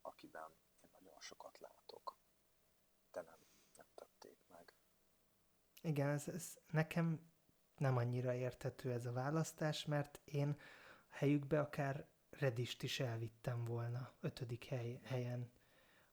akiben 0.00 0.50
én 0.80 0.90
nagyon 0.92 1.20
sokat 1.20 1.58
látok, 1.58 2.18
de 3.10 3.20
nem, 3.20 3.38
nem 3.76 3.86
tették 3.94 4.46
meg. 4.46 4.74
Igen, 5.80 6.08
ez, 6.08 6.28
ez 6.28 6.58
nekem 6.66 7.34
nem 7.78 7.96
annyira 7.96 8.34
érthető 8.34 8.92
ez 8.92 9.06
a 9.06 9.12
választás, 9.12 9.84
mert 9.84 10.20
én 10.24 10.58
helyükbe 11.08 11.60
akár 11.60 12.06
Redist 12.30 12.82
is 12.82 13.00
elvittem 13.00 13.64
volna 13.64 14.12
ötödik 14.20 14.64
hely, 14.64 15.00
helyen, 15.02 15.50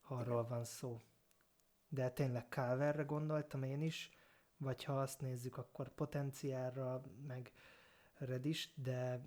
ha 0.01 0.15
arról 0.15 0.47
van 0.47 0.65
szó. 0.65 1.01
De 1.87 2.09
tényleg 2.09 2.45
Calverre 2.49 3.03
gondoltam 3.03 3.63
én 3.63 3.81
is, 3.81 4.09
vagy 4.57 4.83
ha 4.83 5.01
azt 5.01 5.21
nézzük, 5.21 5.57
akkor 5.57 5.89
potenciálra, 5.89 7.01
meg 7.27 7.51
Redist, 8.17 8.81
de 8.81 9.21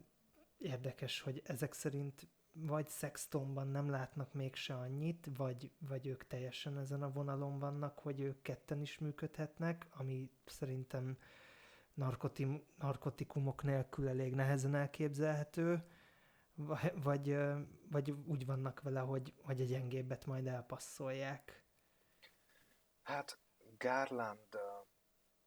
érdekes, 0.58 1.20
hogy 1.20 1.42
ezek 1.44 1.72
szerint 1.72 2.28
vagy 2.52 2.88
Sextonban 2.88 3.68
nem 3.68 3.90
látnak 3.90 4.32
mégse 4.32 4.74
annyit, 4.74 5.30
vagy, 5.36 5.70
vagy 5.78 6.06
ők 6.06 6.26
teljesen 6.26 6.78
ezen 6.78 7.02
a 7.02 7.12
vonalon 7.12 7.58
vannak, 7.58 7.98
hogy 7.98 8.20
ők 8.20 8.42
ketten 8.42 8.80
is 8.80 8.98
működhetnek, 8.98 9.86
ami 9.90 10.30
szerintem 10.44 11.18
narkoti, 11.96 12.66
narkotikumok 12.78 13.62
nélkül 13.62 14.08
elég 14.08 14.34
nehezen 14.34 14.74
elképzelhető, 14.74 15.86
vagy, 16.94 17.36
vagy 17.90 18.10
úgy 18.10 18.46
vannak 18.46 18.80
vele, 18.80 19.00
hogy, 19.00 19.34
hogy 19.42 19.60
a 19.60 19.64
gyengébbet 19.64 20.26
majd 20.26 20.46
elpasszolják? 20.46 21.64
Hát 23.02 23.38
Garland 23.78 24.58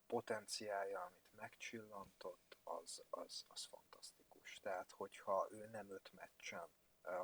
potenciája, 0.07 1.01
amit 1.01 1.35
megcsillantott, 1.35 2.57
az, 2.63 3.03
az, 3.09 3.45
az 3.47 3.65
fantasztikus. 3.65 4.59
Tehát, 4.59 4.91
hogyha 4.91 5.47
ő 5.51 5.67
nem 5.67 5.89
öt 5.89 6.11
meccsen 6.13 6.69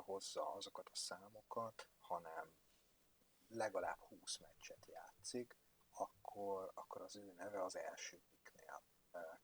hozza 0.04 0.52
azokat 0.52 0.88
a 0.88 0.94
számokat, 0.94 1.86
hanem 2.00 2.52
legalább 3.48 4.00
20 4.00 4.38
meccset 4.38 4.86
játszik, 4.86 5.56
akkor, 5.90 6.70
akkor 6.74 7.02
az 7.02 7.16
ő 7.16 7.32
neve 7.36 7.64
az 7.64 7.76
első 7.76 8.22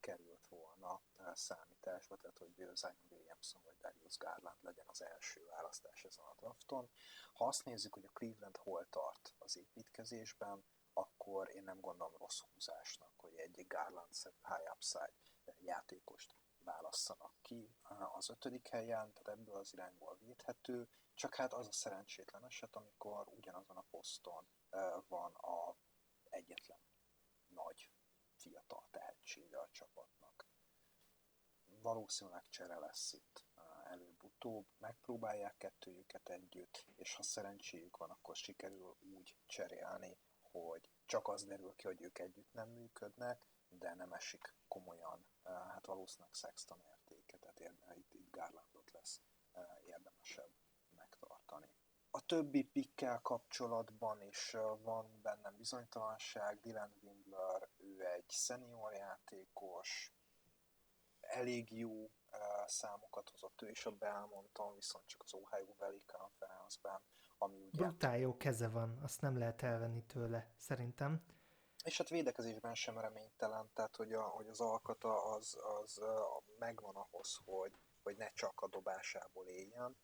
került 0.00 0.46
volna 0.46 1.00
számításba, 1.34 2.16
tehát 2.16 2.38
hogy 2.38 2.52
Zion 2.54 2.94
Williamson 3.10 3.62
vagy 3.64 3.78
Darius 3.80 4.18
Garland 4.18 4.62
legyen 4.62 4.84
az 4.88 5.02
első 5.02 5.46
választás 5.46 6.04
ezen 6.04 6.24
a 6.24 6.34
drafton. 6.36 6.90
Ha 7.32 7.46
azt 7.46 7.64
nézzük, 7.64 7.94
hogy 7.94 8.04
a 8.04 8.10
Cleveland 8.12 8.56
hol 8.56 8.86
tart 8.90 9.34
az 9.38 9.56
építkezésben, 9.56 10.64
akkor 10.92 11.48
én 11.54 11.62
nem 11.62 11.80
gondolom 11.80 12.16
rossz 12.16 12.40
húzásnak, 12.40 13.12
hogy 13.16 13.34
egy 13.34 13.66
Garland 13.66 14.14
high 14.22 14.72
upside 14.74 15.12
játékost 15.58 16.34
válasszanak 16.64 17.34
ki 17.42 17.74
az 18.12 18.30
ötödik 18.30 18.68
helyen, 18.68 19.12
tehát 19.12 19.28
ebből 19.28 19.56
az 19.56 19.72
irányból 19.72 20.16
védhető, 20.20 20.88
csak 21.14 21.34
hát 21.34 21.52
az 21.52 21.66
a 21.66 21.72
szerencsétlen 21.72 22.44
eset, 22.44 22.76
amikor 22.76 23.28
ugyanazon 23.28 23.76
a 23.76 23.84
poszton 23.90 24.46
van 25.08 25.34
a 25.34 25.76
egyetlen 26.30 26.78
nagy 27.48 27.90
fiatal 28.42 28.86
tehetsége 28.90 29.58
a 29.58 29.68
csapatnak. 29.70 30.46
Valószínűleg 31.66 32.48
csere 32.48 32.78
lesz 32.78 33.12
itt 33.12 33.44
előbb-utóbb, 33.84 34.66
megpróbálják 34.78 35.56
kettőjüket 35.56 36.28
együtt, 36.28 36.86
és 36.96 37.14
ha 37.14 37.22
szerencséjük 37.22 37.96
van, 37.96 38.10
akkor 38.10 38.36
sikerül 38.36 38.96
úgy 39.00 39.36
cserélni, 39.46 40.18
hogy 40.42 40.90
csak 41.06 41.28
az 41.28 41.44
derül 41.44 41.74
ki, 41.76 41.86
hogy 41.86 42.02
ők 42.02 42.18
együtt 42.18 42.52
nem 42.52 42.68
működnek, 42.68 43.46
de 43.68 43.94
nem 43.94 44.12
esik 44.12 44.54
komolyan, 44.68 45.26
hát 45.44 45.86
valószínűleg 45.86 46.34
Sexton 46.34 46.80
értéke, 46.90 47.36
tehát 47.36 47.60
itt, 47.96 48.14
itt 48.14 48.30
Garlandot 48.30 48.90
lesz 48.90 49.20
érdemesebb. 49.84 50.61
A 52.14 52.20
többi 52.26 52.62
pikkel 52.64 53.20
kapcsolatban 53.20 54.22
is 54.22 54.56
van 54.82 55.20
bennem 55.22 55.56
bizonytalanság. 55.56 56.60
Dylan 56.60 56.92
Windler, 57.02 57.68
ő 57.76 58.06
egy 58.06 58.30
senior 58.30 58.92
játékos, 58.92 60.14
elég 61.20 61.78
jó 61.78 62.10
számokat 62.66 63.28
hozott 63.28 63.62
ő 63.62 63.70
is 63.70 63.86
a 63.86 63.90
Belmonton, 63.90 64.74
viszont 64.74 65.06
csak 65.06 65.22
az 65.22 65.34
Ohio 65.34 65.74
Valley 65.78 66.04
Conference-ben, 66.06 67.00
ami 67.38 67.58
ugye... 67.58 67.82
Brutál 67.82 68.18
jó 68.18 68.36
keze 68.36 68.68
van, 68.68 68.98
azt 69.02 69.20
nem 69.20 69.38
lehet 69.38 69.62
elvenni 69.62 70.04
tőle, 70.04 70.52
szerintem. 70.56 71.24
És 71.84 71.98
hát 71.98 72.08
védekezésben 72.08 72.74
sem 72.74 72.98
reménytelen, 72.98 73.70
tehát 73.74 73.96
hogy, 73.96 74.12
a, 74.12 74.22
hogy 74.22 74.48
az 74.48 74.60
alkata 74.60 75.24
az, 75.24 75.58
az 75.80 76.00
megvan 76.58 76.96
ahhoz, 76.96 77.38
hogy, 77.44 77.72
hogy 78.02 78.16
ne 78.16 78.32
csak 78.32 78.60
a 78.60 78.68
dobásából 78.68 79.46
éljen 79.46 79.96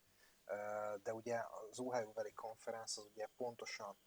de 1.03 1.15
ugye 1.15 1.41
az 1.71 1.79
Ohio 1.79 2.13
Valley 2.13 2.33
Conference 2.33 3.01
az 3.01 3.07
ugye 3.07 3.27
pontosan 3.37 3.99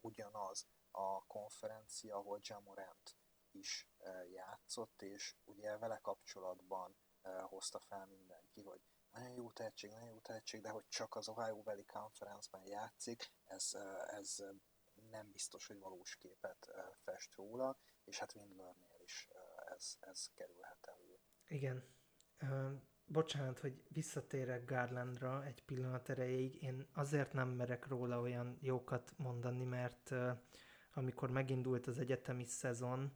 ugyanaz 0.00 0.66
a 0.90 1.24
konferencia, 1.26 2.16
ahol 2.16 2.40
Jamorant 2.42 3.16
is 3.50 3.88
játszott, 4.32 5.02
és 5.02 5.36
ugye 5.44 5.76
vele 5.76 5.98
kapcsolatban 6.02 6.96
hozta 7.42 7.80
fel 7.80 8.06
mindenki, 8.06 8.62
hogy 8.62 8.80
nagyon 9.12 9.32
jó 9.32 9.50
tehetség, 9.50 9.90
nagyon 9.90 10.08
jó 10.08 10.18
tehetség, 10.18 10.60
de 10.60 10.70
hogy 10.70 10.88
csak 10.88 11.14
az 11.14 11.28
Ohio 11.28 11.62
Valley 11.62 11.84
Conference-ben 11.84 12.66
játszik, 12.66 13.32
ez, 13.44 13.74
ez 14.06 14.44
nem 15.10 15.30
biztos, 15.30 15.66
hogy 15.66 15.78
valós 15.78 16.16
képet 16.16 16.70
fest 17.02 17.34
róla, 17.34 17.78
és 18.04 18.18
hát 18.18 18.34
Windlernél 18.34 19.00
is 19.00 19.28
ez, 19.76 19.96
ez 20.00 20.30
kerülhet 20.34 20.86
elő. 20.86 21.20
Igen 21.46 21.96
bocsánat, 23.06 23.58
hogy 23.58 23.82
visszatérek 23.88 24.64
Garlandra 24.64 25.44
egy 25.44 25.62
pillanat 25.62 26.08
erejéig, 26.08 26.62
én 26.62 26.86
azért 26.92 27.32
nem 27.32 27.48
merek 27.48 27.86
róla 27.86 28.20
olyan 28.20 28.58
jókat 28.60 29.12
mondani, 29.16 29.64
mert 29.64 30.10
uh, 30.10 30.30
amikor 30.94 31.30
megindult 31.30 31.86
az 31.86 31.98
egyetemi 31.98 32.44
szezon, 32.44 33.12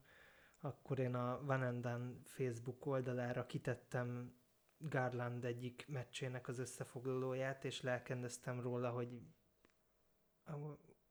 akkor 0.61 0.99
én 0.99 1.15
a 1.15 1.45
Van 1.45 1.63
Enden 1.63 2.21
Facebook 2.25 2.87
oldalára 2.87 3.47
kitettem 3.47 4.37
Garland 4.79 5.45
egyik 5.45 5.85
meccsének 5.89 6.49
az 6.49 6.59
összefoglalóját, 6.59 7.65
és 7.65 7.81
lelkendeztem 7.81 8.61
róla, 8.61 8.91
hogy 8.91 9.21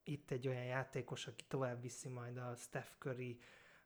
itt 0.04 0.32
egy 0.32 0.48
olyan 0.48 0.66
játékos, 0.66 1.28
aki 1.28 1.46
tovább 1.48 1.82
viszi 1.82 2.08
majd 2.10 2.38
a 2.38 2.56
Steph 2.56 2.90
Curry, 3.00 3.40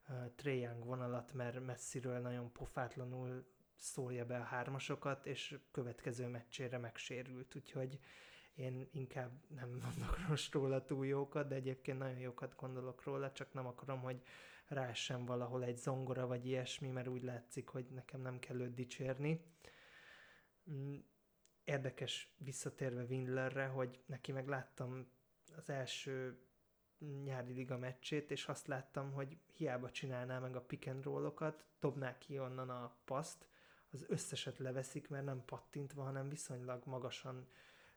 uh, 0.10 0.36
Trae 0.36 0.56
Young 0.56 0.86
vonalat, 0.86 1.34
mert 1.34 1.66
messziről 1.66 2.20
nagyon 2.20 2.52
pofátlanul 2.52 3.46
szólja 3.82 4.26
be 4.26 4.38
a 4.38 4.44
hármasokat, 4.44 5.26
és 5.26 5.60
következő 5.72 6.28
meccsére 6.28 6.78
megsérült, 6.78 7.56
úgyhogy 7.56 8.00
én 8.56 8.90
inkább 8.92 9.32
nem 9.48 9.70
mondok 9.70 10.28
most 10.28 10.54
róla 10.54 10.86
túl 10.86 11.06
jókat, 11.06 11.48
de 11.48 11.56
egyébként 11.56 11.98
nagyon 11.98 12.20
jókat 12.20 12.56
gondolok 12.56 13.04
róla, 13.04 13.32
csak 13.32 13.54
nem 13.54 13.66
akarom, 13.66 14.02
hogy 14.02 14.22
rá 14.68 14.94
sem 14.94 15.26
valahol 15.26 15.64
egy 15.64 15.78
zongora 15.78 16.28
vagy 16.28 16.46
ilyesmi, 16.46 16.88
mert 16.88 17.08
úgy 17.08 17.24
látszik, 17.24 17.68
hogy 17.68 17.86
nekem 17.90 18.22
nem 18.22 18.40
kell 18.40 18.60
őt 18.60 18.74
dicsérni. 18.74 19.46
Mm, 20.72 20.96
érdekes 21.64 22.36
visszatérve 22.38 23.04
Windlerre, 23.04 23.66
hogy 23.66 24.00
neki 24.06 24.32
meg 24.32 24.48
láttam 24.48 25.12
az 25.56 25.70
első 25.70 26.46
nyári 27.24 27.54
liga 27.54 27.78
meccsét, 27.78 28.32
és 28.32 28.48
azt 28.48 28.68
láttam, 28.68 29.12
hogy 29.12 29.38
hiába 29.54 29.92
csinálná 29.92 30.40
meg 30.40 30.56
a 30.56 30.62
pick 30.62 30.88
and 30.88 31.04
roll-okat, 31.04 31.66
dobná 31.80 32.18
ki 32.18 32.40
onnan 32.40 32.70
a 32.70 32.96
paszt, 33.06 33.46
az 33.92 34.06
összeset 34.08 34.58
leveszik, 34.58 35.10
mert 35.10 35.26
nem 35.26 35.46
pattintva, 35.46 36.04
hanem 36.04 36.30
viszonylag 36.30 36.86
magasan 36.86 37.48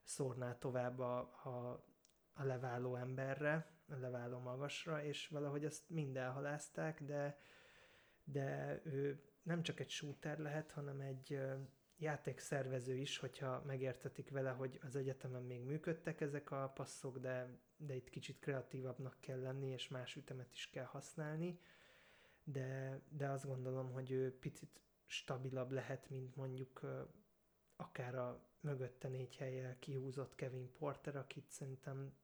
szórná 0.03 0.59
tovább 0.59 0.99
a, 0.99 1.19
a, 1.19 1.85
a 2.33 2.43
leváló 2.43 2.97
emberre, 2.97 3.67
a 3.89 3.95
leváló 3.95 4.39
magasra, 4.39 5.05
és 5.05 5.29
valahogy 5.29 5.65
azt 5.65 5.91
mind 5.91 6.17
elhalázták, 6.17 7.03
de, 7.03 7.39
de 8.25 8.81
ő 8.85 9.23
nem 9.43 9.63
csak 9.63 9.81
egy 9.81 9.91
shooter 9.91 10.39
lehet, 10.39 10.71
hanem 10.71 11.01
egy 11.01 11.41
játékszervező 11.99 12.97
is, 12.97 13.19
hogyha 13.19 13.63
megértetik 13.67 14.31
vele, 14.31 14.51
hogy 14.51 14.81
az 14.83 14.97
egyetemen 14.97 15.43
még 15.43 15.63
működtek 15.65 16.21
ezek 16.21 16.51
a 16.51 16.73
passzok, 16.75 17.19
de, 17.19 17.59
de 17.77 17.95
itt 17.95 18.11
kicsit 18.11 18.39
kreatívabbnak 18.39 19.17
kell 19.21 19.41
lenni, 19.41 19.69
és 19.69 19.89
más 19.89 20.17
ütemet 20.17 20.53
is 20.53 20.71
kell 20.71 20.85
használni, 20.85 21.61
de, 22.45 23.01
de 23.09 23.29
azt 23.29 23.47
gondolom, 23.47 23.93
hogy 23.93 24.11
ő 24.11 24.39
picit 24.39 24.81
stabilabb 25.07 25.71
lehet, 25.71 26.09
mint 26.09 26.37
mondjuk 26.37 26.81
akár 27.77 28.15
a 28.15 28.49
mögötte 28.61 29.09
négy 29.09 29.37
helyel 29.37 29.79
kihúzott 29.79 30.35
Kevin 30.35 30.73
Porter, 30.73 31.17
akit 31.17 31.51
szerintem 31.51 32.17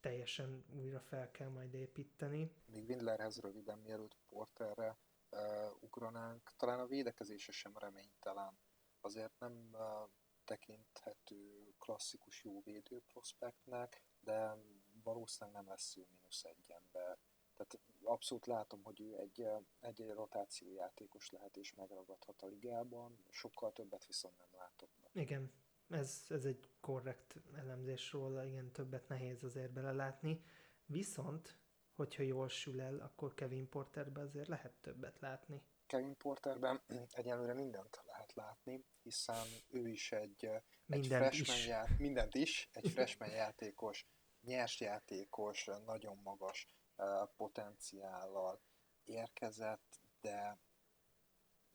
teljesen 0.00 0.64
újra 0.70 1.00
fel 1.00 1.30
kell 1.30 1.48
majd 1.48 1.74
építeni. 1.74 2.52
Még 2.66 2.88
Windlerhez 2.88 3.40
röviden, 3.40 3.78
mielőtt 3.78 4.16
Porterre 4.28 4.98
uh, 5.30 5.82
ugranánk, 5.82 6.52
talán 6.56 6.80
a 6.80 6.86
védekezése 6.86 7.52
sem 7.52 7.78
reménytelen. 7.78 8.58
Azért 9.00 9.38
nem 9.38 9.68
uh, 9.72 10.10
tekinthető 10.44 11.74
klasszikus 11.78 12.44
jó 12.44 12.62
védő 12.62 13.02
prospektnek, 13.06 14.02
de 14.20 14.56
valószínűleg 15.02 15.60
nem 15.60 15.68
lesz 15.68 15.96
ő 15.96 16.06
mínusz 16.10 16.44
egy 16.44 16.64
ember. 16.68 17.18
Tehát 17.58 17.78
abszolút 18.02 18.46
látom, 18.46 18.82
hogy 18.82 19.00
ő 19.00 19.16
egy, 19.16 19.40
egy, 19.80 20.00
egy 20.00 20.10
rotációjátékos 20.10 21.30
lehet 21.30 21.56
és 21.56 21.74
megragadhat 21.74 22.42
a 22.42 22.46
ligában, 22.46 23.18
sokkal 23.30 23.72
többet 23.72 24.06
viszont 24.06 24.38
nem 24.38 24.60
látok. 24.60 24.88
Igen, 25.12 25.52
ez, 25.90 26.24
ez 26.28 26.44
egy 26.44 26.70
korrekt 26.80 27.34
elemzés 27.56 28.12
róla, 28.12 28.44
igen, 28.44 28.72
többet 28.72 29.08
nehéz 29.08 29.44
azért 29.44 29.72
belelátni. 29.72 30.44
Viszont, 30.86 31.58
hogyha 31.94 32.22
jól 32.22 32.48
sül 32.48 32.80
el, 32.80 33.00
akkor 33.00 33.34
Kevin 33.34 33.68
Porterben 33.68 34.26
azért 34.26 34.48
lehet 34.48 34.74
többet 34.80 35.18
látni. 35.20 35.62
Kevin 35.86 36.16
Porterben 36.16 36.80
egyelőre 37.12 37.52
mindent 37.52 38.02
lehet 38.06 38.34
látni, 38.34 38.84
hiszen 39.02 39.46
ő 39.68 39.88
is 39.88 40.12
egy, 40.12 40.50
mindent 40.86 41.04
egy 41.04 41.06
freshman 41.06 41.56
is. 41.56 41.66
Ját, 41.66 41.98
mindent 41.98 42.34
is, 42.34 42.68
egy 42.72 42.88
freshman 42.90 43.28
játékos, 43.28 44.06
nyers 44.40 44.80
játékos, 44.80 45.68
nagyon 45.86 46.16
magas 46.22 46.68
potenciállal 47.36 48.60
érkezett, 49.04 50.00
de, 50.20 50.58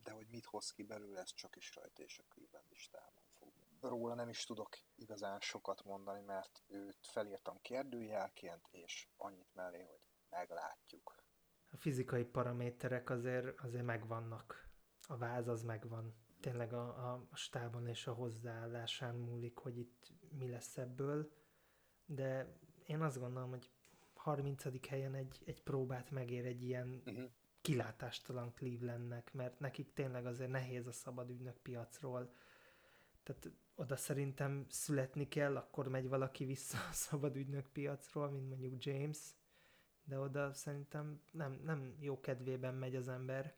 de 0.04 0.12
hogy 0.12 0.28
mit 0.28 0.46
hoz 0.46 0.72
ki 0.72 0.84
belőle, 0.84 1.20
ez 1.20 1.34
csak 1.34 1.56
is 1.56 1.76
rajta 1.76 2.04
és 2.04 2.20
a 2.20 2.24
Cleveland 2.28 2.70
listában 2.70 3.24
fog. 3.38 3.54
Róla 3.82 4.14
nem 4.14 4.30
is 4.30 4.46
tudok 4.46 4.78
igazán 4.96 5.40
sokat 5.40 5.84
mondani, 5.84 6.22
mert 6.22 6.64
őt 6.68 7.08
felírtam 7.08 7.62
kérdőjelként, 7.62 8.68
és 8.72 9.08
annyit 9.18 9.54
mellé, 9.54 9.84
hogy 9.84 10.02
meglátjuk. 10.30 11.24
A 11.72 11.78
fizikai 11.78 12.26
paraméterek 12.26 13.10
azért, 13.10 13.60
azért 13.60 13.84
megvannak. 13.84 14.70
A 15.08 15.18
váz 15.18 15.48
az 15.48 15.64
megvan. 15.64 16.22
Tényleg 16.40 16.74
a, 16.74 17.12
a 17.14 17.36
stábon 17.36 17.88
és 17.88 18.08
a 18.08 18.14
hozzáállásán 18.14 19.16
múlik, 19.16 19.58
hogy 19.58 19.78
itt 19.78 20.14
mi 20.32 20.50
lesz 20.50 20.78
ebből. 20.78 21.32
De 22.06 22.58
én 22.86 23.02
azt 23.02 23.20
gondolom, 23.20 23.50
hogy 23.50 23.73
30. 24.24 24.88
helyen 24.88 25.16
egy, 25.16 25.42
egy 25.46 25.64
próbát 25.64 26.12
megér 26.12 26.46
egy 26.46 26.64
ilyen 26.64 27.02
uh-huh. 27.06 27.30
kilátástalan 27.62 28.54
Clevelandnek, 28.54 29.34
mert 29.34 29.60
nekik 29.60 29.94
tényleg 29.94 30.26
azért 30.26 30.50
nehéz 30.50 30.88
a 30.88 30.92
szabad 30.92 31.30
ügynök 31.30 31.58
piacról. 31.58 32.34
Tehát 33.24 33.52
oda 33.76 33.96
szerintem 33.96 34.66
születni 34.70 35.28
kell, 35.28 35.58
akkor 35.58 35.88
megy 35.88 36.10
valaki 36.10 36.46
vissza 36.46 36.78
a 36.90 36.94
szabad 36.94 37.36
ügynök 37.36 37.68
piacról, 37.68 38.30
mint 38.30 38.50
mondjuk 38.50 38.84
James, 38.84 39.20
de 40.04 40.20
oda 40.20 40.54
szerintem 40.54 41.22
nem, 41.32 41.62
nem 41.64 41.98
jó 42.00 42.20
kedvében 42.20 42.74
megy 42.74 42.96
az 42.96 43.08
ember. 43.08 43.56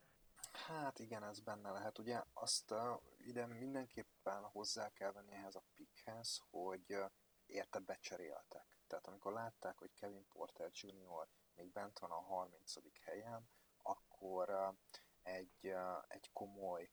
Hát 0.52 1.00
igen, 1.00 1.24
ez 1.24 1.40
benne 1.40 1.72
lehet. 1.72 2.00
Ugye 2.00 2.24
azt 2.34 2.72
uh, 2.72 3.02
ide 3.18 3.46
mindenképpen 3.46 4.42
hozzá 4.42 4.90
kell 4.90 5.12
venni 5.12 5.34
ehhez 5.34 5.56
a 5.56 5.64
pickhez, 5.76 6.42
hogy 6.50 6.86
uh, 6.90 7.12
érte 7.46 7.80
becseréltek. 7.80 8.75
Tehát 8.96 9.10
amikor 9.10 9.34
látták, 9.34 9.78
hogy 9.78 9.94
Kevin 9.94 10.28
Porter 10.28 10.72
Jr. 10.74 11.28
még 11.56 11.72
bent 11.72 12.00
van 12.00 12.12
a 12.12 12.22
30. 12.22 12.74
helyen, 13.04 13.50
akkor 13.82 14.76
egy, 15.24 15.74
egy 16.08 16.30
komoly 16.34 16.92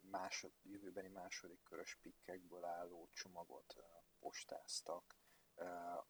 másod, 0.00 0.52
jövőbeni 0.62 1.08
második 1.08 1.62
körös 1.62 1.98
pikkekből 2.02 2.64
álló 2.64 3.08
csomagot 3.12 3.76
postáztak, 4.18 5.16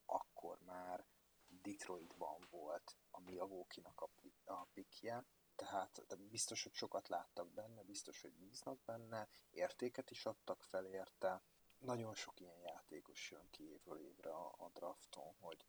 akkor 0.04 0.58
már 0.60 1.06
Detroitban 1.46 2.46
volt 2.50 2.96
a 3.10 3.20
Milwaukee-nak 3.20 4.00
a, 4.00 4.10
a 4.44 4.64
pikje, 4.64 5.24
tehát 5.56 6.06
de 6.06 6.16
biztos, 6.16 6.62
hogy 6.62 6.72
sokat 6.74 7.08
láttak 7.08 7.50
benne, 7.50 7.82
biztos, 7.82 8.20
hogy 8.20 8.32
bíznak 8.32 8.80
benne, 8.84 9.28
értéket 9.50 10.10
is 10.10 10.26
adtak 10.26 10.62
fel 10.62 10.86
érte, 10.86 11.42
nagyon 11.80 12.14
sok 12.14 12.40
ilyen 12.40 12.58
játékos 12.58 13.30
jön 13.30 13.50
ki 13.50 13.70
évről 13.70 13.98
évre 13.98 14.30
a, 14.30 14.54
a 14.58 14.70
drafton, 14.72 15.34
hogy, 15.40 15.66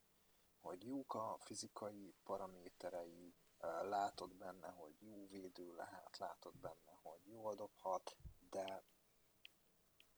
hogy 0.60 0.84
jók 0.86 1.14
a 1.14 1.38
fizikai 1.40 2.16
paraméterei, 2.24 3.36
látod 3.82 4.34
benne, 4.36 4.70
hogy 4.70 5.02
jó 5.02 5.28
védő 5.28 5.76
lehet, 5.76 6.18
látod 6.18 6.56
benne, 6.58 7.00
hogy 7.02 7.26
jól 7.26 7.56
dobhat, 7.56 8.18
de 8.50 8.84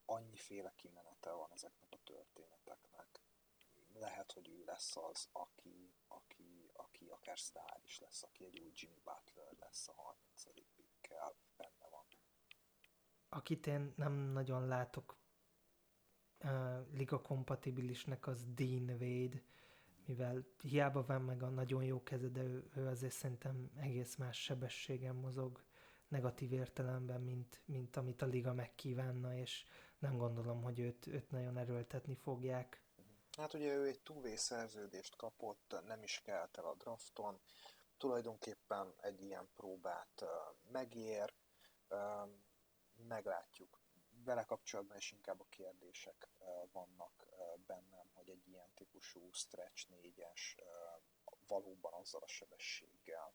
annyiféle 0.06 0.74
kimenete 0.76 1.32
van 1.32 1.52
ezeknek 1.52 1.92
a 1.92 2.04
történeteknek. 2.04 3.22
Lehet, 3.94 4.32
hogy 4.32 4.48
ő 4.48 4.64
lesz 4.66 4.98
az, 4.98 5.28
aki, 5.32 5.94
aki, 6.08 6.72
aki 6.74 7.10
akár 7.10 7.40
sztár 7.40 7.80
is 7.84 8.00
lesz, 8.00 8.24
aki 8.24 8.46
egy 8.46 8.60
új 8.60 8.72
Jimmy 8.76 9.02
Butler 9.04 9.54
lesz 9.60 9.88
a 9.88 9.94
30. 9.94 10.44
pikkel, 10.76 11.36
benne 11.58 11.88
van. 11.90 12.06
Akit 13.30 13.68
én 13.68 13.94
nem 13.98 14.14
nagyon 14.14 14.68
látok 14.68 15.18
liga 16.94 17.22
kompatibilisnek 17.22 18.28
az 18.28 18.46
Dean 18.56 18.90
Wade, 18.90 19.42
mivel 20.06 20.46
hiába 20.62 21.06
van 21.06 21.22
meg 21.22 21.44
a 21.44 21.50
nagyon 21.50 21.84
jó 21.84 22.04
keze, 22.04 22.28
de 22.28 22.42
ő, 22.42 22.70
ő 22.76 22.88
azért 22.88 23.14
szerintem 23.14 23.72
egész 23.76 24.16
más 24.16 24.44
sebességen 24.44 25.16
mozog 25.16 25.64
negatív 26.08 26.52
értelemben, 26.54 27.22
mint, 27.22 27.62
mint 27.66 27.98
amit 27.98 28.22
a 28.22 28.26
liga 28.26 28.54
megkívánna, 28.54 29.36
és 29.36 29.66
nem 30.00 30.18
gondolom, 30.18 30.62
hogy 30.64 30.80
őt, 30.80 31.08
őt 31.08 31.32
nagyon 31.32 31.58
erőltetni 31.58 32.16
fogják. 32.16 32.82
Hát 33.38 33.54
ugye 33.54 33.76
ő 33.76 33.88
egy 33.88 34.00
túvé 34.00 34.36
szerződést 34.36 35.16
kapott, 35.16 35.76
nem 35.86 36.04
is 36.04 36.22
kelt 36.26 36.58
el 36.58 36.66
a 36.66 36.76
drafton, 36.76 37.40
tulajdonképpen 37.98 38.94
egy 39.02 39.22
ilyen 39.22 39.50
próbát 39.56 40.26
megér, 40.72 41.34
meglátjuk 43.08 43.83
vele 44.24 44.44
kapcsolatban 44.44 44.98
is 44.98 45.12
inkább 45.12 45.40
a 45.40 45.46
kérdések 45.50 46.30
vannak 46.72 47.26
bennem, 47.66 48.10
hogy 48.14 48.30
egy 48.30 48.48
ilyen 48.48 48.74
típusú 48.74 49.32
stretch 49.32 49.90
négyes 49.90 50.58
valóban 51.48 51.94
azzal 51.94 52.22
a 52.22 52.28
sebességgel 52.28 53.34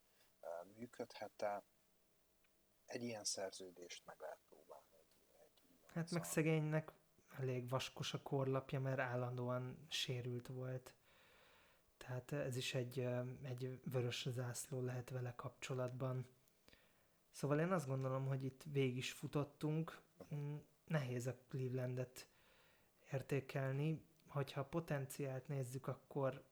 működhet-e. 0.77 1.63
Egy 2.85 3.03
ilyen 3.03 3.25
szerződést 3.25 4.07
meg 4.07 4.21
lehet 4.21 4.41
próbálni. 4.49 4.87
Egy, 4.97 5.49
egy 5.87 5.93
hát 5.95 6.11
meg 6.11 6.25
szegénynek 6.25 6.93
elég 7.39 7.69
vaskos 7.69 8.15
a 8.15 8.23
korlapja, 8.23 8.81
mert 8.81 8.99
állandóan 8.99 9.87
sérült 9.89 10.47
volt. 10.47 10.95
Tehát 11.97 12.33
ez 12.33 12.57
is 12.57 12.75
egy, 12.75 12.99
egy 13.43 13.81
vörös 13.85 14.29
zászló 14.31 14.81
lehet 14.81 15.11
vele 15.11 15.35
kapcsolatban. 15.37 16.29
Szóval 17.31 17.61
én 17.61 17.73
azt 17.73 17.87
gondolom, 17.87 18.27
hogy 18.27 18.45
itt 18.45 18.63
végig 18.73 18.97
is 18.97 19.13
futottunk. 19.13 20.01
Nehéz 20.89 21.27
a 21.27 21.35
Clevelandet 21.49 22.29
értékelni. 23.11 24.07
Hogyha 24.27 24.61
a 24.61 24.69
potenciált 24.69 25.49
nézzük, 25.49 25.87
akkor, 25.87 26.45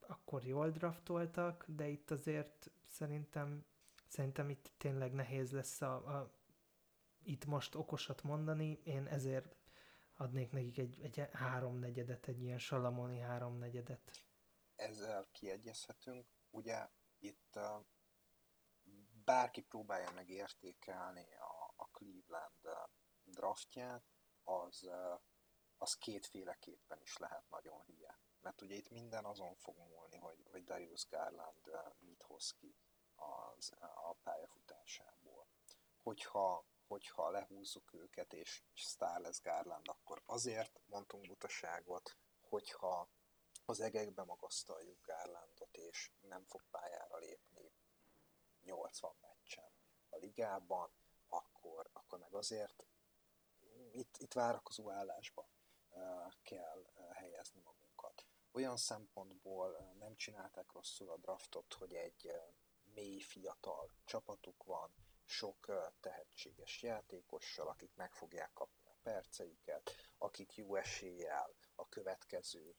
akkor 0.00 0.44
jól 0.44 0.70
draftoltak, 0.70 1.64
de 1.68 1.88
itt 1.88 2.10
azért 2.10 2.70
szerintem, 2.88 3.66
szerintem 4.08 4.50
itt 4.50 4.70
tényleg 4.76 5.12
nehéz 5.12 5.52
lesz 5.52 5.80
a, 5.80 5.94
a 5.94 6.38
itt 7.22 7.44
most 7.44 7.74
okosat 7.74 8.22
mondani. 8.22 8.80
Én 8.84 9.06
ezért 9.06 9.56
adnék 10.16 10.50
nekik 10.50 10.78
egy, 10.78 11.00
egy 11.00 11.28
háromnegyedet, 11.32 12.28
egy 12.28 12.42
ilyen 12.42 12.58
salamoni 12.58 13.18
háromnegyedet. 13.18 14.10
Ezzel 14.74 15.28
kiegyezhetünk. 15.32 16.26
Ugye 16.50 16.88
itt 17.18 17.56
uh, 17.56 17.86
bárki 19.24 19.62
próbálja 19.62 20.10
meg 20.10 20.28
értékelni 20.28 21.34
a, 21.34 21.74
a 21.76 21.88
Cleveland 21.92 22.66
draftját, 23.40 24.02
az, 24.44 24.90
az 25.78 25.94
kétféleképpen 25.96 27.00
is 27.00 27.16
lehet 27.16 27.50
nagyon 27.50 27.82
hülye. 27.82 28.18
Mert 28.40 28.62
ugye 28.62 28.74
itt 28.74 28.90
minden 28.90 29.24
azon 29.24 29.54
fog 29.54 29.76
múlni, 29.76 30.16
hogy, 30.16 30.46
hogy 30.50 30.64
Darius 30.64 31.08
Garland 31.08 31.70
mit 31.98 32.22
hoz 32.22 32.50
ki 32.52 32.76
az, 33.14 33.72
a 33.94 34.12
pályafutásából. 34.22 35.46
Hogyha 36.02 36.64
hogyha 36.86 37.30
lehúzzuk 37.30 37.92
őket, 37.94 38.32
és, 38.32 38.62
és 38.72 38.82
sztár 38.82 39.20
lesz 39.20 39.42
Garland, 39.42 39.88
akkor 39.88 40.22
azért 40.26 40.80
mondtunk 40.86 41.26
butaságot, 41.26 42.16
hogyha 42.40 43.08
az 43.64 43.80
egekbe 43.80 44.22
magasztaljuk 44.22 45.06
Garlandot, 45.06 45.76
és 45.76 46.10
nem 46.20 46.44
fog 46.44 46.62
pályára 46.70 47.16
lépni 47.16 47.72
80 48.62 49.14
meccsen 49.20 49.70
a 50.08 50.16
ligában, 50.16 50.90
akkor, 51.28 51.90
akkor 51.92 52.18
meg 52.18 52.34
azért 52.34 52.86
itt, 53.92 54.16
itt 54.18 54.32
várakozó 54.32 54.90
állásba 54.90 55.48
uh, 55.90 56.00
kell 56.42 56.78
uh, 56.78 57.12
helyezni 57.12 57.60
magunkat. 57.60 58.26
Olyan 58.52 58.76
szempontból 58.76 59.70
uh, 59.70 59.98
nem 59.98 60.16
csinálták 60.16 60.72
rosszul 60.72 61.10
a 61.10 61.16
draftot, 61.16 61.74
hogy 61.74 61.94
egy 61.94 62.32
mély 62.94 63.20
fiatal 63.20 63.90
csapatuk 64.04 64.64
van, 64.64 64.90
sok 65.24 65.90
tehetséges 66.00 66.82
játékossal, 66.82 67.68
akik 67.68 67.94
meg 67.94 68.12
fogják 68.14 68.52
kapni 68.52 68.86
a 68.86 68.96
perceiket, 69.02 69.90
akik 70.18 70.56
jó 70.56 70.74
eséllyel 70.76 71.54
a 71.74 71.88
következő 71.88 72.76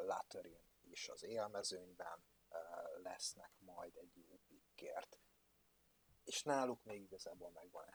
Laterin 0.00 0.64
is 0.82 1.08
az 1.08 1.22
élmezőnyben 1.22 2.24
lesznek 3.02 3.50
majd 3.58 3.96
egy 3.96 4.16
jó 4.16 4.40
pickért. 4.46 5.18
És 6.24 6.42
náluk 6.42 6.84
még 6.84 7.02
igazából 7.02 7.50
megvan 7.50 7.84
a 7.84 7.90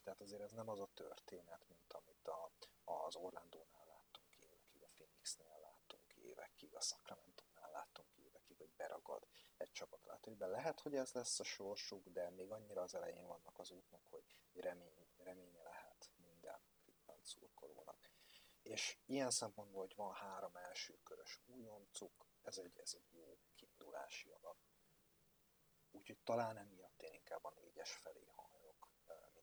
is. 0.00 0.06
Tehát 0.06 0.20
azért 0.20 0.42
ez 0.42 0.52
nem 0.52 0.68
az 0.68 0.80
a 0.80 0.88
történet, 0.94 1.68
mint 1.68 1.92
amit 1.92 2.28
a, 2.28 2.50
az 2.84 3.16
Orlandónál 3.16 3.86
láttunk 3.86 4.36
évekig, 4.36 4.82
a 4.82 4.88
Phoenixnél 4.94 5.58
láttunk 5.60 6.14
évekig, 6.14 6.74
a 6.74 6.80
Sacramento-nál 6.80 7.70
láttunk 7.70 8.16
évekig, 8.16 8.56
hogy 8.56 8.70
beragad 8.76 9.26
egy 9.56 9.72
csapat 9.72 10.04
látóiben. 10.04 10.50
Lehet, 10.50 10.80
hogy 10.80 10.94
ez 10.94 11.12
lesz 11.12 11.40
a 11.40 11.44
sorsuk, 11.44 12.08
de 12.08 12.30
még 12.30 12.50
annyira 12.50 12.82
az 12.82 12.94
elején 12.94 13.26
vannak 13.26 13.58
az 13.58 13.70
útnak, 13.70 14.06
hogy 14.06 14.24
remény, 14.52 15.08
reménye 15.16 15.62
lehet 15.62 16.10
minden 16.16 16.60
szurkolónak. 17.22 18.10
És 18.62 18.98
ilyen 19.06 19.30
szempontból, 19.30 19.80
hogy 19.80 19.96
van 19.96 20.14
három 20.14 20.56
első 20.56 20.98
körös 21.04 21.40
újoncuk, 21.46 22.26
ez 22.42 22.58
egy, 22.58 22.78
ez 22.78 22.94
egy 22.94 23.12
jó 23.12 23.38
kiindulási 23.54 24.30
alap. 24.30 24.56
Úgyhogy 25.90 26.18
talán 26.24 26.56
emiatt 26.56 27.02
én 27.02 27.14
inkább 27.14 27.44
a 27.44 27.52
négyes 27.56 27.92
felé 27.92 28.26
hajlok, 28.26 28.59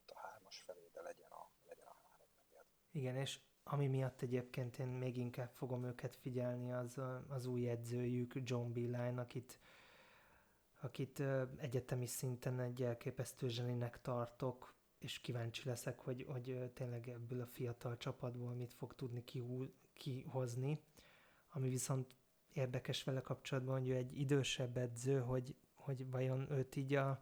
mint 0.08 0.20
a 0.20 0.28
hármas 0.28 0.60
felé, 0.60 0.90
de 0.94 1.02
legyen 1.02 1.30
a, 1.30 1.52
legyen 1.68 1.88
a 1.88 1.96
három 2.04 2.28
negyed. 2.40 2.66
Igen, 2.92 3.16
és 3.16 3.40
ami 3.64 3.88
miatt 3.88 4.22
egyébként 4.22 4.80
én 4.80 4.88
még 4.88 5.18
inkább 5.18 5.52
fogom 5.52 5.86
őket 5.86 6.16
figyelni, 6.16 6.72
az 6.72 7.02
az 7.28 7.46
új 7.46 7.70
edzőjük, 7.70 8.34
John 8.44 8.74
Beeline, 8.74 9.22
akit 9.22 9.60
akit 10.80 11.24
egyetemi 11.58 12.06
szinten 12.06 12.60
egy 12.60 12.84
elképesztő 12.84 13.48
zseninek 13.48 14.02
tartok, 14.02 14.74
és 15.00 15.20
kíváncsi 15.20 15.68
leszek, 15.68 16.00
hogy, 16.00 16.26
hogy 16.30 16.72
tényleg 16.74 17.10
ebből 17.10 17.42
a 17.42 17.46
fiatal 17.46 17.98
csapatból 17.98 18.54
mit 18.54 18.74
fog 18.74 18.96
tudni 18.96 19.24
kihú, 19.24 19.74
kihozni. 19.94 20.82
Ami 21.50 21.70
viszont 21.70 22.16
érdekes 22.54 23.04
vele 23.04 23.22
kapcsolatban, 23.22 23.80
hogy 23.80 23.90
ő 23.90 23.96
egy 23.96 24.20
idősebb 24.20 24.78
edző, 24.78 25.20
hogy, 25.20 25.56
hogy 25.76 26.10
vajon 26.10 26.52
őt 26.52 26.76
így 26.76 26.94
a, 26.94 27.20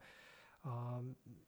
a, 0.66 1.02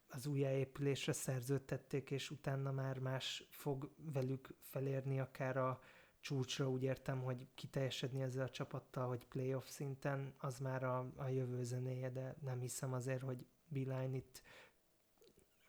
az 0.08 0.26
újjáépülésre 0.26 1.12
szerződtették, 1.12 2.10
és 2.10 2.30
utána 2.30 2.70
már 2.70 2.98
más 2.98 3.46
fog 3.50 3.90
velük 3.96 4.54
felérni 4.60 5.20
akár 5.20 5.56
a, 5.56 5.80
csúcsra 6.20 6.70
úgy 6.70 6.82
értem, 6.82 7.22
hogy 7.22 7.46
kiteljesedni 7.54 8.22
ezzel 8.22 8.44
a 8.44 8.50
csapattal, 8.50 9.08
hogy 9.08 9.26
playoff 9.26 9.66
szinten, 9.66 10.34
az 10.38 10.58
már 10.58 10.82
a, 10.82 11.12
a 11.16 11.28
jövő 11.28 11.62
zenéje, 11.62 12.10
de 12.10 12.36
nem 12.40 12.60
hiszem 12.60 12.92
azért, 12.92 13.22
hogy 13.22 13.46
Beeline 13.68 14.16
itt 14.16 14.42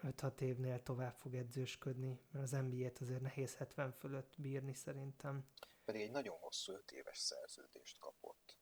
5-6 0.02 0.40
évnél 0.42 0.84
tovább 0.84 1.14
fog 1.14 1.36
edzősködni, 1.36 2.20
mert 2.32 2.44
az 2.46 2.52
NBA-t 2.52 3.00
azért 3.00 3.22
nehéz 3.22 3.56
70 3.56 3.92
fölött 3.92 4.34
bírni 4.38 4.74
szerintem. 4.74 5.46
Pedig 5.86 6.02
egy 6.02 6.12
nagyon 6.12 6.38
hosszú 6.38 6.74
5 6.74 6.92
éves 6.92 7.18
szerződést 7.18 8.00
kapott. 8.00 8.58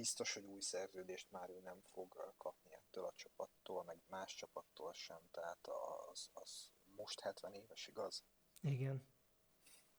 Biztos, 0.00 0.34
hogy 0.34 0.44
új 0.44 0.60
szerződést 0.60 1.30
már 1.30 1.50
ő 1.50 1.60
nem 1.60 1.82
fog 1.82 2.34
kapni 2.36 2.72
ettől 2.72 3.04
a 3.04 3.14
csapattól, 3.14 3.84
meg 3.84 4.00
más 4.08 4.34
csapattól 4.34 4.92
sem, 4.92 5.28
tehát 5.30 5.68
az, 6.10 6.30
az 6.32 6.70
most 6.96 7.20
70 7.20 7.54
éves, 7.54 7.86
igaz? 7.86 8.24
Igen 8.60 9.08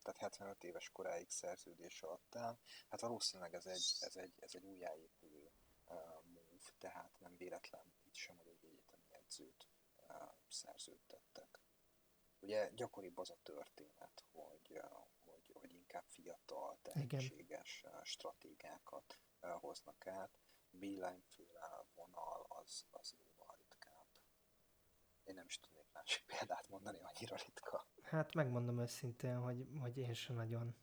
tehát 0.02 0.19
75 0.19 0.64
éves 0.64 0.90
koráig 0.90 1.30
szerződés 1.30 2.02
alatt 2.02 2.36
áll. 2.36 2.57
Hát 2.90 2.99
valószínűleg 2.99 3.53
ez 3.53 3.65
egy, 3.65 3.98
ez 3.99 4.15
egy, 4.15 4.34
ez 4.40 4.56
egy 4.56 4.65
újjáépülő 4.65 5.52
uh, 5.88 5.95
move, 6.23 6.72
tehát 6.78 7.19
nem 7.19 7.38
véletlen 7.38 7.94
itt 8.03 8.15
sem, 8.15 8.38
hogy 8.38 8.48
egy 8.48 8.64
egyetemi 8.64 9.14
edzőt 9.14 9.68
uh, 9.98 10.15
szerződtettek. 10.48 11.60
Ugye 12.40 12.69
gyakoribb 12.69 13.18
az 13.18 13.30
a 13.30 13.38
történet, 13.44 14.23
hogy, 14.32 14.72
uh, 14.72 15.07
hogy, 15.26 15.52
hogy 15.53 15.72
inkább 15.72 16.06
fiatal, 16.07 16.78
tehetséges 16.82 17.84
uh, 17.86 18.03
stratégiákat 18.03 19.19
uh, 19.19 19.31
hoznak 19.50 20.08
át. 20.08 20.40
Beeline 20.70 21.22
féle 21.30 21.86
vonal 21.96 22.46
az, 22.48 22.86
az 22.92 23.16
jóval 23.20 23.56
ritkább. 23.58 24.06
Én 25.24 25.34
nem 25.36 25.46
is 25.46 25.60
tudnék 25.60 25.86
másik 25.94 26.26
példát 26.26 26.70
mondani, 26.70 27.00
annyira 27.02 27.36
ritka. 27.46 27.86
Hát 28.02 28.34
megmondom 28.34 28.80
őszintén, 28.80 29.38
hogy, 29.38 29.68
hogy 29.80 29.98
én 29.98 30.14
sem 30.14 30.36
nagyon. 30.36 30.76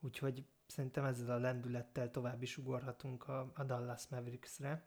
Úgyhogy 0.00 0.46
szerintem 0.66 1.04
ezzel 1.04 1.30
a 1.30 1.38
lendülettel 1.38 2.10
tovább 2.10 2.42
is 2.42 2.56
ugorhatunk 2.56 3.28
a, 3.28 3.52
a 3.54 3.64
Dallas 3.64 4.08
Mavericksre, 4.08 4.86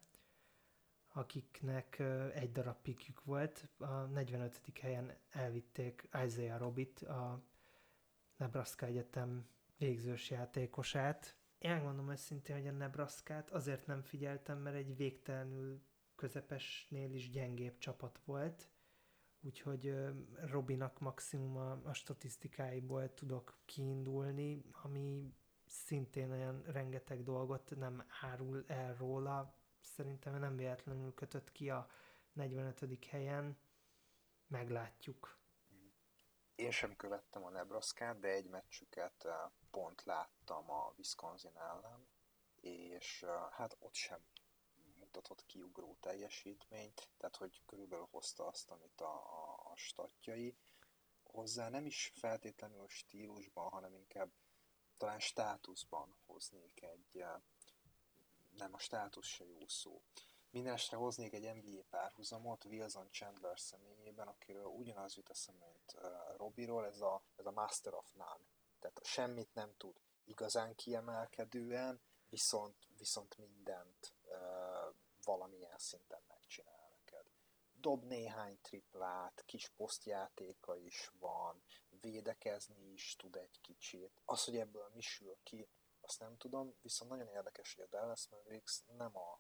akiknek 1.08 2.00
egy 2.34 2.52
darab 2.52 2.82
pikjük 2.82 3.24
volt. 3.24 3.68
A 3.78 3.86
45. 3.86 4.62
helyen 4.82 5.18
elvitték 5.30 6.10
Isaiah 6.26 6.60
Robit, 6.60 7.00
a 7.00 7.44
Nebraska 8.38 8.86
Egyetem 8.86 9.50
végzős 9.78 10.30
játékosát. 10.30 11.37
Én 11.58 11.72
megmondom 11.72 12.12
őszintén, 12.12 12.56
hogy 12.56 12.68
a 12.68 12.72
Nebraska-t 12.72 13.50
azért 13.50 13.86
nem 13.88 14.02
figyeltem, 14.02 14.58
mert 14.58 14.76
egy 14.76 14.96
végtelenül 14.96 15.82
közepesnél 16.16 17.14
is 17.14 17.30
gyengébb 17.30 17.78
csapat 17.78 18.20
volt, 18.26 18.70
úgyhogy 19.42 19.94
Robinak 20.36 21.00
maximum 21.00 21.58
a, 21.58 21.72
a 21.84 21.94
statisztikáiból 21.94 23.14
tudok 23.14 23.58
kiindulni, 23.66 24.64
ami 24.72 25.34
szintén 25.66 26.32
olyan 26.32 26.62
rengeteg 26.66 27.24
dolgot 27.24 27.76
nem 27.76 28.06
árul 28.22 28.64
el 28.68 28.96
róla. 28.96 29.56
Szerintem 29.82 30.40
nem 30.40 30.56
véletlenül 30.56 31.14
kötött 31.14 31.52
ki 31.52 31.70
a 31.70 31.90
45. 32.34 33.06
helyen. 33.10 33.58
Meglátjuk. 34.48 35.37
Én 36.58 36.72
sem 36.72 36.96
követtem 36.96 37.44
a 37.44 37.50
nebraska 37.50 38.14
de 38.14 38.28
egy 38.28 38.46
meccsüket 38.50 39.28
pont 39.72 40.04
láttam 40.04 40.72
a 40.72 40.94
Wisconsin 40.98 41.58
ellen, 41.58 42.08
és 42.62 43.26
hát 43.52 43.76
ott 43.80 43.94
sem 43.94 44.20
mutatott 45.00 45.46
kiugró 45.46 45.98
teljesítményt, 46.00 47.10
tehát 47.18 47.36
hogy 47.36 47.62
körülbelül 47.66 48.08
hozta 48.12 48.48
azt, 48.48 48.70
amit 48.70 49.02
a, 49.02 49.14
a, 49.14 49.72
a 49.72 49.76
statjai. 49.76 50.58
Hozzá 51.24 51.70
nem 51.70 51.86
is 51.86 52.12
feltétlenül 52.16 52.88
stílusban, 52.88 53.70
hanem 53.70 53.94
inkább 53.94 54.32
talán 54.98 55.20
státuszban 55.20 56.16
hoznék 56.26 56.82
egy, 56.82 57.20
eh, 57.20 57.42
nem 58.50 58.74
a 58.74 58.80
státusz 58.80 59.28
se 59.28 59.46
jó 59.46 59.68
szó. 59.68 60.02
Mindenestre 60.50 60.98
hoznék 60.98 61.34
egy 61.34 61.54
NBA 61.56 61.84
párhuzamot 61.90 62.66
Wilson 62.66 63.12
Chandler 63.12 63.60
személyében, 63.60 64.28
akiről 64.28 64.66
ugyanaz 64.66 65.16
jut 65.16 65.30
eszembe, 65.30 65.66
mint 65.66 65.94
uh, 65.94 66.38
Robiról, 66.38 66.86
ez 66.86 67.02
a, 67.02 67.24
ez 67.36 67.46
a 67.46 67.52
Master 67.52 67.94
of 67.94 68.14
None. 68.14 68.46
Tehát 68.80 69.00
semmit 69.04 69.54
nem 69.54 69.74
tud 69.78 69.96
igazán 70.24 70.76
kiemelkedően, 70.76 72.02
viszont, 72.30 72.88
viszont 72.98 73.38
mindent 73.38 74.14
uh, 74.24 74.96
valamilyen 75.24 75.78
szinten 75.78 76.22
megcsinál 76.28 76.90
neked. 76.92 77.26
dob 77.80 78.04
néhány 78.04 78.60
triplát, 78.62 79.44
kis 79.46 79.70
posztjátéka 79.70 80.78
is 80.78 81.12
van, 81.20 81.64
védekezni 82.02 82.92
is 82.92 83.16
tud 83.16 83.36
egy 83.36 83.60
kicsit. 83.62 84.22
Az, 84.26 84.44
hogy 84.44 84.58
ebből 84.58 84.92
mi 84.94 85.02
sül 85.02 85.38
ki, 85.44 85.68
azt 86.02 86.20
nem 86.20 86.38
tudom, 86.38 86.76
viszont 86.82 87.12
nagyon 87.12 87.28
érdekes, 87.28 87.76
hogy 87.76 87.84
a 87.84 87.98
Dallas 87.98 88.28
Mavericks 88.30 88.84
nem 88.98 89.18
a 89.18 89.40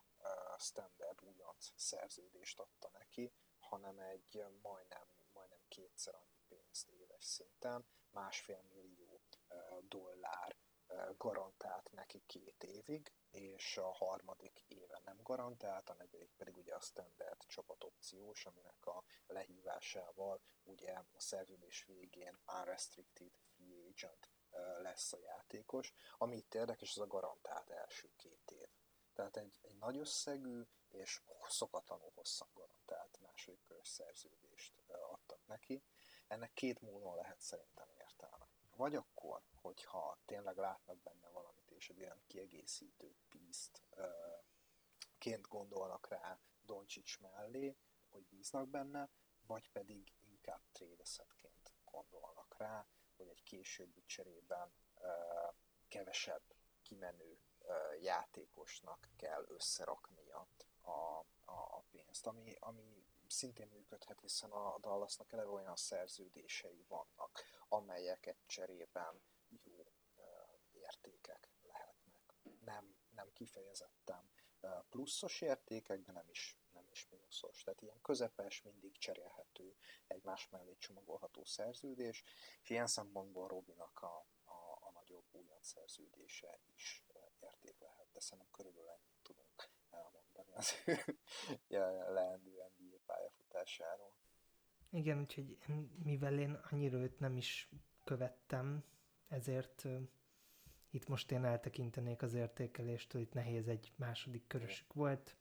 standard 0.57 1.21
újonc 1.21 1.71
szerződést 1.75 2.59
adta 2.59 2.89
neki, 2.93 3.33
hanem 3.59 3.99
egy 3.99 4.45
majdnem, 4.61 5.07
majdnem 5.33 5.61
kétszer 5.67 6.15
annyi 6.15 6.41
pénzt 6.47 6.89
éves 6.89 7.23
szinten, 7.23 7.85
másfél 8.09 8.61
millió 8.61 9.21
dollár 9.81 10.55
garantált 11.17 11.91
neki 11.91 12.23
két 12.25 12.63
évig, 12.63 13.13
és 13.29 13.77
a 13.77 13.91
harmadik 13.91 14.63
éve 14.67 15.01
nem 15.05 15.19
garantált, 15.23 15.89
a 15.89 15.93
negyedik 15.93 16.31
pedig 16.37 16.57
ugye 16.57 16.75
a 16.75 16.79
standard 16.79 17.45
csapatopciós, 17.45 18.45
aminek 18.45 18.85
a 18.85 19.03
lehívásával 19.27 20.41
ugye 20.63 20.91
a 20.91 21.05
szerződés 21.17 21.83
végén 21.83 22.39
unrestricted 22.59 23.31
free 23.55 23.87
agent 23.89 24.29
lesz 24.81 25.13
a 25.13 25.19
játékos. 25.19 25.93
Ami 26.17 26.35
itt 26.35 26.53
érdekes, 26.53 26.95
az 26.95 27.01
a 27.01 27.07
garantált 27.07 27.69
első 27.69 28.11
két 28.15 28.51
év. 28.51 28.69
Tehát 29.17 29.37
egy, 29.37 29.59
egy 29.61 29.77
nagy 29.77 29.97
összegű 29.97 30.61
és 30.87 31.21
szokatlanul 31.47 32.11
hosszan 32.15 32.47
garantált 32.53 33.19
második 33.21 33.61
körös 33.67 33.87
szerződést 33.87 34.73
adtak 34.89 35.47
neki. 35.47 35.83
Ennek 36.27 36.53
két 36.53 36.81
módon 36.81 37.15
lehet 37.15 37.41
szerintem 37.41 37.87
értelme. 37.99 38.47
Vagy 38.75 38.95
akkor, 38.95 39.41
hogyha 39.61 40.17
tényleg 40.25 40.57
látnak 40.57 40.97
benne 40.97 41.29
valamit, 41.29 41.71
és 41.71 41.89
egy 41.89 42.01
olyan 42.01 42.21
kiegészítő 42.27 43.15
piszt 43.29 43.81
ként 45.17 45.47
gondolnak 45.47 46.07
rá 46.07 46.39
Doncsics 46.65 47.19
mellé, 47.19 47.77
hogy 48.09 48.25
bíznak 48.25 48.67
benne, 48.67 49.09
vagy 49.45 49.69
pedig 49.71 50.13
inkább 50.29 50.61
trédeszetként 50.71 51.73
gondolnak 51.83 52.57
rá, 52.57 52.87
hogy 53.15 53.27
egy 53.27 53.43
későbbi 53.43 54.05
cserében 54.05 54.73
kevesebb 55.87 56.43
kimenő 56.81 57.39
játékosnak 58.01 59.09
kell 59.15 59.45
összeraknia 59.47 60.47
a, 60.81 60.89
a, 61.45 61.51
a 61.51 61.83
pénzt, 61.91 62.27
ami, 62.27 62.55
ami 62.59 63.05
szintén 63.27 63.67
működhet, 63.67 64.19
hiszen 64.19 64.51
a 64.51 64.77
Dallasnak 64.79 65.31
eleve 65.31 65.49
olyan 65.49 65.75
szerződései 65.75 66.85
vannak, 66.87 67.43
amelyeket 67.67 68.37
cserében 68.45 69.21
jó 69.63 69.85
értékek 70.73 71.49
lehetnek. 71.63 72.33
Nem, 72.65 72.95
nem 73.15 73.31
kifejezetten 73.33 74.29
pluszos 74.89 75.41
értékek, 75.41 76.01
de 76.01 76.11
nem 76.11 76.29
is, 76.29 76.57
nem 76.73 76.87
is 76.91 77.07
mínuszos. 77.09 77.63
Tehát 77.63 77.81
ilyen 77.81 78.01
közepes, 78.01 78.61
mindig 78.61 78.97
cserélhető, 78.97 79.75
egymás 80.07 80.49
mellé 80.49 80.75
csomagolható 80.77 81.45
szerződés, 81.45 82.23
és 82.61 82.69
ilyen 82.69 82.87
szempontból 82.87 83.47
Robinak 83.47 84.01
a, 84.01 84.25
a, 84.43 84.77
a 84.79 84.91
nagyobb 84.93 85.25
újonc 85.31 85.67
szerződése 85.67 86.59
is 86.75 87.06
érték 87.41 87.79
lehet, 87.79 88.07
de 88.13 88.19
szerintem 88.19 88.51
körülbelül 88.51 88.89
ennyit 88.89 89.17
tudunk 89.21 89.69
elmondani 89.91 90.53
az 90.55 90.73
leendő 92.15 92.51
NBA 92.77 92.97
pályafutásáról. 93.05 94.11
Igen, 94.89 95.19
úgyhogy 95.19 95.57
mivel 96.03 96.39
én 96.39 96.53
annyira 96.71 96.97
őt 96.97 97.19
nem 97.19 97.37
is 97.37 97.69
követtem, 98.03 98.83
ezért 99.27 99.83
itt 100.89 101.07
most 101.07 101.31
én 101.31 101.45
eltekintenék 101.45 102.21
az 102.21 102.33
értékeléstől, 102.33 103.21
itt 103.21 103.33
nehéz 103.33 103.67
egy 103.67 103.93
második 103.95 104.47
körösük 104.47 104.93
volt, 104.93 105.35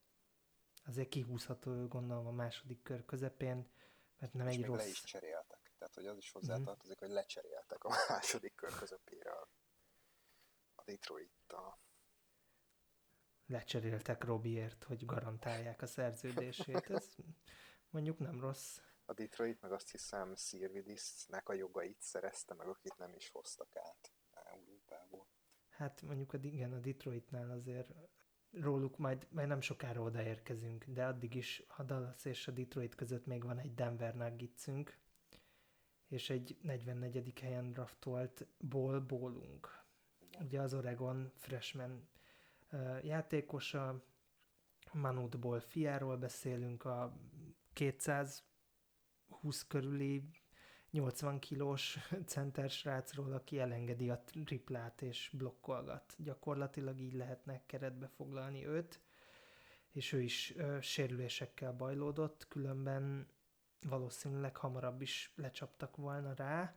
azért 0.87 1.09
kihúzható 1.09 1.87
gondolom 1.87 2.27
a 2.27 2.31
második 2.31 2.83
kör 2.83 3.05
közepén, 3.05 3.71
mert 4.19 4.33
nem 4.33 4.49
És 4.49 4.57
egy 4.57 4.65
rossz... 4.65 4.83
le 4.83 4.89
is 4.89 5.03
cseréltek, 5.03 5.73
tehát 5.79 5.95
hogy 5.95 6.07
az 6.07 6.17
is 6.17 6.31
hozzátartozik, 6.31 6.97
mm-hmm. 6.97 7.07
hogy 7.07 7.23
lecseréltek 7.23 7.85
a 7.85 7.89
második 8.09 8.55
kör 8.55 8.79
közepére 8.79 9.31
a 10.75 10.83
Detroit-tal 10.85 11.79
lecseréltek 13.47 14.25
Robiért, 14.25 14.85
hogy 14.85 15.07
garantálják 15.07 15.83
a 15.83 15.87
szerződését. 15.87 16.91
Ez 16.91 17.15
mondjuk 17.91 18.19
nem 18.19 18.41
rossz. 18.41 18.79
A 19.05 19.13
Detroit 19.13 19.61
meg 19.61 19.73
azt 19.73 19.91
hiszem 19.91 20.35
Sirvidisnek 20.35 21.49
a 21.49 21.53
jogait 21.53 22.01
szerezte 22.01 22.55
meg, 22.55 22.67
akit 22.67 22.99
nem 22.99 23.15
is 23.15 23.29
hoztak 23.29 23.77
át 23.77 24.13
Európából. 24.45 25.27
Hát 25.69 26.03
mondjuk 26.03 26.33
a, 26.33 26.39
igen, 26.41 26.73
a 26.73 26.79
Detroitnál 26.79 27.51
azért 27.51 27.95
róluk 28.51 28.97
majd, 28.97 29.27
majd 29.31 29.49
nem 29.49 29.61
sokára 29.61 30.03
odaérkezünk, 30.03 30.85
de 30.85 31.07
addig 31.07 31.35
is 31.35 31.63
a 31.77 31.83
Dallas 31.83 32.25
és 32.25 32.49
a 32.49 32.53
Detroit 32.53 32.95
között 32.95 33.27
még 33.27 33.45
van 33.45 33.59
egy 33.59 33.75
Denver 33.75 34.15
Nuggetsünk, 34.15 34.99
és 36.09 36.31
egy 36.31 36.59
44. 36.63 37.39
helyen 37.41 37.73
draftolt 37.73 38.47
Ball 38.59 38.99
Bólunk. 38.99 39.85
Ugye 40.41 40.61
az 40.61 40.75
Oregon 40.75 41.33
freshman 41.35 42.09
játékosa, 43.03 44.05
Manutból 44.93 45.61
fiáról 45.61 46.17
beszélünk, 46.17 46.85
a 46.85 47.17
220 47.73 48.43
körüli 49.69 50.23
80 50.91 51.39
kilós 51.39 51.99
center 52.27 52.71
srácról, 52.71 53.33
aki 53.33 53.59
elengedi 53.59 54.11
a 54.11 54.23
triplát 54.45 55.03
és 55.03 55.31
blokkolgat. 55.33 56.15
Gyakorlatilag 56.19 57.01
így 57.01 57.15
lehetne 57.15 57.63
keretbe 57.67 58.07
foglalni 58.07 58.67
őt, 58.67 59.01
és 59.91 60.13
ő 60.13 60.23
is 60.23 60.57
ö, 60.57 60.81
sérülésekkel 60.81 61.73
bajlódott, 61.73 62.49
különben 62.49 63.29
valószínűleg 63.89 64.57
hamarabb 64.57 65.03
is 65.03 65.33
lecsaptak 65.37 65.97
volna 65.97 66.35
rá. 66.35 66.77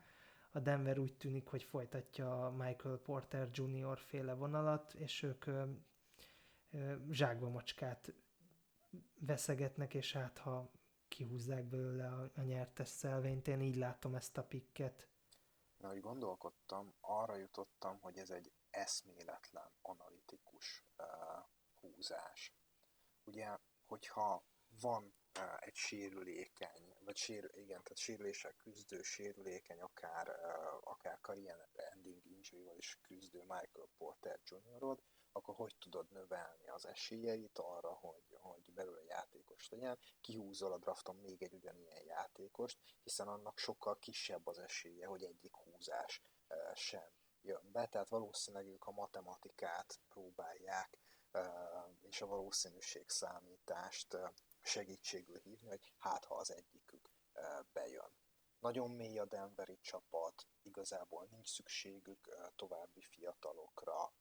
A 0.51 0.59
Denver 0.59 0.97
úgy 0.97 1.13
tűnik, 1.13 1.47
hogy 1.47 1.63
folytatja 1.63 2.55
Michael 2.57 2.97
Porter 2.97 3.49
Jr. 3.51 3.99
féle 3.99 4.33
vonalat, 4.33 4.93
és 4.93 5.23
ők 5.23 5.45
zsákba 7.11 7.49
macskát 7.49 8.13
veszegetnek, 9.19 9.93
és 9.93 10.13
hát 10.13 10.37
ha 10.37 10.71
kihúzzák 11.07 11.63
belőle 11.63 12.07
a, 12.07 12.31
a 12.35 12.41
nyertes 12.41 12.87
szelvényt. 12.87 13.47
Én 13.47 13.61
így 13.61 13.75
látom 13.75 14.15
ezt 14.15 14.37
a 14.37 14.43
pikket. 14.43 15.07
Na, 15.77 15.87
hogy 15.87 15.99
gondolkodtam, 15.99 16.95
arra 16.99 17.35
jutottam, 17.35 17.99
hogy 17.99 18.17
ez 18.17 18.29
egy 18.29 18.51
eszméletlen 18.69 19.71
analitikus 19.81 20.85
uh, 20.97 21.05
húzás. 21.79 22.53
Ugye, 23.23 23.57
hogyha 23.85 24.43
van 24.81 25.03
uh, 25.03 25.43
egy 25.59 25.75
sérülékeny, 25.75 26.95
vagy 27.05 27.15
sérül, 27.15 27.49
igen, 27.53 27.83
tehát 27.83 27.97
sérüléssel 27.97 28.53
küzdő, 28.53 29.01
sérülékeny, 29.01 29.81
akár, 29.81 30.27
uh, 30.27 30.91
akár 30.91 31.19
career 31.21 31.69
ending 31.73 32.25
injury 32.25 32.77
is 32.77 32.99
küzdő 33.01 33.39
Michael 33.39 33.89
Porter 33.97 34.39
Jr 34.43 34.97
akkor 35.39 35.55
hogy 35.55 35.75
tudod 35.79 36.11
növelni 36.11 36.67
az 36.67 36.85
esélyeit 36.85 37.57
arra, 37.57 37.93
hogy, 37.93 38.37
hogy 38.39 38.73
belőle 38.73 39.03
játékos 39.03 39.69
legyen, 39.69 39.99
kihúzol 40.21 40.71
a 40.71 40.77
drafton 40.77 41.15
még 41.15 41.43
egy 41.43 41.53
ugyanilyen 41.53 42.03
játékost, 42.03 42.79
hiszen 43.03 43.27
annak 43.27 43.57
sokkal 43.57 43.97
kisebb 43.99 44.47
az 44.47 44.59
esélye, 44.59 45.05
hogy 45.05 45.23
egyik 45.23 45.55
húzás 45.55 46.21
sem 46.73 47.11
jön 47.41 47.71
be, 47.71 47.87
tehát 47.87 48.09
valószínűleg 48.09 48.67
ők 48.67 48.85
a 48.85 48.91
matematikát 48.91 49.99
próbálják 50.07 50.97
és 52.01 52.21
a 52.21 52.25
valószínűség 52.25 53.09
számítást 53.09 54.17
segítségül 54.61 55.39
hívni, 55.39 55.67
hogy 55.67 55.93
hát 55.97 56.25
ha 56.25 56.35
az 56.35 56.51
egyikük 56.51 57.09
bejön. 57.73 58.11
Nagyon 58.59 58.91
mély 58.91 59.19
a 59.19 59.25
Denveri 59.25 59.79
csapat, 59.81 60.47
igazából 60.61 61.27
nincs 61.31 61.47
szükségük 61.47 62.35
további 62.55 63.01
fiatalokra, 63.01 64.13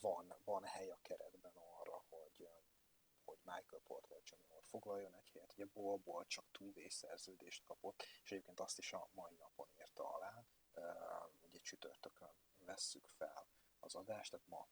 van, 0.00 0.34
van 0.44 0.64
hely 0.64 0.90
a 0.90 0.98
keretben 1.02 1.56
arra, 1.56 2.04
hogy, 2.08 2.48
hogy 3.24 3.38
Michael 3.42 3.82
Porter 3.84 4.20
Jr. 4.24 4.62
foglaljon 4.62 5.14
egy 5.14 5.30
helyet. 5.30 5.52
Ugye 5.52 5.66
Bolból 5.72 6.26
csak 6.26 6.44
túlvés 6.52 6.94
szerződést 6.94 7.64
kapott, 7.64 8.02
és 8.22 8.32
egyébként 8.32 8.60
azt 8.60 8.78
is 8.78 8.92
a 8.92 9.08
mai 9.12 9.34
napon 9.34 9.68
írta 9.78 10.14
alá. 10.14 10.44
Ugye 11.42 11.58
csütörtökön 11.58 12.34
vesszük 12.58 13.06
fel 13.06 13.46
az 13.80 13.94
adást, 13.94 14.30
tehát 14.30 14.46
ma 14.46 14.68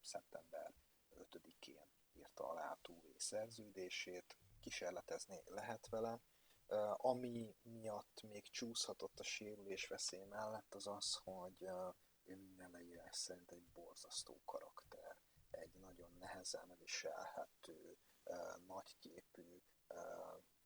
szeptember 0.00 0.74
5-én 1.14 1.86
írta 2.12 2.48
alá 2.48 2.72
a 2.72 2.78
túlvés 2.82 3.22
szerződését, 3.22 4.36
kísérletezni 4.60 5.42
lehet 5.46 5.88
vele. 5.88 6.20
Ami 6.96 7.56
miatt 7.62 8.22
még 8.22 8.50
csúszhatott 8.50 9.20
a 9.20 9.22
sérülés 9.22 9.86
veszély 9.86 10.24
mellett 10.24 10.74
az 10.74 10.86
az, 10.86 11.14
hogy 11.24 11.70
ő 12.28 12.68
leírás 12.72 13.16
szerint 13.16 13.50
egy 13.50 13.64
borzasztó 13.64 14.40
karakter, 14.44 15.16
egy 15.50 15.74
nagyon 15.74 16.16
nehezen 16.18 16.76
viselhető, 16.78 17.98
nagyképű 18.66 19.62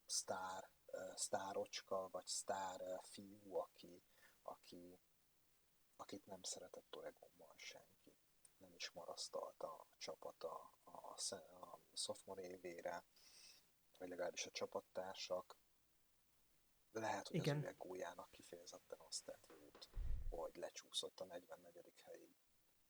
sztár, 0.06 0.70
sztárocska, 1.14 2.08
vagy 2.10 2.26
sztár 2.26 3.00
fiú, 3.02 3.56
aki, 3.56 4.04
aki, 4.42 5.00
akit 5.96 6.26
nem 6.26 6.42
szeretett 6.42 6.96
Oregonban 6.96 7.54
senki. 7.56 8.16
Nem 8.58 8.74
is 8.74 8.90
marasztalta 8.90 9.66
a 9.66 9.86
csapata 9.98 10.70
a, 10.84 11.14
a, 11.30 11.36
a 11.92 11.96
sophomore 11.96 12.42
évére, 12.42 13.04
vagy 13.98 14.08
legalább 14.08 14.08
legalábbis 14.08 14.46
a 14.46 14.50
csapattársak. 14.50 15.56
Lehet, 16.92 17.28
hogy 17.28 17.36
Igen. 17.36 17.56
az 17.56 17.62
üvegójának 17.62 18.30
kifejezetten 18.30 18.98
azt 18.98 19.24
tett 19.24 19.46
jót, 19.46 19.90
hogy 20.36 20.56
lecsúszott 20.56 21.20
a 21.20 21.24
44. 21.24 21.92
helyig. 22.04 22.28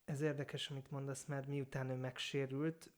Ez 0.04 0.20
érdekes, 0.20 0.70
amit 0.70 0.90
mondasz, 0.90 1.24
mert 1.24 1.46
miután 1.46 1.90
ő 1.90 1.94
megsérült, 1.94 2.90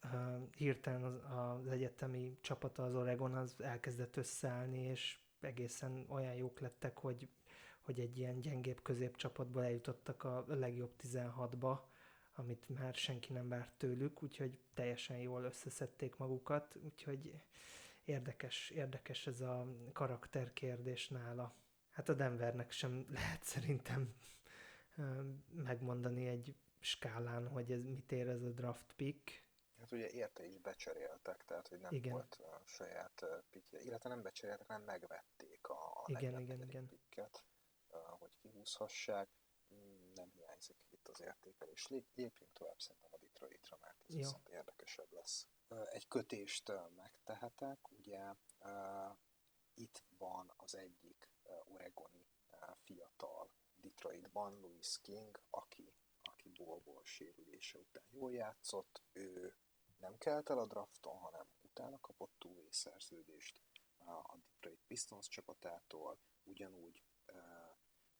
hirtelen 0.56 1.02
az, 1.02 1.20
az 1.38 1.66
egyetemi 1.66 2.38
csapata, 2.40 2.84
az 2.84 2.94
Oregon, 2.94 3.34
az 3.34 3.54
elkezdett 3.58 4.16
összeállni, 4.16 4.78
és 4.78 5.18
egészen 5.40 6.04
olyan 6.08 6.34
jók 6.34 6.60
lettek, 6.60 6.98
hogy, 6.98 7.28
hogy 7.80 8.00
egy 8.00 8.18
ilyen 8.18 8.40
gyengébb 8.40 8.82
középcsapatból 8.82 9.64
eljutottak 9.64 10.24
a 10.24 10.44
legjobb 10.46 10.92
16-ba, 11.02 11.78
amit 12.34 12.68
már 12.68 12.94
senki 12.94 13.32
nem 13.32 13.48
várt 13.48 13.72
tőlük, 13.76 14.22
úgyhogy 14.22 14.58
teljesen 14.74 15.16
jól 15.16 15.42
összeszedték 15.42 16.16
magukat, 16.16 16.76
úgyhogy 16.82 17.34
érdekes, 18.04 18.70
érdekes 18.70 19.26
ez 19.26 19.40
a 19.40 19.66
karakterkérdés 19.92 21.08
nála. 21.08 21.54
Hát 21.94 22.08
a 22.08 22.14
Denvernek 22.14 22.70
sem 22.70 23.06
lehet 23.16 23.42
szerintem 23.42 24.14
megmondani 25.50 26.26
egy 26.28 26.54
skálán, 26.80 27.48
hogy 27.48 27.72
ez 27.72 27.82
mit 27.82 28.12
ér 28.12 28.28
ez 28.28 28.42
a 28.42 28.50
draft 28.50 28.92
pick. 28.96 29.42
Hát 29.78 29.92
ugye 29.92 30.10
érte 30.10 30.46
is 30.46 30.58
becseréltek, 30.58 31.44
tehát 31.44 31.68
hogy 31.68 31.80
nem 31.80 31.92
igen. 31.92 32.12
volt 32.12 32.34
a 32.34 32.62
saját 32.64 33.26
pickje, 33.50 33.80
illetve 33.80 34.08
nem 34.08 34.22
becseréltek, 34.22 34.66
hanem 34.66 34.82
megvették 34.82 35.68
a, 35.68 36.04
igen, 36.06 36.40
igen, 36.40 36.62
igen. 36.62 36.88
picket, 36.88 37.44
hogy 38.18 38.30
kihúzhassák. 38.36 39.28
Mm, 39.74 40.12
nem 40.14 40.30
hiányzik 40.30 40.76
itt 40.90 41.08
az 41.08 41.20
értékelés. 41.20 41.86
Lépjünk 41.86 42.52
tovább 42.52 42.80
szerintem 42.80 43.10
a 43.12 43.16
Detroitra, 43.16 43.78
mert 43.80 43.96
ez 44.08 44.14
viszont 44.14 44.48
érdekesebb 44.48 45.12
lesz. 45.12 45.46
Egy 45.90 46.08
kötést 46.08 46.72
megtehetek, 46.96 47.90
ugye 47.90 48.34
itt 49.74 50.02
van 50.18 50.52
az 50.56 50.74
egyik 50.76 51.33
oregoni 51.64 52.26
fiatal 52.84 53.50
Detroitban, 53.76 54.60
Louis 54.60 55.00
King, 55.00 55.40
aki 55.50 55.92
aki 56.44 56.64
bolból 56.64 57.04
sérülése 57.04 57.78
után 57.78 58.04
jól 58.10 58.32
játszott, 58.32 59.02
ő 59.12 59.56
nem 59.98 60.18
kelt 60.18 60.50
el 60.50 60.58
a 60.58 60.66
drafton, 60.66 61.18
hanem 61.18 61.46
utána 61.62 62.00
kapott 62.00 62.34
túlvé 62.38 62.68
szerződést 62.70 63.62
a 63.98 64.36
Detroit 64.36 64.80
Pistons 64.86 65.28
csapatától, 65.28 66.18
ugyanúgy 66.42 67.02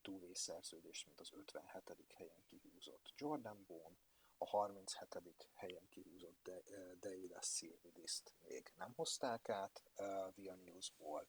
túlvé 0.02 0.32
szerződést, 0.34 1.06
mint 1.06 1.20
az 1.20 1.32
57. 1.32 2.12
helyen 2.12 2.44
kihúzott 2.46 3.12
Jordan 3.16 3.64
Bone, 3.66 3.96
a 4.38 4.46
37. 4.46 5.48
helyen 5.54 5.88
kihúzott 5.88 6.50
Deila 7.00 7.40
Silvidiszt 7.42 8.34
még 8.42 8.72
nem 8.76 8.92
hozták 8.92 9.48
át 9.48 9.82
uh, 9.96 10.34
via 10.34 10.54
Newsból, 10.54 11.26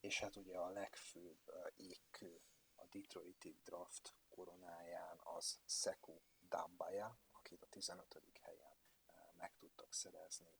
és 0.00 0.20
hát 0.20 0.36
ugye 0.36 0.58
a 0.58 0.68
legfőbb 0.68 1.52
égkő 1.76 2.40
a 2.74 2.84
Detroiti 2.90 3.60
draft 3.64 4.14
koronáján 4.28 5.20
az 5.22 5.60
Seku 5.66 6.20
Dambaya, 6.48 7.18
akit 7.32 7.62
a 7.62 7.68
15. 7.68 8.22
helyen 8.42 8.76
meg 9.36 9.56
tudtak 9.56 9.92
szerezni 9.92 10.58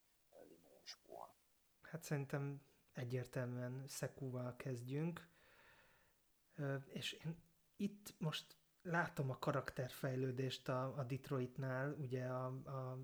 Limósból. 0.48 1.34
Hát 1.82 2.02
szerintem 2.02 2.62
egyértelműen 2.92 3.88
Szekúval 3.88 4.56
kezdjünk, 4.56 5.28
és 6.86 7.12
én 7.12 7.42
itt 7.76 8.14
most 8.18 8.56
látom 8.82 9.30
a 9.30 9.38
karakterfejlődést 9.38 10.68
a, 10.68 10.98
a 10.98 11.04
Detroitnál, 11.04 11.92
ugye 11.92 12.26
a, 12.26 12.46
a 12.46 12.98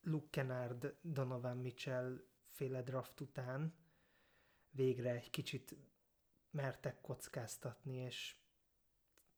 Luke 0.00 0.28
Kennard, 0.30 0.96
Donovan 1.00 1.56
Mitchell 1.56 2.20
féle 2.48 2.82
draft 2.82 3.20
után 3.20 3.74
végre 4.70 5.10
egy 5.10 5.30
kicsit 5.30 5.76
mertek 6.50 7.00
kockáztatni, 7.00 7.96
és 7.96 8.36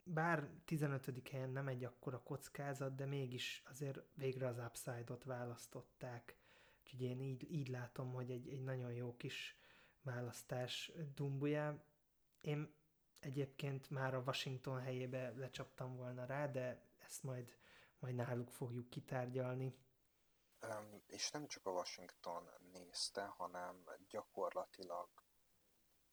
bár 0.02 0.48
15. 0.64 1.28
helyen 1.30 1.50
nem 1.50 1.68
egy 1.68 1.84
akkora 1.84 2.22
kockázat, 2.22 2.94
de 2.94 3.06
mégis 3.06 3.62
azért 3.66 4.00
végre 4.14 4.46
az 4.46 4.58
upside-ot 4.58 5.24
választották. 5.24 6.36
Úgyhogy 6.82 7.02
én 7.02 7.20
így, 7.20 7.52
így 7.52 7.68
látom, 7.68 8.12
hogy 8.12 8.30
egy, 8.30 8.48
egy 8.48 8.62
nagyon 8.62 8.92
jó 8.92 9.16
kis 9.16 9.58
választás 10.02 10.92
Dumbuya. 11.14 11.84
Én 12.40 12.74
egyébként 13.18 13.90
már 13.90 14.14
a 14.14 14.22
Washington 14.26 14.80
helyébe 14.80 15.30
lecsaptam 15.30 15.96
volna 15.96 16.24
rá, 16.24 16.46
de 16.46 16.82
ezt 16.98 17.22
majd, 17.22 17.56
majd 17.98 18.14
náluk 18.14 18.50
fogjuk 18.50 18.90
kitárgyalni. 18.90 19.74
És 21.06 21.30
nem 21.30 21.46
csak 21.46 21.66
a 21.66 21.70
Washington 21.70 22.50
nézte, 22.72 23.24
hanem 23.24 23.84
gyakorlatilag 24.08 25.08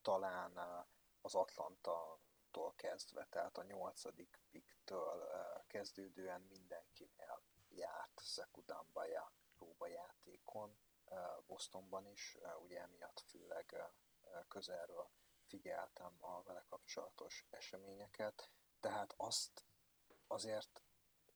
talán 0.02 0.86
az 1.22 1.36
Atlanta 1.36 2.20
picktól 2.58 2.74
kezdve, 2.76 3.28
tehát 3.30 3.58
a 3.58 3.64
nyolcadik 3.64 4.40
picktől 4.50 5.30
kezdődően 5.68 6.42
mindenkinél 6.42 7.42
járt 7.70 8.22
Sekudambaja 8.24 9.32
próbajátékon, 9.58 10.78
Bostonban 11.46 12.08
is, 12.08 12.38
ugye 12.64 12.82
emiatt 12.82 13.20
főleg 13.20 13.92
közelről 14.48 15.10
figyeltem 15.48 16.18
a 16.20 16.44
vele 16.44 16.64
kapcsolatos 16.70 17.46
eseményeket, 17.50 18.50
tehát 18.80 19.14
azt 19.18 19.66
azért 20.28 20.84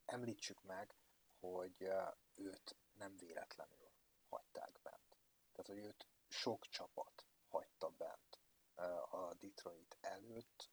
említsük 0.06 0.62
meg, 0.62 0.96
hogy 1.40 1.92
őt 2.36 2.76
nem 2.94 3.18
véletlenül 3.18 3.92
hagyták 4.30 4.80
bent. 4.84 5.18
Tehát, 5.52 5.68
hogy 5.68 5.78
őt 5.78 6.08
sok 6.28 6.68
csapat 6.68 7.26
hagyta 7.48 7.90
bent 7.90 8.40
a 9.12 9.34
Detroit 9.34 9.98
előtt, 10.02 10.70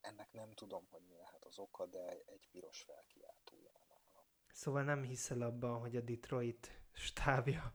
ennek 0.00 0.32
nem 0.32 0.50
tudom, 0.52 0.86
hogy 0.90 1.02
mi 1.02 1.16
lehet 1.16 1.44
az 1.44 1.58
oka, 1.58 1.86
de 1.86 2.22
egy 2.26 2.48
piros 2.50 2.82
felkiáltója 2.82 3.70
nálam. 3.72 4.26
Szóval 4.52 4.82
nem 4.82 5.02
hiszel 5.02 5.42
abban, 5.42 5.80
hogy 5.80 5.96
a 5.96 6.00
Detroit 6.00 6.70
stábja 6.92 7.72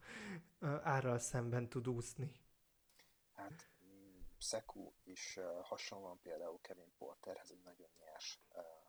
árral 0.83 1.19
szemben 1.19 1.69
tud 1.69 1.87
úszni? 1.87 2.41
Hát 3.33 3.69
mm, 3.85 4.19
Szeku 4.37 4.93
is 5.03 5.39
hasonlóan 5.61 6.21
például 6.21 6.61
Kevin 6.61 6.93
Porterhez 6.97 7.51
egy 7.51 7.61
nagyon 7.61 7.89
nyers 7.99 8.39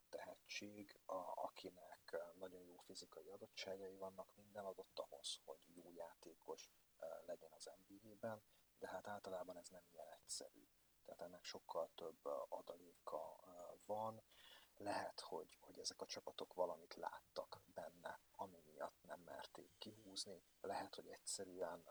tehetség, 0.09 1.01
a, 1.05 1.43
akinek 1.43 1.94
nagyon 2.39 2.63
jó 2.63 2.77
fizikai 2.77 3.29
adottságai 3.29 3.97
vannak, 3.97 4.29
minden 4.35 4.65
adott 4.65 4.99
ahhoz, 4.99 5.41
hogy 5.45 5.69
jó 5.75 5.91
játékos 5.91 6.71
legyen 7.27 7.53
az 7.53 7.71
NBA-ben, 7.87 8.43
de 8.79 8.89
hát 8.89 9.09
általában 9.09 9.57
ez 9.57 9.69
nem 9.69 9.83
ilyen 9.93 10.09
egyszerű 10.13 10.69
tehát 11.05 11.21
ennek 11.21 11.45
sokkal 11.45 11.91
több 11.95 12.25
adaléka 12.49 13.41
van. 13.87 14.23
Lehet, 14.77 15.21
hogy, 15.21 15.59
hogy 15.61 15.79
ezek 15.79 16.01
a 16.01 16.07
csapatok 16.07 16.55
valamit 16.55 16.95
láttak 16.95 17.61
benne, 17.75 18.21
ami 18.37 18.63
miatt 18.67 19.03
nem 19.03 19.21
merték 19.21 19.71
kihúzni. 19.79 20.43
Lehet, 20.61 20.95
hogy 20.95 21.09
egyszerűen 21.09 21.85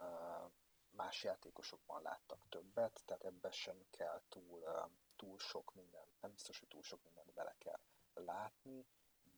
más 0.90 1.24
játékosokban 1.24 2.02
láttak 2.02 2.50
többet, 2.50 3.02
tehát 3.06 3.24
ebben 3.24 3.52
sem 3.52 3.86
kell 3.90 4.22
túl, 4.30 4.90
túl 5.16 5.40
sok 5.40 5.74
minden, 5.74 6.06
nem 6.20 6.32
biztos, 6.32 6.60
hogy 6.60 6.68
túl 6.68 6.84
sok 6.84 7.04
mindent 7.04 7.34
bele 7.34 7.56
kell 7.58 7.80
látni, 8.14 8.86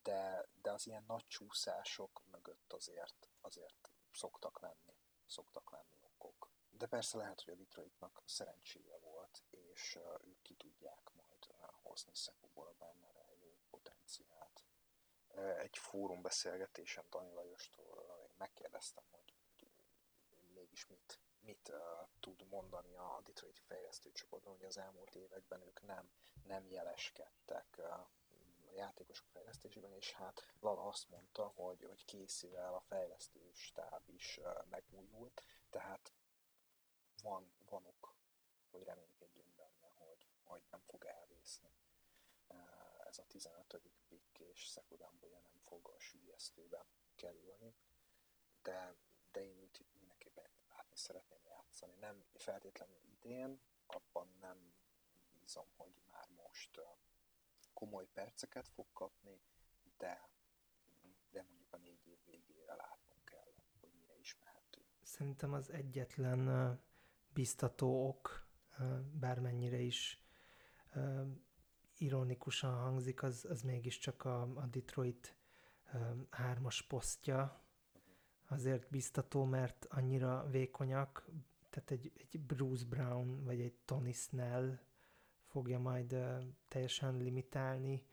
de, 0.06 0.48
de 0.62 0.72
az 0.72 0.86
ilyen 0.86 1.04
nagy 1.06 1.26
csúszások 1.26 2.22
mögött 2.30 2.72
azért, 2.72 3.28
azért 3.40 3.90
szoktak 4.12 4.60
lenni, 4.60 4.96
szoktak 5.26 5.70
lenni 5.70 5.98
okok. 6.02 6.50
De 6.70 6.86
persze 6.86 7.16
lehet, 7.16 7.40
hogy 7.40 7.54
a 7.54 7.56
Detroitnak 7.56 8.22
szerencséje 8.24 8.98
volt, 8.98 9.42
és 9.50 9.98
ők 10.20 10.42
ki 10.42 10.54
tudják 10.54 11.10
majd 11.14 11.46
hozni 11.82 12.14
Szekuból 12.14 12.66
a 12.66 12.74
benne 12.78 13.12
rejlő 13.12 13.58
potenciált. 13.70 14.64
Egy 15.58 15.76
fórum 15.76 16.22
beszélgetésen 16.22 17.06
Dani 17.10 17.32
Lajostól 17.32 18.18
én 18.22 18.34
megkérdeztem, 18.36 19.04
hogy, 19.10 19.34
mégis 20.54 20.86
mit, 20.86 21.20
mit 21.40 21.68
uh, 21.68 22.08
tud 22.20 22.46
mondani 22.48 22.96
a 22.96 23.20
Detroit 23.24 23.58
fejlesztő 23.58 24.12
csoportban, 24.12 24.52
hogy 24.52 24.64
az 24.64 24.78
elmúlt 24.78 25.14
években 25.14 25.62
ők 25.62 25.82
nem, 25.82 26.10
nem 26.42 26.68
jeleskedtek 26.68 27.74
uh, 27.78 28.06
játékosok 28.76 29.26
fejlesztésében, 29.28 29.92
és 29.92 30.12
hát 30.12 30.54
Lala 30.60 30.82
azt 30.82 31.08
mondta, 31.08 31.46
hogy, 31.46 31.82
hogy 31.84 32.04
Készével 32.04 32.74
a 32.74 32.80
fejlesztő 32.80 33.50
stáb 33.52 34.08
is 34.08 34.40
megújult, 34.70 35.42
tehát 35.70 36.12
van, 37.22 37.52
van 37.68 37.84
ok, 37.86 38.14
hogy 38.70 38.82
reménykedjünk 38.82 39.54
benne, 39.54 39.92
hogy, 39.94 40.26
hogy 40.44 40.62
nem 40.70 40.80
fog 40.86 41.04
elvészni 41.04 41.76
ez 43.06 43.18
a 43.18 43.26
15. 43.26 43.80
pick, 44.08 44.38
és 44.38 44.66
Szekudambolya 44.66 45.38
nem 45.38 45.60
fog 45.64 45.88
a 45.88 45.98
sülyeztőbe 45.98 46.86
kerülni, 47.14 47.74
de, 48.62 48.94
de 49.32 49.44
én 49.44 49.58
őt 49.58 49.84
mindenképpen 49.98 50.50
látni 50.68 50.96
szeretném 50.96 51.40
játszani. 51.46 51.94
Nem 51.94 52.24
feltétlenül 52.34 53.00
idén, 53.04 53.60
abban 53.86 54.36
nem 54.40 54.74
bízom, 55.32 55.66
hogy 55.76 55.94
már 56.12 56.28
most 56.28 56.80
komoly 57.76 58.06
perceket 58.12 58.68
fog 58.68 58.86
kapni, 58.92 59.40
de, 59.98 60.30
de 61.30 61.42
mondjuk 61.42 61.72
a 61.72 61.76
négy 61.76 62.06
év 62.06 62.18
végére 62.24 62.74
látnunk 62.74 63.24
kell, 63.24 63.52
hogy 63.80 63.90
mire 64.00 64.18
is 64.18 64.38
mehetünk. 64.44 64.86
Szerintem 65.02 65.52
az 65.52 65.70
egyetlen 65.70 66.80
biztató 67.32 68.08
ok, 68.08 68.46
bármennyire 69.12 69.78
is 69.78 70.22
ironikusan 71.98 72.74
hangzik, 72.74 73.22
az, 73.22 73.46
az 73.48 73.62
mégiscsak 73.62 74.24
a, 74.24 74.40
a 74.42 74.66
Detroit 74.66 75.36
hármas 76.30 76.82
posztja. 76.82 77.60
Azért 78.48 78.90
biztató, 78.90 79.44
mert 79.44 79.86
annyira 79.88 80.46
vékonyak, 80.50 81.28
tehát 81.70 81.90
egy, 81.90 82.12
egy 82.16 82.40
Bruce 82.40 82.84
Brown 82.84 83.44
vagy 83.44 83.60
egy 83.60 83.74
Tony 83.84 84.12
Snell 84.12 84.78
fogja 85.56 85.78
majd 85.78 86.16
teljesen 86.68 87.16
limitálni 87.16 88.06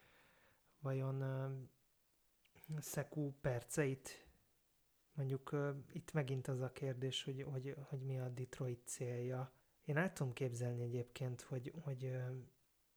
vajon 0.80 1.24
Szekú 2.78 3.34
perceit. 3.42 4.28
Mondjuk 5.14 5.56
itt 5.92 6.12
megint 6.12 6.48
az 6.48 6.62
a 6.62 6.72
kérdés, 6.72 7.24
hogy, 7.24 7.42
hogy, 7.42 7.76
hogy 7.90 8.02
mi 8.02 8.20
a 8.20 8.30
Detroit 8.30 8.82
célja. 8.86 9.54
Én 9.86 9.98
el 9.98 10.14
tudom 10.14 10.34
képzelni 10.34 10.84
egyébként, 10.84 11.42
hogy, 11.42 11.74
hogy 11.82 12.16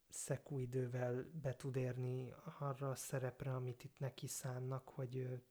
Szekú 0.09 0.59
idővel 0.59 1.25
be 1.41 1.55
tud 1.55 1.75
érni 1.75 2.33
arra 2.59 2.89
a 2.89 2.95
szerepre, 2.95 3.55
amit 3.55 3.83
itt 3.83 3.99
neki 3.99 4.27
szánnak, 4.27 4.89
hogy 4.89 5.41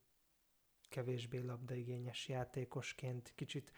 kevésbé 0.89 1.39
labdaigényes 1.39 2.29
játékosként, 2.29 3.33
kicsit 3.35 3.71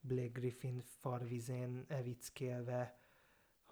Blake 0.00 0.40
Griffin 0.40 0.80
farvizén 0.80 1.84
evickélve 1.88 3.05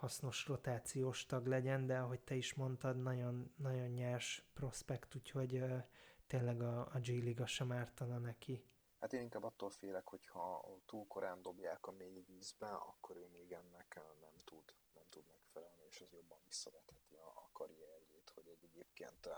hasznos 0.04 0.46
rotációs 0.46 1.26
tag 1.26 1.46
legyen, 1.46 1.86
de 1.86 1.98
ahogy 1.98 2.20
te 2.20 2.34
is 2.34 2.54
mondtad, 2.54 2.96
nagyon, 2.96 3.54
nagyon 3.56 3.88
nyers 3.88 4.44
prospekt, 4.54 5.14
úgyhogy 5.14 5.54
uh, 5.54 5.82
tényleg 6.26 6.62
a, 6.62 6.80
a 6.80 6.98
G-liga 6.98 7.46
sem 7.46 7.72
ártana 7.72 8.18
neki. 8.18 8.64
Hát 9.00 9.12
én 9.12 9.20
inkább 9.20 9.44
attól 9.44 9.70
félek, 9.70 10.08
hogyha 10.08 10.64
túl 10.86 11.06
korán 11.06 11.42
dobják 11.42 11.86
a 11.86 11.92
mély 11.92 12.20
vízbe, 12.26 12.66
akkor 12.66 13.16
ő 13.16 13.28
még 13.32 13.52
ennek 13.52 14.00
nem 14.20 14.36
tud, 14.44 14.74
nem 14.94 15.04
tud 15.08 15.24
megfelelni, 15.28 15.84
és 15.88 16.00
az 16.00 16.12
jobban 16.12 16.38
visszavetheti 16.44 17.14
a, 17.14 17.26
a 17.26 17.48
karrierjét, 17.52 18.30
hogy 18.34 18.48
egy 18.48 18.64
egyébként 18.64 19.28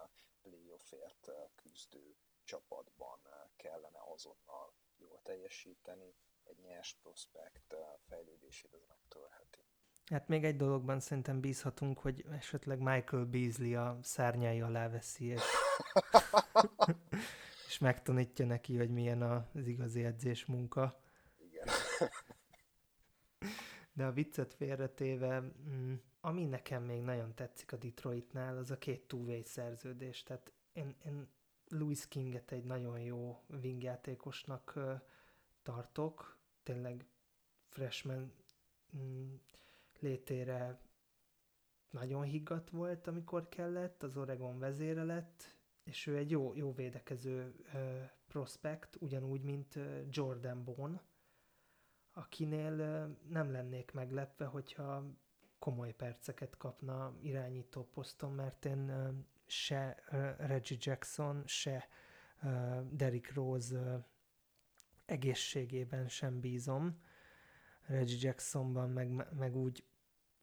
playoffért 0.42 1.30
küzdő 1.54 2.16
csapatban 2.44 3.20
kellene 3.56 4.00
azonnal 4.14 4.72
jól 4.96 5.20
teljesíteni, 5.22 6.14
egy 6.44 6.58
nyers 6.58 6.94
prospekt 7.02 7.74
fejlődését 8.08 8.74
ez 8.74 8.84
megtörheti. 8.88 9.64
Hát 10.06 10.28
még 10.28 10.44
egy 10.44 10.56
dologban 10.56 11.00
szerintem 11.00 11.40
bízhatunk, 11.40 11.98
hogy 11.98 12.24
esetleg 12.30 12.78
Michael 12.78 13.24
Beasley 13.24 13.80
a 13.80 13.98
szárnyai 14.02 14.60
alá 14.60 14.88
veszi, 14.88 15.24
és, 15.24 15.42
és 17.68 17.78
megtanítja 17.78 18.46
neki, 18.46 18.76
hogy 18.76 18.90
milyen 18.90 19.22
az 19.22 19.66
igazi 19.66 20.04
edzés 20.04 20.44
munka. 20.44 21.00
Igen. 21.38 21.68
De 23.92 24.04
a 24.04 24.12
viccet 24.12 24.54
félretéve, 24.54 25.40
mm, 25.40 25.94
ami 26.20 26.44
nekem 26.44 26.82
még 26.82 27.02
nagyon 27.02 27.34
tetszik 27.34 27.72
a 27.72 27.76
Detroitnál, 27.76 28.56
az 28.56 28.70
a 28.70 28.78
két 28.78 29.08
two 29.08 29.42
szerződés. 29.44 30.22
Tehát 30.22 30.52
én, 30.72 30.96
én 31.04 31.28
Louis 31.68 32.08
Kinget 32.08 32.52
egy 32.52 32.64
nagyon 32.64 33.00
jó 33.00 33.44
wingjátékosnak 33.62 34.78
tartok, 35.62 36.38
tényleg 36.62 37.06
freshman 37.68 38.32
mm, 38.96 39.34
létére 40.00 40.80
nagyon 41.90 42.22
higgadt 42.22 42.70
volt, 42.70 43.06
amikor 43.06 43.48
kellett, 43.48 44.02
az 44.02 44.16
Oregon 44.16 44.58
vezére 44.58 45.04
lett, 45.04 45.54
és 45.84 46.06
ő 46.06 46.16
egy 46.16 46.30
jó, 46.30 46.54
jó 46.54 46.72
védekező 46.72 47.54
uh, 47.74 47.80
prospekt, 48.28 48.96
ugyanúgy, 49.00 49.42
mint 49.42 49.78
Jordan 50.10 50.64
Bone, 50.64 51.02
akinél 52.12 52.72
uh, 52.72 53.30
nem 53.32 53.50
lennék 53.50 53.92
meglepve, 53.92 54.44
hogyha 54.44 55.04
komoly 55.58 55.92
perceket 55.92 56.56
kapna 56.56 57.16
irányító 57.20 57.84
poszton, 57.84 58.32
mert 58.32 58.64
én 58.64 58.90
uh, 58.90 59.14
se 59.46 60.02
uh, 60.12 60.46
Reggie 60.46 60.78
Jackson, 60.80 61.42
se 61.46 61.88
uh, 62.42 62.80
Derrick 62.90 63.34
Rose 63.34 63.76
uh, 63.78 64.04
egészségében 65.04 66.08
sem 66.08 66.40
bízom. 66.40 67.00
Reggie 67.86 68.18
Jacksonban 68.20 68.90
meg, 68.90 69.34
meg 69.34 69.56
úgy 69.56 69.84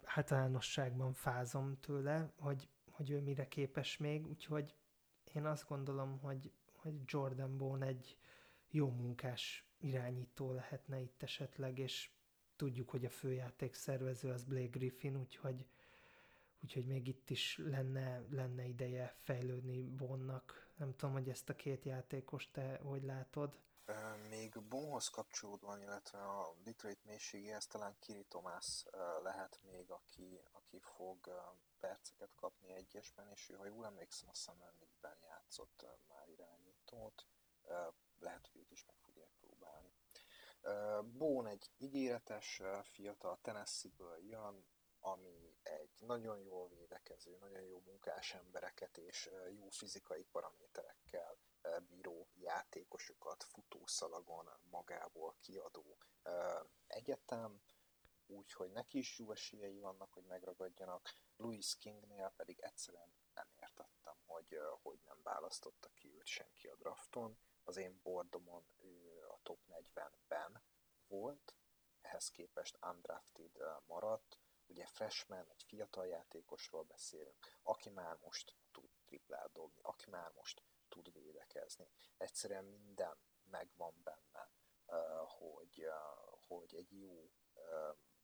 általánosságban 0.04 1.14
fázom 1.14 1.80
tőle, 1.80 2.34
hogy, 2.38 2.70
hogy 2.92 3.10
ő 3.10 3.22
mire 3.22 3.48
képes 3.48 3.98
még, 3.98 4.28
úgyhogy 4.28 4.76
én 5.34 5.46
azt 5.46 5.68
gondolom, 5.68 6.20
hogy, 6.20 6.52
hogy 6.72 6.94
Jordan 7.06 7.58
Bone 7.58 7.86
egy 7.86 8.18
jó 8.70 8.90
munkás 8.90 9.68
irányító 9.78 10.52
lehetne 10.52 11.00
itt 11.00 11.24
esetleg, 11.24 11.80
és 11.80 12.10
tudjuk, 12.56 12.90
hogy 12.90 13.06
a 13.06 13.10
főjáték 13.10 13.74
szervező 13.74 14.30
az 14.30 14.44
Blake 14.44 14.68
Griffin, 14.68 15.18
úgyhogy, 15.18 15.66
úgyhogy 16.62 16.86
még 16.86 17.08
itt 17.08 17.30
is 17.30 17.58
lenne, 17.58 18.22
lenne 18.30 18.66
ideje 18.68 19.16
fejlődni 19.18 19.82
Bonnak. 19.82 20.72
Nem 20.76 20.96
tudom, 20.96 21.14
hogy 21.14 21.30
ezt 21.30 21.50
a 21.50 21.56
két 21.56 21.84
játékost 21.84 22.52
te 22.52 22.80
hogy 22.84 23.04
látod? 23.04 23.60
Még 24.30 24.62
Bonhoz 24.62 25.08
kapcsolódóan, 25.08 25.82
illetve 25.82 26.20
a 26.20 26.54
Detroit 26.64 27.04
mélységéhez 27.04 27.68
talán 27.68 27.96
Kiri 28.00 28.24
Tomás 28.24 28.86
lehet 29.22 29.60
még, 29.62 29.92
aki, 29.92 30.42
aki 30.52 30.80
fog 30.80 31.18
perceket 31.80 32.36
kapni 32.36 32.74
egyesben, 32.74 33.30
és 33.30 33.50
ő, 33.50 33.56
ha 33.56 33.66
jól 33.66 33.86
emlékszem, 33.86 34.30
a 34.30 34.34
Summer 34.34 34.74
League-ben 34.80 35.18
játszott 35.28 35.86
már 36.08 36.30
irányítót, 36.30 37.26
lehet, 38.20 38.48
hogy 38.52 38.62
őt 38.62 38.72
is 38.72 38.86
meg 38.86 38.96
fogják 38.96 39.32
próbálni. 39.40 39.94
Bón 41.18 41.48
egy 41.48 41.72
ígéretes 41.78 42.62
fiatal 42.84 43.40
Tennessee-ből 43.42 44.18
jön, 44.18 44.66
ami 45.00 45.58
egy 45.64 45.94
nagyon 46.00 46.40
jól 46.40 46.70
védekező, 46.70 47.38
nagyon 47.38 47.62
jó 47.62 47.82
munkás 47.86 48.34
embereket 48.34 48.98
és 48.98 49.30
jó 49.50 49.70
fizikai 49.70 50.24
paraméterekkel 50.24 51.38
bíró 51.88 52.28
játékosokat 52.34 53.44
futószalagon 53.44 54.50
magából 54.70 55.36
kiadó 55.42 55.98
egyetem, 56.88 57.62
úgyhogy 58.28 58.72
neki 58.72 58.98
is 58.98 59.20
jó 59.20 59.32
esélyei 59.32 59.80
vannak, 59.80 60.14
hogy 60.14 60.24
megragadjanak. 60.24 61.14
Louis 61.36 61.78
Kingnél 61.78 62.34
pedig 62.36 62.60
egyszerűen 62.60 63.14
nem 63.34 63.48
értettem, 63.62 64.16
hogy, 64.26 64.60
hogy 64.82 65.00
nem 65.06 65.20
választotta 65.24 65.90
ki 65.94 66.16
őt 66.16 66.26
senki 66.26 66.68
a 66.68 66.76
drafton. 66.76 67.38
Az 67.64 67.78
én 67.78 68.00
bordomon 68.04 68.66
ő 68.80 69.26
a 69.28 69.40
top 69.44 69.60
40-ben 69.68 70.64
volt, 71.08 71.56
ehhez 72.02 72.30
képest 72.30 72.78
undrafted 72.82 73.52
maradt. 73.86 74.40
Ugye 74.68 74.86
freshman, 74.86 75.50
egy 75.50 75.64
fiatal 75.64 76.08
játékosról 76.08 76.84
beszélünk, 76.84 77.58
aki 77.62 77.90
már 77.90 78.18
most 78.22 78.56
tud 78.72 78.90
triplát 79.06 79.52
dobni, 79.52 79.80
aki 79.82 80.10
már 80.10 80.32
most 80.32 80.64
tud 80.94 81.14
védekezni. 81.14 81.88
Egyszerűen 82.18 82.66
minden 82.66 83.18
megvan 83.44 83.94
benne, 84.04 84.50
hogy, 85.26 85.86
hogy 86.48 86.76
egy 86.76 86.92
jó 86.98 87.32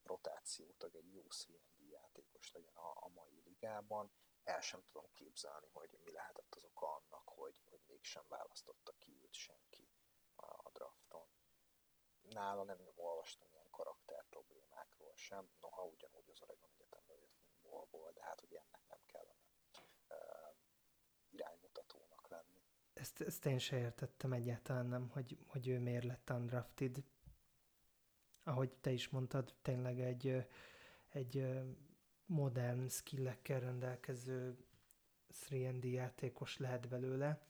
rotációtag, 0.02 0.94
egy 0.94 1.12
jó 1.12 1.26
3 1.46 1.88
játékos 1.90 2.52
legyen 2.52 2.74
a, 2.74 3.08
mai 3.08 3.40
ligában. 3.44 4.12
El 4.44 4.60
sem 4.60 4.82
tudom 4.82 5.10
képzelni, 5.14 5.68
hogy 5.72 5.98
mi 6.04 6.12
lehetett 6.12 6.54
az 6.54 6.64
oka 6.64 6.86
annak, 6.86 7.28
hogy, 7.28 7.60
hogy 7.68 7.80
mégsem 7.86 8.24
választotta 8.28 8.92
ki 8.98 9.18
őt 9.22 9.34
senki 9.34 9.90
a, 10.36 10.70
drafton. 10.72 11.28
Nála 12.20 12.62
nem 12.64 12.78
olvastam 12.94 13.48
ilyen 13.52 13.70
karakter 13.70 14.24
problémákról 14.28 15.16
sem, 15.16 15.50
noha 15.60 15.82
ugyanúgy 15.84 16.30
az 16.30 16.42
Oregon 16.42 16.70
Egyetemről 16.70 17.18
jött, 17.18 17.38
mint 17.42 17.60
Bolból, 17.60 18.12
de 18.12 18.22
hát 18.22 18.42
ugye 18.42 18.58
ennek 18.58 18.86
nem 18.88 19.00
kellene 19.06 19.48
uh, 20.08 20.56
iránymutató 21.30 22.06
ezt, 23.00 23.20
ezt 23.20 23.46
én 23.46 23.58
se 23.58 23.78
értettem 23.78 24.32
egyáltalán 24.32 24.86
nem, 24.86 25.08
hogy, 25.08 25.38
hogy 25.46 25.68
ő 25.68 25.78
miért 25.78 26.04
lett 26.04 26.30
undrafted. 26.30 27.04
Ahogy 28.44 28.72
te 28.72 28.90
is 28.90 29.08
mondtad, 29.08 29.54
tényleg 29.62 30.00
egy, 30.00 30.46
egy 31.08 31.46
modern 32.26 32.88
skillekkel 32.88 33.60
rendelkező 33.60 34.56
3D 35.48 35.90
játékos 35.90 36.58
lehet 36.58 36.88
belőle. 36.88 37.42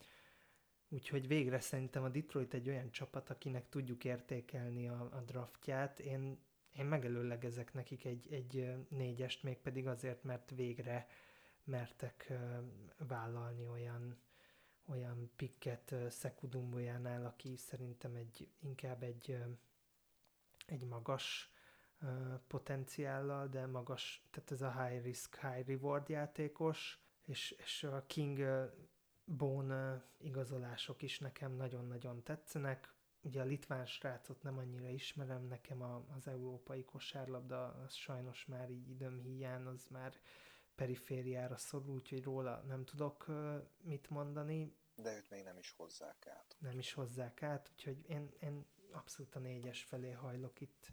Úgyhogy 0.89 1.27
végre 1.27 1.59
szerintem 1.59 2.03
a 2.03 2.09
Detroit 2.09 2.53
egy 2.53 2.69
olyan 2.69 2.91
csapat, 2.91 3.29
akinek 3.29 3.69
tudjuk 3.69 4.03
értékelni 4.03 4.87
a, 4.87 5.09
a 5.11 5.21
draftját. 5.21 5.99
Én, 5.99 6.39
én 6.77 6.85
megelőlegezek 6.85 7.73
nekik 7.73 8.05
egy, 8.05 8.33
egy 8.33 8.75
négyest, 8.89 9.43
mégpedig 9.43 9.87
azért, 9.87 10.23
mert 10.23 10.51
végre 10.55 11.07
mertek 11.63 12.33
vállalni 12.97 13.67
olyan 13.67 14.17
olyan 14.91 15.31
pikket 15.35 15.95
Szekudumbójánál, 16.09 17.25
aki 17.25 17.55
szerintem 17.55 18.15
egy, 18.15 18.47
inkább 18.59 19.03
egy, 19.03 19.37
egy 20.65 20.85
magas 20.85 21.51
potenciállal, 22.47 23.47
de 23.47 23.65
magas, 23.65 24.27
tehát 24.29 24.51
ez 24.51 24.61
a 24.61 24.83
high 24.83 25.03
risk, 25.03 25.35
high 25.35 25.67
reward 25.67 26.09
játékos, 26.09 26.99
és, 27.25 27.51
és 27.51 27.83
a 27.83 28.05
King 28.07 28.69
Bone 29.25 30.05
igazolások 30.17 31.01
is 31.01 31.19
nekem 31.19 31.51
nagyon-nagyon 31.51 32.23
tetszenek. 32.23 32.93
ugye 33.21 33.41
a 33.41 33.45
litván 33.45 33.85
srácot 33.85 34.43
nem 34.43 34.57
annyira 34.57 34.89
ismerem, 34.89 35.43
nekem 35.47 35.81
a, 35.81 36.05
az 36.15 36.27
európai 36.27 36.85
kosárlabda 36.85 37.65
az 37.65 37.93
sajnos 37.93 38.45
már 38.45 38.69
így 38.69 38.89
időm 38.89 39.19
hiány, 39.19 39.65
az 39.65 39.87
már 39.89 40.13
perifériára 40.75 41.57
szorul, 41.57 41.93
úgyhogy 41.93 42.23
róla 42.23 42.63
nem 42.67 42.85
tudok 42.85 43.25
mit 43.81 44.09
mondani. 44.09 44.75
De 44.95 45.15
őt 45.15 45.29
még 45.29 45.43
nem 45.43 45.57
is 45.57 45.71
hozzák 45.71 46.27
át. 46.27 46.55
Nem 46.59 46.79
is 46.79 46.93
hozzák 46.93 47.43
át, 47.43 47.69
úgyhogy 47.71 48.09
én, 48.09 48.33
én 48.39 48.65
abszolút 48.91 49.35
a 49.35 49.39
négyes 49.39 49.83
felé 49.83 50.11
hajlok 50.11 50.61
itt. 50.61 50.91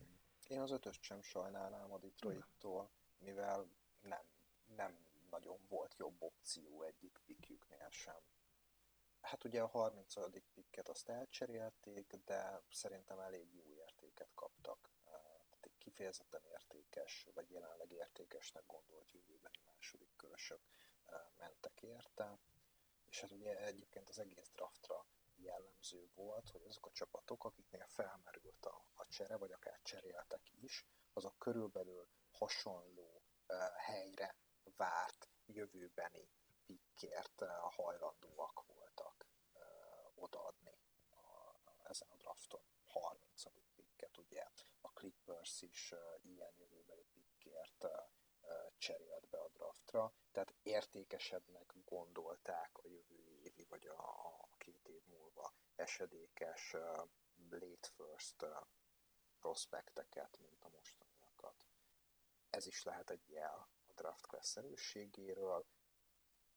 Én 0.49 0.61
az 0.61 0.71
ötöst 0.71 1.03
sem 1.03 1.23
sajnálnám 1.23 1.93
a 1.93 1.99
Detroit-tól, 1.99 2.91
mivel 3.19 3.69
nem, 4.01 4.23
nem 4.77 5.07
nagyon 5.31 5.67
volt 5.69 5.95
jobb 5.97 6.23
opció 6.23 6.83
egyik 6.83 7.21
pikjüknél 7.25 7.89
sem. 7.91 8.21
Hát 9.21 9.45
ugye 9.45 9.63
a 9.63 9.67
30. 9.67 10.15
pikket 10.55 10.89
azt 10.89 11.09
elcserélték, 11.09 12.15
de 12.25 12.63
szerintem 12.71 13.19
elég 13.19 13.55
jó 13.55 13.75
értéket 13.75 14.31
kaptak. 14.35 14.91
Tehát 15.61 15.79
kifejezetten 15.79 16.45
értékes, 16.45 17.27
vagy 17.35 17.51
jelenleg 17.51 17.93
értékesnek 17.93 18.67
gondolt 18.67 19.11
jövőbeni 19.11 19.59
második 19.67 20.11
körösök 20.17 20.61
mentek 21.37 21.83
érte. 21.83 22.39
És 23.11 23.21
hát 23.21 23.31
ugye 23.31 23.59
egyébként 23.59 24.09
az 24.09 24.19
egész 24.19 24.51
draftra 24.55 25.07
jellemző 25.37 26.09
volt, 26.15 26.51
hogy 26.51 26.65
azok 26.65 26.87
a 26.87 26.93
csapatok, 26.93 27.45
akiknél 27.45 27.87
felmerült 27.87 28.67
a, 28.67 28.85
a 28.95 29.07
csere, 29.09 29.37
vagy 29.37 29.53
akár 29.53 29.81
cseréltek 29.83 30.53
is, 30.61 30.87
azok 31.13 31.39
körülbelül 31.39 32.09
hasonló 32.31 33.23
uh, 33.49 33.57
helyre 33.77 34.37
várt 34.77 35.29
jövőbeni 35.47 36.29
pikkért 36.67 37.41
uh, 37.41 37.49
hajlandóak 37.49 38.65
voltak 38.67 39.27
uh, 39.55 40.23
odaadni 40.23 40.79
a, 41.11 41.17
a, 41.17 41.89
ezen 41.89 42.09
a 42.11 42.17
drafton. 42.17 42.63
30. 42.85 43.43
pikket, 43.75 44.19
ugye 44.19 44.47
a 44.81 44.89
Clippers 44.89 45.63
is 45.63 45.93
uh, 45.93 46.25
ilyen 46.25 46.53
jövőbeli 46.59 47.07
pikkért 47.13 47.85
uh, 47.85 47.91
cserélt 48.79 49.29
be 49.29 49.39
a 49.39 49.49
draftra, 49.49 50.13
tehát 50.31 50.55
értékesebbnek 50.63 51.75
gondolták 51.85 52.79
a 52.79 52.87
jövő 52.89 53.29
évi 53.43 53.65
vagy 53.65 53.87
a, 53.87 53.99
a 54.43 54.49
két 54.59 54.89
év 54.89 55.03
múlva 55.05 55.55
esedékes 55.77 56.77
late 57.51 57.89
first 57.97 58.47
prospekteket, 59.39 60.39
mint 60.41 60.65
a 60.65 60.69
mostaniakat. 60.69 61.67
Ez 62.51 62.67
is 62.67 62.83
lehet 62.83 63.11
egy 63.11 63.29
jel 63.29 63.69
a 63.87 63.93
draft 63.93 64.27
class 64.27 64.57
erősségéről. 64.57 65.67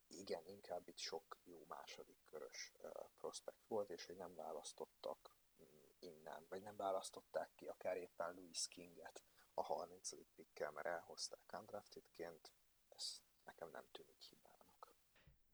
Igen, 0.08 0.46
inkább 0.46 0.88
itt 0.88 0.98
sok 0.98 1.40
jó 1.44 1.66
második 1.68 2.18
körös 2.30 2.74
prospekt 3.18 3.68
volt, 3.68 3.90
és 3.90 4.06
hogy 4.06 4.16
nem 4.16 4.36
választottak 4.36 5.36
mm, 5.64 5.90
innen, 6.00 6.46
vagy 6.50 6.62
nem 6.62 6.76
választották 6.76 7.52
ki 7.56 7.68
akár 7.68 7.98
éppen 7.98 8.34
Louis 8.34 8.68
Kinget 8.68 9.24
a 9.54 9.64
30. 9.64 10.10
pikkel, 10.36 10.72
mert 10.72 10.88
elhozták 10.88 11.60
undraftedként, 11.60 12.52
ez 12.90 13.22
nekem 13.46 13.70
nem 13.72 13.86
tűnik 13.92 14.22
hibának. 14.22 14.94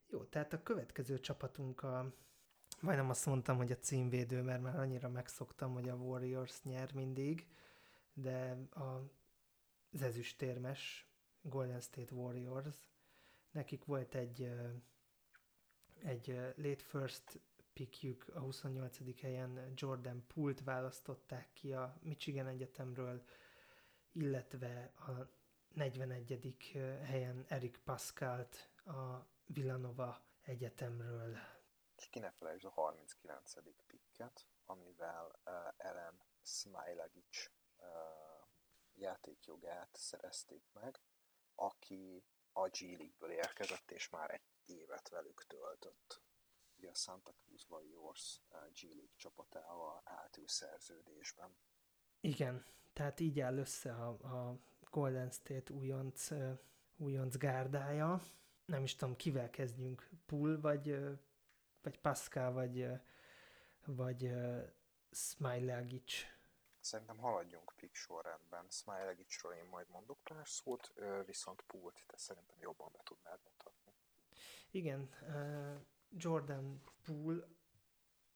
Jó, 0.07 0.23
tehát 0.23 0.53
a 0.53 0.63
következő 0.63 1.19
csapatunk 1.19 1.83
a 1.83 2.13
majdnem 2.81 3.09
azt 3.09 3.25
mondtam, 3.25 3.57
hogy 3.57 3.71
a 3.71 3.77
címvédő, 3.77 4.41
mert 4.41 4.61
már 4.61 4.79
annyira 4.79 5.09
megszoktam, 5.09 5.73
hogy 5.73 5.89
a 5.89 5.95
Warriors 5.95 6.63
nyer 6.63 6.93
mindig, 6.93 7.47
de 8.13 8.57
a, 8.69 8.81
az 9.93 10.01
ezüstérmes 10.01 11.07
Golden 11.41 11.79
State 11.79 12.15
Warriors, 12.15 12.75
nekik 13.51 13.85
volt 13.85 14.15
egy, 14.15 14.51
egy 16.03 16.27
late 16.55 16.83
first 16.83 17.39
pickjük, 17.73 18.27
a 18.33 18.39
28. 18.39 19.19
helyen 19.21 19.71
Jordan 19.75 20.23
Pult 20.27 20.63
választották 20.63 21.53
ki 21.53 21.73
a 21.73 21.97
Michigan 22.01 22.47
Egyetemről, 22.47 23.25
illetve 24.17 24.91
a 24.95 25.11
41. 25.67 26.77
helyen 27.03 27.45
Erik 27.47 27.77
Pascalt 27.77 28.69
a 28.85 29.27
Villanova 29.45 30.21
Egyetemről. 30.41 31.37
És 31.97 32.09
ki 32.09 32.19
ne 32.19 32.31
felejtsd 32.31 32.65
a 32.65 32.69
39. 32.69 33.53
pikket, 33.87 34.47
amivel 34.65 35.39
uh, 35.45 35.53
Ellen 35.77 36.21
Smilagic 36.41 37.49
uh, 37.77 37.85
játékjogát 38.93 39.95
szerezték 39.95 40.63
meg, 40.73 40.99
aki 41.55 42.23
a 42.51 42.67
G 42.67 42.79
League-ből 42.79 43.31
érkezett, 43.31 43.91
és 43.91 44.09
már 44.09 44.31
egy 44.31 44.41
évet 44.65 45.09
velük 45.09 45.43
töltött. 45.47 46.21
Ugye 46.77 46.89
a 46.89 46.95
Santa 46.95 47.33
Cruz 47.33 47.65
Warriors 47.69 48.41
uh, 48.49 48.71
G 48.71 48.81
League 48.81 49.15
csapatával 49.15 50.01
állt 50.03 50.37
ő 50.37 50.47
szerződésben. 50.47 51.57
Igen, 52.21 52.65
tehát 52.93 53.19
így 53.19 53.39
áll 53.39 53.57
össze 53.57 53.93
a, 53.93 54.07
a 54.07 54.59
Golden 54.91 55.29
State 55.29 55.73
újonc, 55.73 56.29
újonc 56.97 57.37
gárdája. 57.37 58.21
Nem 58.65 58.83
is 58.83 58.95
tudom, 58.95 59.15
kivel 59.15 59.49
kezdjünk, 59.49 60.09
Pool, 60.25 60.61
vagy, 60.61 60.99
vagy 61.81 61.99
Pascal, 61.99 62.51
vagy, 62.51 62.87
vagy 63.85 64.33
Smailagic. 65.11 66.13
Szerintem 66.79 67.17
haladjunk 67.17 67.73
pick 67.75 67.95
sorrendben. 67.95 68.65
Smailagicsról 68.69 69.53
én 69.53 69.65
majd 69.69 69.89
mondok 69.89 70.17
pár 70.23 70.47
szót, 70.47 70.93
viszont 71.25 71.61
Poolt 71.61 72.03
te 72.07 72.17
szerintem 72.17 72.57
jobban 72.59 72.91
be 72.91 72.99
tudnád 73.03 73.39
mutatni. 73.43 73.91
Igen, 74.71 75.09
Jordan 76.09 76.81
Poole, 77.05 77.47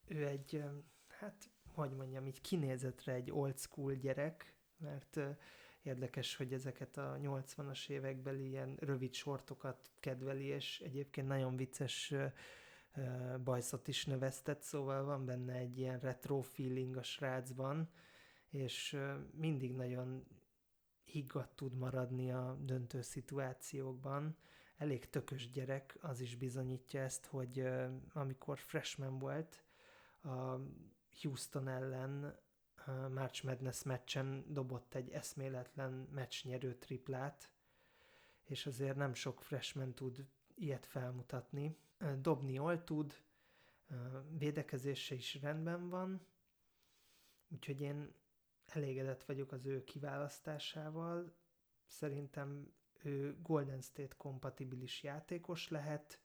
ő 0.06 0.28
egy, 0.28 0.64
hát 1.08 1.49
hogy 1.73 1.91
mondjam, 1.91 2.27
így 2.27 2.41
kinézetre 2.41 3.14
egy 3.14 3.31
old 3.31 3.57
school 3.57 3.93
gyerek, 3.93 4.53
mert 4.77 5.19
érdekes, 5.81 6.35
hogy 6.35 6.53
ezeket 6.53 6.98
a 6.98 7.18
80-as 7.22 7.89
évekbeli 7.89 8.48
ilyen 8.48 8.77
rövid 8.80 9.14
sortokat 9.14 9.91
kedveli, 9.99 10.45
és 10.45 10.80
egyébként 10.80 11.27
nagyon 11.27 11.56
vicces 11.56 12.14
bajszot 13.43 13.88
is 13.88 14.06
növesztett, 14.06 14.61
szóval 14.61 15.03
van 15.03 15.26
benne 15.26 15.53
egy 15.53 15.77
ilyen 15.77 15.99
retro 15.99 16.41
feeling 16.41 16.98
a 16.98 17.03
srácban, 17.03 17.89
és 18.49 18.98
mindig 19.34 19.76
nagyon 19.76 20.26
higgadt 21.03 21.56
tud 21.56 21.73
maradni 21.73 22.31
a 22.31 22.57
döntő 22.61 23.02
szituációkban. 23.02 24.38
Elég 24.77 25.10
tökös 25.10 25.49
gyerek, 25.49 25.98
az 26.02 26.19
is 26.19 26.35
bizonyítja 26.35 27.02
ezt, 27.02 27.26
hogy 27.26 27.68
amikor 28.14 28.60
freshman 28.60 29.19
volt, 29.19 29.64
a 30.23 30.56
Houston 31.21 31.67
ellen 31.67 32.39
March 33.09 33.43
Madness 33.45 33.83
meccsen 33.83 34.45
dobott 34.47 34.93
egy 34.93 35.09
eszméletlen 35.09 35.91
meccsnyerő 35.91 36.75
triplát, 36.75 37.51
és 38.43 38.65
azért 38.65 38.95
nem 38.95 39.13
sok 39.13 39.41
freshman 39.41 39.93
tud 39.93 40.25
ilyet 40.55 40.85
felmutatni. 40.85 41.77
Dobni 42.21 42.53
jól 42.53 42.83
tud, 42.83 43.21
védekezése 44.38 45.15
is 45.15 45.35
rendben 45.41 45.89
van, 45.89 46.25
úgyhogy 47.47 47.81
én 47.81 48.13
elégedett 48.65 49.23
vagyok 49.23 49.51
az 49.51 49.65
ő 49.65 49.83
kiválasztásával. 49.83 51.33
Szerintem 51.85 52.73
ő 53.03 53.38
Golden 53.41 53.81
State 53.81 54.15
kompatibilis 54.17 55.03
játékos 55.03 55.69
lehet, 55.69 56.19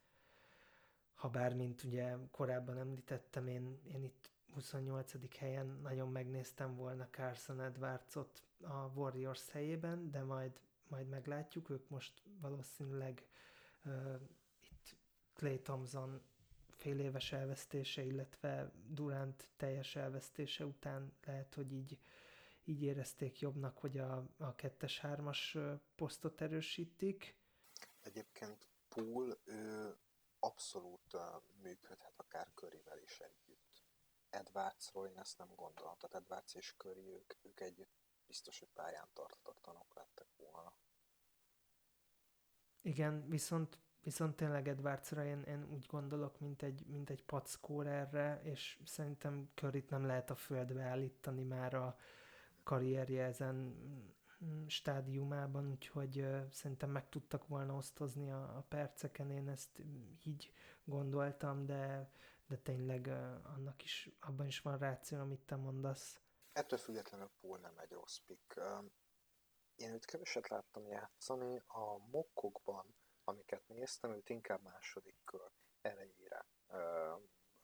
ha 1.15 1.29
bár, 1.29 1.55
mint 1.55 1.83
ugye 1.83 2.17
korábban 2.31 2.79
említettem, 2.79 3.47
én, 3.47 3.81
én 3.85 4.05
itt 4.05 4.31
28. 4.57 5.13
helyen 5.39 5.67
nagyon 5.83 6.09
megnéztem 6.09 6.77
volna 6.77 7.09
Carson 7.11 7.61
Edwardsot 7.61 8.43
a 8.61 8.75
Warriors 8.95 9.51
helyében, 9.51 10.11
de 10.11 10.23
majd, 10.23 10.61
majd 10.89 11.09
meglátjuk, 11.09 11.71
ők 11.71 11.89
most 11.89 12.23
valószínűleg 12.41 13.27
uh, 13.85 14.21
itt 14.71 14.97
Clay 15.35 15.61
Thompson 15.61 16.23
fél 16.69 17.01
éves 17.01 17.33
elvesztése, 17.33 18.03
illetve 18.03 18.73
Durant 18.89 19.49
teljes 19.57 19.97
elvesztése 19.97 20.65
után 20.67 21.13
lehet, 21.25 21.55
hogy 21.55 21.73
így, 21.73 21.99
így 22.65 22.83
érezték 22.83 23.41
jobbnak, 23.41 23.79
hogy 23.79 23.99
a, 23.99 24.27
a 24.37 24.55
kettes-hármas 24.55 25.57
posztot 25.95 26.41
erősítik. 26.41 27.37
Egyébként 28.03 28.67
Pool 28.89 29.39
ő 29.45 29.97
abszolút 30.39 31.17
működhet 31.63 32.13
akár 32.17 32.51
körivel 32.55 32.99
is 33.03 33.21
együtt. 33.21 33.46
Edwardsról 34.37 35.07
én 35.07 35.19
ezt 35.19 35.39
nem 35.39 35.55
gondolom. 35.55 35.97
Tehát 35.99 36.15
Edwards 36.15 36.55
és 36.55 36.75
Curry, 36.77 37.13
ők, 37.13 37.35
ők 37.43 37.61
együtt 37.61 37.93
biztos, 38.27 38.59
hogy 38.59 38.69
pályán 38.75 39.09
tartatatlanok 39.13 39.95
lettek 39.95 40.29
volna. 40.37 40.73
Igen, 42.81 43.29
viszont, 43.29 43.79
viszont 44.03 44.37
tényleg 44.37 44.69
Edwardsra 44.69 45.25
én, 45.25 45.43
én 45.43 45.69
úgy 45.71 45.87
gondolok, 45.87 46.39
mint 46.41 46.63
egy, 46.63 46.87
mint 46.87 47.11
egy 47.11 47.25
erre, 47.85 48.41
és 48.43 48.81
szerintem 48.85 49.51
Curryt 49.55 49.91
nem 49.91 50.07
lehet 50.07 50.31
a 50.31 50.35
földbe 50.35 50.83
állítani 50.83 51.43
már 51.43 51.75
a 51.75 51.99
karrierje 52.63 53.25
ezen 53.25 53.77
stádiumában, 54.67 55.71
úgyhogy 55.71 56.21
uh, 56.21 56.49
szerintem 56.51 56.91
meg 56.91 57.09
tudtak 57.09 57.47
volna 57.47 57.75
osztozni 57.75 58.31
a, 58.31 58.57
a 58.57 58.65
perceken, 58.69 59.31
én 59.31 59.49
ezt 59.49 59.83
így 60.25 60.53
gondoltam, 60.85 61.67
de 61.67 62.11
de 62.47 62.57
tényleg 62.57 63.07
annak 63.45 63.83
is, 63.83 64.11
abban 64.21 64.47
is 64.47 64.61
van 64.61 64.79
ráció, 64.79 65.19
amit 65.19 65.41
te 65.41 65.57
mondasz. 65.57 66.21
Ettől 66.53 66.79
függetlenül 66.79 67.31
Paul 67.41 67.59
nem 67.59 67.79
egy 67.79 67.91
rossz 67.91 68.19
pick. 68.19 68.61
Én 69.75 69.93
őt 69.93 70.05
keveset 70.05 70.49
láttam 70.49 70.87
játszani, 70.87 71.63
a 71.67 71.99
mokkokban, 72.11 72.95
amiket 73.25 73.69
néztem, 73.69 74.11
őt 74.11 74.29
inkább 74.29 74.63
második 74.63 75.17
kör 75.25 75.51
elejére 75.81 76.47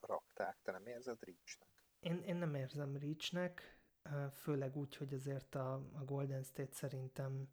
rakták. 0.01 0.59
Te 0.63 0.73
nem 0.73 0.87
érzed 0.87 1.25
Reachnek? 1.25 1.69
Én, 2.01 2.23
én 2.23 2.37
nem 2.37 2.55
érzem 2.55 2.97
Reachnek, 2.97 3.81
főleg 4.33 4.77
úgy, 4.77 4.97
hogy 4.97 5.15
azért 5.15 5.55
a, 5.55 5.75
a 5.75 6.05
Golden 6.05 6.43
State 6.43 6.73
szerintem 6.73 7.49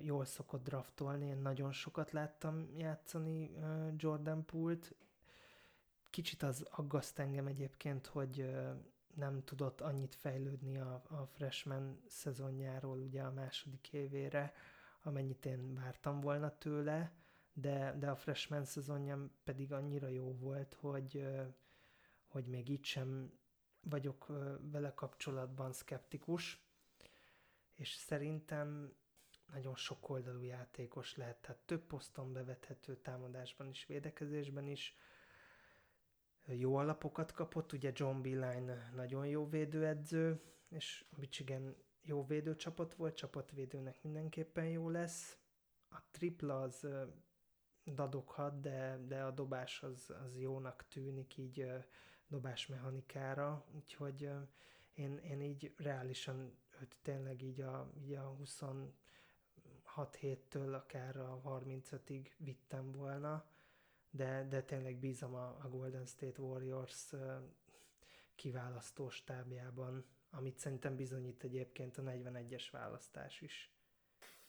jól 0.00 0.24
szokott 0.24 0.62
draftolni. 0.62 1.26
Én 1.26 1.38
nagyon 1.38 1.72
sokat 1.72 2.10
láttam 2.10 2.76
játszani 2.76 3.50
Jordan 3.96 4.44
Poole-t. 4.44 4.96
Kicsit 6.14 6.42
az 6.42 6.66
aggaszt 6.70 7.18
engem 7.18 7.46
egyébként, 7.46 8.06
hogy 8.06 8.50
nem 9.14 9.44
tudott 9.44 9.80
annyit 9.80 10.14
fejlődni 10.14 10.78
a, 10.78 11.02
a 11.08 11.26
freshman 11.26 12.02
szezonjáról 12.06 12.98
ugye 12.98 13.22
a 13.22 13.32
második 13.32 13.92
évére, 13.92 14.54
amennyit 15.02 15.46
én 15.46 15.74
vártam 15.74 16.20
volna 16.20 16.58
tőle, 16.58 17.12
de, 17.52 17.94
de 17.98 18.10
a 18.10 18.16
freshman 18.16 18.64
szezonja 18.64 19.30
pedig 19.44 19.72
annyira 19.72 20.08
jó 20.08 20.36
volt, 20.36 20.74
hogy, 20.74 21.26
hogy 22.26 22.46
még 22.46 22.68
itt 22.68 22.84
sem 22.84 23.32
vagyok 23.80 24.26
vele 24.60 24.94
kapcsolatban 24.94 25.72
szkeptikus, 25.72 26.64
és 27.74 27.94
szerintem 27.94 28.94
nagyon 29.52 29.74
sok 29.74 30.08
oldalú 30.08 30.42
játékos 30.42 31.16
lehet, 31.16 31.36
tehát 31.36 31.60
több 31.60 31.86
poszton 31.86 32.32
bevethető 32.32 32.96
támadásban 32.96 33.68
is, 33.68 33.86
védekezésben 33.86 34.66
is. 34.66 34.96
Jó 36.46 36.76
alapokat 36.76 37.32
kapott, 37.32 37.72
ugye 37.72 37.90
John 37.94 38.22
Beeline 38.22 38.90
nagyon 38.94 39.26
jó 39.26 39.48
védőedző, 39.48 40.40
és 40.68 41.04
Michigan 41.16 41.76
jó 42.02 42.26
védőcsapat 42.26 42.94
volt, 42.94 43.16
csapatvédőnek 43.16 44.02
mindenképpen 44.02 44.68
jó 44.68 44.88
lesz. 44.88 45.38
A 45.88 45.96
tripla 46.10 46.60
az 46.60 46.88
dadoghat, 47.84 48.60
de, 48.60 48.98
de 49.06 49.22
a 49.22 49.30
dobás 49.30 49.82
az, 49.82 50.14
az 50.24 50.38
jónak 50.38 50.84
tűnik 50.88 51.36
így 51.36 51.66
dobásmechanikára, 52.26 53.64
úgyhogy 53.74 54.30
én, 54.92 55.18
én 55.18 55.42
így 55.42 55.74
reálisan 55.76 56.58
őt 56.80 56.96
tényleg 57.02 57.42
így 57.42 57.60
a, 57.60 57.90
így 57.96 58.12
a 58.12 58.22
26 58.22 58.94
héttől 60.18 60.74
akár 60.74 61.16
a 61.16 61.40
35-ig 61.44 62.30
vittem 62.36 62.92
volna, 62.92 63.44
de, 64.16 64.46
de 64.48 64.62
tényleg 64.62 64.96
bízom 64.96 65.34
a, 65.34 65.46
a 65.46 65.68
Golden 65.68 66.06
State 66.06 66.42
Warriors 66.42 67.12
kiválasztó 68.34 69.08
stábjában, 69.08 70.04
amit 70.30 70.58
szerintem 70.58 70.96
bizonyít 70.96 71.44
egyébként 71.44 71.98
a 71.98 72.02
41-es 72.02 72.68
választás 72.70 73.40
is. 73.40 73.72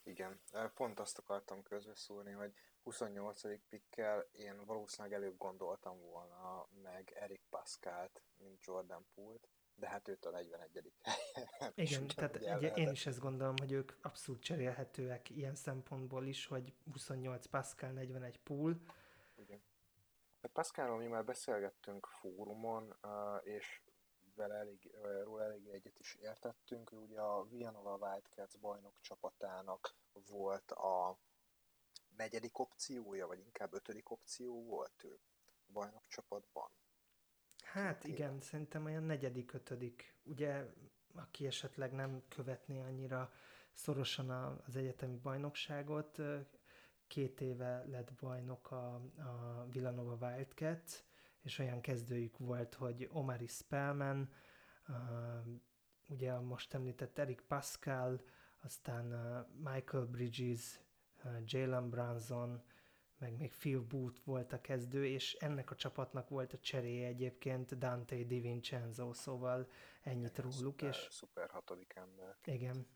Igen, 0.02 0.40
pont 0.74 1.00
azt 1.00 1.18
akartam 1.18 1.62
közbeszúrni, 1.62 2.32
hogy 2.32 2.52
28. 2.82 3.42
pikkel 3.68 4.28
én 4.32 4.64
valószínűleg 4.64 5.18
előbb 5.18 5.36
gondoltam 5.36 6.00
volna 6.00 6.68
meg 6.82 7.12
Erik 7.14 7.42
Pascalt, 7.50 8.22
mint 8.36 8.64
Jordan 8.64 9.06
Poole-t, 9.14 9.48
de 9.74 9.88
hát 9.88 10.08
őt 10.08 10.24
a 10.24 10.30
41. 10.30 10.92
helyen. 11.02 11.72
Igen, 11.86 12.06
tehát 12.06 12.36
egy, 12.36 12.78
én 12.78 12.90
is 12.90 13.06
ezt 13.06 13.20
gondolom, 13.20 13.54
hogy 13.56 13.72
ők 13.72 13.92
abszolút 14.02 14.42
cserélhetőek 14.42 15.30
ilyen 15.30 15.54
szempontból 15.54 16.26
is, 16.26 16.46
hogy 16.46 16.74
28 16.92 17.46
Pascal, 17.46 17.90
41 17.90 18.38
Poole. 18.38 18.76
Pascalról 20.52 20.98
mi 20.98 21.06
már 21.06 21.24
beszélgettünk 21.24 22.06
fórumon, 22.06 22.96
és 23.42 23.82
vele 24.34 24.54
elég, 24.54 24.90
róla 25.24 25.44
elég 25.44 25.68
egyet 25.68 25.98
is 25.98 26.14
értettünk. 26.14 26.92
Ő 26.92 26.96
ugye 26.96 27.20
a 27.20 27.44
Villanova 27.44 27.96
Wildcats 27.96 28.58
bajnok 28.58 28.94
csapatának 29.00 29.94
volt 30.28 30.70
a 30.70 31.18
negyedik 32.16 32.58
opciója, 32.58 33.26
vagy 33.26 33.38
inkább 33.38 33.72
ötödik 33.72 34.10
opció 34.10 34.64
volt 34.64 35.04
ő 35.04 35.20
a 35.66 35.72
bajnok 35.72 36.06
csapatban? 36.08 36.70
Hát 37.64 37.98
Két 37.98 38.12
igen, 38.12 38.32
éve. 38.32 38.42
szerintem 38.42 38.84
olyan 38.84 39.02
negyedik, 39.02 39.52
ötödik. 39.52 40.16
Ugye, 40.22 40.64
aki 41.14 41.46
esetleg 41.46 41.92
nem 41.92 42.24
követné 42.28 42.80
annyira 42.80 43.32
szorosan 43.72 44.30
az 44.66 44.76
egyetemi 44.76 45.16
bajnokságot, 45.16 46.18
két 47.06 47.40
éve 47.40 47.84
lett 47.86 48.12
bajnok 48.12 48.70
a, 48.70 48.94
a 49.16 49.66
Villanova 49.70 50.26
Wildcats, 50.26 51.04
és 51.40 51.58
olyan 51.58 51.80
kezdőjük 51.80 52.38
volt, 52.38 52.74
hogy 52.74 53.08
Omari 53.12 53.46
Spellman, 53.46 54.32
uh, 54.88 54.94
ugye 56.08 56.32
a 56.32 56.40
most 56.40 56.74
említett 56.74 57.18
Eric 57.18 57.40
Pascal, 57.46 58.20
aztán 58.62 59.12
uh, 59.12 59.72
Michael 59.72 60.04
Bridges, 60.04 60.80
Jalen 61.44 61.90
Brunson, 61.90 62.62
meg 63.18 63.36
még 63.36 63.52
Phil 63.52 63.80
Booth 63.80 64.20
volt 64.24 64.52
a 64.52 64.60
kezdő, 64.60 65.06
és 65.06 65.34
ennek 65.34 65.70
a 65.70 65.74
csapatnak 65.74 66.28
volt 66.28 66.52
a 66.52 66.58
cseréje 66.58 67.06
egyébként 67.06 67.78
Dante 67.78 68.16
Di 68.16 68.40
Vincenzo, 68.40 69.12
szóval 69.12 69.68
ennyit 70.02 70.38
Igen, 70.38 70.50
róluk. 70.50 70.78
Szuper, 70.78 70.88
és 70.88 71.06
szuper 71.10 71.50
hatodik 71.50 71.94
ember. 71.94 72.36
Igen. 72.44 72.86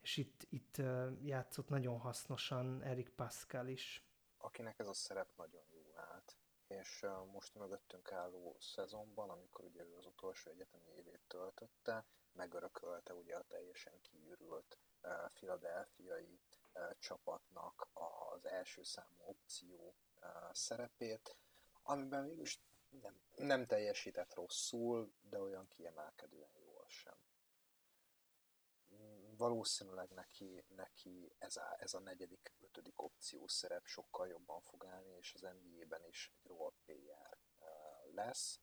És 0.00 0.16
itt, 0.16 0.46
itt 0.48 0.76
játszott 1.22 1.68
nagyon 1.68 1.98
hasznosan 1.98 2.82
Erik 2.82 3.08
Pascal 3.10 3.66
is. 3.66 4.06
Akinek 4.38 4.78
ez 4.78 4.88
a 4.88 4.94
szerep 4.94 5.36
nagyon 5.36 5.64
jó 5.70 5.92
állt. 5.94 6.36
És 6.66 7.06
most 7.32 7.54
mögöttünk 7.54 8.12
álló 8.12 8.56
szezonban, 8.60 9.30
amikor 9.30 9.64
ugye 9.64 9.82
ő 9.82 9.96
az 9.96 10.06
utolsó 10.06 10.50
egyetemi 10.50 10.90
évét 10.96 11.20
töltötte, 11.26 12.04
megörökölte 12.32 13.14
ugye 13.14 13.36
a 13.36 13.42
teljesen 13.42 14.00
kiürült 14.00 14.78
filadelfiai 15.32 16.40
csapatnak 16.98 17.88
az 17.92 18.44
első 18.46 18.82
számú 18.82 19.16
opció 19.16 19.94
szerepét, 20.52 21.36
amiben 21.82 22.24
mégis 22.24 22.60
nem, 23.02 23.20
nem 23.36 23.66
teljesített 23.66 24.34
rosszul, 24.34 25.12
de 25.20 25.40
olyan 25.40 25.68
kiemelkedően 25.68 26.50
jól 26.64 26.84
sem. 26.88 27.14
Valószínűleg 29.38 30.10
neki, 30.10 30.64
neki 30.68 31.32
ez, 31.38 31.56
a, 31.56 31.76
ez 31.78 31.94
a 31.94 32.00
negyedik, 32.00 32.52
ötödik 32.60 33.02
opció 33.02 33.46
szerep 33.48 33.86
sokkal 33.86 34.28
jobban 34.28 34.60
fog 34.60 34.86
állni, 34.86 35.16
és 35.16 35.34
az 35.34 35.40
NBA-ben 35.40 36.04
is 36.04 36.32
egy 36.34 36.46
roleplayer 36.46 37.38
lesz. 38.10 38.60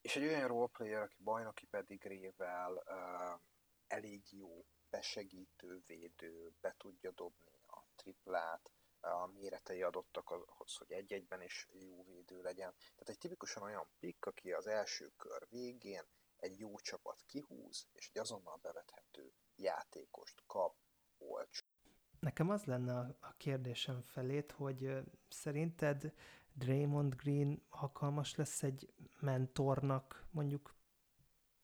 És 0.00 0.16
egy 0.16 0.22
olyan 0.22 0.48
roleplayer, 0.48 1.02
aki 1.02 1.16
bajnoki 1.22 1.66
pedigrével 1.66 2.72
uh, 2.72 3.40
elég 3.86 4.22
jó 4.30 4.66
besegítő, 4.90 5.82
védő, 5.86 6.52
be 6.60 6.74
tudja 6.78 7.10
dobni 7.10 7.60
a 7.66 7.80
triplát, 7.94 8.70
a 9.00 9.26
méretei 9.26 9.82
adottak 9.82 10.30
ahhoz, 10.30 10.76
hogy 10.76 10.92
egy-egyben 10.92 11.42
is 11.42 11.68
jó 11.72 12.04
védő 12.04 12.42
legyen. 12.42 12.74
Tehát 12.78 13.08
egy 13.08 13.18
tipikusan 13.18 13.62
olyan 13.62 13.88
pick, 13.98 14.26
aki 14.26 14.52
az 14.52 14.66
első 14.66 15.12
kör 15.16 15.46
végén 15.48 16.06
egy 16.46 16.58
jó 16.58 16.78
csapat 16.78 17.22
kihúz, 17.26 17.88
és 17.92 18.08
egy 18.08 18.18
azonnal 18.18 18.58
bevethető 18.62 19.32
játékost 19.56 20.42
kap 20.46 20.76
olcsó. 21.18 21.64
Nekem 22.20 22.50
az 22.50 22.64
lenne 22.64 23.16
a 23.20 23.34
kérdésem 23.36 24.02
felét, 24.02 24.52
hogy 24.52 25.02
szerinted 25.28 26.12
Draymond 26.52 27.14
Green 27.14 27.66
alkalmas 27.68 28.34
lesz 28.34 28.62
egy 28.62 28.94
mentornak 29.20 30.26
mondjuk 30.30 30.74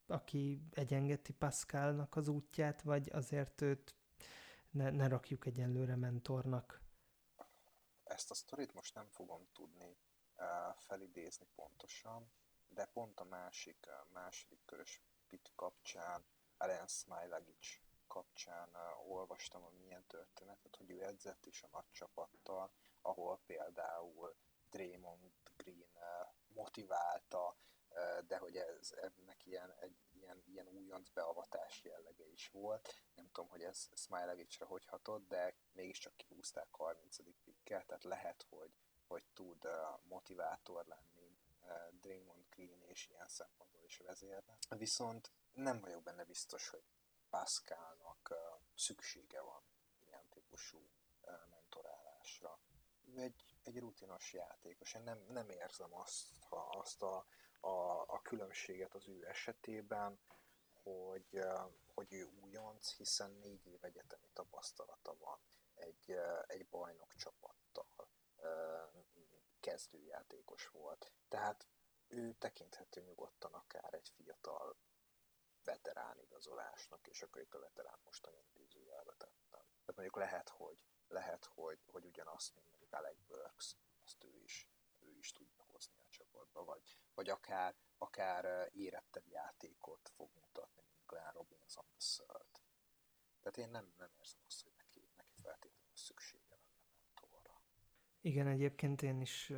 aki 0.07 0.67
egyengeti 0.71 1.33
Pascalnak 1.33 2.15
az 2.15 2.27
útját, 2.27 2.81
vagy 2.81 3.09
azért 3.11 3.61
őt 3.61 3.95
ne, 4.69 4.89
ne 4.89 5.07
rakjuk 5.07 5.45
egyenlőre 5.45 5.95
mentornak? 5.95 6.81
Ezt 8.03 8.31
a 8.31 8.33
sztorit 8.33 8.73
most 8.73 8.95
nem 8.95 9.07
fogom 9.07 9.47
tudni 9.53 9.97
uh, 10.37 10.75
felidézni 10.77 11.47
pontosan, 11.55 12.31
de 12.73 12.85
pont 12.85 13.19
a 13.19 13.23
másik, 13.23 13.85
uh, 13.87 14.11
második 14.11 14.65
körös 14.65 15.01
pit 15.27 15.51
kapcsán, 15.55 16.25
Ellen 16.57 16.87
Smilagic 16.87 17.79
kapcsán 18.07 18.69
uh, 18.73 19.09
olvastam, 19.11 19.61
hogy 19.61 19.73
milyen 19.73 20.05
történetet, 20.07 20.75
hogy 20.75 20.89
ő 20.91 21.03
edzett 21.03 21.45
is 21.45 21.63
a 21.63 21.69
nagy 21.71 21.91
csapattal, 21.91 22.71
ahol 23.01 23.39
például 23.45 24.35
Draymond 24.69 25.31
Green 25.57 25.89
uh, 25.93 26.33
motiválta 26.47 27.57
de 28.27 28.37
hogy 28.37 28.55
ez, 28.55 28.91
ennek 28.91 29.45
ilyen, 29.45 29.73
egy, 29.79 29.97
ilyen, 30.11 30.43
ilyen 30.45 30.67
újonc 30.67 31.09
beavatás 31.09 31.83
jellege 31.83 32.25
is 32.25 32.49
volt. 32.49 33.03
Nem 33.15 33.31
tudom, 33.31 33.49
hogy 33.49 33.63
ez 33.63 33.89
Smilegicsre 33.95 34.65
hogy 34.65 34.85
hatott, 34.85 35.27
de 35.27 35.55
mégiscsak 35.71 36.15
kihúzták 36.15 36.67
30. 36.71 37.17
pikkel, 37.43 37.85
tehát 37.85 38.03
lehet, 38.03 38.45
hogy, 38.49 38.71
hogy 39.07 39.25
tud 39.33 39.67
motivátor 40.03 40.85
lenni 40.85 41.12
Draymond 42.01 42.45
Green 42.49 42.81
és 42.81 43.07
ilyen 43.07 43.27
szempontból 43.27 43.83
is 43.83 43.97
vezérbe. 43.97 44.57
Viszont 44.69 45.31
nem 45.53 45.79
vagyok 45.79 46.03
benne 46.03 46.23
biztos, 46.23 46.69
hogy 46.69 46.83
Pascalnak 47.29 48.33
szüksége 48.75 49.41
van 49.41 49.63
ilyen 49.99 50.29
típusú 50.29 50.89
mentorálásra. 51.49 52.59
Ő 53.05 53.19
egy 53.19 53.53
egy 53.63 53.79
rutinos 53.79 54.33
játékos. 54.33 54.93
Én 54.93 55.01
nem, 55.01 55.25
nem 55.27 55.49
érzem 55.49 55.93
azt, 55.95 56.27
ha, 56.49 56.57
azt 56.57 57.01
a, 57.01 57.25
a, 57.59 58.01
a 58.07 58.21
különbséget 58.21 58.93
az 58.93 59.07
ő 59.07 59.27
esetében, 59.27 60.19
hogy, 60.83 61.39
hogy 61.93 62.13
ő 62.13 62.29
újonc, 62.41 62.91
hiszen 62.95 63.31
négy 63.31 63.67
év 63.67 63.83
egyetemi 63.83 64.29
tapasztalata 64.33 65.15
van 65.19 65.39
egy, 65.75 66.15
egy 66.47 66.67
bajnok 66.67 67.15
csapattal 67.15 67.53
kezdőjátékos 69.63 70.67
volt. 70.67 71.11
Tehát 71.27 71.67
ő 72.07 72.33
tekinthető 72.33 73.01
nyugodtan 73.01 73.53
akár 73.53 73.93
egy 73.93 74.09
fiatal 74.15 74.77
veterán 75.63 76.19
igazolásnak, 76.19 77.07
és 77.07 77.21
akkor 77.21 77.41
itt 77.41 77.53
a 77.53 77.59
veterán 77.59 77.99
most 78.03 78.25
a 78.25 78.31
idézőjelbe 78.53 79.13
tettem. 79.17 79.61
Tehát 79.85 79.95
mondjuk 79.95 80.15
lehet, 80.15 80.49
hogy, 80.49 80.85
lehet, 81.07 81.45
hogy, 81.45 81.79
hogy 81.85 82.05
ugyanazt, 82.05 82.55
mint 82.55 82.69
mondjuk 82.69 82.93
Alec 82.93 83.17
Burks, 83.27 83.75
azt 84.05 84.23
ő 84.23 84.35
is, 84.43 84.69
ő 84.99 85.17
is 85.17 85.31
tudja 85.31 85.63
hozni 85.71 85.99
a 85.99 86.09
csapatba, 86.09 86.63
vagy, 86.63 86.97
vagy 87.13 87.29
akár, 87.29 87.75
akár 87.97 88.69
érettebb 88.73 89.27
játékot 89.27 90.09
fog 90.15 90.29
mutatni, 90.35 90.83
mint 90.83 91.05
Glenn 91.05 91.33
Robinson 91.33 91.85
szölt. 91.97 92.61
Tehát 93.39 93.57
én 93.57 93.69
nem, 93.69 93.93
nem 93.97 94.11
érzem 94.19 94.41
azt, 94.45 94.63
hogy 94.63 94.73
neki, 94.77 95.09
neki 95.15 95.35
feltétlenül 95.41 95.83
mentorra. 95.95 96.42
Igen, 98.25 98.47
egyébként 98.47 99.01
én 99.01 99.21
is 99.21 99.53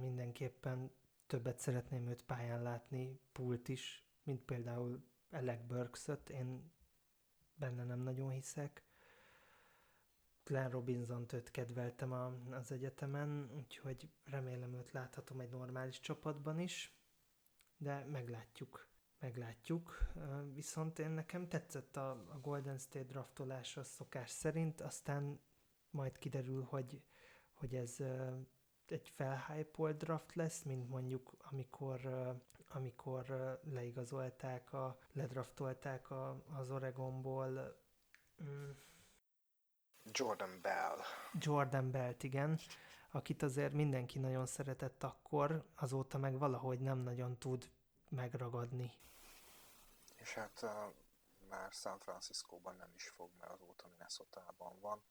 mindenképpen 0.00 0.90
többet 1.26 1.58
szeretném 1.58 2.08
őt 2.08 2.22
pályán 2.22 2.62
látni, 2.62 3.20
Pult 3.32 3.68
is, 3.68 4.06
mint 4.22 4.40
például 4.40 5.04
Alec 5.30 5.66
Burks-öt, 5.66 6.30
én 6.30 6.72
benne 7.54 7.84
nem 7.84 8.00
nagyon 8.00 8.30
hiszek. 8.30 8.82
Glenn 10.44 10.70
robinson 10.70 11.26
őt 11.32 11.50
kedveltem 11.50 12.12
a, 12.12 12.34
az 12.50 12.72
egyetemen, 12.72 13.50
úgyhogy 13.56 14.08
remélem 14.24 14.74
őt 14.74 14.90
láthatom 14.90 15.40
egy 15.40 15.50
normális 15.50 16.00
csapatban 16.00 16.58
is, 16.58 16.96
de 17.76 18.04
meglátjuk. 18.04 18.88
Meglátjuk, 19.18 20.12
viszont 20.54 20.98
én 20.98 21.10
nekem 21.10 21.48
tetszett 21.48 21.96
a, 21.96 22.10
a 22.10 22.40
Golden 22.40 22.78
State 22.78 23.04
draftolása 23.04 23.84
szokás 23.84 24.30
szerint, 24.30 24.80
aztán 24.80 25.40
majd 25.92 26.18
kiderül, 26.18 26.62
hogy, 26.62 27.02
hogy 27.54 27.74
ez 27.74 27.96
egy 28.86 29.08
felhypolt 29.08 29.96
draft 29.96 30.34
lesz, 30.34 30.62
mint 30.62 30.88
mondjuk 30.88 31.32
amikor, 31.38 32.00
amikor 32.68 33.26
leigazolták, 33.64 34.72
a, 34.72 34.98
ledraftolták 35.12 36.10
a, 36.10 36.42
az 36.52 36.70
Oregonból 36.70 37.80
Jordan 40.04 40.60
Bell. 40.60 40.98
Jordan 41.32 41.90
Bell, 41.90 42.14
igen, 42.20 42.58
akit 43.10 43.42
azért 43.42 43.72
mindenki 43.72 44.18
nagyon 44.18 44.46
szeretett 44.46 45.02
akkor, 45.02 45.64
azóta 45.74 46.18
meg 46.18 46.38
valahogy 46.38 46.80
nem 46.80 46.98
nagyon 46.98 47.38
tud 47.38 47.70
megragadni. 48.08 48.92
És 50.16 50.34
hát 50.34 50.60
uh, 50.62 50.70
már 51.48 51.72
San 51.72 51.98
Franciscóban 51.98 52.76
nem 52.76 52.90
is 52.94 53.08
fog, 53.08 53.30
mert 53.40 53.52
azóta 53.52 53.88
Minnesota-ban 53.88 54.80
van. 54.80 55.02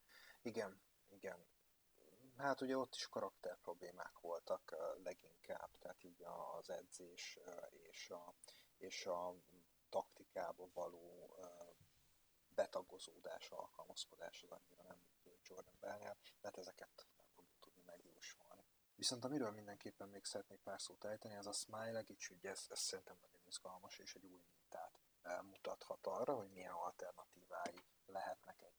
Igen, 0.42 0.82
igen, 1.10 1.46
Hát 2.38 2.62
ugye 2.62 2.78
ott 2.78 2.96
is 2.96 3.08
karakter 3.08 3.58
problémák 3.58 4.20
voltak 4.20 4.76
leginkább, 5.04 5.70
tehát 5.80 6.04
így 6.04 6.24
az 6.24 6.70
edzés 6.70 7.40
és 7.72 8.10
a, 8.10 8.34
és 8.78 9.06
a 9.06 9.36
taktikába 9.90 10.68
való 10.74 11.36
betagozódás, 12.56 13.50
alkalmazkodás 13.50 14.44
az 14.44 14.52
annyira 14.52 14.84
nem 14.84 14.98
működött 14.98 15.48
Jordan 15.48 15.78
Bell-nél, 15.80 16.18
de 16.42 16.48
hát 16.48 16.58
ezeket 16.58 17.08
nem 17.18 17.26
fogjuk 17.36 17.60
tudni 17.60 17.82
megjósolni. 17.86 18.64
Viszont 18.96 19.26
amiről 19.26 19.52
mindenképpen 19.52 20.10
még 20.10 20.26
szeretnék 20.26 20.60
pár 20.60 20.82
szót 20.82 21.04
ejteni, 21.04 21.36
az 21.36 21.48
a 21.48 21.52
Smile-Egics 21.52 22.30
ügy, 22.30 22.46
ez, 22.46 22.66
ez 22.70 22.80
szerintem 22.80 23.18
nagyon 23.22 23.42
izgalmas, 23.46 23.98
és 24.00 24.16
egy 24.16 24.26
új 24.26 24.42
mintát 24.50 25.00
mutathat 25.42 26.08
arra, 26.08 26.36
hogy 26.36 26.50
milyen 26.52 26.74
alternatívái 26.74 27.86
lehetnek 28.06 28.62
játékosnak. 28.62 28.71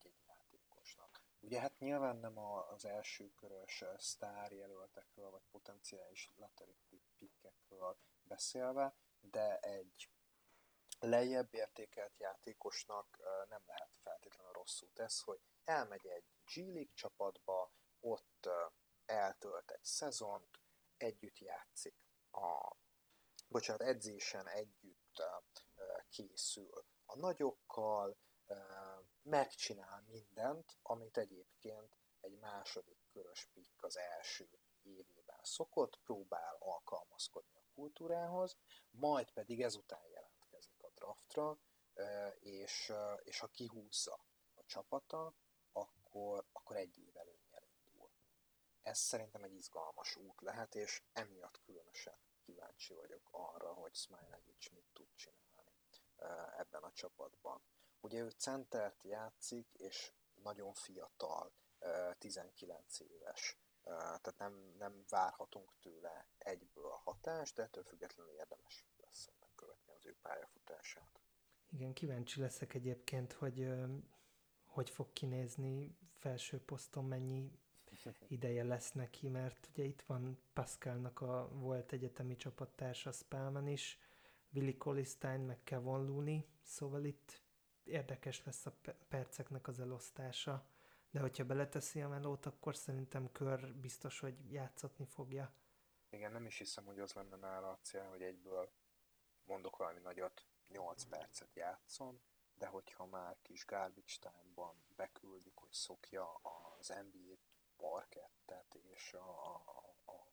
Ugye 1.45 1.61
hát 1.61 1.79
nyilván 1.79 2.17
nem 2.17 2.39
az 2.39 2.85
első 2.85 3.33
körös 3.35 3.85
sztár 3.97 4.53
jelöltekről, 4.53 5.31
vagy 5.31 5.43
potenciális 5.51 6.31
lottery 6.37 6.77
pickekről 7.17 7.97
beszélve, 8.23 8.95
de 9.21 9.59
egy 9.59 10.11
lejjebb 11.01 11.55
értékelt 11.55 12.19
játékosnak 12.19 13.19
nem 13.49 13.63
lehet 13.67 13.91
feltétlenül 14.03 14.53
rosszul 14.53 14.93
tesz, 14.93 15.23
hogy 15.23 15.41
elmegy 15.65 16.07
egy 16.07 16.25
G 16.45 16.57
League 16.57 16.93
csapatba, 16.95 17.73
ott 18.01 18.49
eltölt 19.07 19.71
egy 19.71 19.85
szezont, 19.85 20.61
együtt 20.97 21.39
játszik 21.39 21.95
a 22.31 22.77
bocsánat, 23.49 23.83
edzésen 23.83 24.49
együtt 24.49 25.23
készül 26.09 26.85
a 27.07 27.17
nagyokkal, 27.17 28.17
megcsinál 29.23 30.05
mindent, 30.07 30.79
amit 30.83 31.17
egyébként 31.17 31.97
egy 32.21 32.39
második 32.39 32.99
körös 33.13 33.49
pikk 33.53 33.83
az 33.83 33.97
első 33.97 34.49
évében 34.83 35.41
szokott, 35.43 35.99
próbál 36.05 36.57
alkalmazkodni 36.59 37.59
a 37.59 37.75
kultúrához, 37.75 38.57
majd 38.91 39.31
pedig 39.31 39.63
ezután 39.63 40.07
jelentkezik 40.07 40.83
a 40.83 40.91
draftra, 40.95 41.59
és, 42.39 42.93
és 43.23 43.39
ha 43.39 43.47
kihúzza 43.47 44.25
a 44.55 44.65
csapata, 44.65 45.35
akkor, 45.73 46.47
akkor 46.53 46.77
egy 46.77 46.99
év 46.99 47.17
előnyel 47.17 47.67
indul. 47.85 48.11
Ez 48.83 48.99
szerintem 48.99 49.43
egy 49.43 49.55
izgalmas 49.55 50.17
út 50.17 50.41
lehet, 50.41 50.75
és 50.75 51.03
emiatt 51.13 51.61
különösen 51.61 52.17
kíváncsi 52.41 52.95
vagyok 52.95 53.29
arra, 53.31 53.73
hogy 53.73 53.95
Smiley 53.95 54.41
mit 54.73 54.87
tud 54.93 55.09
csinálni 55.15 55.41
ebben 56.57 56.83
a 56.83 56.93
csapatban. 56.93 57.63
Ugye 58.03 58.21
ő 58.21 58.31
centert 58.31 59.03
játszik, 59.03 59.67
és 59.73 60.13
nagyon 60.43 60.73
fiatal, 60.73 61.53
19 62.19 63.01
éves. 63.01 63.57
Tehát 63.83 64.35
nem, 64.39 64.75
nem 64.79 65.05
várhatunk 65.09 65.73
tőle 65.81 66.27
egyből 66.39 66.91
hatást, 67.05 67.55
de 67.55 67.63
ettől 67.63 67.85
függetlenül 67.85 68.33
érdemes 68.33 68.87
lesz 68.97 69.31
a 69.41 69.47
következő 69.55 70.17
pályafutását. 70.23 71.21
Igen, 71.69 71.93
kíváncsi 71.93 72.41
leszek 72.41 72.75
egyébként, 72.75 73.33
hogy 73.33 73.69
hogy 74.73 74.91
fog 74.91 75.13
kinézni 75.13 75.97
felső 76.19 76.61
poszton, 76.61 77.05
mennyi 77.05 77.51
ideje 78.29 78.65
lesz 78.65 78.93
neki, 78.93 79.29
mert 79.29 79.69
ugye 79.73 79.85
itt 79.85 80.03
van 80.03 80.39
Pascalnak 80.53 81.21
a 81.21 81.49
volt 81.53 81.93
egyetemi 81.93 82.37
csapattársa 82.37 83.13
Spellman 83.13 83.67
is, 83.67 83.99
Willi 84.53 84.77
Colistein, 84.77 85.41
meg 85.41 85.65
Kevon 85.65 86.07
Looney, 86.07 86.47
szóval 86.63 87.05
itt 87.05 87.42
érdekes 87.85 88.45
lesz 88.45 88.67
a 88.67 88.73
perceknek 89.09 89.69
az 89.69 89.81
elosztása, 89.81 90.67
de 91.11 91.21
hogyha 91.21 91.45
beleteszi 91.45 92.01
a 92.03 92.09
melót, 92.09 92.47
akkor 92.47 92.77
szerintem 92.77 93.33
kör 93.33 93.75
biztos, 93.75 94.21
hogy 94.21 94.53
játszatni 94.53 95.05
fogja. 95.05 95.53
Igen, 96.11 96.33
nem 96.33 96.47
is 96.47 96.59
hiszem, 96.59 96.85
hogy 96.85 97.01
az 97.01 97.13
lenne 97.13 97.37
nála 97.37 97.71
a 97.71 97.79
cél, 97.83 98.09
hogy 98.09 98.23
egyből 98.23 98.73
mondok 99.45 99.77
valami 99.77 100.01
nagyot, 100.01 100.47
8 100.69 101.05
percet 101.05 101.55
játszon, 101.55 102.21
de 102.55 102.67
hogyha 102.67 103.07
már 103.07 103.37
kis 103.43 103.65
garbage 103.67 104.15
time-ban 104.21 104.85
beküldik, 104.97 105.55
hogy 105.55 105.73
szokja 105.73 106.35
az 106.35 106.89
NBA 106.89 107.35
parkettet 107.77 108.75
és 108.75 109.13
a, 109.13 109.47
a, 109.47 109.95
a, 110.05 110.27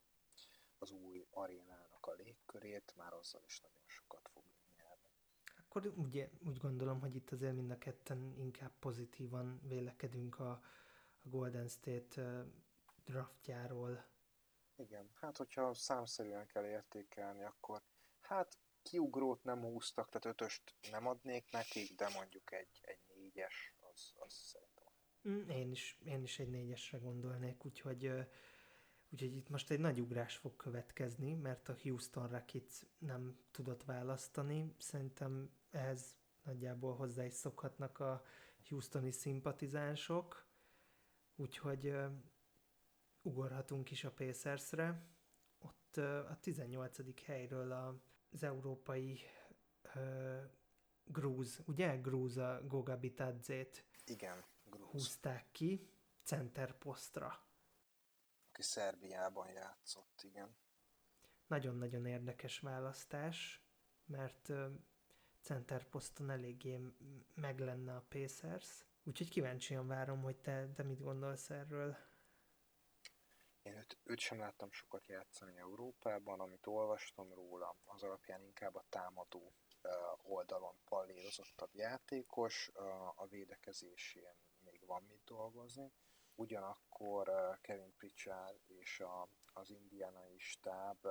az 0.77 0.91
új 0.91 1.27
arénának 1.29 2.05
a 2.05 2.11
légkörét, 2.11 2.93
már 2.95 3.13
azzal 3.13 3.43
is 3.45 3.61
nagyon 3.61 3.87
sokat 3.87 4.29
fog 4.33 4.43
akkor 5.69 5.93
ugye, 5.95 6.29
úgy 6.47 6.57
gondolom, 6.57 6.99
hogy 6.99 7.15
itt 7.15 7.31
azért 7.31 7.55
mind 7.55 7.71
a 7.71 7.77
ketten 7.77 8.33
inkább 8.37 8.71
pozitívan 8.79 9.61
vélekedünk 9.63 10.39
a, 10.39 10.51
a 11.21 11.29
Golden 11.29 11.67
State 11.67 12.45
draftjáról. 13.05 14.05
Igen, 14.75 15.09
hát 15.13 15.37
hogyha 15.37 15.73
számszerűen 15.73 16.45
kell 16.45 16.65
értékelni, 16.65 17.43
akkor 17.43 17.81
hát 18.21 18.57
kiugrót 18.81 19.43
nem 19.43 19.61
húztak, 19.61 20.09
tehát 20.09 20.25
ötöst 20.25 20.75
nem 20.91 21.07
adnék 21.07 21.51
nekik, 21.51 21.95
de 21.95 22.09
mondjuk 22.15 22.51
egy, 22.51 22.79
egy 22.81 22.99
négyes, 23.15 23.75
az, 23.93 24.13
az 24.15 24.33
szerintem. 24.33 24.87
Mm, 25.29 25.49
én 25.49 25.71
is, 25.71 25.97
én 26.05 26.23
is 26.23 26.39
egy 26.39 26.49
négyesre 26.49 26.97
gondolnék, 26.97 27.65
úgyhogy 27.65 28.11
Úgyhogy 29.11 29.35
itt 29.35 29.49
most 29.49 29.69
egy 29.69 29.79
nagy 29.79 30.01
ugrás 30.01 30.35
fog 30.35 30.55
következni, 30.55 31.33
mert 31.33 31.69
a 31.69 31.77
Houston 31.83 32.27
Rockets 32.27 32.79
nem 32.97 33.39
tudott 33.51 33.83
választani. 33.83 34.75
Szerintem 34.77 35.58
ehhez 35.69 36.15
nagyjából 36.43 36.95
hozzá 36.95 37.25
is 37.25 37.33
szokhatnak 37.33 37.99
a 37.99 38.23
Houstoni 38.67 39.11
szimpatizánsok, 39.11 40.47
úgyhogy 41.35 41.87
uh, 41.87 42.11
ugorhatunk 43.21 43.91
is 43.91 44.03
a 44.03 44.11
Pacersre. 44.11 45.07
Ott 45.59 45.93
uh, 45.97 46.31
a 46.31 46.39
18. 46.39 47.23
helyről 47.25 47.71
az 48.31 48.43
európai 48.43 49.19
uh, 49.95 50.43
grúz, 51.03 51.61
ugye? 51.65 51.95
Grúz 51.95 52.37
a 52.37 52.61
Goga 52.67 52.97
Bitadzét 52.97 53.85
Igen, 54.05 54.43
grúz. 54.63 54.91
húzták 54.91 55.51
ki 55.51 55.89
center 56.23 56.77
posztra 56.77 57.49
aki 58.59 58.67
Szerbiában 58.67 59.49
játszott, 59.51 60.21
igen. 60.23 60.55
Nagyon-nagyon 61.47 62.05
érdekes 62.05 62.59
választás, 62.59 63.63
mert 64.05 64.51
center 65.49 65.83
poszton 65.89 66.29
eléggé 66.29 66.79
meg 67.35 67.59
lenne 67.59 67.95
a 67.95 68.05
Pacers, 68.09 68.85
úgyhogy 69.03 69.29
kíváncsian 69.29 69.87
várom, 69.87 70.21
hogy 70.21 70.37
te, 70.37 70.67
te 70.75 70.83
mit 70.83 71.01
gondolsz 71.01 71.49
erről. 71.49 71.97
Én 73.61 73.75
őt, 73.77 73.97
őt 74.03 74.19
sem 74.19 74.39
láttam 74.39 74.71
sokat 74.71 75.07
játszani 75.07 75.57
Európában, 75.57 76.39
amit 76.39 76.67
olvastam 76.67 77.33
róla, 77.33 77.75
az 77.85 78.03
alapján 78.03 78.43
inkább 78.43 78.75
a 78.75 78.85
támadó 78.89 79.53
oldalon 80.21 80.75
pallérozottabb 80.85 81.75
játékos, 81.75 82.71
a 83.15 83.27
védekezésén 83.27 84.35
még 84.59 84.85
van 84.85 85.03
mit 85.03 85.23
dolgozni. 85.23 85.91
Ugyanakkor 86.35 87.31
Kevin 87.61 87.93
Pritchard 87.95 88.61
és 88.67 88.99
a, 88.99 89.29
az 89.53 89.69
indiánai 89.69 90.37
stáb 90.37 91.07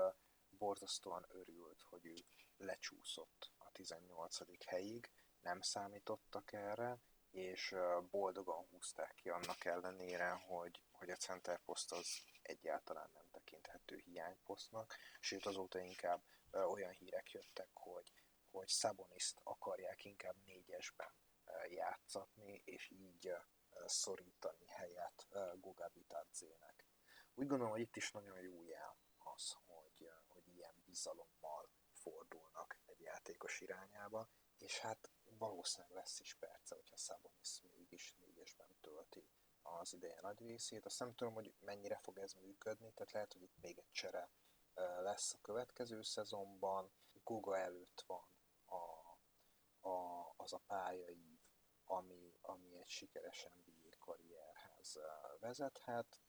borzasztóan 0.48 1.27
örült, 1.28 1.81
hogy 1.81 2.06
ő 2.06 2.15
lecsúszott 2.56 3.56
18. 3.79 4.65
helyig, 4.67 5.11
nem 5.41 5.61
számítottak 5.61 6.53
erre, 6.53 6.99
és 7.31 7.75
boldogan 8.11 8.67
húzták 8.71 9.15
ki 9.15 9.29
annak 9.29 9.65
ellenére, 9.65 10.31
hogy, 10.31 10.83
hogy 10.91 11.11
a 11.11 11.17
center 11.17 11.61
poszt 11.65 11.93
az 11.93 12.23
egyáltalán 12.43 13.11
nem 13.15 13.29
tekinthető 13.31 13.97
hiányposztnak, 13.97 14.97
sőt 15.21 15.47
azóta 15.47 15.79
inkább 15.79 16.23
olyan 16.53 16.93
hírek 16.93 17.31
jöttek, 17.33 17.69
hogy, 17.73 18.13
hogy 18.51 18.69
Szaboniszt 18.69 19.41
akarják 19.43 20.05
inkább 20.05 20.37
négyesben 20.45 21.13
játszatni, 21.69 22.63
és 22.65 22.91
így 22.91 23.33
szorítani 23.87 24.67
helyet 24.67 25.29
Guga 25.55 25.89
Bitadzének. 25.89 26.85
Úgy 27.35 27.47
gondolom, 27.47 27.73
hogy 27.73 27.81
itt 27.81 27.97
is 27.97 28.11
nagyon 28.11 28.41
jó 28.41 28.65
jel 28.65 28.97
az, 29.19 29.57
hogy, 29.67 30.11
hogy 30.27 30.49
ilyen 30.49 30.83
bizalommal 30.85 31.71
fordulnak 32.11 32.79
egy 32.87 33.01
játékos 33.01 33.61
irányába, 33.61 34.29
és 34.59 34.79
hát 34.79 35.11
valószínűleg 35.25 35.97
lesz 35.97 36.21
is 36.21 36.35
perce, 36.35 36.75
hogyha 36.75 36.97
Szabonis 36.97 37.61
mégis 37.63 38.15
négyesben 38.15 38.77
tölti 38.81 39.29
az 39.63 39.93
ideje 39.93 40.21
nagy 40.21 40.39
részét. 40.39 40.85
Azt 40.85 40.99
nem 40.99 41.15
tudom, 41.15 41.35
hogy 41.35 41.55
mennyire 41.61 41.99
fog 41.99 42.19
ez 42.19 42.33
működni, 42.33 42.93
tehát 42.93 43.13
lehet, 43.13 43.33
hogy 43.33 43.43
itt 43.43 43.57
még 43.61 43.79
egy 43.79 43.91
csere 43.93 44.31
lesz 45.01 45.35
a 45.35 45.41
következő 45.41 46.03
szezonban. 46.03 46.91
Guga 47.25 47.59
előtt 47.59 48.05
van 48.07 48.29
a, 48.65 48.75
a, 49.89 50.35
az 50.37 50.53
a 50.53 50.61
pályaív, 50.67 51.39
ami, 51.85 52.39
ami 52.43 52.77
egy 52.77 52.89
sikeres 52.89 53.49
NBA 53.55 53.97
karrierhez 53.99 54.99
vezethet. 55.41 56.21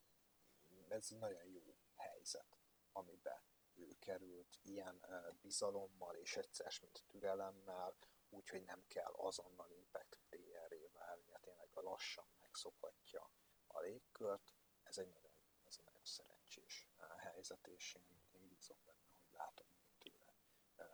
Ez 0.88 1.08
egy 1.12 1.18
nagyon 1.18 1.46
jó 1.46 1.76
helyzet, 1.96 2.58
amiben 2.92 3.42
ő 3.80 3.96
került 4.00 4.60
ilyen 4.62 5.06
bizalommal 5.42 6.16
és 6.16 6.38
egyszer, 6.38 6.74
mint 6.82 7.04
türelemmel, 7.08 7.98
úgyhogy 8.30 8.64
nem 8.64 8.84
kell 8.88 9.12
azonnal 9.12 9.72
impact 9.72 10.20
player-ré 10.30 10.90
válnia, 10.94 11.38
tényleg 11.38 11.70
a 11.74 11.82
lassan 11.82 12.26
megszokhatja 12.40 13.30
a 13.68 13.80
légkört. 13.80 14.54
Ez 14.84 14.98
egy 14.98 15.10
nagyon, 15.10 15.32
ez 15.68 15.76
egy 15.78 15.86
nagyon 15.86 16.06
szerencsés 16.06 16.88
helyzet, 17.18 17.68
és 17.68 17.96
én, 17.96 18.22
én 18.34 18.48
bízom 18.48 18.78
benne, 18.86 19.14
hogy 19.20 19.38
látom 19.38 19.68
még 19.76 19.98
tőle 19.98 20.30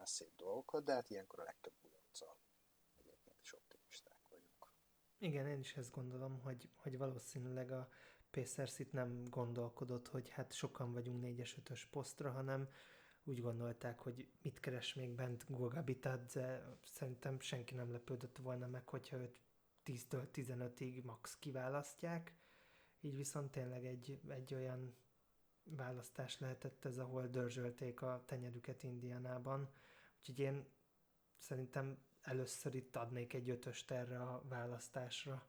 szép 0.06 0.36
dolgokat, 0.36 0.84
de 0.84 0.94
hát 0.94 1.10
ilyenkor 1.10 1.40
a 1.40 1.44
legtöbb 1.44 1.74
újonccal 1.82 2.38
egyébként 2.98 3.42
is 3.42 3.54
optimisták 3.54 4.28
vagyunk. 4.30 4.68
Igen, 5.18 5.48
én 5.48 5.60
is 5.60 5.76
ezt 5.76 5.92
gondolom, 5.92 6.42
hogy, 6.42 6.70
hogy 6.76 6.98
valószínűleg 6.98 7.72
a 7.72 7.90
Pacers 8.36 8.80
itt 8.80 8.92
nem 8.92 9.24
gondolkodott, 9.30 10.08
hogy 10.08 10.30
hát 10.30 10.54
sokan 10.54 10.94
vagyunk 10.94 11.24
4-es 11.26 11.52
5-ös 11.64 11.82
posztra, 11.90 12.32
hanem 12.32 12.70
úgy 13.24 13.42
gondolták, 13.42 14.00
hogy 14.00 14.28
mit 14.42 14.60
keres 14.60 14.94
még 14.94 15.10
bent 15.10 15.46
Goga 15.48 15.84
Bitadze, 15.84 16.78
szerintem 16.92 17.40
senki 17.40 17.74
nem 17.76 17.92
lepődött 17.92 18.38
volna 18.38 18.68
meg, 18.68 18.88
hogyha 18.88 19.18
őt 19.18 19.42
10-től 19.86 20.28
15-ig 20.34 21.04
max 21.04 21.38
kiválasztják, 21.40 22.36
így 23.02 23.16
viszont 23.16 23.52
tényleg 23.52 23.86
egy, 23.86 24.20
egy 24.28 24.54
olyan 24.54 24.96
választás 25.64 26.40
lehetett 26.40 26.86
ez, 26.86 26.98
ahol 26.98 27.28
dörzsölték 27.28 28.02
a 28.02 28.24
tenyerüket 28.26 28.84
Indianában, 28.84 29.70
úgyhogy 30.20 30.40
én 30.40 30.66
szerintem 31.38 31.98
először 32.22 32.76
itt 32.76 32.96
adnék 32.96 33.34
egy 33.34 33.50
ötöst 33.50 33.92
erre 33.92 34.22
a 34.22 34.42
választásra. 34.48 35.48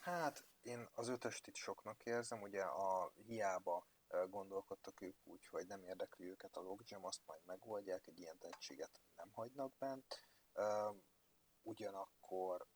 Hát 0.00 0.49
én 0.62 0.88
az 0.94 1.08
ötöst 1.08 1.46
itt 1.46 1.54
soknak 1.54 2.02
érzem, 2.02 2.42
ugye 2.42 2.62
a 2.62 3.12
hiába 3.14 3.86
gondolkodtak 4.28 5.00
ők 5.00 5.26
úgy, 5.26 5.46
hogy 5.46 5.66
nem 5.66 5.84
érdekli 5.84 6.26
őket 6.26 6.56
a 6.56 6.60
logjam, 6.60 7.04
azt 7.04 7.26
majd 7.26 7.44
megoldják, 7.44 8.06
egy 8.06 8.18
ilyen 8.18 8.38
tehetséget 8.38 9.00
nem 9.16 9.30
hagynak 9.32 9.76
bent. 9.78 10.20
Ugyanakkor 11.62 12.66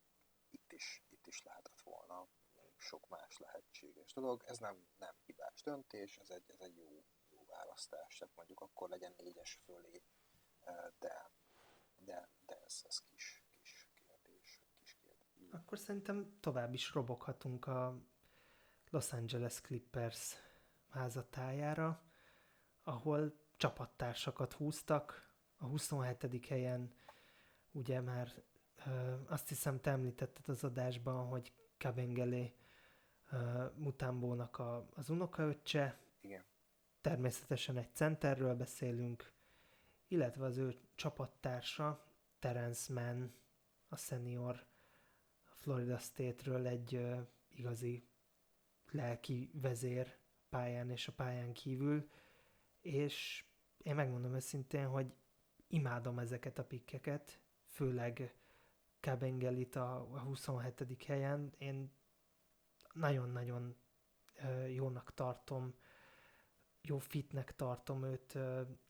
itt 0.50 0.72
is, 0.72 1.04
itt 1.08 1.26
is 1.26 1.42
lehetett 1.42 1.80
volna 1.80 2.28
sok 2.76 3.08
más 3.08 3.38
lehetséges 3.38 4.12
dolog. 4.12 4.42
Ez 4.46 4.58
nem, 4.58 4.86
nem 4.98 5.14
hibás 5.24 5.62
döntés, 5.62 6.16
ez 6.16 6.30
egy, 6.30 6.50
ez 6.50 6.60
egy 6.60 6.76
jó, 6.76 7.04
jó 7.30 7.44
választás, 7.46 8.16
tehát 8.18 8.34
mondjuk 8.34 8.60
akkor 8.60 8.88
legyen 8.88 9.14
négyes 9.16 9.60
fölé, 9.64 10.02
de, 10.98 11.30
de, 11.96 12.28
de 12.46 12.60
ez, 12.64 12.82
ez 12.84 12.98
kis, 12.98 13.44
kis 13.60 13.88
kérdés, 13.94 14.62
kis 14.80 14.94
kérdés. 14.94 15.43
Akkor 15.54 15.78
szerintem 15.78 16.36
tovább 16.40 16.74
is 16.74 16.92
roboghatunk 16.92 17.66
a 17.66 18.02
Los 18.90 19.12
Angeles 19.12 19.60
Clippers 19.60 20.34
házatájára, 20.90 22.02
ahol 22.82 23.34
csapattársakat 23.56 24.52
húztak. 24.52 25.32
A 25.56 25.64
27. 25.64 26.46
helyen 26.46 26.94
ugye 27.72 28.00
már 28.00 28.32
ö, 28.86 29.14
azt 29.26 29.48
hiszem 29.48 29.80
te 29.80 29.90
említetted 29.90 30.48
az 30.48 30.64
adásban, 30.64 31.26
hogy 31.26 31.52
Kavengele 31.78 32.52
Mutambónak 33.74 34.58
a, 34.58 34.88
az 34.94 35.10
unokaöccse. 35.10 35.98
Igen. 36.20 36.44
Természetesen 37.00 37.76
egy 37.76 37.94
centerről 37.94 38.54
beszélünk, 38.54 39.32
illetve 40.08 40.44
az 40.44 40.56
ő 40.56 40.78
csapattársa, 40.94 42.04
Terence 42.38 42.92
Mann, 42.92 43.34
a 43.88 43.96
senior 43.96 44.66
Florida 45.64 45.98
State-ről 45.98 46.66
egy 46.66 46.94
ö, 46.94 47.20
igazi 47.48 48.06
lelki 48.90 49.50
vezér 49.52 50.16
pályán 50.48 50.90
és 50.90 51.08
a 51.08 51.12
pályán 51.12 51.52
kívül, 51.52 52.08
és 52.80 53.44
én 53.82 53.94
megmondom 53.94 54.34
őszintén, 54.34 54.86
hogy 54.86 55.14
imádom 55.66 56.18
ezeket 56.18 56.58
a 56.58 56.64
pikkeket, 56.64 57.40
főleg 57.66 58.34
Kabengelit 59.00 59.76
a, 59.76 59.96
a 59.96 60.18
27. 60.18 61.04
helyen. 61.06 61.52
Én 61.58 61.92
nagyon-nagyon 62.92 63.76
jónak 64.68 65.14
tartom, 65.14 65.74
jó 66.82 66.98
fitnek 66.98 67.56
tartom 67.56 68.04
őt 68.04 68.38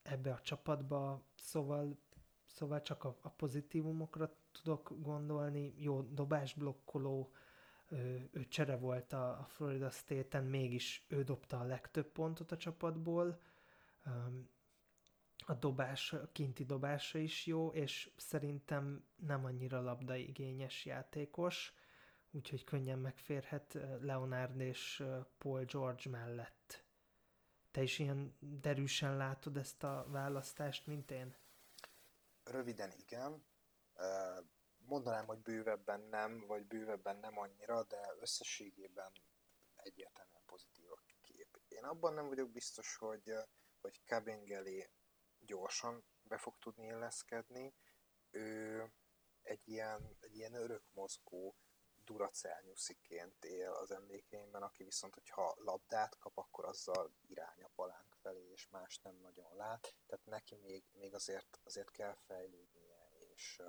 ebbe 0.03 0.33
a 0.33 0.41
csapatba, 0.41 1.25
szóval, 1.35 1.99
szóval 2.47 2.83
csak 2.83 3.05
a, 3.05 3.19
a 3.21 3.29
pozitívumokra 3.29 4.37
tudok 4.63 4.93
gondolni, 5.01 5.75
jó 5.79 6.03
dobásblokkoló, 6.03 7.33
ő, 7.89 8.29
ő 8.33 8.49
csere 8.49 8.77
volt 8.77 9.13
a, 9.13 9.29
a 9.29 9.45
Florida 9.49 9.91
State-en, 9.91 10.45
mégis 10.45 11.05
ő 11.09 11.23
dobta 11.23 11.61
a 11.61 11.65
legtöbb 11.65 12.07
pontot 12.07 12.53
a 12.53 12.57
csapatból, 12.57 13.41
a 15.47 15.55
dobás, 15.55 16.13
a 16.13 16.29
kinti 16.33 16.65
dobása 16.65 17.19
is 17.19 17.47
jó, 17.47 17.69
és 17.69 18.11
szerintem 18.17 19.05
nem 19.17 19.45
annyira 19.45 19.81
labdaigényes 19.81 20.85
játékos, 20.85 21.75
úgyhogy 22.31 22.65
könnyen 22.65 22.99
megférhet 22.99 23.79
Leonard 24.01 24.61
és 24.61 25.05
Paul 25.39 25.65
George 25.65 26.11
mellett. 26.11 26.85
Te 27.71 27.83
is 27.83 27.99
ilyen 27.99 28.35
derűsen 28.41 29.17
látod 29.17 29.57
ezt 29.57 29.85
a 29.85 30.07
választást, 30.09 30.87
mint 30.87 31.11
én? 31.11 31.35
Röviden 32.45 32.91
igen. 33.07 33.43
Mondanám, 34.77 35.27
hogy 35.27 35.39
bővebben 35.39 36.01
nem, 36.01 36.47
vagy 36.47 36.67
bővebben 36.67 37.17
nem 37.17 37.39
annyira, 37.39 37.85
de 37.85 38.15
összességében 38.21 39.13
egyértelműen 39.77 40.43
pozitív 40.47 40.93
a 40.93 41.03
kép. 41.21 41.59
Én 41.69 41.85
abban 41.85 42.15
nem 42.15 42.29
vagyok 42.29 42.51
biztos, 42.51 42.97
hogy, 42.97 43.33
hogy 43.81 44.05
Kabengeli 44.05 44.91
gyorsan 45.39 46.05
be 46.23 46.39
fog 46.39 46.59
tudni 46.59 46.87
illeszkedni. 46.87 47.75
Ő 48.31 48.93
egy 49.43 49.69
ilyen, 49.69 50.17
egy 50.21 50.37
ilyen 50.37 50.55
örök 50.55 50.83
mozgó 50.93 51.57
Duracell 52.05 52.63
él 53.41 53.71
az 53.71 53.91
emlékeimben, 53.91 54.63
aki 54.63 54.85
viszont, 54.85 55.15
hogyha 55.15 55.55
labdát 55.57 56.19
kap, 56.19 56.39
akkor 56.39 56.65
azzal 56.65 57.15
irány 57.27 57.63
a 57.63 57.71
palánk 57.75 58.15
felé, 58.15 58.51
és 58.51 58.69
más 58.69 58.99
nem 58.99 59.17
nagyon 59.17 59.57
lát. 59.57 59.95
Tehát 60.07 60.25
neki 60.25 60.55
még, 60.55 60.85
még 60.93 61.15
azért, 61.15 61.61
azért 61.65 61.91
kell 61.91 62.15
fejlődnie, 62.27 62.84
és, 63.35 63.63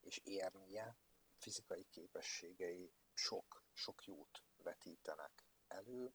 és 0.00 0.18
érnie. 0.24 0.96
Fizikai 1.38 1.84
képességei 1.90 2.92
sok, 3.12 3.64
sok 3.72 4.04
jót 4.04 4.42
vetítenek 4.56 5.46
elő, 5.66 6.14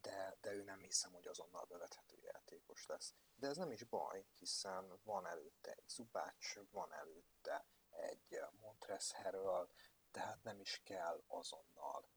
de, 0.00 0.36
de 0.40 0.52
ő 0.52 0.62
nem 0.62 0.80
hiszem, 0.80 1.12
hogy 1.12 1.26
azonnal 1.26 1.64
bevethető 1.64 2.20
játékos 2.20 2.86
lesz. 2.86 3.14
De 3.34 3.46
ez 3.46 3.56
nem 3.56 3.70
is 3.70 3.84
baj, 3.84 4.26
hiszen 4.38 5.00
van 5.02 5.26
előtte 5.26 5.72
egy 5.72 5.88
Zubács, 5.88 6.54
van 6.70 6.92
előtte 6.92 7.66
egy 7.90 8.40
Montres 8.50 9.12
Harrell, 9.12 9.68
tehát 10.10 10.42
nem 10.42 10.60
is 10.60 10.80
kell 10.84 11.24
azonnal 11.26 12.08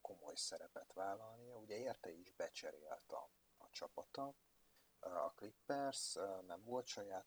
komoly 0.00 0.34
szerepet 0.34 0.92
vállalnia. 0.92 1.56
Ugye 1.56 1.76
érte 1.76 2.10
is 2.10 2.32
becserélt 2.32 3.12
a, 3.12 3.30
a 3.56 3.68
csapata, 3.70 4.34
a 4.98 5.32
Clippers, 5.34 6.12
nem 6.46 6.64
volt 6.64 6.86
saját 6.86 7.26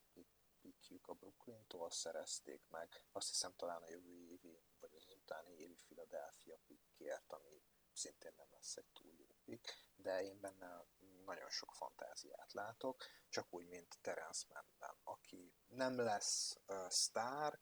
pikjük 0.62 1.08
a 1.08 1.14
Brooklyn-tól, 1.14 1.90
szerezték 1.90 2.62
meg, 2.70 3.06
azt 3.12 3.28
hiszem 3.30 3.54
talán 3.56 3.82
a 3.82 3.90
jövő 3.90 4.20
évi, 4.20 4.64
vagy 4.80 4.94
az 4.96 5.06
utáni 5.10 5.54
évi 5.54 5.76
Philadelphia 5.86 6.60
pikkért, 6.68 7.32
ami 7.32 7.62
szintén 7.94 8.34
nem 8.38 8.48
lesz 8.52 8.78
egy 8.78 8.88
túl 8.94 9.16
jó 9.18 9.36
pick, 9.44 9.74
de 9.96 10.24
én 10.24 10.40
benne 10.40 10.86
nagyon 11.26 11.50
sok 11.50 11.74
fantáziát 11.74 12.54
látok, 12.54 13.04
csak 13.30 13.54
úgy, 13.54 13.68
mint 13.68 13.98
Terence 14.02 14.46
Mannben, 14.50 14.96
aki 15.04 15.54
nem 15.68 16.00
lesz 16.00 16.60
uh, 16.68 16.90
sztár, 16.90 17.60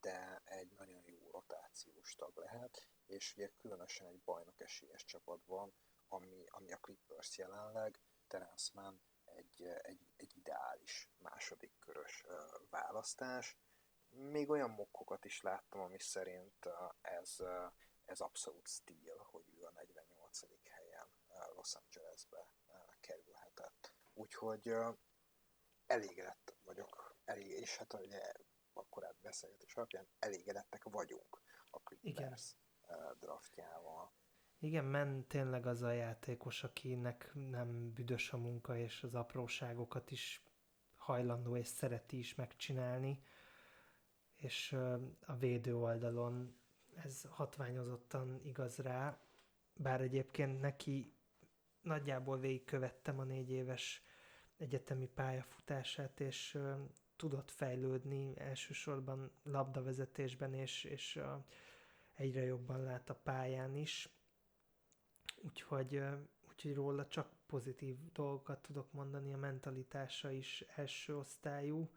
de 0.00 0.42
egy 0.44 0.72
nagyon 0.72 1.04
jó 1.06 1.30
rotációs 1.30 2.14
tag 2.14 2.36
lehet, 2.36 2.88
és 3.06 3.32
ugye 3.36 3.48
különösen 3.48 4.06
egy 4.06 4.20
bajnok 4.20 4.60
esélyes 4.60 5.04
csapatban, 5.04 5.74
ami, 6.08 6.44
ami 6.46 6.72
a 6.72 6.78
Clippers 6.78 7.38
jelenleg, 7.38 8.00
Terence 8.26 8.70
Mann 8.74 9.00
egy, 9.42 9.62
egy, 9.82 10.12
egy 10.16 10.36
ideális 10.36 11.10
második 11.18 11.78
körös 11.78 12.24
választás. 12.70 13.58
Még 14.08 14.50
olyan 14.50 14.70
mokkokat 14.70 15.24
is 15.24 15.40
láttam, 15.40 15.80
ami 15.80 15.98
szerint 15.98 16.68
ez, 17.00 17.36
ez 18.04 18.20
abszolút 18.20 18.68
stíl, 18.68 19.16
hogy 19.16 19.44
ő 19.48 19.64
a 19.64 19.70
48. 19.70 20.40
helyen 20.70 21.08
Los 21.54 21.74
Angelesbe 21.74 22.52
kerülhetett. 23.00 23.92
Úgyhogy 24.12 24.74
elégedett 25.86 26.56
vagyok, 26.62 27.16
elég, 27.24 27.46
és 27.46 27.76
hát 27.76 27.92
ugye 27.92 28.32
a 28.72 28.86
korábbi 28.88 29.20
beszélgetés 29.20 29.74
alapján 29.74 30.08
elégedettek 30.18 30.84
vagyunk 30.84 31.42
a 31.70 31.78
Clippers 31.78 32.56
Igen. 32.82 33.16
draftjával. 33.18 34.12
Igen, 34.62 34.84
men 34.84 35.26
tényleg 35.26 35.66
az 35.66 35.82
a 35.82 35.92
játékos, 35.92 36.64
akinek 36.64 37.30
nem 37.50 37.92
büdös 37.92 38.32
a 38.32 38.36
munka, 38.36 38.76
és 38.76 39.02
az 39.02 39.14
apróságokat 39.14 40.10
is 40.10 40.42
hajlandó 40.96 41.56
és 41.56 41.66
szereti 41.66 42.18
is 42.18 42.34
megcsinálni, 42.34 43.22
és 44.36 44.72
a 45.26 45.36
védő 45.36 45.76
oldalon 45.76 46.54
ez 46.94 47.24
hatványozottan 47.30 48.40
igaz 48.44 48.76
rá, 48.76 49.18
bár 49.74 50.00
egyébként 50.00 50.60
neki 50.60 51.12
nagyjából 51.80 52.38
végigkövettem 52.38 53.18
a 53.18 53.24
négy 53.24 53.50
éves 53.50 54.02
egyetemi 54.56 55.06
pályafutását, 55.06 56.20
és 56.20 56.58
tudott 57.16 57.50
fejlődni 57.50 58.38
elsősorban 58.38 59.30
labdavezetésben, 59.42 60.54
és, 60.54 60.84
és 60.84 61.20
egyre 62.14 62.42
jobban 62.42 62.82
lát 62.82 63.10
a 63.10 63.14
pályán 63.14 63.76
is. 63.76 64.08
Úgyhogy, 65.44 66.02
úgyhogy 66.48 66.74
róla 66.74 67.06
csak 67.06 67.28
pozitív 67.46 68.12
dolgokat 68.12 68.62
tudok 68.62 68.92
mondani, 68.92 69.32
a 69.32 69.36
mentalitása 69.36 70.30
is 70.30 70.64
első 70.76 71.16
osztályú. 71.16 71.90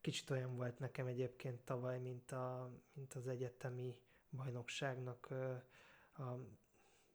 Kicsit 0.00 0.30
olyan 0.30 0.56
volt 0.56 0.78
nekem 0.78 1.06
egyébként 1.06 1.64
tavaly, 1.64 1.98
mint, 1.98 2.32
a, 2.32 2.70
mint 2.92 3.14
az 3.14 3.26
egyetemi 3.26 3.98
bajnokságnak 4.30 5.30
a 6.12 6.36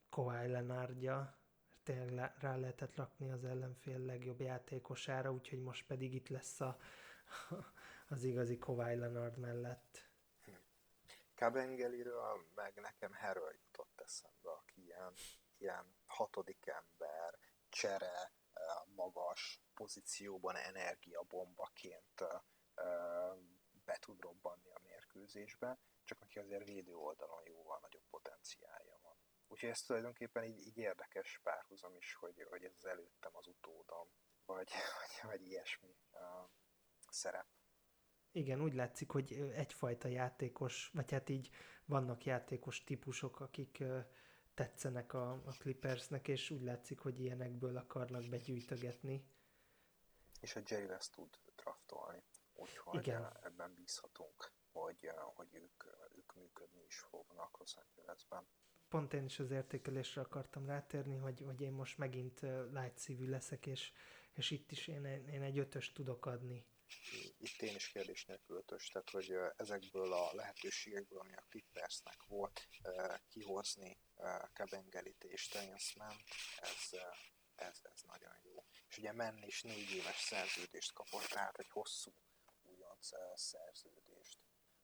Kawhi 0.09 0.47
Leonardja, 0.47 1.37
tényleg 1.83 2.33
rá 2.39 2.55
lehetett 2.55 2.95
lakni 2.95 3.31
az 3.31 3.45
ellenfél 3.45 3.99
legjobb 3.99 4.41
játékosára, 4.41 5.31
úgyhogy 5.31 5.61
most 5.61 5.85
pedig 5.87 6.13
itt 6.13 6.27
lesz 6.27 6.61
a, 6.61 6.77
az 8.09 8.23
igazi 8.23 8.57
Kawhi 8.57 8.95
Leonard 8.95 9.37
mellett. 9.37 10.05
Kabengeliről 11.35 12.45
meg 12.55 12.73
nekem 12.75 13.13
Harrell 13.13 13.53
jutott 13.65 14.01
eszembe, 14.03 14.49
aki 14.49 14.83
ilyen, 14.83 15.13
ilyen 15.57 15.95
hatodik 16.05 16.67
ember, 16.67 17.39
csere, 17.69 18.31
magas 18.95 19.61
pozícióban 19.73 20.55
energiabombaként 20.55 22.23
be 23.85 23.97
tud 23.99 24.21
robbanni 24.21 24.69
a 24.69 24.81
mérkőzésbe, 24.83 25.79
csak 26.03 26.21
aki 26.21 26.39
azért 26.39 26.65
védő 26.65 26.95
oldalon 26.95 27.45
jóval 27.45 27.79
nagyobb 27.79 28.05
potenciálja 28.09 28.99
van. 29.01 29.15
Úgyhogy 29.47 29.69
ez 29.69 29.81
tulajdonképpen 29.81 30.43
így, 30.43 30.67
így 30.67 30.77
érdekes 30.77 31.39
párhuzam 31.43 31.95
is, 31.95 32.13
hogy, 32.13 32.45
hogy 32.49 32.63
ez 32.63 32.73
az 32.77 32.85
előttem 32.85 33.35
az 33.35 33.47
utódom, 33.47 34.07
vagy, 34.45 34.71
vagy, 34.99 35.29
vagy 35.29 35.47
ilyesmi 35.47 35.95
uh, 36.11 36.49
szerep. 37.09 37.47
Igen, 38.31 38.61
úgy 38.61 38.73
látszik, 38.73 39.11
hogy 39.11 39.31
egyfajta 39.33 40.07
játékos, 40.07 40.89
vagy 40.93 41.11
hát 41.11 41.29
így 41.29 41.49
vannak 41.85 42.25
játékos 42.25 42.83
típusok, 42.83 43.39
akik 43.39 43.83
tetszenek 44.57 45.13
a, 45.13 45.31
a 45.31 45.51
Clippersnek, 45.59 46.27
és 46.27 46.49
úgy 46.49 46.61
látszik, 46.61 46.99
hogy 46.99 47.19
ilyenekből 47.19 47.77
akarnak 47.77 48.29
begyűjtögetni. 48.29 49.25
És 50.41 50.55
a 50.55 50.59
Jerry 50.67 50.85
West 50.85 51.11
tud 51.11 51.39
draftolni, 51.55 52.23
úgyhogy 52.53 52.99
Igen. 52.99 53.37
ebben 53.43 53.73
bízhatunk, 53.75 54.51
hogy, 54.71 55.11
hogy 55.35 55.47
ők, 55.53 55.83
ők 56.17 56.35
működni 56.35 56.83
is 56.87 56.99
fognak 56.99 57.57
Los 57.59 57.75
Angelesben. 57.75 58.47
Pont 58.89 59.13
én 59.13 59.23
is 59.25 59.39
az 59.39 59.51
értékelésre 59.51 60.21
akartam 60.21 60.65
rátérni, 60.65 61.15
hogy, 61.15 61.41
hogy 61.45 61.61
én 61.61 61.73
most 61.73 61.97
megint 61.97 62.39
light 62.71 62.97
szívű 62.97 63.29
leszek, 63.29 63.65
és, 63.65 63.91
és 64.33 64.51
itt 64.51 64.71
is 64.71 64.87
én, 64.87 65.05
én 65.05 65.41
egy 65.41 65.57
ötös 65.57 65.91
tudok 65.91 66.25
adni 66.25 66.65
itt 67.37 67.61
én 67.61 67.75
is 67.75 67.87
kérdés 67.87 68.25
nélkül 68.25 68.57
ötös, 68.57 68.87
tehát 68.87 69.09
hogy 69.09 69.37
ezekből 69.55 70.13
a 70.13 70.33
lehetőségekből, 70.33 71.19
ami 71.19 71.35
a 71.35 71.45
Clippersnek 71.49 72.23
volt, 72.23 72.67
kihozni 73.29 73.97
Kebengelit 74.53 75.23
és 75.23 75.47
Tensman, 75.47 76.15
ez, 76.57 76.99
ez, 77.55 77.79
ez 77.93 78.01
nagyon 78.01 78.33
jó. 78.43 78.65
És 78.89 78.97
ugye 78.97 79.11
menni 79.11 79.45
is 79.45 79.61
négy 79.61 79.91
éves 79.91 80.19
szerződést 80.19 80.93
kapott, 80.93 81.25
tehát 81.25 81.57
egy 81.57 81.69
hosszú 81.69 82.13
újonc 82.63 83.09
szerződést, 83.35 84.39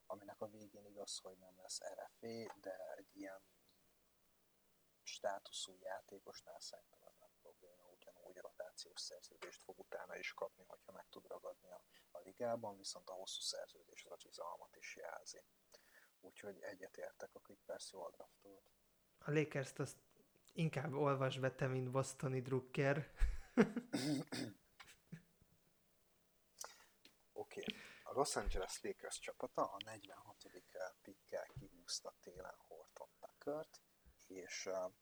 aminek 0.05 0.41
a 0.41 0.47
végén 0.47 0.85
igaz, 0.85 1.19
hogy 1.19 1.37
nem 1.37 1.59
lesz 1.61 1.79
RFA, 1.81 2.59
de 2.59 2.93
egy 2.97 3.15
ilyen 3.15 3.41
státuszú 5.03 5.77
játékosnál 5.81 6.59
szerintem 6.59 7.03
ugyanúgy 8.03 8.37
rotációs 8.37 9.01
szerződést 9.01 9.63
fog 9.63 9.79
utána 9.79 10.17
is 10.17 10.33
kapni, 10.33 10.63
hogyha 10.67 10.91
meg 10.91 11.05
tud 11.09 11.27
ragadni 11.27 11.69
a, 11.69 11.83
ligában, 12.43 12.77
viszont 12.77 13.09
a 13.09 13.13
hosszú 13.13 13.41
szerződés 13.41 14.05
az 14.05 14.11
a 14.11 14.17
bizalmat 14.23 14.75
is 14.75 14.95
jelzi. 14.95 15.43
Úgyhogy 16.19 16.61
egyetértek 16.61 17.35
a 17.35 17.39
Clippers 17.39 17.91
jól 17.91 18.11
draftolt. 18.11 18.71
A 19.17 19.31
lakers 19.31 19.71
azt 19.75 19.97
inkább 20.53 20.93
olvas 20.93 21.39
be 21.39 21.55
te, 21.55 21.67
mint 21.67 21.91
Bostoni 21.91 22.41
Drucker. 22.41 22.97
Oké. 27.31 27.61
Okay. 27.61 27.65
A 28.03 28.13
Los 28.13 28.35
Angeles 28.35 28.81
Lakers 28.81 29.19
csapata 29.19 29.71
a 29.71 29.77
46. 29.85 30.47
pikkel 31.01 31.45
kihúzta 31.45 32.15
télen 32.19 32.55
Horton 32.57 33.09
Tuckert, 33.19 33.81
és 34.27 34.65
a 34.65 34.93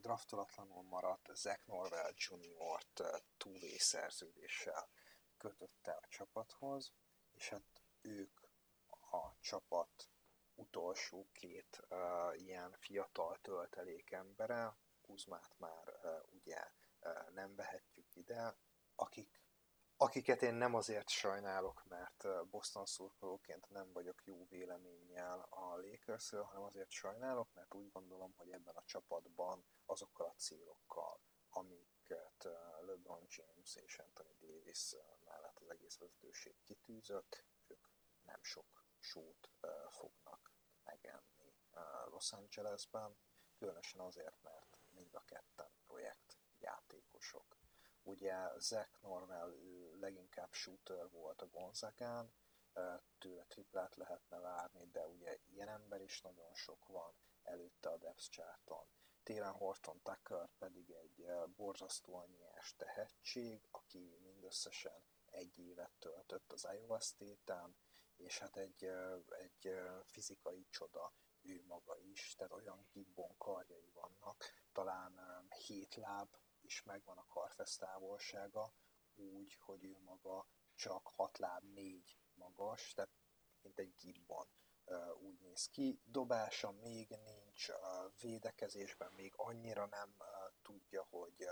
draftolatlanul 0.00 0.82
maradt 0.82 1.30
Zach 1.34 1.66
Norwell 1.66 2.12
Jr.-t 2.14 3.24
túlé 3.36 3.76
szerződéssel 3.76 4.90
kötötte 5.42 5.92
a 5.92 6.06
csapathoz, 6.08 6.92
és 7.32 7.48
hát 7.48 7.82
ők 8.00 8.40
a 9.10 9.38
csapat 9.40 10.10
utolsó 10.54 11.28
két 11.32 11.86
uh, 11.88 12.40
ilyen 12.40 12.76
fiatal 12.78 13.38
töltelék 13.40 14.10
embere, 14.10 14.76
Kuzmát 15.00 15.58
már 15.58 15.88
uh, 15.88 16.32
ugye 16.32 16.70
uh, 17.00 17.30
nem 17.30 17.54
vehetjük 17.54 18.16
ide, 18.16 18.56
akik 18.94 19.40
akiket 19.96 20.42
én 20.42 20.54
nem 20.54 20.74
azért 20.74 21.08
sajnálok, 21.08 21.84
mert 21.84 22.48
Boston 22.50 22.86
szurkolóként 22.86 23.68
nem 23.68 23.92
vagyok 23.92 24.24
jó 24.24 24.46
véleménnyel 24.48 25.46
a 25.50 25.76
lakers 25.76 26.30
hanem 26.30 26.62
azért 26.62 26.90
sajnálok, 26.90 27.52
mert 27.52 27.74
úgy 27.74 27.90
gondolom, 27.90 28.34
hogy 28.36 28.50
ebben 28.50 28.74
a 28.74 28.84
csapatban 28.84 29.64
azokkal 29.86 30.26
a 30.26 30.34
célokkal, 30.34 31.20
amiket 32.12 32.48
LeBron 32.80 33.26
James 33.28 33.76
és 33.76 33.98
Anthony 33.98 34.36
Davis 34.40 34.94
mellett 35.24 35.58
az 35.58 35.68
egész 35.68 35.98
vezetőség 35.98 36.54
kitűzött, 36.64 37.44
ők 37.66 37.88
nem 38.22 38.42
sok 38.42 38.84
sót 38.98 39.50
fognak 39.90 40.52
megenni 40.84 41.56
Los 42.10 42.32
Angelesben, 42.32 43.16
különösen 43.58 44.00
azért, 44.00 44.42
mert 44.42 44.78
mind 44.90 45.14
a 45.14 45.24
ketten 45.24 45.70
projekt 45.86 46.36
játékosok 46.58 47.56
Ugye 48.04 48.58
Zach 48.58 49.00
Normal 49.00 49.54
leginkább 50.00 50.52
shooter 50.52 51.10
volt 51.10 51.42
a 51.42 51.48
Gonzagán, 51.48 52.32
tőle 53.18 53.44
triplát 53.44 53.96
lehetne 53.96 54.38
várni, 54.38 54.86
de 54.86 55.06
ugye 55.06 55.38
ilyen 55.46 55.68
ember 55.68 56.00
is 56.00 56.20
nagyon 56.20 56.54
sok 56.54 56.86
van 56.86 57.14
előtte 57.42 57.88
a 57.88 57.96
depth 57.96 58.28
charton. 58.30 58.86
Télen 59.22 59.52
Horton 59.52 60.00
Tucker 60.02 60.48
pedig 60.58 60.90
egy 60.90 61.26
borzasztóan 61.56 62.28
nyers 62.38 62.74
tehetség, 62.76 63.66
aki 63.70 64.18
mindösszesen 64.22 65.04
egy 65.30 65.58
évet 65.58 65.92
töltött 65.98 66.52
az 66.52 66.68
Iowa 66.72 67.00
State-en, 67.00 67.76
és 68.16 68.38
hát 68.38 68.56
egy, 68.56 68.84
egy 69.28 69.74
fizikai 70.04 70.66
csoda 70.70 71.12
ő 71.42 71.62
maga 71.66 71.98
is, 71.98 72.34
tehát 72.34 72.52
olyan 72.52 72.86
gibbon 72.92 73.36
karjai 73.38 73.90
vannak, 73.94 74.44
talán 74.72 75.46
hét 75.66 75.94
láb 75.94 76.36
is 76.60 76.82
megvan 76.82 77.18
a 77.18 77.26
karfesz 77.28 77.76
távolsága, 77.76 78.72
úgy, 79.14 79.54
hogy 79.54 79.84
ő 79.84 79.98
maga 80.00 80.46
csak 80.74 81.08
hat 81.08 81.38
láb 81.38 81.64
négy 81.64 82.18
magas, 82.34 82.92
tehát 82.92 83.10
mint 83.62 83.78
egy 83.78 83.94
gibbon 83.96 84.46
úgy 85.22 85.38
néz 85.40 85.68
ki. 85.68 86.00
Dobása 86.04 86.70
még 86.70 87.08
nincs, 87.24 87.68
védekezésben 88.20 89.12
még 89.16 89.32
annyira 89.36 89.86
nem 89.86 90.16
tudja, 90.62 91.06
hogy 91.10 91.48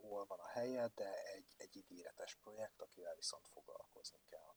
hol 0.00 0.26
van 0.26 0.38
a 0.38 0.48
helye, 0.48 0.88
de 0.94 1.24
egy, 1.24 1.54
egy 1.56 1.76
ígéretes 1.76 2.34
projekt, 2.34 2.80
akivel 2.80 3.14
viszont 3.14 3.46
foglalkozni 3.46 4.20
kell. 4.28 4.54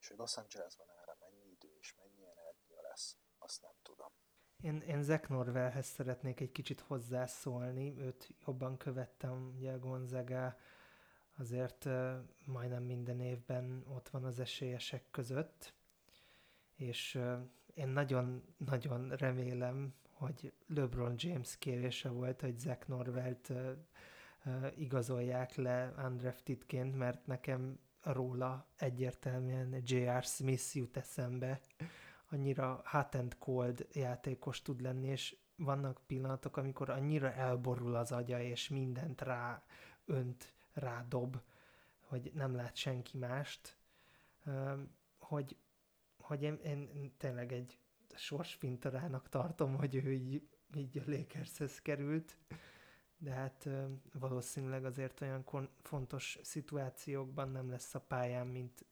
És 0.00 0.08
hogy 0.08 0.16
Los 0.16 0.36
Angelesben 0.36 0.90
erre 1.02 1.16
mennyi 1.20 1.50
idő 1.50 1.76
és 1.78 1.94
mennyi 1.94 2.26
energia 2.26 2.82
lesz, 2.82 3.16
azt 3.38 3.62
nem 3.62 3.74
tudom. 3.82 4.08
Én, 4.62 4.80
én 4.80 5.02
Zach 5.02 5.28
Norwellhez 5.28 5.86
szeretnék 5.86 6.40
egy 6.40 6.52
kicsit 6.52 6.80
hozzászólni, 6.80 7.98
őt 7.98 8.28
jobban 8.46 8.76
követtem, 8.76 9.52
ugye 9.56 9.72
a 9.72 9.78
Gonzaga 9.78 10.56
azért 11.38 11.84
majdnem 12.44 12.82
minden 12.82 13.20
évben 13.20 13.84
ott 13.88 14.08
van 14.08 14.24
az 14.24 14.38
esélyesek 14.38 15.10
között, 15.10 15.74
és 16.74 17.20
én 17.74 17.88
nagyon-nagyon 17.88 19.08
remélem, 19.08 19.94
hogy 20.10 20.52
LeBron 20.66 21.14
James 21.16 21.58
kérése 21.58 22.08
volt, 22.08 22.40
hogy 22.40 22.58
Zach 22.58 22.88
Norvelt 22.88 23.52
igazolják 24.76 25.54
le 25.54 25.94
undraftedként, 26.06 26.96
mert 26.96 27.26
nekem 27.26 27.78
róla 28.02 28.66
egyértelműen 28.76 29.82
J.R. 29.84 30.22
Smith 30.22 30.76
jut 30.76 30.96
eszembe, 30.96 31.60
annyira 32.30 32.82
hot 32.84 33.14
and 33.14 33.38
cold 33.38 33.86
játékos 33.92 34.62
tud 34.62 34.80
lenni, 34.80 35.06
és 35.06 35.36
vannak 35.56 36.00
pillanatok, 36.06 36.56
amikor 36.56 36.90
annyira 36.90 37.32
elborul 37.32 37.94
az 37.94 38.12
agya, 38.12 38.40
és 38.40 38.68
mindent 38.68 39.20
rá 39.20 39.64
önt, 40.04 40.52
rá 40.72 41.04
dob, 41.08 41.40
hogy 42.00 42.30
nem 42.34 42.54
lát 42.54 42.76
senki 42.76 43.18
mást, 43.18 43.76
hogy, 45.18 45.56
hogy 46.26 46.42
én, 46.42 46.58
én 46.62 47.16
tényleg 47.16 47.52
egy 47.52 47.78
sorsfintarának 48.14 49.28
tartom, 49.28 49.76
hogy 49.76 49.94
ő 49.94 50.12
így, 50.12 50.48
így 50.74 50.98
a 50.98 51.02
Lakershez 51.06 51.82
került, 51.82 52.36
de 53.16 53.30
hát 53.30 53.68
valószínűleg 54.12 54.84
azért 54.84 55.20
olyan 55.20 55.44
kon- 55.44 55.70
fontos 55.82 56.38
szituációkban 56.42 57.50
nem 57.50 57.70
lesz 57.70 57.94
a 57.94 58.00
pályán, 58.00 58.46
mint 58.46 58.84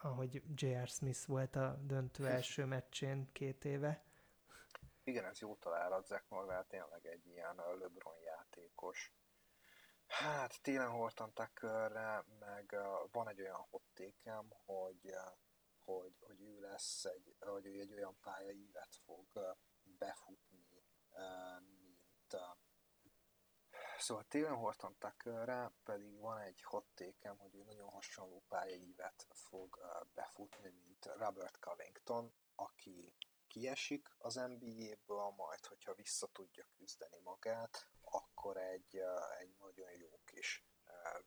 ahogy 0.00 0.42
J.R. 0.54 0.88
Smith 0.88 1.26
volt 1.26 1.56
a 1.56 1.78
döntő 1.82 2.26
első 2.26 2.64
meccsén 2.64 3.32
két 3.32 3.64
éve. 3.64 4.04
Igen, 5.04 5.24
ez 5.24 5.38
jó 5.38 5.54
találat, 5.54 6.06
Zach 6.06 6.24
Norwell 6.30 6.64
tényleg 6.64 7.06
egy 7.06 7.26
ilyen 7.26 7.54
LeBron 7.56 8.18
játékos. 8.24 9.14
Hát 10.06 10.62
télen 10.62 10.90
Horton 10.90 11.32
Tuckerre, 11.32 12.24
meg 12.38 12.76
van 13.12 13.28
egy 13.28 13.40
olyan 13.40 13.66
hottékem, 13.70 14.52
hogy, 14.64 15.12
hogy, 15.86 16.16
hogy 16.20 16.40
ő 16.40 16.60
lesz 16.60 17.04
egy, 17.04 17.36
hogy 17.40 17.66
ő 17.66 17.80
egy 17.80 17.92
olyan 17.92 18.18
pályaívet 18.20 18.96
fog 19.04 19.26
befutni, 19.98 20.66
mint 20.70 22.36
Szóval 23.98 24.24
Télen 24.24 24.54
Horton 24.54 24.96
Tuckerre 24.98 25.72
pedig 25.84 26.18
van 26.18 26.38
egy 26.38 26.62
hottékem, 26.62 27.38
hogy 27.38 27.54
ő 27.54 27.62
nagyon 27.62 27.88
hasonló 27.88 28.44
pályaívet 28.48 29.26
fog 29.30 29.78
befutni, 30.14 30.68
mint 30.68 31.04
Robert 31.04 31.58
Covington, 31.58 32.34
aki 32.54 33.14
kiesik 33.46 34.08
az 34.18 34.34
NBA-ből, 34.34 35.28
majd 35.36 35.66
hogyha 35.66 35.94
vissza 35.94 36.26
tudja 36.26 36.68
küzdeni 36.76 37.18
magát, 37.18 37.88
akkor 38.00 38.56
egy, 38.56 38.96
egy 39.38 39.54
nagyon 39.58 39.90
jó 39.92 40.20
kis 40.24 40.66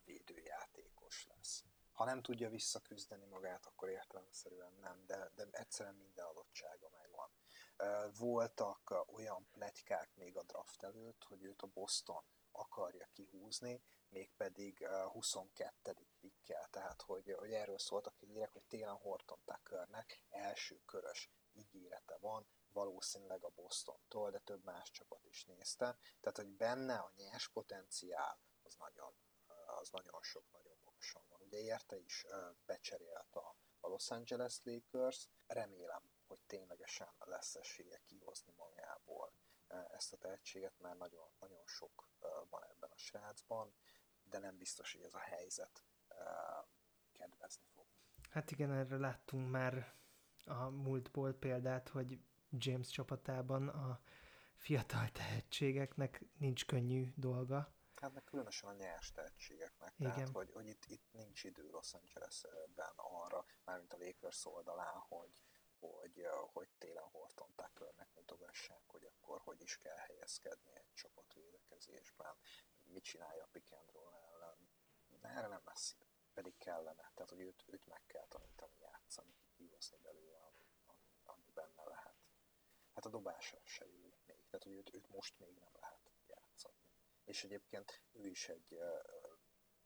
védőjátékos 0.04 1.26
lesz. 1.26 1.64
Ha 2.00 2.06
nem 2.06 2.22
tudja 2.22 2.48
visszaküzdeni 2.48 3.26
magát, 3.26 3.66
akkor 3.66 3.88
értelemszerűen 3.88 4.72
nem, 4.80 5.04
de, 5.06 5.30
de 5.34 5.46
egyszerűen 5.50 5.94
minden 5.94 6.26
adottsága 6.26 6.88
megvan. 6.88 7.30
Voltak 8.18 9.04
olyan 9.06 9.48
pletykák 9.50 10.14
még 10.14 10.36
a 10.36 10.42
draft 10.42 10.82
előtt, 10.82 11.24
hogy 11.24 11.42
őt 11.42 11.62
a 11.62 11.66
Boston 11.66 12.24
akarja 12.52 13.08
kihúzni, 13.12 13.82
mégpedig 14.08 14.86
22. 14.86 15.96
pikkel, 16.20 16.68
tehát 16.70 17.02
hogy, 17.02 17.34
hogy 17.38 17.52
erről 17.52 17.78
szóltak 17.78 18.14
a 18.20 18.24
hírek, 18.24 18.52
hogy 18.52 18.64
télen 18.64 18.96
Horton 18.96 19.38
Tuckernek 19.44 20.22
első 20.28 20.80
körös 20.86 21.30
ígérete 21.52 22.16
van, 22.20 22.48
valószínűleg 22.72 23.44
a 23.44 23.52
Bostontól, 23.54 24.30
de 24.30 24.38
több 24.38 24.64
más 24.64 24.90
csapat 24.90 25.26
is 25.26 25.44
nézte. 25.44 25.98
Tehát, 26.20 26.36
hogy 26.36 26.50
benne 26.50 26.94
a 26.94 27.12
nyers 27.16 27.48
potenciál 27.48 28.38
az 28.62 28.74
nagyon, 28.74 29.14
az 29.66 29.90
nagyon 29.90 30.22
sok, 30.22 30.44
nagyon 30.52 30.76
magasan. 30.84 31.29
Ugye 31.50 31.62
érte 31.62 31.96
is 31.98 32.26
becserélt 32.66 33.34
a, 33.34 33.56
a 33.80 33.88
Los 33.88 34.10
Angeles 34.10 34.60
Lakers, 34.62 35.28
remélem, 35.46 36.02
hogy 36.26 36.40
ténylegesen 36.46 37.08
lesz 37.18 37.54
esélye 37.54 38.00
kihozni 38.06 38.52
magából 38.56 39.32
ezt 39.90 40.12
a 40.12 40.16
tehetséget, 40.16 40.78
mert 40.78 40.98
nagyon, 40.98 41.28
nagyon 41.38 41.66
sok 41.66 42.08
van 42.48 42.62
ebben 42.62 42.90
a 42.90 42.96
srácban, 42.96 43.74
de 44.22 44.38
nem 44.38 44.56
biztos, 44.56 44.92
hogy 44.92 45.02
ez 45.02 45.14
a 45.14 45.18
helyzet 45.18 45.84
kedvezni 47.12 47.64
fog. 47.74 47.86
Hát 48.30 48.50
igen, 48.50 48.72
erre 48.72 48.96
láttunk 48.96 49.50
már 49.50 49.94
a 50.44 50.68
múltból 50.68 51.32
példát, 51.32 51.88
hogy 51.88 52.18
James 52.50 52.88
csapatában 52.88 53.68
a 53.68 54.00
fiatal 54.54 55.08
tehetségeknek 55.08 56.22
nincs 56.38 56.66
könnyű 56.66 57.12
dolga. 57.16 57.74
Hát 58.00 58.12
meg 58.12 58.24
különösen 58.24 58.68
a 58.68 58.72
nyers 58.72 59.12
tehetségeknek, 59.12 59.94
Igen. 59.96 60.12
tehát 60.12 60.28
hogy, 60.28 60.50
hogy 60.52 60.66
itt, 60.66 60.84
itt 60.86 61.12
nincs 61.12 61.44
idő 61.44 61.70
Los 61.70 61.94
Angelesben 61.94 62.92
arra, 62.96 63.44
mármint 63.64 63.92
a 63.92 63.96
Lakers 63.96 64.46
oldalán, 64.46 64.98
hogy, 64.98 65.34
hogy, 65.78 66.26
hogy 66.52 66.68
télen 66.78 67.08
Horton 67.12 67.54
Tuckernek 67.54 68.08
mutogassák, 68.14 68.82
hogy 68.86 69.04
akkor 69.04 69.40
hogy 69.40 69.62
is 69.62 69.78
kell 69.78 69.96
helyezkedni 69.96 70.74
egy 70.74 70.92
csapat 70.94 71.34
védekezésben, 71.34 72.36
mit 72.84 73.04
csinálja 73.04 73.42
a 73.42 73.48
pick 73.52 73.72
and 73.72 73.90
roll 73.90 74.14
ellen. 74.14 74.68
De 75.20 75.28
erre 75.28 75.46
nem 75.46 75.62
lesz 75.64 75.96
pedig 76.40 76.56
kellene, 76.58 77.10
tehát 77.14 77.30
hogy 77.30 77.40
őt, 77.40 77.64
őt 77.66 77.86
meg 77.86 78.02
kell 78.06 78.26
tanítani 78.28 78.76
játszani, 78.80 79.34
kihozni 79.56 79.98
belőle, 80.02 80.38
ami, 81.24 81.44
benne 81.54 81.84
lehet. 81.84 82.14
Hát 82.94 83.04
a 83.04 83.08
dobásra 83.08 83.60
se 83.64 83.86
jó 83.86 84.14
még, 84.26 84.46
tehát 84.46 84.62
hogy 84.62 84.72
őt, 84.72 84.94
őt 84.94 85.08
most 85.08 85.38
még 85.38 85.58
nem 85.58 85.72
lehet. 85.80 86.09
És 87.30 87.44
egyébként 87.44 88.02
ő 88.12 88.26
is 88.26 88.48
egy 88.48 88.78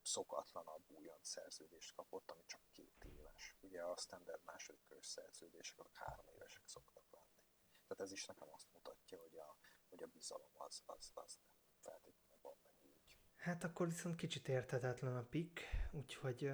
szokatlanabb 0.02 0.90
újon 0.90 1.18
szerződést 1.20 1.94
kapott, 1.94 2.31
ami 2.31 2.44
csak 2.47 2.60
két 2.73 3.05
éves. 3.05 3.56
Ugye 3.60 3.82
a 3.82 3.97
standard 3.97 4.40
második 4.44 4.82
körös 4.89 5.06
szerződések 5.06 5.78
azok 5.78 5.97
három 5.97 6.26
évesek 6.34 6.62
szoktak 6.66 7.05
lenni. 7.10 7.42
Tehát 7.86 8.02
ez 8.02 8.12
is 8.12 8.26
nekem 8.26 8.48
azt 8.52 8.73
mutatja, 8.73 9.20
hogy 9.20 9.36
a, 9.36 9.56
hogy 9.89 10.02
a 10.02 10.06
bizalom 10.06 10.50
az, 10.52 10.82
az, 10.86 11.10
az 11.14 11.39
nem 11.42 11.76
feltétlenül 11.81 12.39
van 12.40 12.56
meg 12.62 12.73
úgy. 12.82 13.18
Hát 13.36 13.64
akkor 13.64 13.89
viszont 13.89 14.16
kicsit 14.16 14.48
érthetetlen 14.48 15.16
a 15.16 15.26
pick, 15.28 15.60
úgyhogy 15.92 16.52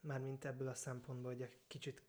mármint 0.00 0.44
ebből 0.44 0.68
a 0.68 0.74
szempontból, 0.74 1.32
hogy 1.32 1.42
egy 1.42 1.66
kicsit 1.66 2.02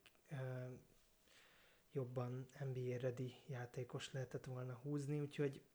jobban 1.92 2.50
NBA 2.60 2.98
ready 2.98 3.44
játékos 3.48 4.12
lehetett 4.12 4.46
volna 4.46 4.74
húzni, 4.74 5.20
úgyhogy 5.20 5.66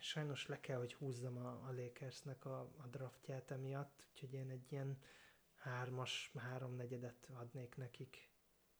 sajnos 0.00 0.46
le 0.46 0.60
kell, 0.60 0.78
hogy 0.78 0.94
húzzam 0.94 1.36
a, 1.36 1.66
a 1.66 1.72
Lakersnek 1.72 2.44
a, 2.44 2.60
a 2.60 2.86
draftját 2.86 3.50
emiatt, 3.50 4.06
úgyhogy 4.10 4.34
én 4.34 4.50
egy 4.50 4.72
ilyen 4.72 5.02
hármas, 5.54 6.32
háromnegyedet 6.38 7.28
adnék 7.34 7.76
nekik. 7.76 8.30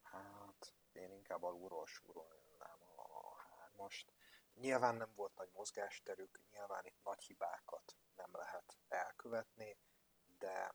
Hát, 0.02 0.74
én 0.92 1.12
inkább 1.12 1.42
alulról 1.42 1.86
súrolnám 1.86 2.82
a 2.97 3.36
hármast. 3.36 4.12
Nyilván 4.55 4.94
nem 4.94 5.12
volt 5.14 5.34
nagy 5.34 5.50
mozgásterük, 5.52 6.40
nyilván 6.50 6.86
itt 6.86 7.02
nagy 7.02 7.22
hibákat 7.22 7.97
nem 8.16 8.30
lehet 8.32 8.78
elkövetni, 8.88 9.78
de 10.38 10.74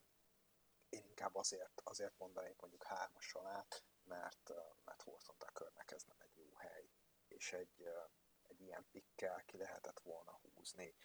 én 0.89 1.05
inkább 1.05 1.35
azért, 1.35 1.81
azért 1.83 2.17
mondanék 2.17 2.59
mondjuk 2.59 2.83
hármas 2.83 3.33
alá, 3.33 3.65
mert, 4.03 4.51
mert 4.85 5.01
Horton 5.01 5.35
Tuckernek 5.37 5.91
ez 5.91 6.03
nem 6.03 6.17
egy 6.19 6.35
jó 6.35 6.55
hely, 6.55 6.89
és 7.27 7.53
egy, 7.53 7.87
egy 8.53 8.61
ilyen 8.61 8.85
pikkel 8.91 9.43
ki 9.45 9.57
lehetett 9.57 9.99
volna 9.99 10.39
húzni 10.41 10.95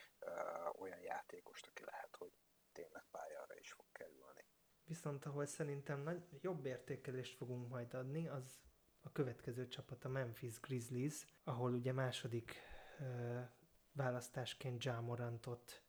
olyan 0.79 1.01
játékost, 1.01 1.67
aki 1.67 1.85
lehet, 1.85 2.17
hogy 2.17 2.33
tényleg 2.73 3.05
pályára 3.11 3.55
is 3.59 3.73
fog 3.73 3.87
kerülni. 3.93 4.47
Viszont 4.85 5.25
ahol 5.25 5.47
szerintem 5.47 6.01
nagy, 6.01 6.23
jobb 6.41 6.67
értékelést 6.67 7.37
fogunk 7.37 7.69
majd 7.69 7.95
adni, 7.95 8.29
az 8.29 8.61
a 9.01 9.13
következő 9.13 9.69
csapat 9.69 10.05
a 10.05 10.09
Memphis 10.09 10.61
Grizzlies, 10.61 11.27
ahol 11.45 11.73
ugye 11.73 11.93
második 11.93 12.55
uh, 13.01 13.49
választásként 13.93 14.85
Jamorantot 14.85 15.83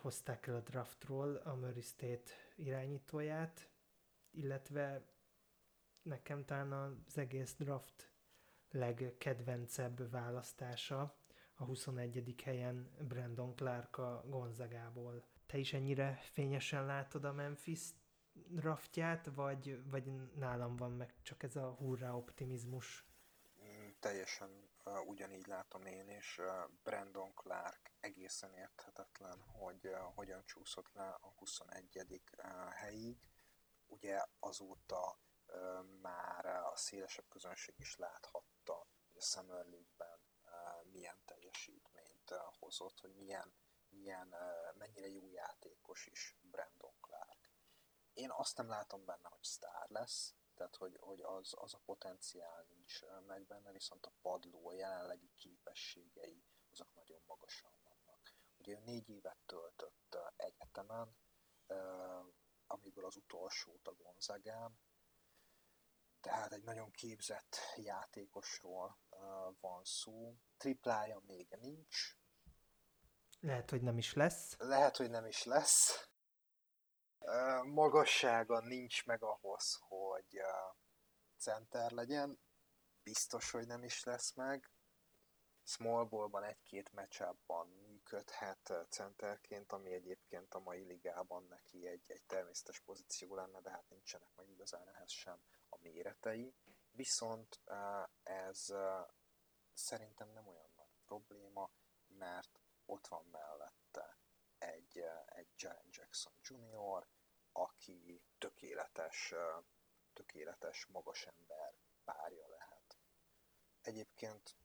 hozták 0.00 0.46
el 0.46 0.54
a 0.54 0.60
draftról, 0.60 1.36
a 1.36 1.54
Murray 1.54 1.80
State 1.80 2.32
irányítóját, 2.56 3.68
illetve 4.30 5.02
nekem 6.02 6.44
talán 6.44 6.72
az 7.06 7.18
egész 7.18 7.54
draft 7.54 8.12
legkedvencebb 8.70 10.10
választása 10.10 11.16
a 11.54 11.64
21. 11.64 12.34
helyen 12.44 12.90
Brandon 13.08 13.54
Clark 13.54 13.98
a 13.98 14.24
Gonzagából. 14.26 15.24
Te 15.46 15.58
is 15.58 15.72
ennyire 15.72 16.18
fényesen 16.32 16.86
látod 16.86 17.24
a 17.24 17.32
Memphis 17.32 17.80
draftját, 18.32 19.30
vagy, 19.34 19.90
vagy 19.90 20.10
nálam 20.34 20.76
van 20.76 20.92
meg 20.92 21.14
csak 21.22 21.42
ez 21.42 21.56
a 21.56 21.70
hurrá 21.70 22.12
optimizmus? 22.12 23.06
Mm, 23.62 23.88
teljesen 24.00 24.70
uh, 24.84 25.06
ugyanígy 25.06 25.46
látom 25.46 25.86
én 25.86 26.10
is. 26.10 26.38
Uh, 26.38 26.46
Brandon 26.82 27.34
Clark 27.34 27.92
egészen 28.00 28.54
érthetetlen, 28.54 29.40
hogy 29.40 29.86
uh, 29.86 29.98
hogyan 30.14 30.42
csúszott 30.44 30.92
le 30.92 31.08
a 31.08 31.32
21. 31.36 32.22
Uh, 32.36 32.72
helyig. 32.72 33.18
Ugye 33.86 34.24
azóta 34.38 35.18
már 36.00 36.46
a 36.46 36.76
szélesebb 36.76 37.28
közönség 37.28 37.74
is 37.78 37.96
láthatta, 37.96 38.86
hogy 39.06 39.16
a 39.16 39.22
Summer 39.22 39.66
League-ben 39.66 40.20
milyen 40.90 41.22
teljesítményt 41.24 42.34
hozott, 42.58 43.00
hogy 43.00 43.14
milyen, 43.14 43.54
milyen 43.88 44.34
mennyire 44.74 45.08
jó 45.08 45.30
játékos 45.30 46.06
is 46.06 46.36
Brandon 46.40 46.94
Clark. 47.00 47.50
Én 48.12 48.30
azt 48.30 48.56
nem 48.56 48.68
látom 48.68 49.04
benne, 49.04 49.28
hogy 49.28 49.42
sztár 49.42 49.88
lesz, 49.88 50.34
tehát 50.54 50.76
hogy, 50.76 50.96
hogy 51.00 51.20
az, 51.20 51.54
az 51.56 51.74
a 51.74 51.80
potenciál 51.84 52.64
nincs 52.68 53.00
meg 53.26 53.46
benne, 53.46 53.72
viszont 53.72 54.06
a 54.06 54.12
padló, 54.20 54.68
a 54.68 54.72
jelenlegi 54.72 55.30
képességei, 55.36 56.44
azok 56.70 56.94
nagyon 56.94 57.22
magasan 57.26 57.72
vannak. 57.82 58.34
Ugye 58.58 58.72
ő 58.72 58.78
négy 58.78 59.08
évet 59.08 59.38
töltött 59.46 60.18
egyetemen, 60.36 61.16
amiből 62.66 63.04
az 63.04 63.16
utolsót 63.16 63.88
a 63.88 63.94
Gonzagán, 63.94 64.78
tehát 66.28 66.52
egy 66.52 66.64
nagyon 66.64 66.90
képzett 66.90 67.56
játékosról 67.76 68.98
van 69.60 69.84
szó. 69.84 70.36
Triplája 70.56 71.22
még 71.26 71.48
nincs. 71.60 72.16
Lehet, 73.40 73.70
hogy 73.70 73.82
nem 73.82 73.98
is 73.98 74.12
lesz. 74.12 74.56
Lehet, 74.58 74.96
hogy 74.96 75.10
nem 75.10 75.26
is 75.26 75.44
lesz 75.44 76.08
magassága 77.64 78.60
nincs 78.60 79.06
meg 79.06 79.22
ahhoz, 79.22 79.78
hogy 79.80 80.40
center 81.36 81.90
legyen. 81.90 82.40
Biztos, 83.02 83.50
hogy 83.50 83.66
nem 83.66 83.82
is 83.82 84.04
lesz 84.04 84.34
meg. 84.34 84.70
Small 85.64 86.04
ballban 86.04 86.44
egy-két 86.44 86.92
matchupban 86.92 87.68
működhet 87.68 88.72
centerként, 88.88 89.72
ami 89.72 89.92
egyébként 89.92 90.54
a 90.54 90.58
mai 90.58 90.84
ligában 90.84 91.46
neki 91.48 91.86
egy, 91.86 92.04
egy 92.06 92.22
természetes 92.26 92.80
pozíció 92.80 93.34
lenne, 93.34 93.60
de 93.60 93.70
hát 93.70 93.88
nincsenek 93.88 94.30
meg 94.36 94.48
igazán 94.48 94.88
ehhez 94.88 95.10
sem 95.10 95.40
méretei. 95.92 96.54
Viszont 96.90 97.60
ez 98.22 98.74
szerintem 99.72 100.28
nem 100.28 100.46
olyan 100.46 100.70
nagy 100.76 100.96
probléma, 101.04 101.70
mert 102.06 102.60
ott 102.86 103.06
van 103.06 103.24
mellette 103.30 104.18
egy, 104.58 105.04
egy 105.26 105.48
Jaren 105.56 105.88
Jackson 105.90 106.32
Jr., 106.42 107.06
aki 107.52 108.22
tökéletes, 108.38 109.34
tökéletes 110.12 110.86
magas 110.86 111.26
ember 111.26 111.74
párja 112.04 112.48
lehet. 112.48 112.98
Egyébként 113.82 114.56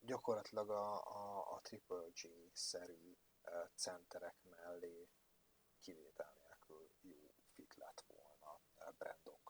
gyakorlatilag 0.00 0.70
a, 0.70 1.06
a, 1.06 1.54
a 1.54 1.60
Triple 1.60 2.08
G-szerű 2.08 3.16
centerek 3.74 4.36
mellé 4.42 5.08
kivétel 5.80 6.32
nélkül 6.38 6.90
jó 7.00 7.34
fit 7.54 7.74
lett 7.74 8.04
volna 8.06 8.60
Brandon 8.98 9.40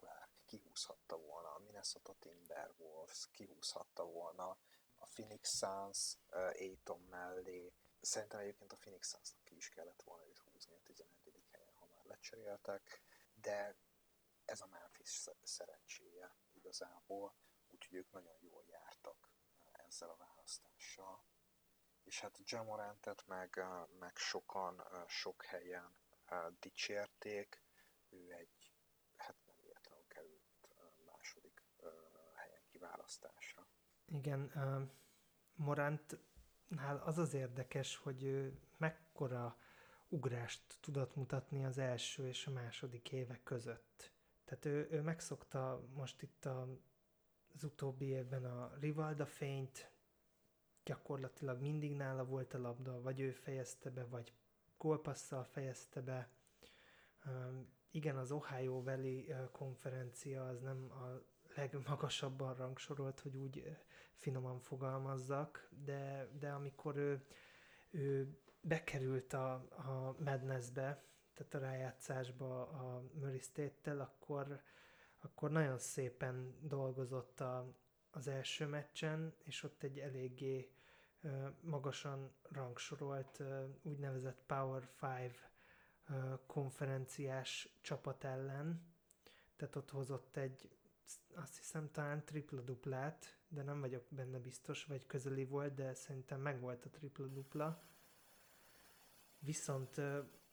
kihúzhatta 0.83 1.17
volna 1.17 1.55
a 1.55 1.59
Minnesota 1.59 2.15
Timberwolves, 2.19 3.29
kihúzhatta 3.31 4.05
volna 4.05 4.59
a 4.99 5.07
Phoenix 5.07 5.57
Suns 5.59 6.19
Aiton 6.31 7.01
mellé, 7.01 7.73
Szerintem 8.01 8.41
egyébként 8.41 8.73
a 8.73 8.77
Phoenix 8.77 9.09
suns 9.09 9.35
ki 9.45 9.57
is 9.57 9.69
kellett 9.69 10.03
volna 10.03 10.27
őt 10.27 10.39
húzni 10.39 10.75
a 10.75 10.81
11. 10.83 11.45
helyen, 11.51 11.75
ha 11.75 11.87
már 11.87 12.05
lecseréltek, 12.05 13.03
de 13.35 13.77
ez 14.45 14.61
a 14.61 14.67
Memphis 14.67 15.29
szerencséje 15.43 16.37
igazából, 16.53 17.35
úgyhogy 17.71 17.95
ők 17.95 18.11
nagyon 18.11 18.37
jól 18.41 18.65
jártak 18.67 19.31
ezzel 19.73 20.11
a 20.11 20.17
választással. 20.17 21.25
És 22.05 22.21
hát 22.21 22.39
Jamorantet 22.45 23.27
meg, 23.27 23.65
meg 23.99 24.17
sokan, 24.17 25.07
sok 25.09 25.45
helyen 25.45 25.97
dicsérték, 26.61 27.61
ő 28.09 28.33
egy, 28.33 28.73
hát 29.17 29.37
nem 29.47 29.57
véletlenül 29.61 30.07
került 30.09 30.43
második 31.23 31.63
helyen 32.83 32.93
kiválasztásra. 32.95 33.67
Igen, 34.07 34.51
uh, 34.55 34.91
Morant 35.55 36.19
nál 36.69 36.97
az 36.97 37.19
az 37.19 37.35
érdekes, 37.35 37.97
hogy 37.97 38.23
ő 38.23 38.59
mekkora 38.77 39.57
ugrást 40.09 40.79
tudott 40.81 41.17
mutatni 41.17 41.65
az 41.65 41.79
első 41.79 42.29
és 42.29 42.47
a 42.47 42.51
második 42.51 43.13
évek 43.13 43.43
között. 43.43 44.13
Tehát 44.45 44.65
ő, 44.65 44.89
ő 44.91 45.01
megszokta 45.01 45.89
most 45.95 46.23
itt 46.23 46.45
a, 46.45 46.81
az 47.55 47.65
utóbbi 47.65 48.07
évben 48.07 48.45
a 48.45 48.73
Rivalda 48.81 49.27
fényt, 49.27 49.91
gyakorlatilag 50.85 51.61
mindig 51.61 51.97
nála 51.97 52.25
volt 52.25 52.55
a 52.55 52.59
labda, 52.59 53.01
vagy 53.01 53.21
ő 53.21 53.33
fejezte 53.33 53.91
be, 53.91 54.05
vagy 54.05 54.33
gólpasszal 54.77 55.45
fejezte 55.45 56.01
be. 56.01 56.31
Um, 57.27 57.73
igen, 57.91 58.17
az 58.17 58.31
Ohio 58.31 58.83
Valley 58.83 59.25
konferencia 59.53 60.47
az 60.49 60.61
nem 60.61 60.91
a 60.91 61.32
legmagasabban 61.55 62.55
rangsorolt, 62.55 63.21
hogy 63.21 63.37
úgy 63.37 63.77
finoman 64.15 64.61
fogalmazzak, 64.61 65.69
de, 65.85 66.29
de 66.39 66.51
amikor 66.51 66.97
ő, 66.97 67.27
ő 67.91 68.39
bekerült 68.61 69.33
a, 69.33 69.53
a 69.77 70.17
Madnessbe, 70.19 71.05
tehát 71.35 71.55
a 71.55 71.59
rájátszásba 71.59 72.69
a 72.69 73.03
Murray 73.15 73.41
State-tel, 73.41 74.01
akkor, 74.01 74.61
akkor 75.21 75.51
nagyon 75.51 75.79
szépen 75.79 76.57
dolgozott 76.61 77.41
a, 77.41 77.75
az 78.11 78.29
első 78.29 78.67
meccsen, 78.67 79.35
és 79.45 79.63
ott 79.63 79.83
egy 79.83 79.99
eléggé 79.99 80.73
magasan 81.61 82.33
rangsorolt 82.43 83.43
úgynevezett 83.83 84.43
Power 84.47 84.89
5 85.03 85.33
uh, 86.09 86.39
konferenciás 86.47 87.79
csapat 87.81 88.25
ellen, 88.25 88.93
tehát 89.57 89.77
ott 89.77 89.91
hozott 89.91 90.37
egy 90.37 90.71
azt 91.35 91.57
hiszem 91.57 91.91
talán 91.91 92.25
tripla-duplát, 92.25 93.39
de 93.49 93.63
nem 93.63 93.81
vagyok 93.81 94.05
benne 94.09 94.39
biztos, 94.39 94.85
vagy 94.85 95.07
közeli 95.07 95.45
volt, 95.45 95.75
de 95.75 95.95
szerintem 95.95 96.41
megvolt 96.41 96.85
a 96.85 96.91
tripla-dupla. 96.91 97.83
Viszont 99.39 100.01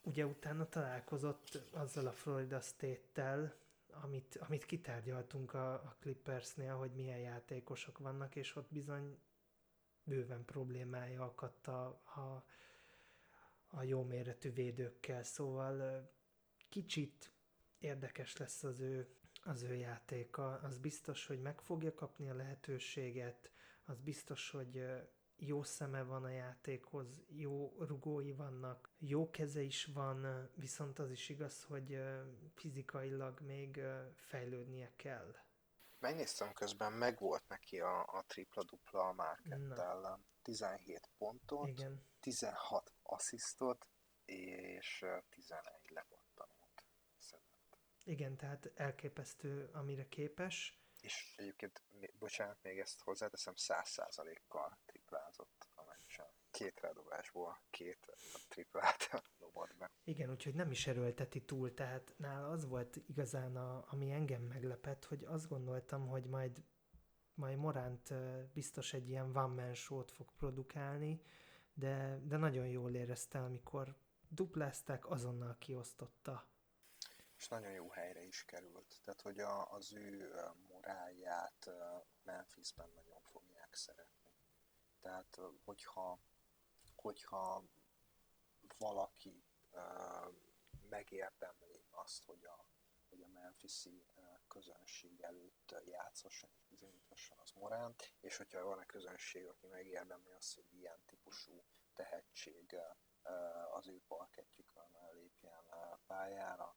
ugye 0.02 0.26
utána 0.26 0.68
találkozott 0.68 1.62
azzal 1.70 2.06
a 2.06 2.12
Florida 2.12 2.60
State-tel, 2.60 3.54
amit, 3.90 4.36
amit 4.36 4.64
kitárgyaltunk 4.64 5.54
a, 5.54 5.72
a 5.72 5.96
Clippersnél, 6.00 6.74
hogy 6.74 6.92
milyen 6.92 7.18
játékosok 7.18 7.98
vannak, 7.98 8.36
és 8.36 8.56
ott 8.56 8.72
bizony 8.72 9.18
bőven 10.04 10.44
problémája 10.44 11.24
akadt 11.24 11.66
a, 11.66 11.86
a, 12.04 12.44
a 13.66 13.82
jó 13.82 14.02
méretű 14.02 14.52
védőkkel, 14.52 15.22
szóval 15.22 16.08
kicsit 16.68 17.32
érdekes 17.78 18.36
lesz 18.36 18.62
az 18.62 18.80
ő 18.80 19.08
az 19.44 19.62
ő 19.62 19.74
játéka, 19.74 20.60
az 20.62 20.78
biztos, 20.78 21.26
hogy 21.26 21.40
meg 21.40 21.60
fogja 21.60 21.94
kapni 21.94 22.30
a 22.30 22.34
lehetőséget, 22.34 23.50
az 23.84 24.00
biztos, 24.00 24.50
hogy 24.50 24.84
jó 25.36 25.62
szeme 25.62 26.02
van 26.02 26.24
a 26.24 26.28
játékhoz, 26.28 27.22
jó 27.28 27.76
rugói 27.78 28.32
vannak, 28.32 28.90
jó 28.98 29.30
keze 29.30 29.62
is 29.62 29.84
van, 29.84 30.50
viszont 30.54 30.98
az 30.98 31.10
is 31.10 31.28
igaz, 31.28 31.62
hogy 31.62 31.98
fizikailag 32.54 33.40
még 33.40 33.80
fejlődnie 34.14 34.92
kell. 34.96 35.34
Megnéztem 35.98 36.52
közben, 36.52 36.92
meg 36.92 37.18
volt 37.18 37.48
neki 37.48 37.80
a, 37.80 38.00
a 38.00 38.24
tripla-dupla 38.26 39.08
a 39.08 39.12
Market 39.12 39.78
ellen. 39.78 40.24
17 40.42 41.10
pontot, 41.18 41.68
Igen. 41.68 42.06
16 42.20 42.92
asszisztot 43.02 43.86
és 44.24 45.04
11 45.28 45.72
lepot. 45.88 46.19
Igen, 48.10 48.36
tehát 48.36 48.72
elképesztő, 48.74 49.70
amire 49.72 50.08
képes. 50.08 50.80
És 51.00 51.34
egyébként, 51.36 51.82
bocsánat, 52.18 52.62
még 52.62 52.78
ezt 52.78 53.00
hozzáteszem, 53.00 53.54
száz 53.54 53.88
százalékkal 53.88 54.78
triplázott 54.86 55.68
a 55.74 55.82
meccsen. 55.84 56.26
Két 56.50 56.80
rádobásból 56.80 57.60
két 57.70 58.12
triplát 58.48 59.22
dobott 59.40 59.76
be. 59.78 59.90
Igen, 60.04 60.30
úgyhogy 60.30 60.54
nem 60.54 60.70
is 60.70 60.86
erőlteti 60.86 61.44
túl, 61.44 61.74
tehát 61.74 62.14
nála 62.16 62.48
az 62.48 62.66
volt 62.66 62.96
igazán, 63.06 63.56
a, 63.56 63.84
ami 63.88 64.10
engem 64.10 64.42
meglepett, 64.42 65.04
hogy 65.04 65.24
azt 65.24 65.48
gondoltam, 65.48 66.08
hogy 66.08 66.26
majd 66.26 66.64
majd 67.34 67.58
Moránt 67.58 68.14
biztos 68.52 68.92
egy 68.92 69.08
ilyen 69.08 69.36
one 69.36 69.62
man 69.62 69.74
show-t 69.74 70.10
fog 70.10 70.32
produkálni, 70.32 71.22
de, 71.72 72.20
de 72.24 72.36
nagyon 72.36 72.66
jól 72.66 72.94
érezte, 72.94 73.38
amikor 73.38 73.96
duplázták, 74.28 75.10
azonnal 75.10 75.56
kiosztotta. 75.58 76.48
És 77.40 77.48
nagyon 77.48 77.72
jó 77.72 77.88
helyre 77.90 78.22
is 78.22 78.44
került. 78.44 79.00
Tehát, 79.04 79.20
hogy 79.20 79.40
a, 79.40 79.72
az 79.72 79.92
ő 79.92 80.34
morálját 80.68 81.70
Memphisben 82.22 82.90
nagyon 82.94 83.20
fogják 83.20 83.74
szeretni. 83.74 84.30
Tehát, 85.00 85.38
hogyha, 85.64 86.18
hogyha 86.94 87.64
valaki 88.78 89.44
megérdemli 90.88 91.84
azt, 91.90 92.24
hogy 92.24 92.44
a, 92.44 92.64
hogy 93.08 93.22
a 93.22 93.28
Memphisi 93.28 94.06
közönség 94.48 95.20
előtt 95.20 95.74
játszhasson 95.84 96.50
és 96.54 96.64
bizonyíthasson 96.68 97.38
az 97.38 97.50
Moránt, 97.50 98.12
és 98.20 98.36
hogyha 98.36 98.64
van 98.64 98.80
egy 98.80 98.86
közönség, 98.86 99.46
aki 99.46 99.66
megérdemli 99.66 100.30
azt, 100.30 100.54
hogy 100.54 100.72
ilyen 100.72 101.00
típusú 101.06 101.64
tehetség 101.94 102.76
az 103.72 103.88
ő 103.88 104.00
parkettjükön 104.08 104.96
lépjen 105.12 105.64
pályára, 106.06 106.76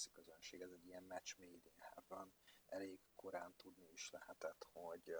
Memphisi 0.00 0.10
közönség, 0.12 0.60
ez 0.60 0.70
egy 0.70 0.86
ilyen 0.86 1.02
match 1.02 1.38
made 1.38 1.68
in 1.68 1.78
heaven, 1.78 2.32
elég 2.66 3.00
korán 3.14 3.54
tudni 3.56 3.90
is 3.92 4.10
lehetett, 4.10 4.66
hogy, 4.72 5.16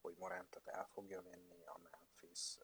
hogy 0.00 0.16
Morantet 0.16 0.66
el 0.66 0.86
fogja 0.86 1.22
venni 1.22 1.64
a 1.66 1.78
Memphis, 1.78 2.58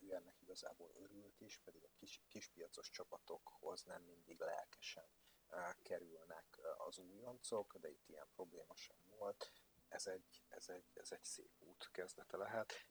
ő 0.00 0.14
ennek 0.14 0.40
igazából 0.40 0.90
örült 0.94 1.40
is, 1.40 1.58
pedig 1.64 1.84
a 1.84 1.90
kis, 1.96 2.22
kispiacos 2.28 2.90
csapatokhoz 2.90 3.82
nem 3.82 4.02
mindig 4.02 4.40
lelkesen 4.40 5.08
kerülnek 5.82 6.58
az 6.76 6.98
újoncok, 6.98 7.76
de 7.76 7.90
itt 7.90 8.08
ilyen 8.08 8.28
probléma 8.34 8.74
sem 8.76 8.96
volt. 9.04 9.52
Ez 9.88 10.06
egy, 10.06 10.44
ez 10.48 10.68
egy, 10.68 10.90
ez 10.94 11.12
egy 11.12 11.24
szép 11.24 11.52
út 11.58 11.88
kezdete 11.90 12.36
lehet. 12.36 12.86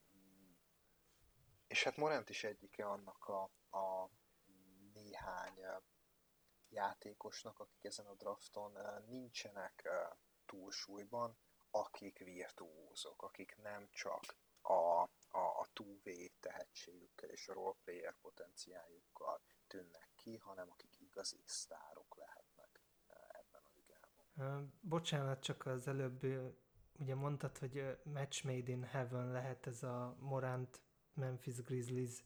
És 1.67 1.83
hát 1.83 1.97
Morant 1.97 2.29
is 2.29 2.43
egyike 2.43 2.85
annak 2.85 3.27
a, 3.27 3.43
a 3.77 4.09
néhány 4.93 5.65
játékosnak, 6.73 7.59
akik 7.59 7.83
ezen 7.83 8.05
a 8.05 8.13
drafton 8.13 8.77
nincsenek 9.05 9.89
túlsúlyban, 10.45 11.37
akik 11.71 12.17
virtuózok, 12.17 13.21
akik 13.21 13.57
nem 13.61 13.89
csak 13.91 14.35
a, 14.61 15.01
a, 15.29 15.61
a 15.61 15.67
2V 15.73 16.31
tehetségükkel 16.39 17.29
és 17.29 17.47
a 17.47 17.53
roleplayer 17.53 18.15
potenciáljukkal 18.21 19.41
tűnnek 19.67 20.09
ki, 20.15 20.37
hanem 20.37 20.69
akik 20.71 20.99
igazi 20.99 21.43
sztárok 21.45 22.17
lehetnek 22.17 22.81
ebben 23.27 23.61
a 23.61 23.71
ligában. 23.75 24.73
Bocsánat, 24.81 25.43
csak 25.43 25.65
az 25.65 25.87
előbb 25.87 26.25
ugye 26.99 27.15
mondtad, 27.15 27.57
hogy 27.57 27.97
match 28.03 28.45
made 28.45 28.71
in 28.71 28.83
heaven 28.83 29.31
lehet 29.31 29.67
ez 29.67 29.83
a 29.83 30.15
Morant 30.19 30.81
Memphis 31.13 31.61
Grizzlies 31.61 32.23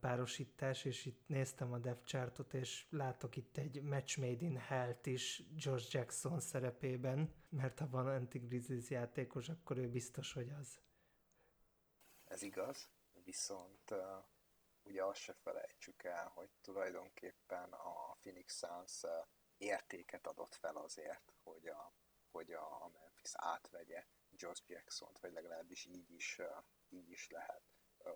párosítás, 0.00 0.84
és 0.84 1.04
itt 1.04 1.28
néztem 1.28 1.72
a 1.72 1.78
depth 1.78 2.04
chartot, 2.04 2.54
és 2.54 2.86
látok 2.90 3.36
itt 3.36 3.56
egy 3.56 3.82
Match 3.82 4.18
Made 4.18 4.44
in 4.44 4.56
Hell-t 4.56 5.06
is 5.06 5.42
George 5.64 5.86
Jackson 5.90 6.40
szerepében, 6.40 7.34
mert 7.48 7.78
ha 7.78 7.88
van 7.88 8.06
anti-Grizzlies 8.06 8.90
játékos, 8.90 9.48
akkor 9.48 9.76
ő 9.76 9.88
biztos, 9.88 10.32
hogy 10.32 10.50
az. 10.60 10.80
Ez 12.24 12.42
igaz, 12.42 12.88
viszont 13.24 13.90
uh, 13.90 14.24
ugye 14.82 15.04
azt 15.04 15.20
se 15.20 15.32
felejtsük 15.32 16.02
el, 16.02 16.28
hogy 16.34 16.50
tulajdonképpen 16.62 17.72
a 17.72 18.16
Phoenix 18.20 18.58
Suns 18.58 19.02
értéket 19.56 20.26
adott 20.26 20.54
fel 20.54 20.76
azért, 20.76 21.32
hogy 21.42 21.66
a, 21.66 21.92
hogy 22.30 22.52
a 22.52 22.90
Memphis 23.00 23.32
átvegye 23.34 24.06
George 24.30 24.60
Jackson-t, 24.66 25.18
vagy 25.18 25.32
legalábbis 25.32 25.84
így 25.84 26.10
is, 26.10 26.38
uh, 26.38 26.64
így 26.88 27.10
is 27.10 27.28
lehet 27.30 27.62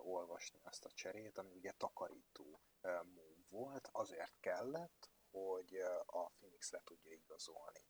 olvasni 0.01 0.59
ezt 0.63 0.85
a 0.85 0.91
cserét, 0.91 1.37
ami 1.37 1.51
ugye 1.51 1.71
takarító 1.71 2.61
move 2.81 3.43
volt, 3.49 3.89
azért 3.91 4.39
kellett, 4.39 5.11
hogy 5.31 5.75
a 6.05 6.29
Phoenix 6.29 6.71
le 6.71 6.81
tudja 6.83 7.11
igazolni 7.11 7.85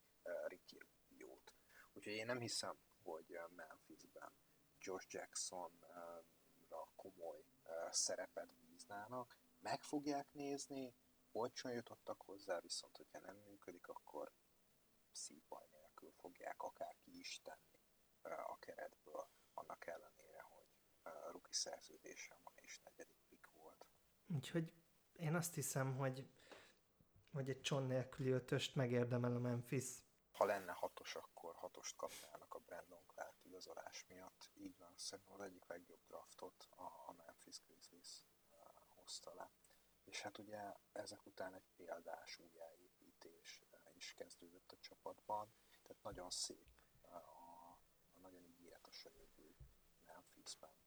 Ricky 0.48 0.78
Rubio-t. 0.80 1.54
Úgyhogy 1.94 2.14
én 2.14 2.26
nem 2.26 2.40
hiszem, 2.40 2.80
hogy 3.04 3.40
Memphisben 3.50 4.32
Josh 4.78 5.14
Jacksonra 5.14 6.24
komoly 6.96 7.46
szerepet 7.90 8.54
bíznának. 8.54 9.38
Meg 9.60 9.82
fogják 9.82 10.34
nézni, 10.34 10.96
olcsón 11.32 11.72
jutottak 11.72 12.22
hozzá, 12.22 12.60
viszont 12.60 12.98
hogyha 12.98 13.20
nem 13.20 13.36
működik, 13.36 13.88
akkor 13.88 14.32
szívbaj 15.12 15.68
nélkül 15.72 16.12
fogják 16.12 16.64
akárki 16.64 17.20
is 17.20 17.42
tenni 17.42 17.82
a 18.24 18.58
keretből, 18.60 19.30
annak 19.54 19.86
ellenére 19.88 20.33
rookie 21.32 21.54
szerződésem 21.54 22.38
van, 22.44 22.54
és 22.56 22.80
negyedik 22.84 23.18
pick 23.30 23.50
volt. 23.54 23.86
Úgyhogy 24.28 24.74
én 25.14 25.36
azt 25.36 25.54
hiszem, 25.54 25.96
hogy, 25.98 26.28
hogy 27.32 27.50
egy 27.50 27.62
cson 27.62 27.84
nélküli 27.84 28.30
ötöst 28.30 28.76
megérdemel 28.76 29.36
a 29.36 29.40
Memphis. 29.40 30.04
Ha 30.32 30.46
lenne 30.46 30.72
hatos, 30.72 31.16
akkor 31.16 31.56
hatost 31.56 31.96
kapnának 31.96 32.54
a 32.54 32.60
Brandon 32.60 33.06
Clark 33.06 33.44
igazolás 33.44 34.06
miatt. 34.08 34.50
Így 34.54 34.78
van, 34.78 34.94
szerintem 34.98 35.34
az 35.34 35.42
egyik 35.42 35.66
legjobb 35.66 36.04
draftot 36.08 36.68
a, 36.70 36.82
a 36.82 37.14
Memphis 37.26 37.62
Grizzlies 37.62 38.26
uh, 38.52 38.58
hozta 38.96 39.34
le. 39.34 39.52
És 40.04 40.22
hát 40.22 40.38
ugye 40.38 40.74
ezek 40.92 41.26
után 41.26 41.54
egy 41.54 41.68
példás 41.76 42.40
újjáépítés 42.40 43.62
uh, 43.62 43.96
is 43.96 44.14
kezdődött 44.14 44.72
a 44.72 44.78
csapatban, 44.80 45.54
tehát 45.82 46.04
nagyon 46.04 46.30
szép 46.30 46.68
uh, 47.02 47.16
a, 47.16 47.80
a 48.14 48.20
nagyon 48.22 48.46
ígéretes 48.46 49.06
a 49.06 49.10
jövő 49.10 49.56
Memphisben. 50.06 50.83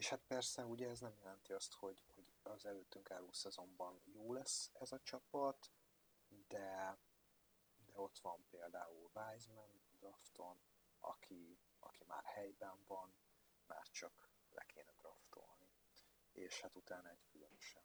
És 0.00 0.08
hát 0.08 0.20
persze 0.26 0.64
ugye 0.64 0.88
ez 0.88 1.00
nem 1.00 1.16
jelenti 1.16 1.52
azt, 1.52 1.74
hogy, 1.74 2.04
hogy 2.14 2.24
az 2.42 2.66
előttünk 2.66 3.10
álló 3.10 3.32
szezonban 3.32 4.00
jó 4.04 4.32
lesz 4.32 4.70
ez 4.72 4.92
a 4.92 5.00
csapat, 5.00 5.70
de, 6.48 6.98
de 7.86 8.00
ott 8.00 8.18
van 8.18 8.44
például 8.50 9.10
Wiseman 9.14 9.82
drafton, 9.98 10.60
aki, 11.00 11.58
aki 11.78 12.04
már 12.06 12.24
helyben 12.24 12.84
van, 12.86 13.14
már 13.66 13.86
csak 13.90 14.30
le 14.50 14.64
kéne 14.66 14.92
draftolni. 14.96 15.70
És 16.32 16.60
hát 16.60 16.74
utána 16.74 17.08
egy 17.08 17.24
különösen 17.26 17.84